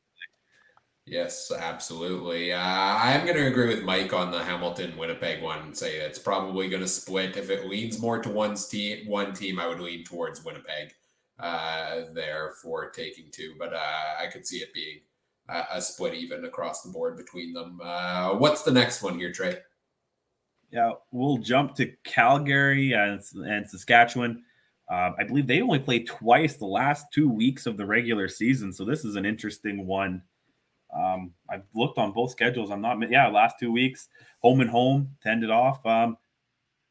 Yes, 1.05 1.51
absolutely. 1.51 2.53
Uh, 2.53 2.61
I'm 2.61 3.25
going 3.25 3.37
to 3.37 3.47
agree 3.47 3.67
with 3.69 3.83
Mike 3.83 4.13
on 4.13 4.31
the 4.31 4.45
Hamilton 4.45 4.97
Winnipeg 4.97 5.43
one 5.43 5.61
and 5.61 5.77
say 5.77 5.97
it's 5.97 6.19
probably 6.19 6.69
going 6.69 6.83
to 6.83 6.89
split. 6.89 7.37
If 7.37 7.51
it 7.51 7.67
leans 7.67 8.01
more 8.01 8.21
to 8.21 8.29
one 8.29 8.55
team, 8.55 9.09
one 9.09 9.33
team, 9.33 9.59
I 9.59 9.67
would 9.67 9.81
lean 9.81 10.05
towards 10.05 10.45
Winnipeg 10.45 10.93
uh, 11.41 12.03
there 12.13 12.53
for 12.63 12.91
taking 12.91 13.31
two, 13.33 13.55
but 13.59 13.73
uh, 13.73 14.23
I 14.23 14.27
could 14.27 14.47
see 14.47 14.59
it 14.59 14.75
being 14.75 15.01
a, 15.49 15.65
a, 15.77 15.81
split 15.81 16.15
even 16.15 16.45
across 16.45 16.83
the 16.83 16.91
board 16.91 17.17
between 17.17 17.53
them. 17.53 17.81
Uh, 17.83 18.35
what's 18.35 18.63
the 18.63 18.73
next 18.73 19.03
one 19.03 19.19
here, 19.19 19.33
Trey? 19.33 19.57
Yeah, 20.71 20.93
we'll 21.13 21.39
jump 21.39 21.75
to 21.77 21.93
Calgary 22.05 22.93
and, 22.93 23.21
and 23.35 23.69
Saskatchewan. 23.69 24.45
Uh, 24.91 25.13
I 25.19 25.25
believe 25.25 25.47
they 25.47 25.61
only 25.61 25.79
played 25.79 26.07
twice 26.07 26.57
the 26.57 26.67
last 26.67 27.07
two 27.13 27.29
weeks 27.29 27.67
of 27.67 27.77
the 27.77 27.87
regular 27.87 28.29
season, 28.29 28.73
so 28.73 28.85
this 28.85 29.05
is 29.05 29.17
an 29.17 29.27
interesting 29.27 29.87
one. 29.87 30.23
Um, 30.95 31.33
I've 31.51 31.65
looked 31.75 31.99
on 31.99 32.13
both 32.13 32.31
schedules. 32.31 32.71
I'm 32.71 32.81
not, 32.81 32.99
yeah, 33.11 33.29
last 33.29 33.57
two 33.61 33.71
weeks, 33.71 34.09
home 34.41 34.61
and 34.61 34.71
home, 34.71 35.17
tended 35.23 35.51
off. 35.51 35.85
Um, 35.85 36.17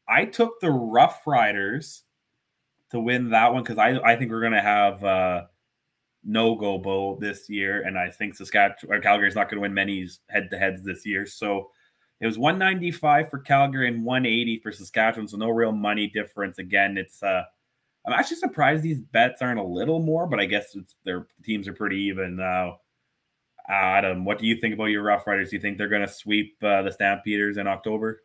I 0.08 0.24
took 0.24 0.60
the 0.60 0.70
Rough 0.70 1.26
Riders 1.26 2.04
to 2.90 3.00
win 3.00 3.30
that 3.30 3.52
one 3.52 3.62
because 3.62 3.78
I, 3.78 3.98
I 3.98 4.16
think 4.16 4.30
we're 4.30 4.40
going 4.40 4.52
to 4.52 4.60
have 4.60 5.04
uh, 5.04 5.44
no 6.24 6.54
go 6.54 6.78
bowl 6.78 7.16
this 7.16 7.50
year. 7.50 7.82
And 7.82 7.98
I 7.98 8.10
think 8.10 8.34
Saskatchewan 8.34 8.96
or 8.96 9.00
Calgary's 9.00 9.34
not 9.34 9.48
going 9.50 9.56
to 9.56 9.62
win 9.62 9.74
many 9.74 10.08
head 10.30 10.48
to 10.50 10.58
heads 10.58 10.82
this 10.82 11.04
year. 11.04 11.26
So 11.26 11.70
it 12.20 12.26
was 12.26 12.38
195 12.38 13.30
for 13.30 13.38
Calgary 13.38 13.88
and 13.88 14.04
180 14.04 14.58
for 14.58 14.72
Saskatchewan. 14.72 15.28
So 15.28 15.36
no 15.36 15.50
real 15.50 15.72
money 15.72 16.08
difference. 16.08 16.58
Again, 16.58 16.98
it's, 16.98 17.22
uh, 17.22 17.44
I'm 18.06 18.12
actually 18.12 18.38
surprised 18.38 18.82
these 18.82 19.00
bets 19.00 19.42
aren't 19.42 19.60
a 19.60 19.64
little 19.64 20.00
more, 20.00 20.26
but 20.26 20.40
I 20.40 20.46
guess 20.46 20.74
it's 20.74 20.94
their 21.04 21.26
teams 21.44 21.68
are 21.68 21.74
pretty 21.74 21.98
even 22.04 22.36
now. 22.36 22.80
Adam, 23.68 24.24
what 24.24 24.38
do 24.38 24.46
you 24.46 24.56
think 24.56 24.74
about 24.74 24.86
your 24.86 25.02
Rough 25.02 25.26
Riders? 25.26 25.50
Do 25.50 25.56
you 25.56 25.62
think 25.62 25.76
they're 25.76 25.88
going 25.88 26.06
to 26.06 26.12
sweep 26.12 26.56
uh, 26.62 26.82
the 26.82 26.90
Stampeders 26.90 27.58
in 27.58 27.66
October? 27.66 28.22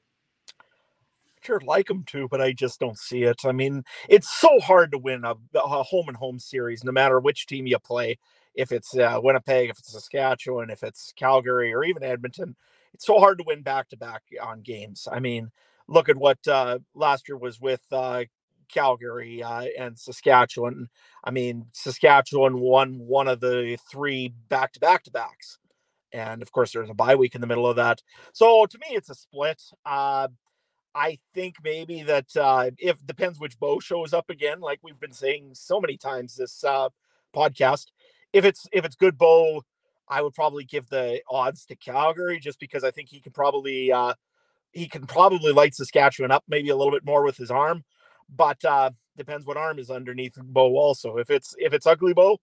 Sure, 1.41 1.59
like 1.65 1.87
them 1.87 2.03
to, 2.05 2.29
but 2.29 2.39
I 2.39 2.53
just 2.53 2.79
don't 2.79 2.97
see 2.97 3.23
it. 3.23 3.45
I 3.45 3.51
mean, 3.51 3.83
it's 4.07 4.29
so 4.29 4.57
hard 4.61 4.93
to 4.93 4.97
win 4.97 5.25
a, 5.25 5.35
a 5.55 5.83
home 5.83 6.07
and 6.07 6.15
home 6.15 6.39
series, 6.39 6.85
no 6.85 6.93
matter 6.93 7.19
which 7.19 7.45
team 7.45 7.67
you 7.67 7.77
play. 7.79 8.17
If 8.55 8.71
it's 8.71 8.95
uh, 8.95 9.19
Winnipeg, 9.21 9.69
if 9.69 9.79
it's 9.79 9.91
Saskatchewan, 9.91 10.69
if 10.69 10.83
it's 10.83 11.11
Calgary, 11.17 11.73
or 11.73 11.83
even 11.83 12.03
Edmonton, 12.03 12.55
it's 12.93 13.05
so 13.05 13.19
hard 13.19 13.39
to 13.39 13.43
win 13.45 13.61
back 13.61 13.89
to 13.89 13.97
back 13.97 14.23
on 14.41 14.61
games. 14.61 15.07
I 15.11 15.19
mean, 15.19 15.51
look 15.87 16.09
at 16.09 16.17
what 16.17 16.39
uh, 16.47 16.79
last 16.93 17.27
year 17.27 17.37
was 17.37 17.59
with 17.59 17.81
uh, 17.91 18.25
Calgary 18.69 19.43
uh, 19.43 19.65
and 19.77 19.97
Saskatchewan. 19.97 20.89
I 21.23 21.31
mean, 21.31 21.65
Saskatchewan 21.73 22.59
won 22.59 22.99
one 22.99 23.27
of 23.27 23.39
the 23.39 23.77
three 23.91 24.33
back 24.49 24.73
to 24.73 24.79
back 24.79 25.03
to 25.03 25.11
backs. 25.11 25.59
And 26.11 26.41
of 26.41 26.51
course, 26.51 26.71
there's 26.71 26.89
a 26.89 26.93
bye 26.93 27.15
week 27.15 27.35
in 27.35 27.41
the 27.41 27.47
middle 27.47 27.67
of 27.67 27.75
that. 27.77 28.01
So 28.33 28.65
to 28.65 28.77
me, 28.77 28.95
it's 28.95 29.09
a 29.09 29.15
split. 29.15 29.61
Uh, 29.85 30.27
I 30.95 31.17
think 31.33 31.55
maybe 31.63 32.03
that 32.03 32.35
uh, 32.37 32.69
if 32.77 33.03
depends 33.05 33.39
which 33.39 33.59
Bo 33.59 33.79
shows 33.79 34.13
up 34.13 34.29
again, 34.29 34.59
like 34.59 34.79
we've 34.83 34.99
been 34.99 35.11
saying 35.11 35.51
so 35.53 35.81
many 35.81 35.97
times 35.97 36.35
this 36.35 36.63
uh, 36.63 36.89
podcast. 37.35 37.87
If 38.31 38.45
it's 38.45 38.67
if 38.71 38.85
it's 38.85 38.95
good 38.95 39.17
Bo, 39.17 39.63
I 40.13 40.21
would 40.21 40.33
probably 40.33 40.63
give 40.63 40.87
the 40.89 41.21
odds 41.29 41.65
to 41.65 41.75
Calgary 41.75 42.39
just 42.39 42.59
because 42.59 42.83
I 42.83 42.91
think 42.91 43.09
he 43.09 43.19
can 43.19 43.31
probably 43.31 43.91
uh, 43.91 44.13
he 44.71 44.87
can 44.87 45.05
probably 45.07 45.51
light 45.51 45.75
Saskatchewan 45.75 46.31
up 46.31 46.43
maybe 46.47 46.69
a 46.69 46.75
little 46.75 46.93
bit 46.93 47.05
more 47.05 47.23
with 47.23 47.37
his 47.37 47.51
arm 47.51 47.83
but 48.35 48.63
uh, 48.65 48.91
depends 49.17 49.45
what 49.45 49.57
arm 49.57 49.79
is 49.79 49.89
underneath 49.89 50.35
Bo. 50.35 50.75
Also, 50.75 51.17
if 51.17 51.29
it's 51.29 51.55
if 51.57 51.73
it's 51.73 51.85
ugly 51.85 52.13
Bo, 52.13 52.39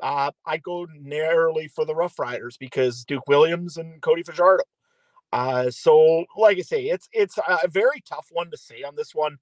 uh, 0.00 0.30
I 0.46 0.58
go 0.58 0.86
narrowly 1.00 1.68
for 1.68 1.84
the 1.84 1.94
Rough 1.94 2.18
Riders 2.18 2.56
because 2.56 3.04
Duke 3.04 3.28
Williams 3.28 3.76
and 3.76 4.00
Cody 4.00 4.22
Fajardo. 4.22 4.64
Uh, 5.32 5.70
so, 5.70 6.24
like 6.36 6.58
I 6.58 6.62
say, 6.62 6.84
it's 6.84 7.08
it's 7.12 7.38
a 7.38 7.68
very 7.68 8.02
tough 8.08 8.26
one 8.30 8.50
to 8.50 8.56
say 8.56 8.82
on 8.82 8.94
this 8.96 9.14
one, 9.14 9.38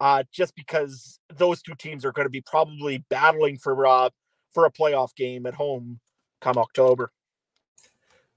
uh, 0.00 0.24
just 0.32 0.54
because 0.54 1.18
those 1.34 1.62
two 1.62 1.74
teams 1.74 2.04
are 2.04 2.12
going 2.12 2.26
to 2.26 2.30
be 2.30 2.42
probably 2.42 3.04
battling 3.10 3.58
for 3.58 3.86
uh, 3.86 4.10
for 4.52 4.66
a 4.66 4.72
playoff 4.72 5.14
game 5.14 5.46
at 5.46 5.54
home 5.54 6.00
come 6.40 6.58
October. 6.58 7.12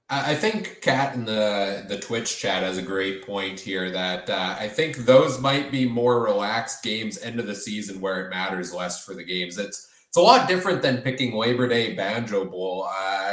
I 0.08 0.36
think 0.36 0.82
Kat 0.82 1.16
in 1.16 1.26
the 1.26 1.84
the 1.88 1.98
Twitch 1.98 2.38
chat 2.38 2.62
has 2.62 2.78
a 2.78 2.84
great 2.84 3.26
point 3.26 3.60
here 3.60 3.90
that 3.90 4.30
uh, 4.30 4.56
I 4.60 4.68
think 4.68 4.98
those 4.98 5.40
might 5.42 5.72
be 5.72 5.88
more 5.88 6.22
relaxed 6.22 6.84
games 6.84 7.20
end 7.24 7.40
of 7.40 7.48
the 7.48 7.56
season 7.56 8.02
where 8.02 8.24
it 8.24 8.30
matters 8.30 8.72
less 8.72 9.04
for 9.04 9.16
the 9.16 9.24
games. 9.24 9.58
It's 9.58 9.92
it's 10.08 10.18
a 10.18 10.22
lot 10.22 10.48
different 10.48 10.84
than 10.84 11.02
picking 11.02 11.34
Labor 11.34 11.68
Day 11.68 11.96
Banjo 11.96 12.46
Bowl 12.46 12.88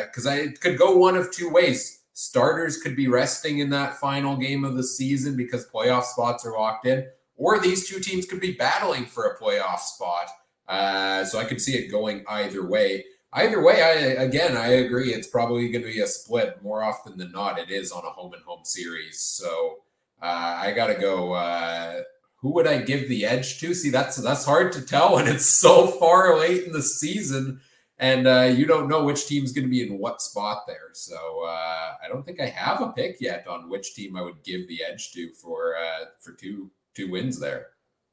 because 0.06 0.26
uh, 0.26 0.30
I 0.30 0.48
could 0.60 0.78
go 0.78 0.96
one 0.96 1.14
of 1.14 1.30
two 1.30 1.50
ways. 1.50 2.00
Starters 2.14 2.78
could 2.78 2.96
be 2.96 3.08
resting 3.08 3.58
in 3.58 3.68
that 3.70 3.98
final 3.98 4.36
game 4.36 4.64
of 4.64 4.74
the 4.74 4.82
season 4.82 5.36
because 5.36 5.68
playoff 5.68 6.04
spots 6.04 6.46
are 6.46 6.52
locked 6.52 6.86
in, 6.86 7.06
or 7.36 7.58
these 7.58 7.86
two 7.86 8.00
teams 8.00 8.24
could 8.24 8.40
be 8.40 8.52
battling 8.52 9.04
for 9.04 9.26
a 9.26 9.38
playoff 9.38 9.80
spot. 9.80 10.30
Uh, 10.66 11.24
so 11.24 11.38
I 11.38 11.44
could 11.44 11.60
see 11.60 11.74
it 11.74 11.90
going 11.90 12.24
either 12.28 12.66
way 12.66 13.04
either 13.32 13.62
way, 13.62 13.82
I 13.82 14.22
again 14.22 14.56
I 14.56 14.68
agree. 14.68 15.12
It's 15.12 15.26
probably 15.26 15.68
going 15.70 15.84
to 15.84 15.92
be 15.92 16.00
a 16.00 16.06
split 16.06 16.62
more 16.62 16.82
often 16.82 17.16
than 17.16 17.32
not. 17.32 17.58
It 17.58 17.70
is 17.70 17.92
on 17.92 18.04
a 18.04 18.10
home 18.10 18.34
and 18.34 18.42
home 18.44 18.64
series, 18.64 19.20
so 19.20 19.78
uh, 20.22 20.58
I 20.60 20.72
got 20.72 20.88
to 20.88 20.94
go. 20.94 21.32
Uh, 21.32 22.02
who 22.36 22.50
would 22.54 22.66
I 22.66 22.82
give 22.82 23.08
the 23.08 23.24
edge 23.24 23.60
to? 23.60 23.72
See, 23.72 23.90
that's 23.90 24.16
that's 24.16 24.44
hard 24.44 24.72
to 24.72 24.82
tell 24.82 25.14
when 25.14 25.28
it's 25.28 25.46
so 25.46 25.86
far 25.86 26.38
late 26.38 26.64
in 26.64 26.72
the 26.72 26.82
season, 26.82 27.60
and 27.98 28.26
uh, 28.26 28.52
you 28.52 28.66
don't 28.66 28.88
know 28.88 29.04
which 29.04 29.26
team's 29.26 29.52
going 29.52 29.64
to 29.64 29.70
be 29.70 29.86
in 29.86 29.98
what 29.98 30.20
spot 30.20 30.64
there. 30.66 30.90
So 30.92 31.44
uh, 31.44 31.94
I 32.04 32.08
don't 32.08 32.26
think 32.26 32.40
I 32.40 32.46
have 32.46 32.80
a 32.80 32.92
pick 32.92 33.20
yet 33.20 33.46
on 33.46 33.70
which 33.70 33.94
team 33.94 34.16
I 34.16 34.22
would 34.22 34.42
give 34.42 34.66
the 34.68 34.82
edge 34.82 35.12
to 35.12 35.30
for 35.32 35.76
uh, 35.76 36.06
for 36.20 36.32
two 36.32 36.70
two 36.94 37.10
wins 37.10 37.38
there. 37.38 37.68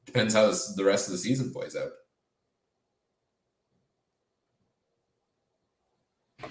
Depends 0.06 0.34
how 0.34 0.46
this, 0.46 0.74
the 0.74 0.84
rest 0.84 1.08
of 1.08 1.12
the 1.12 1.18
season 1.18 1.52
plays 1.52 1.76
out. 1.76 1.92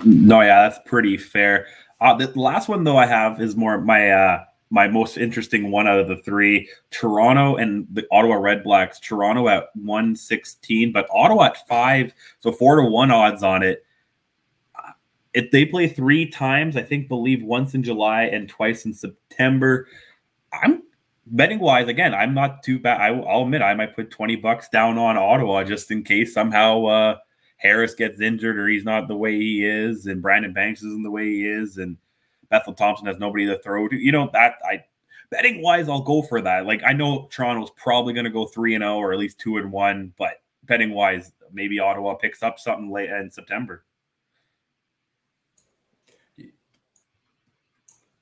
No, 0.05 0.41
yeah, 0.41 0.67
that's 0.67 0.79
pretty 0.87 1.17
fair. 1.17 1.67
Uh, 2.01 2.13
the 2.13 2.27
last 2.39 2.69
one 2.69 2.83
though 2.83 2.97
I 2.97 3.05
have 3.05 3.41
is 3.41 3.55
more 3.55 3.81
my 3.81 4.09
uh, 4.09 4.43
my 4.69 4.87
most 4.87 5.17
interesting 5.17 5.71
one 5.71 5.87
out 5.87 5.99
of 5.99 6.07
the 6.07 6.17
three. 6.17 6.69
Toronto 6.91 7.55
and 7.57 7.87
the 7.91 8.05
Ottawa 8.11 8.35
Redblacks. 8.35 9.01
Toronto 9.01 9.47
at 9.49 9.65
one 9.75 10.15
sixteen, 10.15 10.91
but 10.91 11.07
Ottawa 11.11 11.45
at 11.45 11.67
five, 11.67 12.13
so 12.39 12.51
four 12.51 12.77
to 12.77 12.83
one 12.83 13.11
odds 13.11 13.43
on 13.43 13.63
it. 13.63 13.85
Uh, 14.75 14.91
if 15.33 15.51
they 15.51 15.65
play 15.65 15.87
three 15.87 16.25
times, 16.25 16.77
I 16.77 16.83
think 16.83 17.09
believe 17.09 17.43
once 17.43 17.73
in 17.73 17.83
July 17.83 18.23
and 18.23 18.47
twice 18.47 18.85
in 18.85 18.93
September. 18.93 19.87
I'm 20.53 20.83
betting 21.25 21.59
wise 21.59 21.87
again. 21.87 22.15
I'm 22.15 22.33
not 22.33 22.63
too 22.63 22.79
bad. 22.79 23.01
I, 23.01 23.11
will 23.11 23.43
admit 23.43 23.61
I 23.61 23.73
might 23.73 23.95
put 23.95 24.09
twenty 24.09 24.37
bucks 24.37 24.69
down 24.69 24.97
on 24.97 25.17
Ottawa 25.17 25.65
just 25.65 25.91
in 25.91 26.03
case 26.03 26.33
somehow. 26.33 26.85
Uh, 26.85 27.17
Harris 27.59 27.93
gets 27.93 28.19
injured 28.19 28.57
or 28.57 28.67
he's 28.67 28.85
not 28.85 29.07
the 29.07 29.15
way 29.15 29.37
he 29.37 29.65
is, 29.65 30.07
and 30.07 30.21
Brandon 30.21 30.53
Banks 30.53 30.81
isn't 30.81 31.03
the 31.03 31.11
way 31.11 31.25
he 31.25 31.45
is, 31.45 31.77
and 31.77 31.97
Bethel 32.49 32.73
Thompson 32.73 33.05
has 33.05 33.19
nobody 33.19 33.45
to 33.45 33.59
throw 33.59 33.87
to. 33.87 33.95
You 33.95 34.11
know 34.11 34.29
that 34.33 34.55
I 34.63 34.83
betting 35.29 35.61
wise, 35.61 35.87
I'll 35.87 36.01
go 36.01 36.21
for 36.21 36.41
that. 36.41 36.65
Like 36.65 36.81
I 36.85 36.93
know 36.93 37.27
Toronto's 37.31 37.71
probably 37.75 38.13
going 38.13 38.25
to 38.25 38.31
go 38.31 38.45
three 38.45 38.75
and 38.75 38.81
zero 38.81 38.95
oh 38.95 38.97
or 38.97 39.13
at 39.13 39.19
least 39.19 39.39
two 39.39 39.57
and 39.57 39.71
one, 39.71 40.13
but 40.17 40.41
betting 40.63 40.91
wise, 40.91 41.33
maybe 41.51 41.79
Ottawa 41.79 42.15
picks 42.15 42.43
up 42.43 42.59
something 42.59 42.91
late 42.91 43.09
in 43.09 43.29
September. 43.29 43.83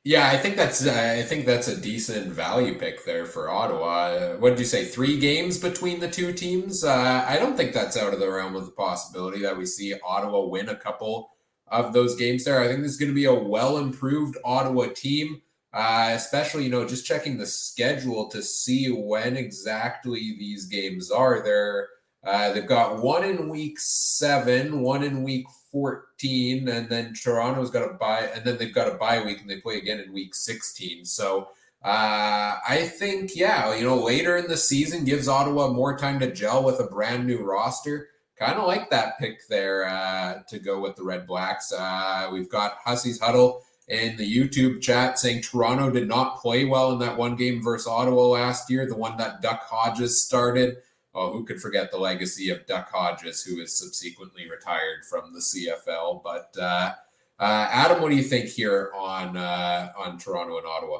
Yeah, 0.07 0.29
I 0.29 0.37
think 0.37 0.55
that's 0.55 0.87
I 0.87 1.21
think 1.23 1.45
that's 1.45 1.67
a 1.67 1.75
decent 1.75 2.31
value 2.31 2.79
pick 2.79 3.03
there 3.03 3.25
for 3.25 3.49
Ottawa. 3.49 4.37
What 4.37 4.51
did 4.51 4.59
you 4.59 4.63
say? 4.63 4.85
Three 4.85 5.19
games 5.19 5.57
between 5.57 5.99
the 5.99 6.09
two 6.09 6.31
teams. 6.31 6.85
Uh, 6.85 7.25
I 7.27 7.35
don't 7.37 7.57
think 7.57 7.73
that's 7.73 7.97
out 7.97 8.13
of 8.13 8.21
the 8.21 8.31
realm 8.31 8.55
of 8.55 8.65
the 8.65 8.71
possibility 8.71 9.41
that 9.41 9.57
we 9.57 9.65
see 9.65 9.93
Ottawa 10.05 10.45
win 10.45 10.69
a 10.69 10.77
couple 10.77 11.31
of 11.67 11.91
those 11.91 12.15
games 12.15 12.45
there. 12.45 12.61
I 12.61 12.69
think 12.69 12.83
this 12.83 12.93
is 12.93 12.97
going 12.97 13.11
to 13.11 13.15
be 13.15 13.25
a 13.25 13.33
well 13.33 13.79
improved 13.79 14.37
Ottawa 14.45 14.85
team, 14.95 15.41
uh, 15.73 16.11
especially 16.13 16.63
you 16.63 16.69
know 16.69 16.87
just 16.87 17.05
checking 17.05 17.37
the 17.37 17.45
schedule 17.45 18.29
to 18.29 18.41
see 18.41 18.87
when 18.87 19.35
exactly 19.35 20.37
these 20.39 20.67
games 20.67 21.11
are. 21.11 21.43
They're 21.43 21.89
uh, 22.23 22.51
they've 22.53 22.67
got 22.67 23.01
one 23.01 23.23
in 23.23 23.49
week 23.49 23.79
seven, 23.79 24.81
one 24.81 25.03
in 25.03 25.23
week 25.23 25.47
14, 25.71 26.67
and 26.67 26.89
then 26.89 27.13
Toronto's 27.13 27.69
got 27.69 27.89
a 27.89 27.93
bye, 27.93 28.29
and 28.33 28.43
then 28.45 28.57
they've 28.57 28.73
got 28.73 28.87
a 28.93 28.97
bye 28.97 29.23
week 29.23 29.41
and 29.41 29.49
they 29.49 29.59
play 29.61 29.77
again 29.77 29.99
in 29.99 30.13
week 30.13 30.35
16. 30.35 31.05
So 31.05 31.49
Uh, 31.83 32.57
I 32.67 32.87
think, 32.87 33.35
yeah, 33.35 33.73
you 33.75 33.85
know, 33.85 33.95
later 33.95 34.35
in 34.35 34.47
the 34.47 34.57
season 34.57 35.05
gives 35.05 35.27
Ottawa 35.27 35.69
more 35.69 35.95
time 35.97 36.19
to 36.19 36.33
gel 36.33 36.63
with 36.63 36.79
a 36.79 36.87
brand 36.87 37.25
new 37.27 37.43
roster. 37.43 38.09
Kind 38.37 38.59
of 38.59 38.65
like 38.67 38.89
that 38.89 39.17
pick 39.19 39.47
there 39.47 39.87
uh, 39.87 40.41
to 40.49 40.59
go 40.59 40.79
with 40.81 40.95
the 40.95 41.03
Red 41.03 41.27
Blacks. 41.27 41.71
Uh, 41.71 42.29
we've 42.33 42.49
got 42.49 42.79
Hussey's 42.83 43.19
Huddle 43.21 43.61
in 43.87 44.17
the 44.17 44.25
YouTube 44.29 44.81
chat 44.81 45.17
saying 45.17 45.43
Toronto 45.43 45.89
did 45.91 46.07
not 46.07 46.41
play 46.41 46.65
well 46.65 46.91
in 46.91 46.99
that 46.99 47.15
one 47.17 47.35
game 47.35 47.63
versus 47.63 47.87
Ottawa 47.87 48.23
last 48.25 48.69
year, 48.69 48.85
the 48.85 48.97
one 48.97 49.15
that 49.17 49.41
Duck 49.41 49.61
Hodges 49.69 50.25
started. 50.25 50.77
Oh, 51.19 51.31
who 51.31 51.43
could 51.45 51.59
forget 51.59 51.89
the 51.89 51.97
legacy 51.97 52.51
of 52.51 52.67
Duck 52.67 52.91
Hodges, 52.91 53.41
who 53.41 53.59
is 53.59 53.75
subsequently 53.75 54.47
retired 54.47 55.03
from 55.09 55.33
the 55.33 55.39
CFL? 55.39 56.21
But 56.23 56.55
uh, 56.61 56.91
uh, 57.39 57.67
Adam, 57.71 58.03
what 58.03 58.11
do 58.11 58.15
you 58.15 58.21
think 58.21 58.49
here 58.49 58.91
on 58.95 59.35
uh, 59.35 59.91
on 59.97 60.19
Toronto 60.19 60.59
and 60.59 60.67
Ottawa? 60.67 60.99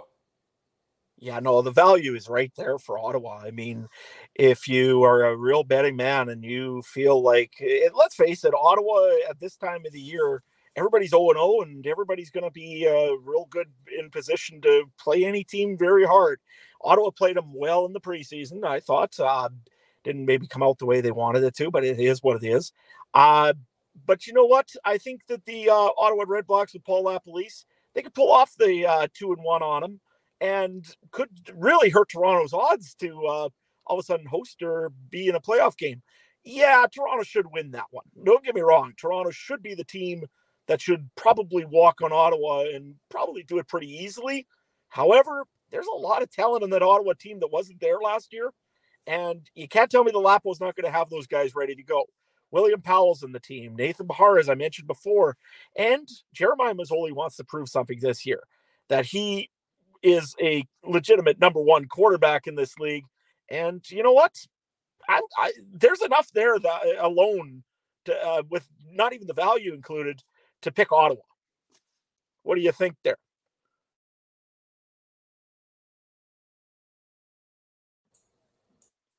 Yeah, 1.20 1.40
no, 1.40 1.62
the 1.62 1.70
value 1.70 2.16
is 2.16 2.30
right 2.30 2.52
there 2.58 2.80
for 2.80 2.98
Ottawa. 2.98 3.44
I 3.46 3.52
mean, 3.52 3.88
if 4.34 4.68
you 4.68 5.04
are 5.04 5.26
a 5.26 5.38
real 5.38 5.64
betting 5.64 5.96
man 5.96 6.30
and 6.30 6.44
you 6.44 6.82
feel 6.82 7.22
like, 7.22 7.54
eh, 7.62 7.90
let's 7.94 8.16
face 8.16 8.44
it, 8.44 8.56
Ottawa 8.60 9.10
at 9.30 9.40
this 9.40 9.56
time 9.56 9.86
of 9.86 9.92
the 9.92 10.02
year, 10.02 10.42
everybody's 10.76 11.12
0 11.12 11.30
0 11.34 11.62
and 11.62 11.86
everybody's 11.86 12.32
going 12.32 12.44
to 12.44 12.52
be 12.52 12.88
uh, 12.88 13.14
real 13.18 13.46
good 13.52 13.68
in 14.00 14.10
position 14.10 14.62
to 14.62 14.86
play 15.00 15.26
any 15.26 15.44
team 15.44 15.78
very 15.78 16.06
hard. 16.06 16.40
Ottawa 16.82 17.12
played 17.12 17.36
them 17.36 17.54
well 17.54 17.86
in 17.86 17.94
the 17.94 18.02
preseason, 18.02 18.64
I 18.64 18.80
thought. 18.80 19.20
Uh, 19.20 19.50
didn't 20.08 20.26
maybe 20.26 20.48
come 20.48 20.64
out 20.64 20.80
the 20.80 20.86
way 20.86 21.02
they 21.02 21.12
wanted 21.12 21.44
it 21.44 21.56
to, 21.58 21.70
but 21.70 21.84
it 21.84 22.00
is 22.00 22.24
what 22.24 22.42
it 22.42 22.48
is. 22.48 22.72
Uh, 23.14 23.54
but 24.06 24.26
you 24.26 24.34
know 24.34 24.46
what? 24.46 24.70
I 24.86 24.98
think 24.98 25.22
that 25.28 25.46
the 25.46 25.70
uh, 25.70 25.90
Ottawa 25.98 26.24
Red 26.28 26.48
Blacks 26.48 26.74
with 26.74 26.86
Paul 26.86 27.06
LaPolice, 27.06 27.66
they 27.94 28.02
could 28.02 28.14
pull 28.14 28.32
off 28.32 28.54
the 28.58 28.86
uh, 28.88 29.08
two 29.14 29.34
and 29.34 29.44
one 29.44 29.62
on 29.62 29.82
them 29.82 30.00
and 30.40 30.86
could 31.12 31.30
really 31.54 31.90
hurt 31.90 32.10
Toronto's 32.10 32.54
odds 32.54 32.96
to 32.96 33.26
uh, 33.26 33.50
all 33.86 33.98
of 33.98 34.00
a 34.00 34.04
sudden 34.04 34.26
host 34.26 34.62
or 34.62 34.92
be 35.10 35.28
in 35.28 35.36
a 35.36 35.42
playoff 35.42 35.78
game. 35.78 36.02
Yeah, 36.44 36.86
Toronto 36.94 37.24
should 37.24 37.52
win 37.52 37.72
that 37.72 37.88
one. 37.92 38.06
Don't 38.24 38.46
get 38.46 38.56
me 38.56 38.62
wrong. 38.62 38.94
Toronto 38.96 39.32
should 39.32 39.62
be 39.62 39.76
the 39.76 39.84
team 39.84 40.24
that 40.68 40.82
should 40.82 41.10
probably 41.16 41.66
walk 41.66 42.02
on 42.02 42.14
Ottawa 42.14 42.66
and 42.74 42.96
probably 43.10 43.44
do 43.44 43.58
it 43.58 43.68
pretty 43.68 43.92
easily. 43.92 44.48
However, 44.90 45.44
there's 45.72 45.88
a 45.88 45.98
lot 45.98 46.22
of 46.22 46.32
talent 46.32 46.64
in 46.64 46.70
that 46.70 46.84
Ottawa 46.84 47.14
team 47.20 47.40
that 47.40 47.52
wasn't 47.52 47.82
there 47.82 47.98
last 48.00 48.32
year. 48.32 48.52
And 49.08 49.50
you 49.56 49.68
can't 49.68 49.90
tell 49.90 50.04
me 50.04 50.12
the 50.12 50.20
Lapo's 50.20 50.60
not 50.60 50.76
going 50.76 50.86
to 50.86 50.96
have 50.98 51.10
those 51.10 51.28
guys 51.28 51.56
ready 51.56 51.74
to 51.76 51.84
go. 51.84 52.04
William 52.52 52.82
Powell's 52.82 53.24
in 53.24 53.32
the 53.32 53.40
team, 53.40 53.76
Nathan 53.76 54.08
Behar, 54.08 54.38
as 54.38 54.50
I 54.50 54.56
mentioned 54.56 54.88
before, 54.88 55.36
and 55.76 56.08
Jeremiah 56.34 56.74
Masoli 56.74 57.12
wants 57.12 57.36
to 57.38 57.44
prove 57.44 57.68
something 57.68 58.00
this 58.00 58.26
year 58.26 58.42
that 58.90 59.06
he 59.06 59.50
is 60.04 60.36
a 60.42 60.66
legitimate 60.86 61.40
number 61.40 61.62
one 61.62 61.86
quarterback 61.88 62.48
in 62.48 62.56
this 62.56 62.78
league. 62.80 63.04
And 63.50 63.84
you 63.90 64.04
know 64.04 64.14
what? 64.14 64.34
I, 65.10 65.22
I, 65.38 65.54
there's 65.74 66.02
enough 66.02 66.32
there 66.34 66.58
that 66.60 66.82
uh, 66.86 67.08
alone 67.08 67.64
to, 68.06 68.16
uh, 68.16 68.44
with 68.50 68.68
not 68.92 69.14
even 69.14 69.28
the 69.28 69.34
value 69.34 69.74
included 69.74 70.22
to 70.62 70.72
pick 70.72 70.92
Ottawa. 70.92 71.22
What 72.44 72.56
do 72.56 72.62
you 72.62 72.72
think 72.72 72.96
there? 73.04 73.18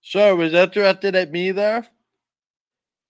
Sure, 0.09 0.35
was 0.35 0.52
that 0.52 0.72
directed 0.72 1.14
at 1.14 1.30
me 1.30 1.52
there? 1.52 1.86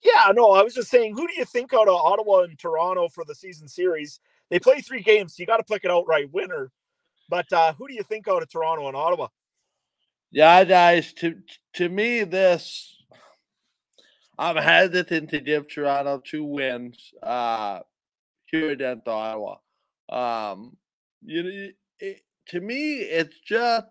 Yeah, 0.03 0.33
no, 0.33 0.51
I 0.51 0.63
was 0.63 0.73
just 0.73 0.89
saying, 0.89 1.13
who 1.15 1.27
do 1.27 1.33
you 1.37 1.45
think 1.45 1.73
out 1.73 1.87
of 1.87 1.95
Ottawa 1.95 2.41
and 2.41 2.59
Toronto 2.59 3.07
for 3.07 3.23
the 3.23 3.33
season 3.33 3.69
series? 3.69 4.19
They 4.49 4.59
play 4.59 4.81
three 4.81 5.01
games, 5.01 5.33
so 5.33 5.41
you 5.41 5.47
got 5.47 5.57
to 5.57 5.63
pick 5.63 5.85
an 5.85 5.91
outright 5.91 6.29
winner. 6.33 6.73
But 7.29 7.53
uh, 7.53 7.71
who 7.71 7.87
do 7.87 7.93
you 7.93 8.03
think 8.03 8.27
out 8.27 8.41
of 8.41 8.49
Toronto 8.49 8.89
and 8.89 8.97
Ottawa? 8.97 9.29
Yeah, 10.29 10.61
guys. 10.65 11.13
To 11.13 11.35
to 11.75 11.87
me, 11.87 12.25
this 12.25 12.97
I'm 14.37 14.57
hesitant 14.57 15.29
to 15.29 15.39
give 15.39 15.69
Toronto 15.69 16.21
two 16.21 16.43
wins 16.43 17.13
uh, 17.23 17.79
here 18.47 18.71
against 18.71 19.07
Ottawa. 19.07 19.55
Um, 20.09 20.75
you 21.23 21.43
know, 21.43 21.69
it, 22.01 22.23
to 22.49 22.59
me, 22.59 22.95
it's 22.95 23.39
just 23.39 23.85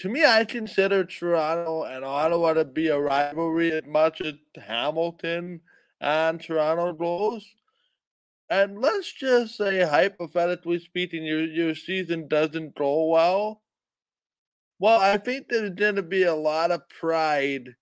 to 0.00 0.08
me, 0.08 0.24
I 0.24 0.46
consider 0.46 1.04
Toronto 1.04 1.84
and 1.84 2.06
Ottawa 2.06 2.54
to 2.54 2.64
be 2.64 2.88
a 2.88 2.98
rivalry 2.98 3.72
as 3.72 3.84
much 3.86 4.22
as 4.22 4.32
Hamilton 4.56 5.60
and 6.00 6.40
Toronto 6.40 6.94
goes. 6.94 7.46
And 8.48 8.80
let's 8.80 9.12
just 9.12 9.58
say, 9.58 9.82
hypothetically 9.82 10.78
speaking, 10.78 11.22
your 11.22 11.44
your 11.44 11.74
season 11.74 12.28
doesn't 12.28 12.74
go 12.76 13.04
well. 13.08 13.62
Well, 14.78 14.98
I 14.98 15.18
think 15.18 15.48
there's 15.48 15.74
going 15.74 15.96
to 15.96 16.02
be 16.02 16.22
a 16.22 16.34
lot 16.34 16.70
of 16.70 16.88
pride 16.88 17.74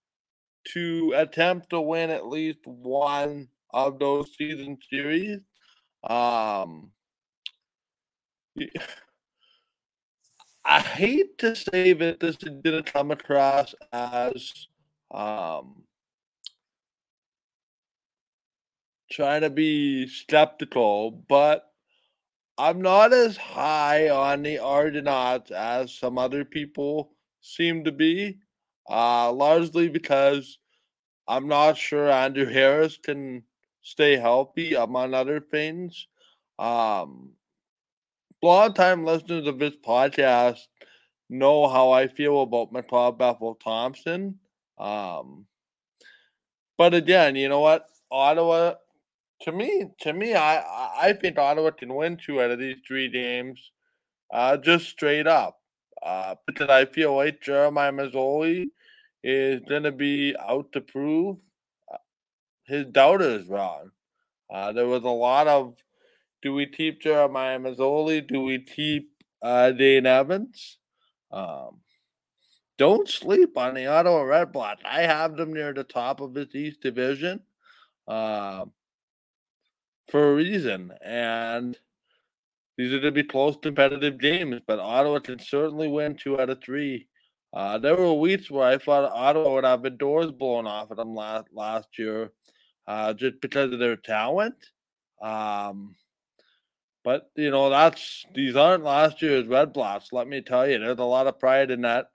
to 0.73 1.15
attempt 1.17 1.71
to 1.71 1.81
win 1.81 2.11
at 2.11 2.27
least 2.27 2.67
one 2.67 3.47
of 3.73 4.01
those 4.01 4.35
season 4.37 4.77
series. 4.91 5.39
Um, 6.03 6.91
I 10.69 10.81
hate 10.81 11.39
to 11.39 11.57
say 11.57 11.95
that 11.95 12.21
this 12.21 12.37
didn't 12.37 12.93
come 12.93 13.11
across 13.11 13.75
as 13.91 14.67
um, 15.11 15.85
trying 19.11 19.41
to 19.41 19.49
be 19.49 20.07
skeptical, 20.09 21.11
but 21.11 21.73
I'm 22.59 22.83
not 22.83 23.15
as 23.15 23.39
high 23.39 24.11
on 24.11 24.43
the 24.43 24.59
Argonauts 24.59 25.51
as 25.51 25.95
some 25.95 26.19
other 26.19 26.45
people 26.45 27.13
seem 27.41 27.85
to 27.85 27.93
be, 27.93 28.37
uh, 28.91 29.33
largely 29.33 29.89
because 29.89 30.59
I'm 31.27 31.49
not 31.49 31.79
sure 31.79 32.11
Andrew 32.11 32.45
Harris 32.45 32.99
can 32.99 33.45
stay 33.81 34.17
healthy, 34.17 34.75
among 34.75 35.15
other 35.15 35.41
things. 35.41 36.09
Um, 36.59 37.38
long 38.43 38.75
time 38.75 39.05
listeners 39.05 39.47
of 39.47 39.59
this 39.59 39.75
podcast 39.77 40.61
know 41.31 41.69
how 41.69 41.91
I 41.91 42.09
feel 42.09 42.43
about 42.43 42.73
McLeod 42.73 43.19
Bethel 43.19 43.55
Thompson. 43.57 44.39
Um, 44.79 45.47
but 46.77 46.95
again, 46.95 47.37
you 47.37 47.49
know 47.49 47.61
what? 47.61 47.87
Ottawa 48.11 48.75
to 49.43 49.53
me, 49.53 49.87
to 50.01 50.13
me, 50.13 50.35
I 50.35 50.59
I 51.09 51.13
think 51.13 51.39
Ottawa 51.39 51.71
can 51.71 51.95
win 51.95 52.17
two 52.17 52.41
out 52.41 52.51
of 52.51 52.59
these 52.59 52.77
three 52.87 53.09
games, 53.09 53.61
uh, 54.33 54.57
just 54.57 54.87
straight 54.87 55.27
up. 55.27 55.61
Uh, 56.03 56.37
because 56.47 56.69
I 56.69 56.85
feel 56.87 57.17
like 57.17 57.41
Jeremiah 57.41 57.93
Masoli 57.93 58.67
is 59.25 59.61
going 59.69 59.83
to 59.83 59.93
be 59.93 60.35
out 60.39 60.73
to 60.73 60.81
prove 60.81 61.39
uh, 61.93 61.97
his 62.65 62.87
doubters 62.87 63.49
wrong. 63.49 63.91
Uh, 64.51 64.73
there 64.73 64.87
was 64.87 65.05
a 65.05 65.09
lot 65.09 65.49
of, 65.49 65.75
do 66.43 66.55
we 66.55 66.67
keep 66.67 67.01
Jeremiah 67.01 67.59
Masoli? 67.59 68.27
Do 68.27 68.43
we 68.43 68.61
keep 68.61 69.11
uh, 69.43 69.73
Dane 69.73 70.07
Evans? 70.07 70.79
Um, 71.31 71.81
don't 72.77 73.09
sleep 73.09 73.57
on 73.57 73.75
the 73.75 73.87
Ottawa 73.87 74.23
Red 74.23 74.53
Blacks. 74.53 74.83
I 74.85 75.03
have 75.03 75.37
them 75.37 75.53
near 75.53 75.73
the 75.73 75.85
top 75.85 76.21
of 76.21 76.35
this 76.35 76.55
East 76.55 76.81
Division. 76.81 77.41
Um, 78.07 78.73
for 80.09 80.33
a 80.33 80.35
reason. 80.35 80.93
And 81.05 81.77
these 82.77 82.93
are 82.93 83.01
going 83.01 83.15
to 83.15 83.23
be 83.23 83.29
close, 83.29 83.57
competitive 83.61 84.19
games, 84.19 84.61
but 84.67 84.79
Ottawa 84.79 85.21
can 85.21 85.39
certainly 85.39 85.89
win 85.89 86.17
two 86.17 86.41
out 86.41 86.51
of 86.51 86.63
three. 86.63 87.09
Uh, 87.53 87.79
there 87.79 87.97
were 87.97 88.13
weeks 88.13 88.51
where 88.51 88.69
I 88.69 88.79
thought 88.79 89.11
Ottawa 89.13 89.55
would 89.55 89.65
have 89.65 89.83
the 89.83 89.91
doors 89.91 90.31
blown 90.31 90.67
off 90.67 90.91
of 90.91 90.99
them 90.99 91.15
last 91.15 91.47
last 91.53 91.89
year, 91.99 92.31
uh, 92.87 93.15
just 93.15 93.41
because 93.41 93.73
of 93.73 93.79
their 93.79 93.97
talent. 93.97 94.55
Um, 95.23 95.95
but 97.05 97.31
you 97.37 97.51
know 97.51 97.71
that's 97.71 98.25
these 98.35 98.57
aren't 98.57 98.85
last 98.85 99.23
year's 99.23 99.47
Red 99.47 99.73
Blacks. 99.73 100.13
Let 100.13 100.29
me 100.29 100.41
tell 100.41 100.69
you, 100.69 100.79
there's 100.79 100.99
a 100.99 101.05
lot 101.05 101.27
of 101.27 101.39
pride 101.39 101.71
in 101.71 101.83
that, 101.83 102.07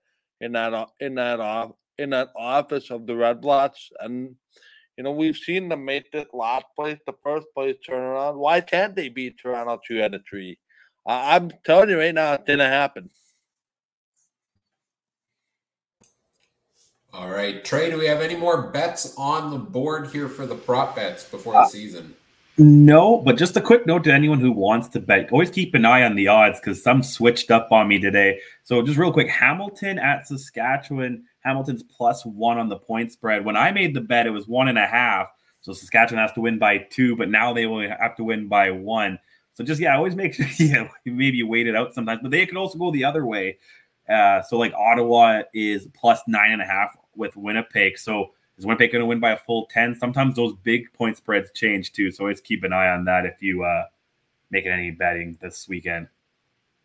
in 0.42 0.54
that, 0.54 0.90
in 1.00 1.16
that, 1.16 1.40
off, 1.40 1.72
in 1.98 2.12
that 2.12 2.30
office 2.36 2.92
of 2.92 3.08
the 3.08 3.16
Red 3.16 3.42
Blacks, 3.42 3.90
and 4.00 4.36
you 4.98 5.04
know, 5.04 5.12
we've 5.12 5.38
seen 5.38 5.70
them 5.70 5.86
make 5.86 6.12
this 6.12 6.28
last 6.34 6.66
place, 6.76 7.00
the 7.06 7.16
first 7.24 7.48
place 7.56 7.76
turnaround. 7.88 8.36
Why 8.36 8.62
can't 8.62 8.96
they 8.96 9.10
beat 9.10 9.40
Toronto 9.40 9.80
two 9.86 10.04
out 10.04 10.14
of 10.14 10.22
three? 10.30 10.60
Uh, 11.06 11.22
I'm 11.26 11.52
telling 11.66 11.90
you 11.90 12.00
right 12.00 12.14
now, 12.14 12.34
it 12.34 12.46
didn't 12.46 12.72
happen. 12.72 13.10
All 17.12 17.30
right, 17.30 17.64
Trey, 17.64 17.92
do 17.92 18.00
we 18.00 18.08
have 18.08 18.22
any 18.22 18.36
more 18.36 18.70
bets 18.72 19.14
on 19.18 19.52
the 19.52 19.60
board 19.60 20.08
here 20.08 20.28
for 20.28 20.48
the 20.48 20.56
prop 20.56 20.96
bets 20.96 21.24
before 21.24 21.54
the 21.54 21.60
uh, 21.60 21.68
season? 21.68 22.16
No, 22.58 23.18
but 23.18 23.38
just 23.38 23.58
a 23.58 23.62
quick 23.62 23.88
note 23.88 24.04
to 24.04 24.14
anyone 24.14 24.40
who 24.40 24.52
wants 24.52 24.88
to 24.90 25.00
bet: 25.00 25.32
always 25.32 25.50
keep 25.50 25.74
an 25.74 25.86
eye 25.86 26.04
on 26.04 26.16
the 26.16 26.28
odds 26.28 26.60
because 26.60 26.84
some 26.84 27.02
switched 27.02 27.50
up 27.50 27.72
on 27.72 27.88
me 27.88 27.98
today. 28.00 28.40
So 28.64 28.82
just 28.84 28.98
real 28.98 29.12
quick, 29.12 29.30
Hamilton 29.30 29.98
at 29.98 30.28
Saskatchewan 30.28 31.24
Hamilton's 31.44 31.84
plus 31.84 32.26
one 32.26 32.58
on 32.58 32.70
the 32.70 32.78
point 32.78 33.12
spread. 33.12 33.46
When 33.46 33.58
I 33.58 33.72
made 33.72 33.94
the 33.94 34.02
bet, 34.02 34.28
it 34.28 34.32
was 34.32 34.48
one 34.48 34.68
and 34.68 34.78
a 34.78 34.86
half. 34.86 35.28
So 35.62 35.74
Saskatchewan 35.74 36.22
has 36.22 36.34
to 36.34 36.42
win 36.42 36.58
by 36.58 36.78
two, 36.78 37.16
but 37.16 37.30
now 37.30 37.54
they 37.54 37.66
will 37.66 37.88
have 37.88 38.16
to 38.18 38.24
win 38.24 38.48
by 38.48 38.72
one. 38.72 39.20
So 39.56 39.64
just 39.64 39.80
yeah, 39.80 39.96
always 39.96 40.16
make 40.16 40.34
sure 40.36 40.46
yeah 40.60 40.90
maybe 41.06 41.44
wait 41.44 41.68
it 41.68 41.76
out 41.76 41.94
sometimes, 41.94 42.22
but 42.22 42.32
they 42.32 42.46
could 42.46 42.58
also 42.58 42.78
go 42.78 42.92
the 42.92 43.06
other 43.06 43.26
way. 43.26 43.58
Uh, 44.08 44.42
so 44.42 44.58
like 44.58 44.74
Ottawa 44.74 45.44
is 45.54 45.88
plus 45.94 46.22
nine 46.28 46.52
and 46.52 46.62
a 46.62 46.66
half 46.66 46.96
with 47.16 47.36
Winnipeg. 47.36 47.98
So 47.98 48.32
is 48.58 48.66
Winnipeg 48.66 48.92
going 48.92 49.02
to 49.02 49.06
win 49.06 49.20
by 49.20 49.32
a 49.32 49.38
full 49.38 49.66
ten? 49.66 49.96
Sometimes 49.96 50.36
those 50.36 50.54
big 50.64 50.94
point 50.94 51.18
spreads 51.18 51.50
change 51.54 51.92
too. 51.92 52.12
So 52.12 52.24
always 52.24 52.42
keep 52.42 52.64
an 52.64 52.74
eye 52.74 52.90
on 52.90 53.06
that 53.06 53.26
if 53.26 53.42
you 53.42 53.64
uh, 53.64 53.86
making 54.52 54.72
any 54.72 54.92
betting 54.92 55.38
this 55.42 55.68
weekend. 55.68 56.08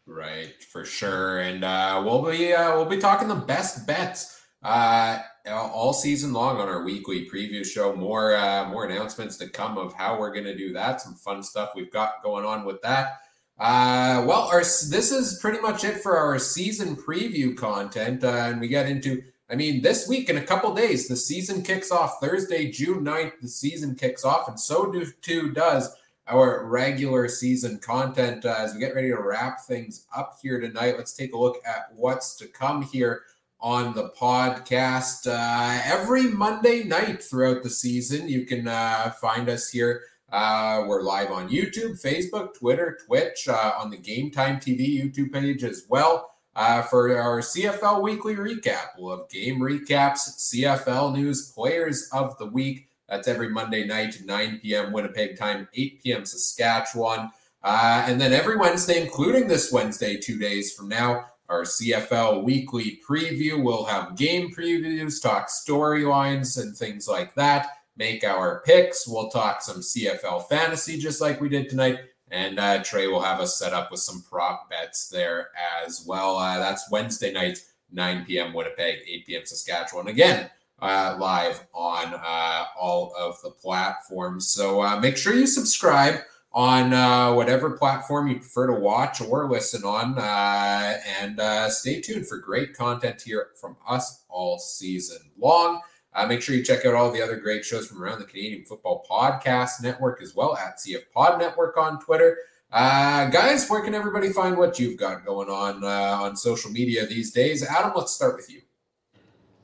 Right, 0.06 0.62
for 0.62 0.86
sure. 0.86 1.40
And 1.40 1.62
uh, 1.62 2.02
we'll 2.04 2.22
be 2.22 2.54
uh, 2.54 2.74
we'll 2.76 2.86
be 2.86 2.96
talking 2.96 3.28
the 3.28 3.34
best 3.34 3.86
bets 3.86 4.40
uh, 4.62 5.18
all 5.46 5.92
season 5.92 6.32
long 6.32 6.56
on 6.56 6.68
our 6.68 6.82
weekly 6.82 7.28
preview 7.28 7.64
show. 7.66 7.94
More 7.94 8.34
uh, 8.34 8.66
more 8.70 8.86
announcements 8.86 9.36
to 9.36 9.48
come 9.48 9.76
of 9.76 9.92
how 9.92 10.18
we're 10.18 10.32
going 10.32 10.46
to 10.46 10.56
do 10.56 10.72
that. 10.72 11.02
Some 11.02 11.14
fun 11.14 11.42
stuff 11.42 11.72
we've 11.76 11.92
got 11.92 12.22
going 12.22 12.46
on 12.46 12.64
with 12.64 12.80
that. 12.80 13.18
Uh, 13.58 14.24
well, 14.26 14.48
our 14.50 14.60
this 14.60 15.12
is 15.12 15.38
pretty 15.42 15.60
much 15.60 15.84
it 15.84 16.00
for 16.00 16.16
our 16.16 16.38
season 16.38 16.96
preview 16.96 17.54
content, 17.54 18.24
uh, 18.24 18.28
and 18.28 18.60
we 18.60 18.68
get 18.68 18.88
into. 18.88 19.22
I 19.50 19.56
mean, 19.56 19.80
this 19.80 20.06
week 20.06 20.28
in 20.28 20.36
a 20.36 20.44
couple 20.44 20.74
days, 20.74 21.08
the 21.08 21.16
season 21.16 21.62
kicks 21.62 21.90
off 21.90 22.20
Thursday, 22.20 22.70
June 22.70 23.02
9th, 23.02 23.40
The 23.40 23.48
season 23.48 23.94
kicks 23.94 24.24
off, 24.24 24.46
and 24.46 24.60
so 24.60 24.92
do, 24.92 25.06
too 25.22 25.52
does 25.52 25.94
our 26.26 26.66
regular 26.66 27.28
season 27.28 27.78
content. 27.78 28.44
Uh, 28.44 28.56
as 28.58 28.74
we 28.74 28.80
get 28.80 28.94
ready 28.94 29.08
to 29.08 29.16
wrap 29.16 29.64
things 29.64 30.06
up 30.14 30.38
here 30.42 30.60
tonight, 30.60 30.98
let's 30.98 31.14
take 31.14 31.32
a 31.32 31.38
look 31.38 31.56
at 31.66 31.88
what's 31.94 32.36
to 32.36 32.46
come 32.46 32.82
here 32.82 33.22
on 33.60 33.94
the 33.94 34.10
podcast. 34.10 35.26
Uh, 35.26 35.80
every 35.82 36.24
Monday 36.24 36.84
night 36.84 37.22
throughout 37.22 37.62
the 37.62 37.70
season, 37.70 38.28
you 38.28 38.44
can 38.44 38.68
uh, 38.68 39.10
find 39.20 39.48
us 39.48 39.70
here. 39.70 40.02
Uh, 40.30 40.84
we're 40.86 41.00
live 41.00 41.30
on 41.30 41.48
YouTube, 41.48 42.00
Facebook, 42.02 42.52
Twitter, 42.54 42.98
Twitch, 43.06 43.48
uh, 43.48 43.72
on 43.78 43.88
the 43.88 43.96
Game 43.96 44.30
Time 44.30 44.60
TV 44.60 45.02
YouTube 45.02 45.32
page 45.32 45.64
as 45.64 45.86
well. 45.88 46.34
Uh, 46.58 46.82
for 46.82 47.16
our 47.16 47.38
CFL 47.38 48.02
weekly 48.02 48.34
recap, 48.34 48.88
we'll 48.98 49.16
have 49.16 49.28
game 49.28 49.60
recaps, 49.60 50.28
CFL 50.52 51.14
news, 51.14 51.52
players 51.52 52.08
of 52.12 52.36
the 52.38 52.46
week. 52.46 52.88
That's 53.08 53.28
every 53.28 53.48
Monday 53.48 53.86
night, 53.86 54.18
9 54.24 54.58
p.m. 54.60 54.90
Winnipeg 54.90 55.38
time, 55.38 55.68
8 55.72 56.02
p.m. 56.02 56.24
Saskatchewan. 56.24 57.30
Uh, 57.62 58.04
and 58.08 58.20
then 58.20 58.32
every 58.32 58.56
Wednesday, 58.56 59.00
including 59.00 59.46
this 59.46 59.70
Wednesday, 59.70 60.16
two 60.16 60.36
days 60.36 60.74
from 60.74 60.88
now, 60.88 61.26
our 61.48 61.62
CFL 61.62 62.42
weekly 62.42 63.00
preview. 63.08 63.62
We'll 63.62 63.84
have 63.84 64.16
game 64.16 64.52
previews, 64.52 65.22
talk 65.22 65.50
storylines, 65.50 66.60
and 66.60 66.76
things 66.76 67.06
like 67.06 67.36
that. 67.36 67.68
Make 67.96 68.24
our 68.24 68.62
picks. 68.66 69.06
We'll 69.06 69.30
talk 69.30 69.62
some 69.62 69.78
CFL 69.78 70.48
fantasy, 70.48 70.98
just 70.98 71.20
like 71.20 71.40
we 71.40 71.48
did 71.48 71.68
tonight. 71.68 72.00
And 72.30 72.58
uh, 72.58 72.82
Trey 72.82 73.06
will 73.06 73.22
have 73.22 73.40
us 73.40 73.58
set 73.58 73.72
up 73.72 73.90
with 73.90 74.00
some 74.00 74.22
prop 74.28 74.68
bets 74.68 75.08
there 75.08 75.48
as 75.84 76.04
well. 76.06 76.36
Uh, 76.36 76.58
that's 76.58 76.90
Wednesday 76.90 77.32
night, 77.32 77.58
9 77.92 78.24
p.m. 78.26 78.52
Winnipeg, 78.52 78.98
8 79.06 79.26
p.m. 79.26 79.46
Saskatchewan. 79.46 80.08
Again, 80.08 80.50
uh, 80.80 81.16
live 81.18 81.66
on 81.74 82.14
uh, 82.14 82.64
all 82.78 83.14
of 83.18 83.40
the 83.42 83.50
platforms. 83.50 84.48
So 84.48 84.82
uh, 84.82 85.00
make 85.00 85.16
sure 85.16 85.34
you 85.34 85.46
subscribe 85.46 86.20
on 86.52 86.92
uh, 86.92 87.32
whatever 87.32 87.70
platform 87.70 88.28
you 88.28 88.36
prefer 88.36 88.68
to 88.68 88.80
watch 88.80 89.20
or 89.20 89.48
listen 89.48 89.84
on. 89.84 90.18
And 90.18 91.72
stay 91.72 92.00
tuned 92.00 92.28
for 92.28 92.38
great 92.38 92.74
content 92.74 93.22
here 93.22 93.48
from 93.60 93.76
us 93.88 94.24
all 94.28 94.58
season 94.58 95.18
long. 95.38 95.80
Uh, 96.18 96.26
make 96.26 96.42
sure 96.42 96.56
you 96.56 96.64
check 96.64 96.84
out 96.84 96.94
all 96.94 97.12
the 97.12 97.22
other 97.22 97.36
great 97.36 97.64
shows 97.64 97.86
from 97.86 98.02
around 98.02 98.18
the 98.18 98.24
Canadian 98.24 98.64
Football 98.64 99.06
Podcast 99.08 99.80
Network 99.80 100.20
as 100.20 100.34
well 100.34 100.56
at 100.56 100.78
CF 100.78 101.02
Pod 101.14 101.38
Network 101.38 101.76
on 101.76 102.00
Twitter. 102.00 102.38
Uh, 102.72 103.26
guys, 103.26 103.68
where 103.68 103.82
can 103.84 103.94
everybody 103.94 104.30
find 104.30 104.56
what 104.56 104.80
you've 104.80 104.98
got 104.98 105.24
going 105.24 105.48
on 105.48 105.84
uh, 105.84 106.20
on 106.20 106.36
social 106.36 106.72
media 106.72 107.06
these 107.06 107.30
days? 107.30 107.64
Adam, 107.64 107.92
let's 107.94 108.12
start 108.12 108.34
with 108.34 108.50
you. 108.50 108.62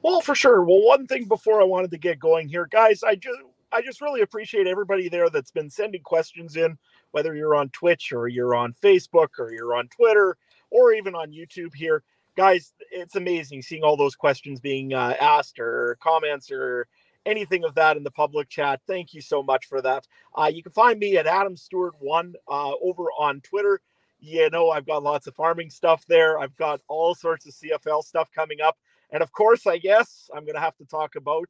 Well, 0.03 0.21
for 0.21 0.37
sure. 0.37 0.63
Well, 0.63 0.81
one 0.85 1.09
thing 1.09 1.25
before 1.25 1.61
I 1.61 1.65
wanted 1.65 1.91
to 1.91 1.99
get 1.99 2.21
going 2.21 2.47
here, 2.47 2.69
guys, 2.71 3.03
I 3.03 3.17
just 3.17 3.39
I 3.73 3.83
just 3.83 4.01
really 4.01 4.21
appreciate 4.21 4.69
everybody 4.69 5.09
there 5.09 5.31
that's 5.31 5.51
been 5.51 5.69
sending 5.69 6.03
questions 6.03 6.55
in, 6.55 6.79
whether 7.11 7.35
you're 7.35 7.57
on 7.57 7.71
Twitch 7.71 8.13
or 8.13 8.29
you're 8.29 8.55
on 8.55 8.75
Facebook 8.75 9.31
or 9.41 9.51
you're 9.51 9.75
on 9.75 9.89
Twitter 9.89 10.37
or 10.71 10.93
even 10.93 11.17
on 11.17 11.33
YouTube 11.33 11.75
here. 11.75 12.05
Guys, 12.37 12.73
it's 12.91 13.15
amazing 13.15 13.63
seeing 13.63 13.85
all 13.85 13.97
those 13.97 14.17
questions 14.17 14.59
being 14.59 14.93
uh, 14.93 15.15
asked 15.21 15.61
or 15.61 15.97
comments 16.03 16.51
or 16.51 16.89
anything 17.27 17.65
of 17.65 17.75
that 17.77 17.97
in 17.97 18.03
the 18.03 18.11
public 18.11 18.49
chat. 18.49 18.81
Thank 18.89 19.15
you 19.15 19.21
so 19.21 19.43
much 19.43 19.67
for 19.67 19.81
that. 19.83 20.07
Uh, 20.37 20.51
you 20.53 20.63
can 20.63 20.73
find 20.73 20.99
me 20.99 21.17
at 21.17 21.27
Adam 21.27 21.57
Stuart 21.57 21.95
One 22.01 22.35
uh, 22.51 22.73
over 22.83 23.05
on 23.19 23.41
Twitter. 23.41 23.81
You 24.19 24.51
know, 24.51 24.71
I've 24.71 24.87
got 24.87 25.03
lots 25.03 25.27
of 25.27 25.35
farming 25.35 25.71
stuff 25.71 26.05
there. 26.09 26.39
I've 26.39 26.57
got 26.57 26.81
all 26.89 27.15
sorts 27.15 27.47
of 27.47 27.55
CFL 27.55 28.03
stuff 28.03 28.29
coming 28.35 28.61
up. 28.61 28.77
And 29.11 29.23
of 29.23 29.31
course, 29.33 29.67
I 29.67 29.79
guess 29.79 30.29
I'm 30.35 30.45
going 30.45 30.55
to 30.55 30.61
have 30.61 30.77
to 30.79 30.87
talk 30.87 31.15
about 31.15 31.49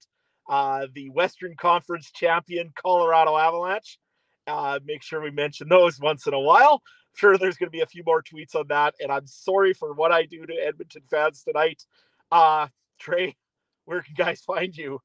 uh, 0.51 0.89
the 0.95 1.09
Western 1.11 1.55
Conference 1.57 2.11
champion 2.11 2.73
Colorado 2.77 3.37
Avalanche. 3.37 3.99
Uh, 4.47 4.79
make 4.85 5.03
sure 5.03 5.23
we 5.23 5.31
mention 5.31 5.69
those 5.69 5.99
once 5.99 6.27
in 6.27 6.35
a 6.35 6.41
while. 6.41 6.83
Sure, 7.15 7.39
there's 7.39 7.57
going 7.57 7.69
to 7.69 7.77
be 7.77 7.81
a 7.81 7.87
few 7.87 8.03
more 8.05 8.23
tweets 8.23 8.55
on 8.55 8.67
that. 8.69 8.95
And 9.01 9.11
I'm 9.11 9.27
sorry 9.27 9.73
for 9.73 9.93
what 9.95 10.13
I 10.13 10.25
do 10.25 10.45
to 10.47 10.55
Edmonton 10.55 11.03
fans 11.09 11.45
tonight. 11.45 11.85
Uh, 12.31 12.69
Trey, 12.99 13.37
where 13.85 14.03
can 14.03 14.15
guys 14.17 14.41
find 14.43 14.77
you? 14.77 15.01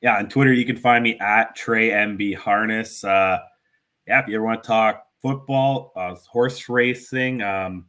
Yeah, 0.00 0.18
on 0.18 0.28
Twitter, 0.28 0.52
you 0.52 0.64
can 0.64 0.76
find 0.76 1.02
me 1.02 1.18
at 1.18 1.56
Trey 1.56 1.90
MB 1.90 2.36
Harness. 2.36 3.02
Uh, 3.02 3.38
yeah, 4.06 4.20
if 4.20 4.28
you 4.28 4.36
ever 4.36 4.44
want 4.44 4.62
to 4.62 4.66
talk 4.66 5.04
football, 5.20 5.92
uh, 5.96 6.14
horse 6.30 6.68
racing, 6.68 7.42
um, 7.42 7.86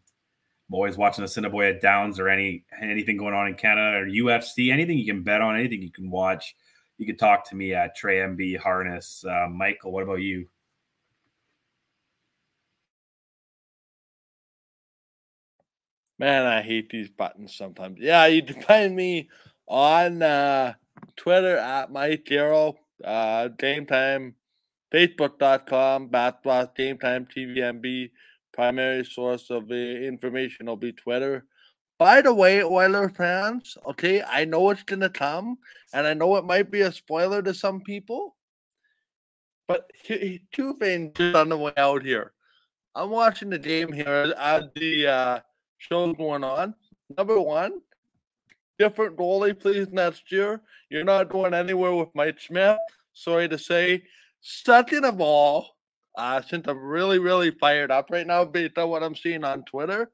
I'm 0.69 0.73
always 0.73 0.97
watching 0.97 1.21
the 1.21 1.27
Assiniboia 1.27 1.79
Downs 1.79 2.19
or 2.19 2.27
any 2.27 2.65
anything 2.81 3.17
going 3.17 3.33
on 3.33 3.47
in 3.47 3.55
Canada 3.55 3.97
or 3.97 4.05
UFC, 4.05 4.71
anything 4.71 4.97
you 4.97 5.05
can 5.05 5.23
bet 5.23 5.41
on, 5.41 5.55
anything 5.55 5.81
you 5.81 5.91
can 5.91 6.09
watch. 6.09 6.55
You 6.97 7.05
can 7.05 7.17
talk 7.17 7.47
to 7.49 7.55
me 7.55 7.73
at 7.73 7.95
Trey 7.95 8.17
MB 8.17 8.57
Harness. 8.57 9.23
Uh, 9.23 9.47
Michael, 9.49 9.91
what 9.91 10.03
about 10.03 10.21
you? 10.21 10.47
Man, 16.19 16.45
I 16.45 16.61
hate 16.61 16.89
these 16.89 17.09
buttons 17.09 17.55
sometimes. 17.55 17.99
Yeah, 17.99 18.25
you 18.25 18.43
can 18.43 18.61
find 18.63 18.95
me 18.95 19.29
on 19.67 20.21
uh, 20.21 20.73
Twitter 21.15 21.57
at 21.57 21.91
Mike 21.91 22.25
Gerl, 22.25 22.75
uh, 23.03 23.49
Game 23.49 23.85
Time, 23.85 24.35
Facebook.com, 24.93 26.09
Bathblast, 26.09 26.75
Game 26.75 26.97
Time, 26.97 27.27
TVMB 27.35 28.09
primary 28.57 29.05
source 29.05 29.51
of 29.51 29.67
the 29.67 30.03
information 30.03 30.65
will 30.65 30.75
be 30.75 30.91
Twitter. 30.91 31.45
By 31.99 32.21
the 32.21 32.33
way, 32.33 32.63
Oiler 32.63 33.07
fans, 33.07 33.77
okay, 33.85 34.23
I 34.23 34.45
know 34.45 34.71
it's 34.71 34.81
gonna 34.81 35.11
come, 35.11 35.59
and 35.93 36.07
I 36.07 36.15
know 36.15 36.35
it 36.37 36.43
might 36.43 36.71
be 36.71 36.81
a 36.81 36.91
spoiler 36.91 37.43
to 37.43 37.53
some 37.53 37.81
people, 37.81 38.35
but 39.67 39.89
two 40.51 40.73
things 40.79 41.19
on 41.35 41.49
the 41.49 41.57
way 41.57 41.71
out 41.77 42.03
here. 42.03 42.33
I'm 42.95 43.11
watching 43.11 43.51
the 43.51 43.59
game 43.59 43.93
here 43.93 44.33
at 44.35 44.73
the 44.73 45.07
uh, 45.07 45.39
show's 45.77 46.15
going 46.15 46.43
on. 46.43 46.73
Number 47.17 47.39
one, 47.39 47.81
different 48.77 49.17
goalie, 49.17 49.57
please, 49.57 49.87
next 49.91 50.31
year. 50.31 50.61
You're 50.89 51.03
not 51.03 51.29
going 51.29 51.53
anywhere 51.53 51.93
with 51.93 52.09
Mike 52.13 52.39
Smith. 52.39 52.77
Sorry 53.13 53.47
to 53.49 53.57
say. 53.57 54.03
Second 54.41 55.05
of 55.05 55.19
all, 55.21 55.77
uh, 56.17 56.41
since 56.41 56.67
I'm 56.67 56.79
really, 56.79 57.19
really 57.19 57.51
fired 57.51 57.91
up 57.91 58.09
right 58.09 58.25
now 58.25 58.43
based 58.45 58.77
on 58.77 58.89
what 58.89 59.03
I'm 59.03 59.15
seeing 59.15 59.43
on 59.43 59.63
Twitter. 59.63 60.11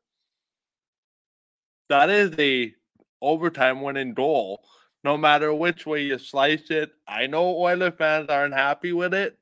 That 1.89 2.09
is 2.09 2.33
a 2.37 2.73
overtime 3.21 3.81
winning 3.81 4.13
goal. 4.13 4.63
No 5.03 5.17
matter 5.17 5.53
which 5.53 5.85
way 5.85 6.03
you 6.03 6.17
slice 6.17 6.69
it. 6.69 6.91
I 7.07 7.27
know 7.27 7.57
Oiler 7.57 7.91
fans 7.91 8.29
aren't 8.29 8.53
happy 8.53 8.93
with 8.93 9.13
it, 9.13 9.37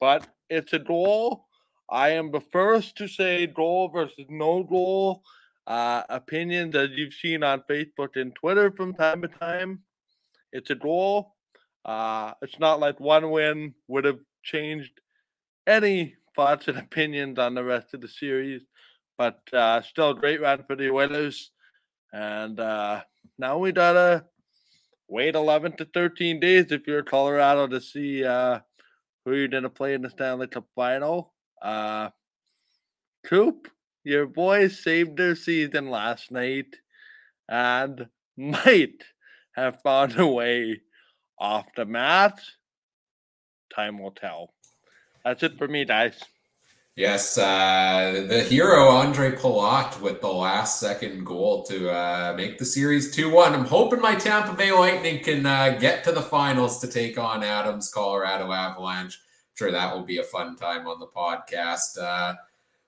but 0.00 0.26
it's 0.48 0.72
a 0.72 0.78
goal. 0.78 1.46
I 1.90 2.10
am 2.10 2.30
the 2.30 2.40
first 2.40 2.96
to 2.96 3.08
say 3.08 3.46
goal 3.46 3.88
versus 3.88 4.24
no 4.30 4.62
goal 4.62 5.22
uh, 5.66 6.02
opinions 6.08 6.72
that 6.72 6.90
you've 6.90 7.14
seen 7.14 7.42
on 7.42 7.62
Facebook 7.70 8.16
and 8.16 8.34
Twitter 8.34 8.70
from 8.70 8.94
time 8.94 9.22
to 9.22 9.28
time. 9.28 9.80
It's 10.52 10.70
a 10.70 10.74
goal. 10.74 11.34
Uh, 11.84 12.32
it's 12.42 12.58
not 12.58 12.80
like 12.80 13.00
one 13.00 13.30
win 13.30 13.74
would 13.88 14.04
have 14.04 14.20
changed 14.42 15.00
any 15.66 16.16
thoughts 16.34 16.68
and 16.68 16.78
opinions 16.78 17.38
on 17.38 17.54
the 17.54 17.64
rest 17.64 17.94
of 17.94 18.00
the 18.00 18.08
series. 18.08 18.62
But 19.18 19.40
uh, 19.52 19.82
still 19.82 20.10
a 20.10 20.14
great 20.14 20.40
run 20.40 20.64
for 20.66 20.76
the 20.76 20.90
Oilers. 20.90 21.50
And 22.12 22.58
uh, 22.58 23.02
now 23.38 23.58
we 23.58 23.72
gotta 23.72 24.24
wait 25.08 25.34
11 25.34 25.76
to 25.76 25.84
13 25.86 26.40
days 26.40 26.72
if 26.72 26.86
you're 26.86 27.02
Colorado 27.02 27.66
to 27.66 27.80
see 27.80 28.24
uh, 28.24 28.60
who 29.24 29.34
you're 29.34 29.48
gonna 29.48 29.70
play 29.70 29.94
in 29.94 30.02
the 30.02 30.10
Stanley 30.10 30.48
Cup 30.48 30.66
final. 30.74 31.32
Uh, 31.60 32.10
Coop, 33.24 33.68
your 34.04 34.26
boys 34.26 34.82
saved 34.82 35.16
their 35.16 35.36
season 35.36 35.90
last 35.90 36.30
night 36.30 36.76
and 37.48 38.06
might 38.36 39.02
have 39.54 39.82
found 39.82 40.18
a 40.18 40.26
way 40.26 40.80
off 41.38 41.66
the 41.76 41.84
mat. 41.84 42.40
Time 43.74 43.98
will 43.98 44.12
tell. 44.12 44.52
That's 45.24 45.42
it 45.42 45.58
for 45.58 45.68
me, 45.68 45.84
guys. 45.84 46.22
Yes, 46.94 47.38
uh, 47.38 48.26
the 48.28 48.42
hero 48.42 48.88
Andre 48.88 49.34
Palat 49.34 49.98
with 50.02 50.20
the 50.20 50.28
last 50.28 50.78
second 50.78 51.24
goal 51.24 51.62
to 51.64 51.90
uh, 51.90 52.34
make 52.36 52.58
the 52.58 52.66
series 52.66 53.14
2 53.16 53.30
1. 53.30 53.54
I'm 53.54 53.64
hoping 53.64 54.00
my 54.00 54.14
Tampa 54.14 54.52
Bay 54.52 54.72
Lightning 54.72 55.24
can 55.24 55.46
uh, 55.46 55.78
get 55.80 56.04
to 56.04 56.12
the 56.12 56.20
finals 56.20 56.80
to 56.80 56.88
take 56.88 57.18
on 57.18 57.42
Adams 57.42 57.90
Colorado 57.90 58.52
Avalanche. 58.52 59.14
I'm 59.14 59.54
sure 59.54 59.72
that 59.72 59.94
will 59.94 60.04
be 60.04 60.18
a 60.18 60.22
fun 60.22 60.54
time 60.54 60.86
on 60.86 61.00
the 61.00 61.06
podcast. 61.06 61.96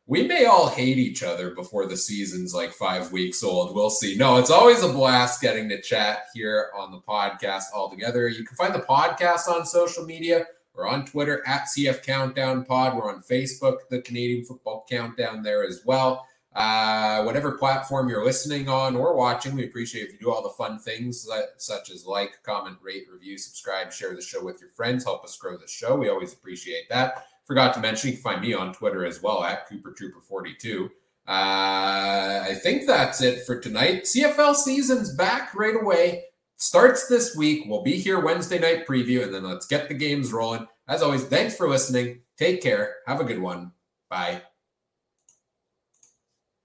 We 0.06 0.26
may 0.26 0.44
all 0.44 0.68
hate 0.68 0.98
each 0.98 1.22
other 1.22 1.54
before 1.54 1.86
the 1.86 1.96
season's 1.96 2.54
like 2.54 2.72
five 2.72 3.10
weeks 3.10 3.42
old. 3.42 3.74
We'll 3.74 3.88
see. 3.88 4.16
No, 4.16 4.36
it's 4.36 4.50
always 4.50 4.82
a 4.82 4.88
blast 4.88 5.40
getting 5.40 5.66
to 5.70 5.80
chat 5.80 6.24
here 6.34 6.68
on 6.76 6.92
the 6.92 6.98
podcast 6.98 7.64
all 7.74 7.88
together. 7.88 8.28
You 8.28 8.44
can 8.44 8.54
find 8.54 8.74
the 8.74 8.80
podcast 8.80 9.48
on 9.48 9.64
social 9.64 10.04
media. 10.04 10.46
We're 10.74 10.86
on 10.86 11.06
Twitter 11.06 11.42
at 11.46 11.68
CF 11.74 12.02
Countdown 12.02 12.66
Pod. 12.66 12.94
We're 12.94 13.10
on 13.10 13.22
Facebook, 13.22 13.78
the 13.88 14.02
Canadian 14.02 14.44
Football 14.44 14.84
Countdown 14.90 15.42
there 15.42 15.64
as 15.64 15.80
well. 15.86 16.26
Uh, 16.54 17.22
whatever 17.22 17.52
platform 17.52 18.08
you're 18.10 18.24
listening 18.24 18.68
on 18.68 18.94
or 18.94 19.16
watching, 19.16 19.56
we 19.56 19.64
appreciate 19.64 20.06
if 20.06 20.12
you 20.12 20.18
do 20.18 20.30
all 20.30 20.42
the 20.42 20.50
fun 20.50 20.78
things 20.78 21.26
such 21.56 21.90
as 21.90 22.04
like, 22.04 22.38
comment, 22.42 22.76
rate, 22.82 23.06
review, 23.10 23.38
subscribe, 23.38 23.90
share 23.90 24.14
the 24.14 24.20
show 24.20 24.44
with 24.44 24.60
your 24.60 24.70
friends, 24.70 25.04
help 25.04 25.24
us 25.24 25.36
grow 25.36 25.56
the 25.56 25.66
show. 25.66 25.96
We 25.96 26.10
always 26.10 26.34
appreciate 26.34 26.88
that. 26.90 27.26
Forgot 27.46 27.74
to 27.74 27.80
mention, 27.80 28.10
you 28.10 28.16
can 28.16 28.22
find 28.22 28.40
me 28.40 28.54
on 28.54 28.72
Twitter 28.72 29.04
as 29.04 29.22
well 29.22 29.44
at 29.44 29.68
Kooper 29.68 29.94
Trooper 29.94 30.20
42. 30.20 30.90
Uh, 31.26 31.30
I 31.30 32.58
think 32.62 32.86
that's 32.86 33.22
it 33.22 33.44
for 33.46 33.58
tonight. 33.58 34.04
CFL 34.04 34.54
season's 34.54 35.14
back 35.14 35.54
right 35.54 35.76
away. 35.76 36.24
Starts 36.56 37.08
this 37.08 37.36
week. 37.36 37.64
We'll 37.66 37.82
be 37.82 37.96
here 37.96 38.20
Wednesday 38.20 38.58
night 38.58 38.86
preview, 38.86 39.22
and 39.24 39.34
then 39.34 39.44
let's 39.44 39.66
get 39.66 39.88
the 39.88 39.94
games 39.94 40.32
rolling. 40.32 40.66
As 40.86 41.02
always, 41.02 41.24
thanks 41.24 41.56
for 41.56 41.68
listening. 41.68 42.20
Take 42.38 42.62
care. 42.62 42.96
Have 43.06 43.20
a 43.20 43.24
good 43.24 43.40
one. 43.40 43.72
Bye. 44.08 44.42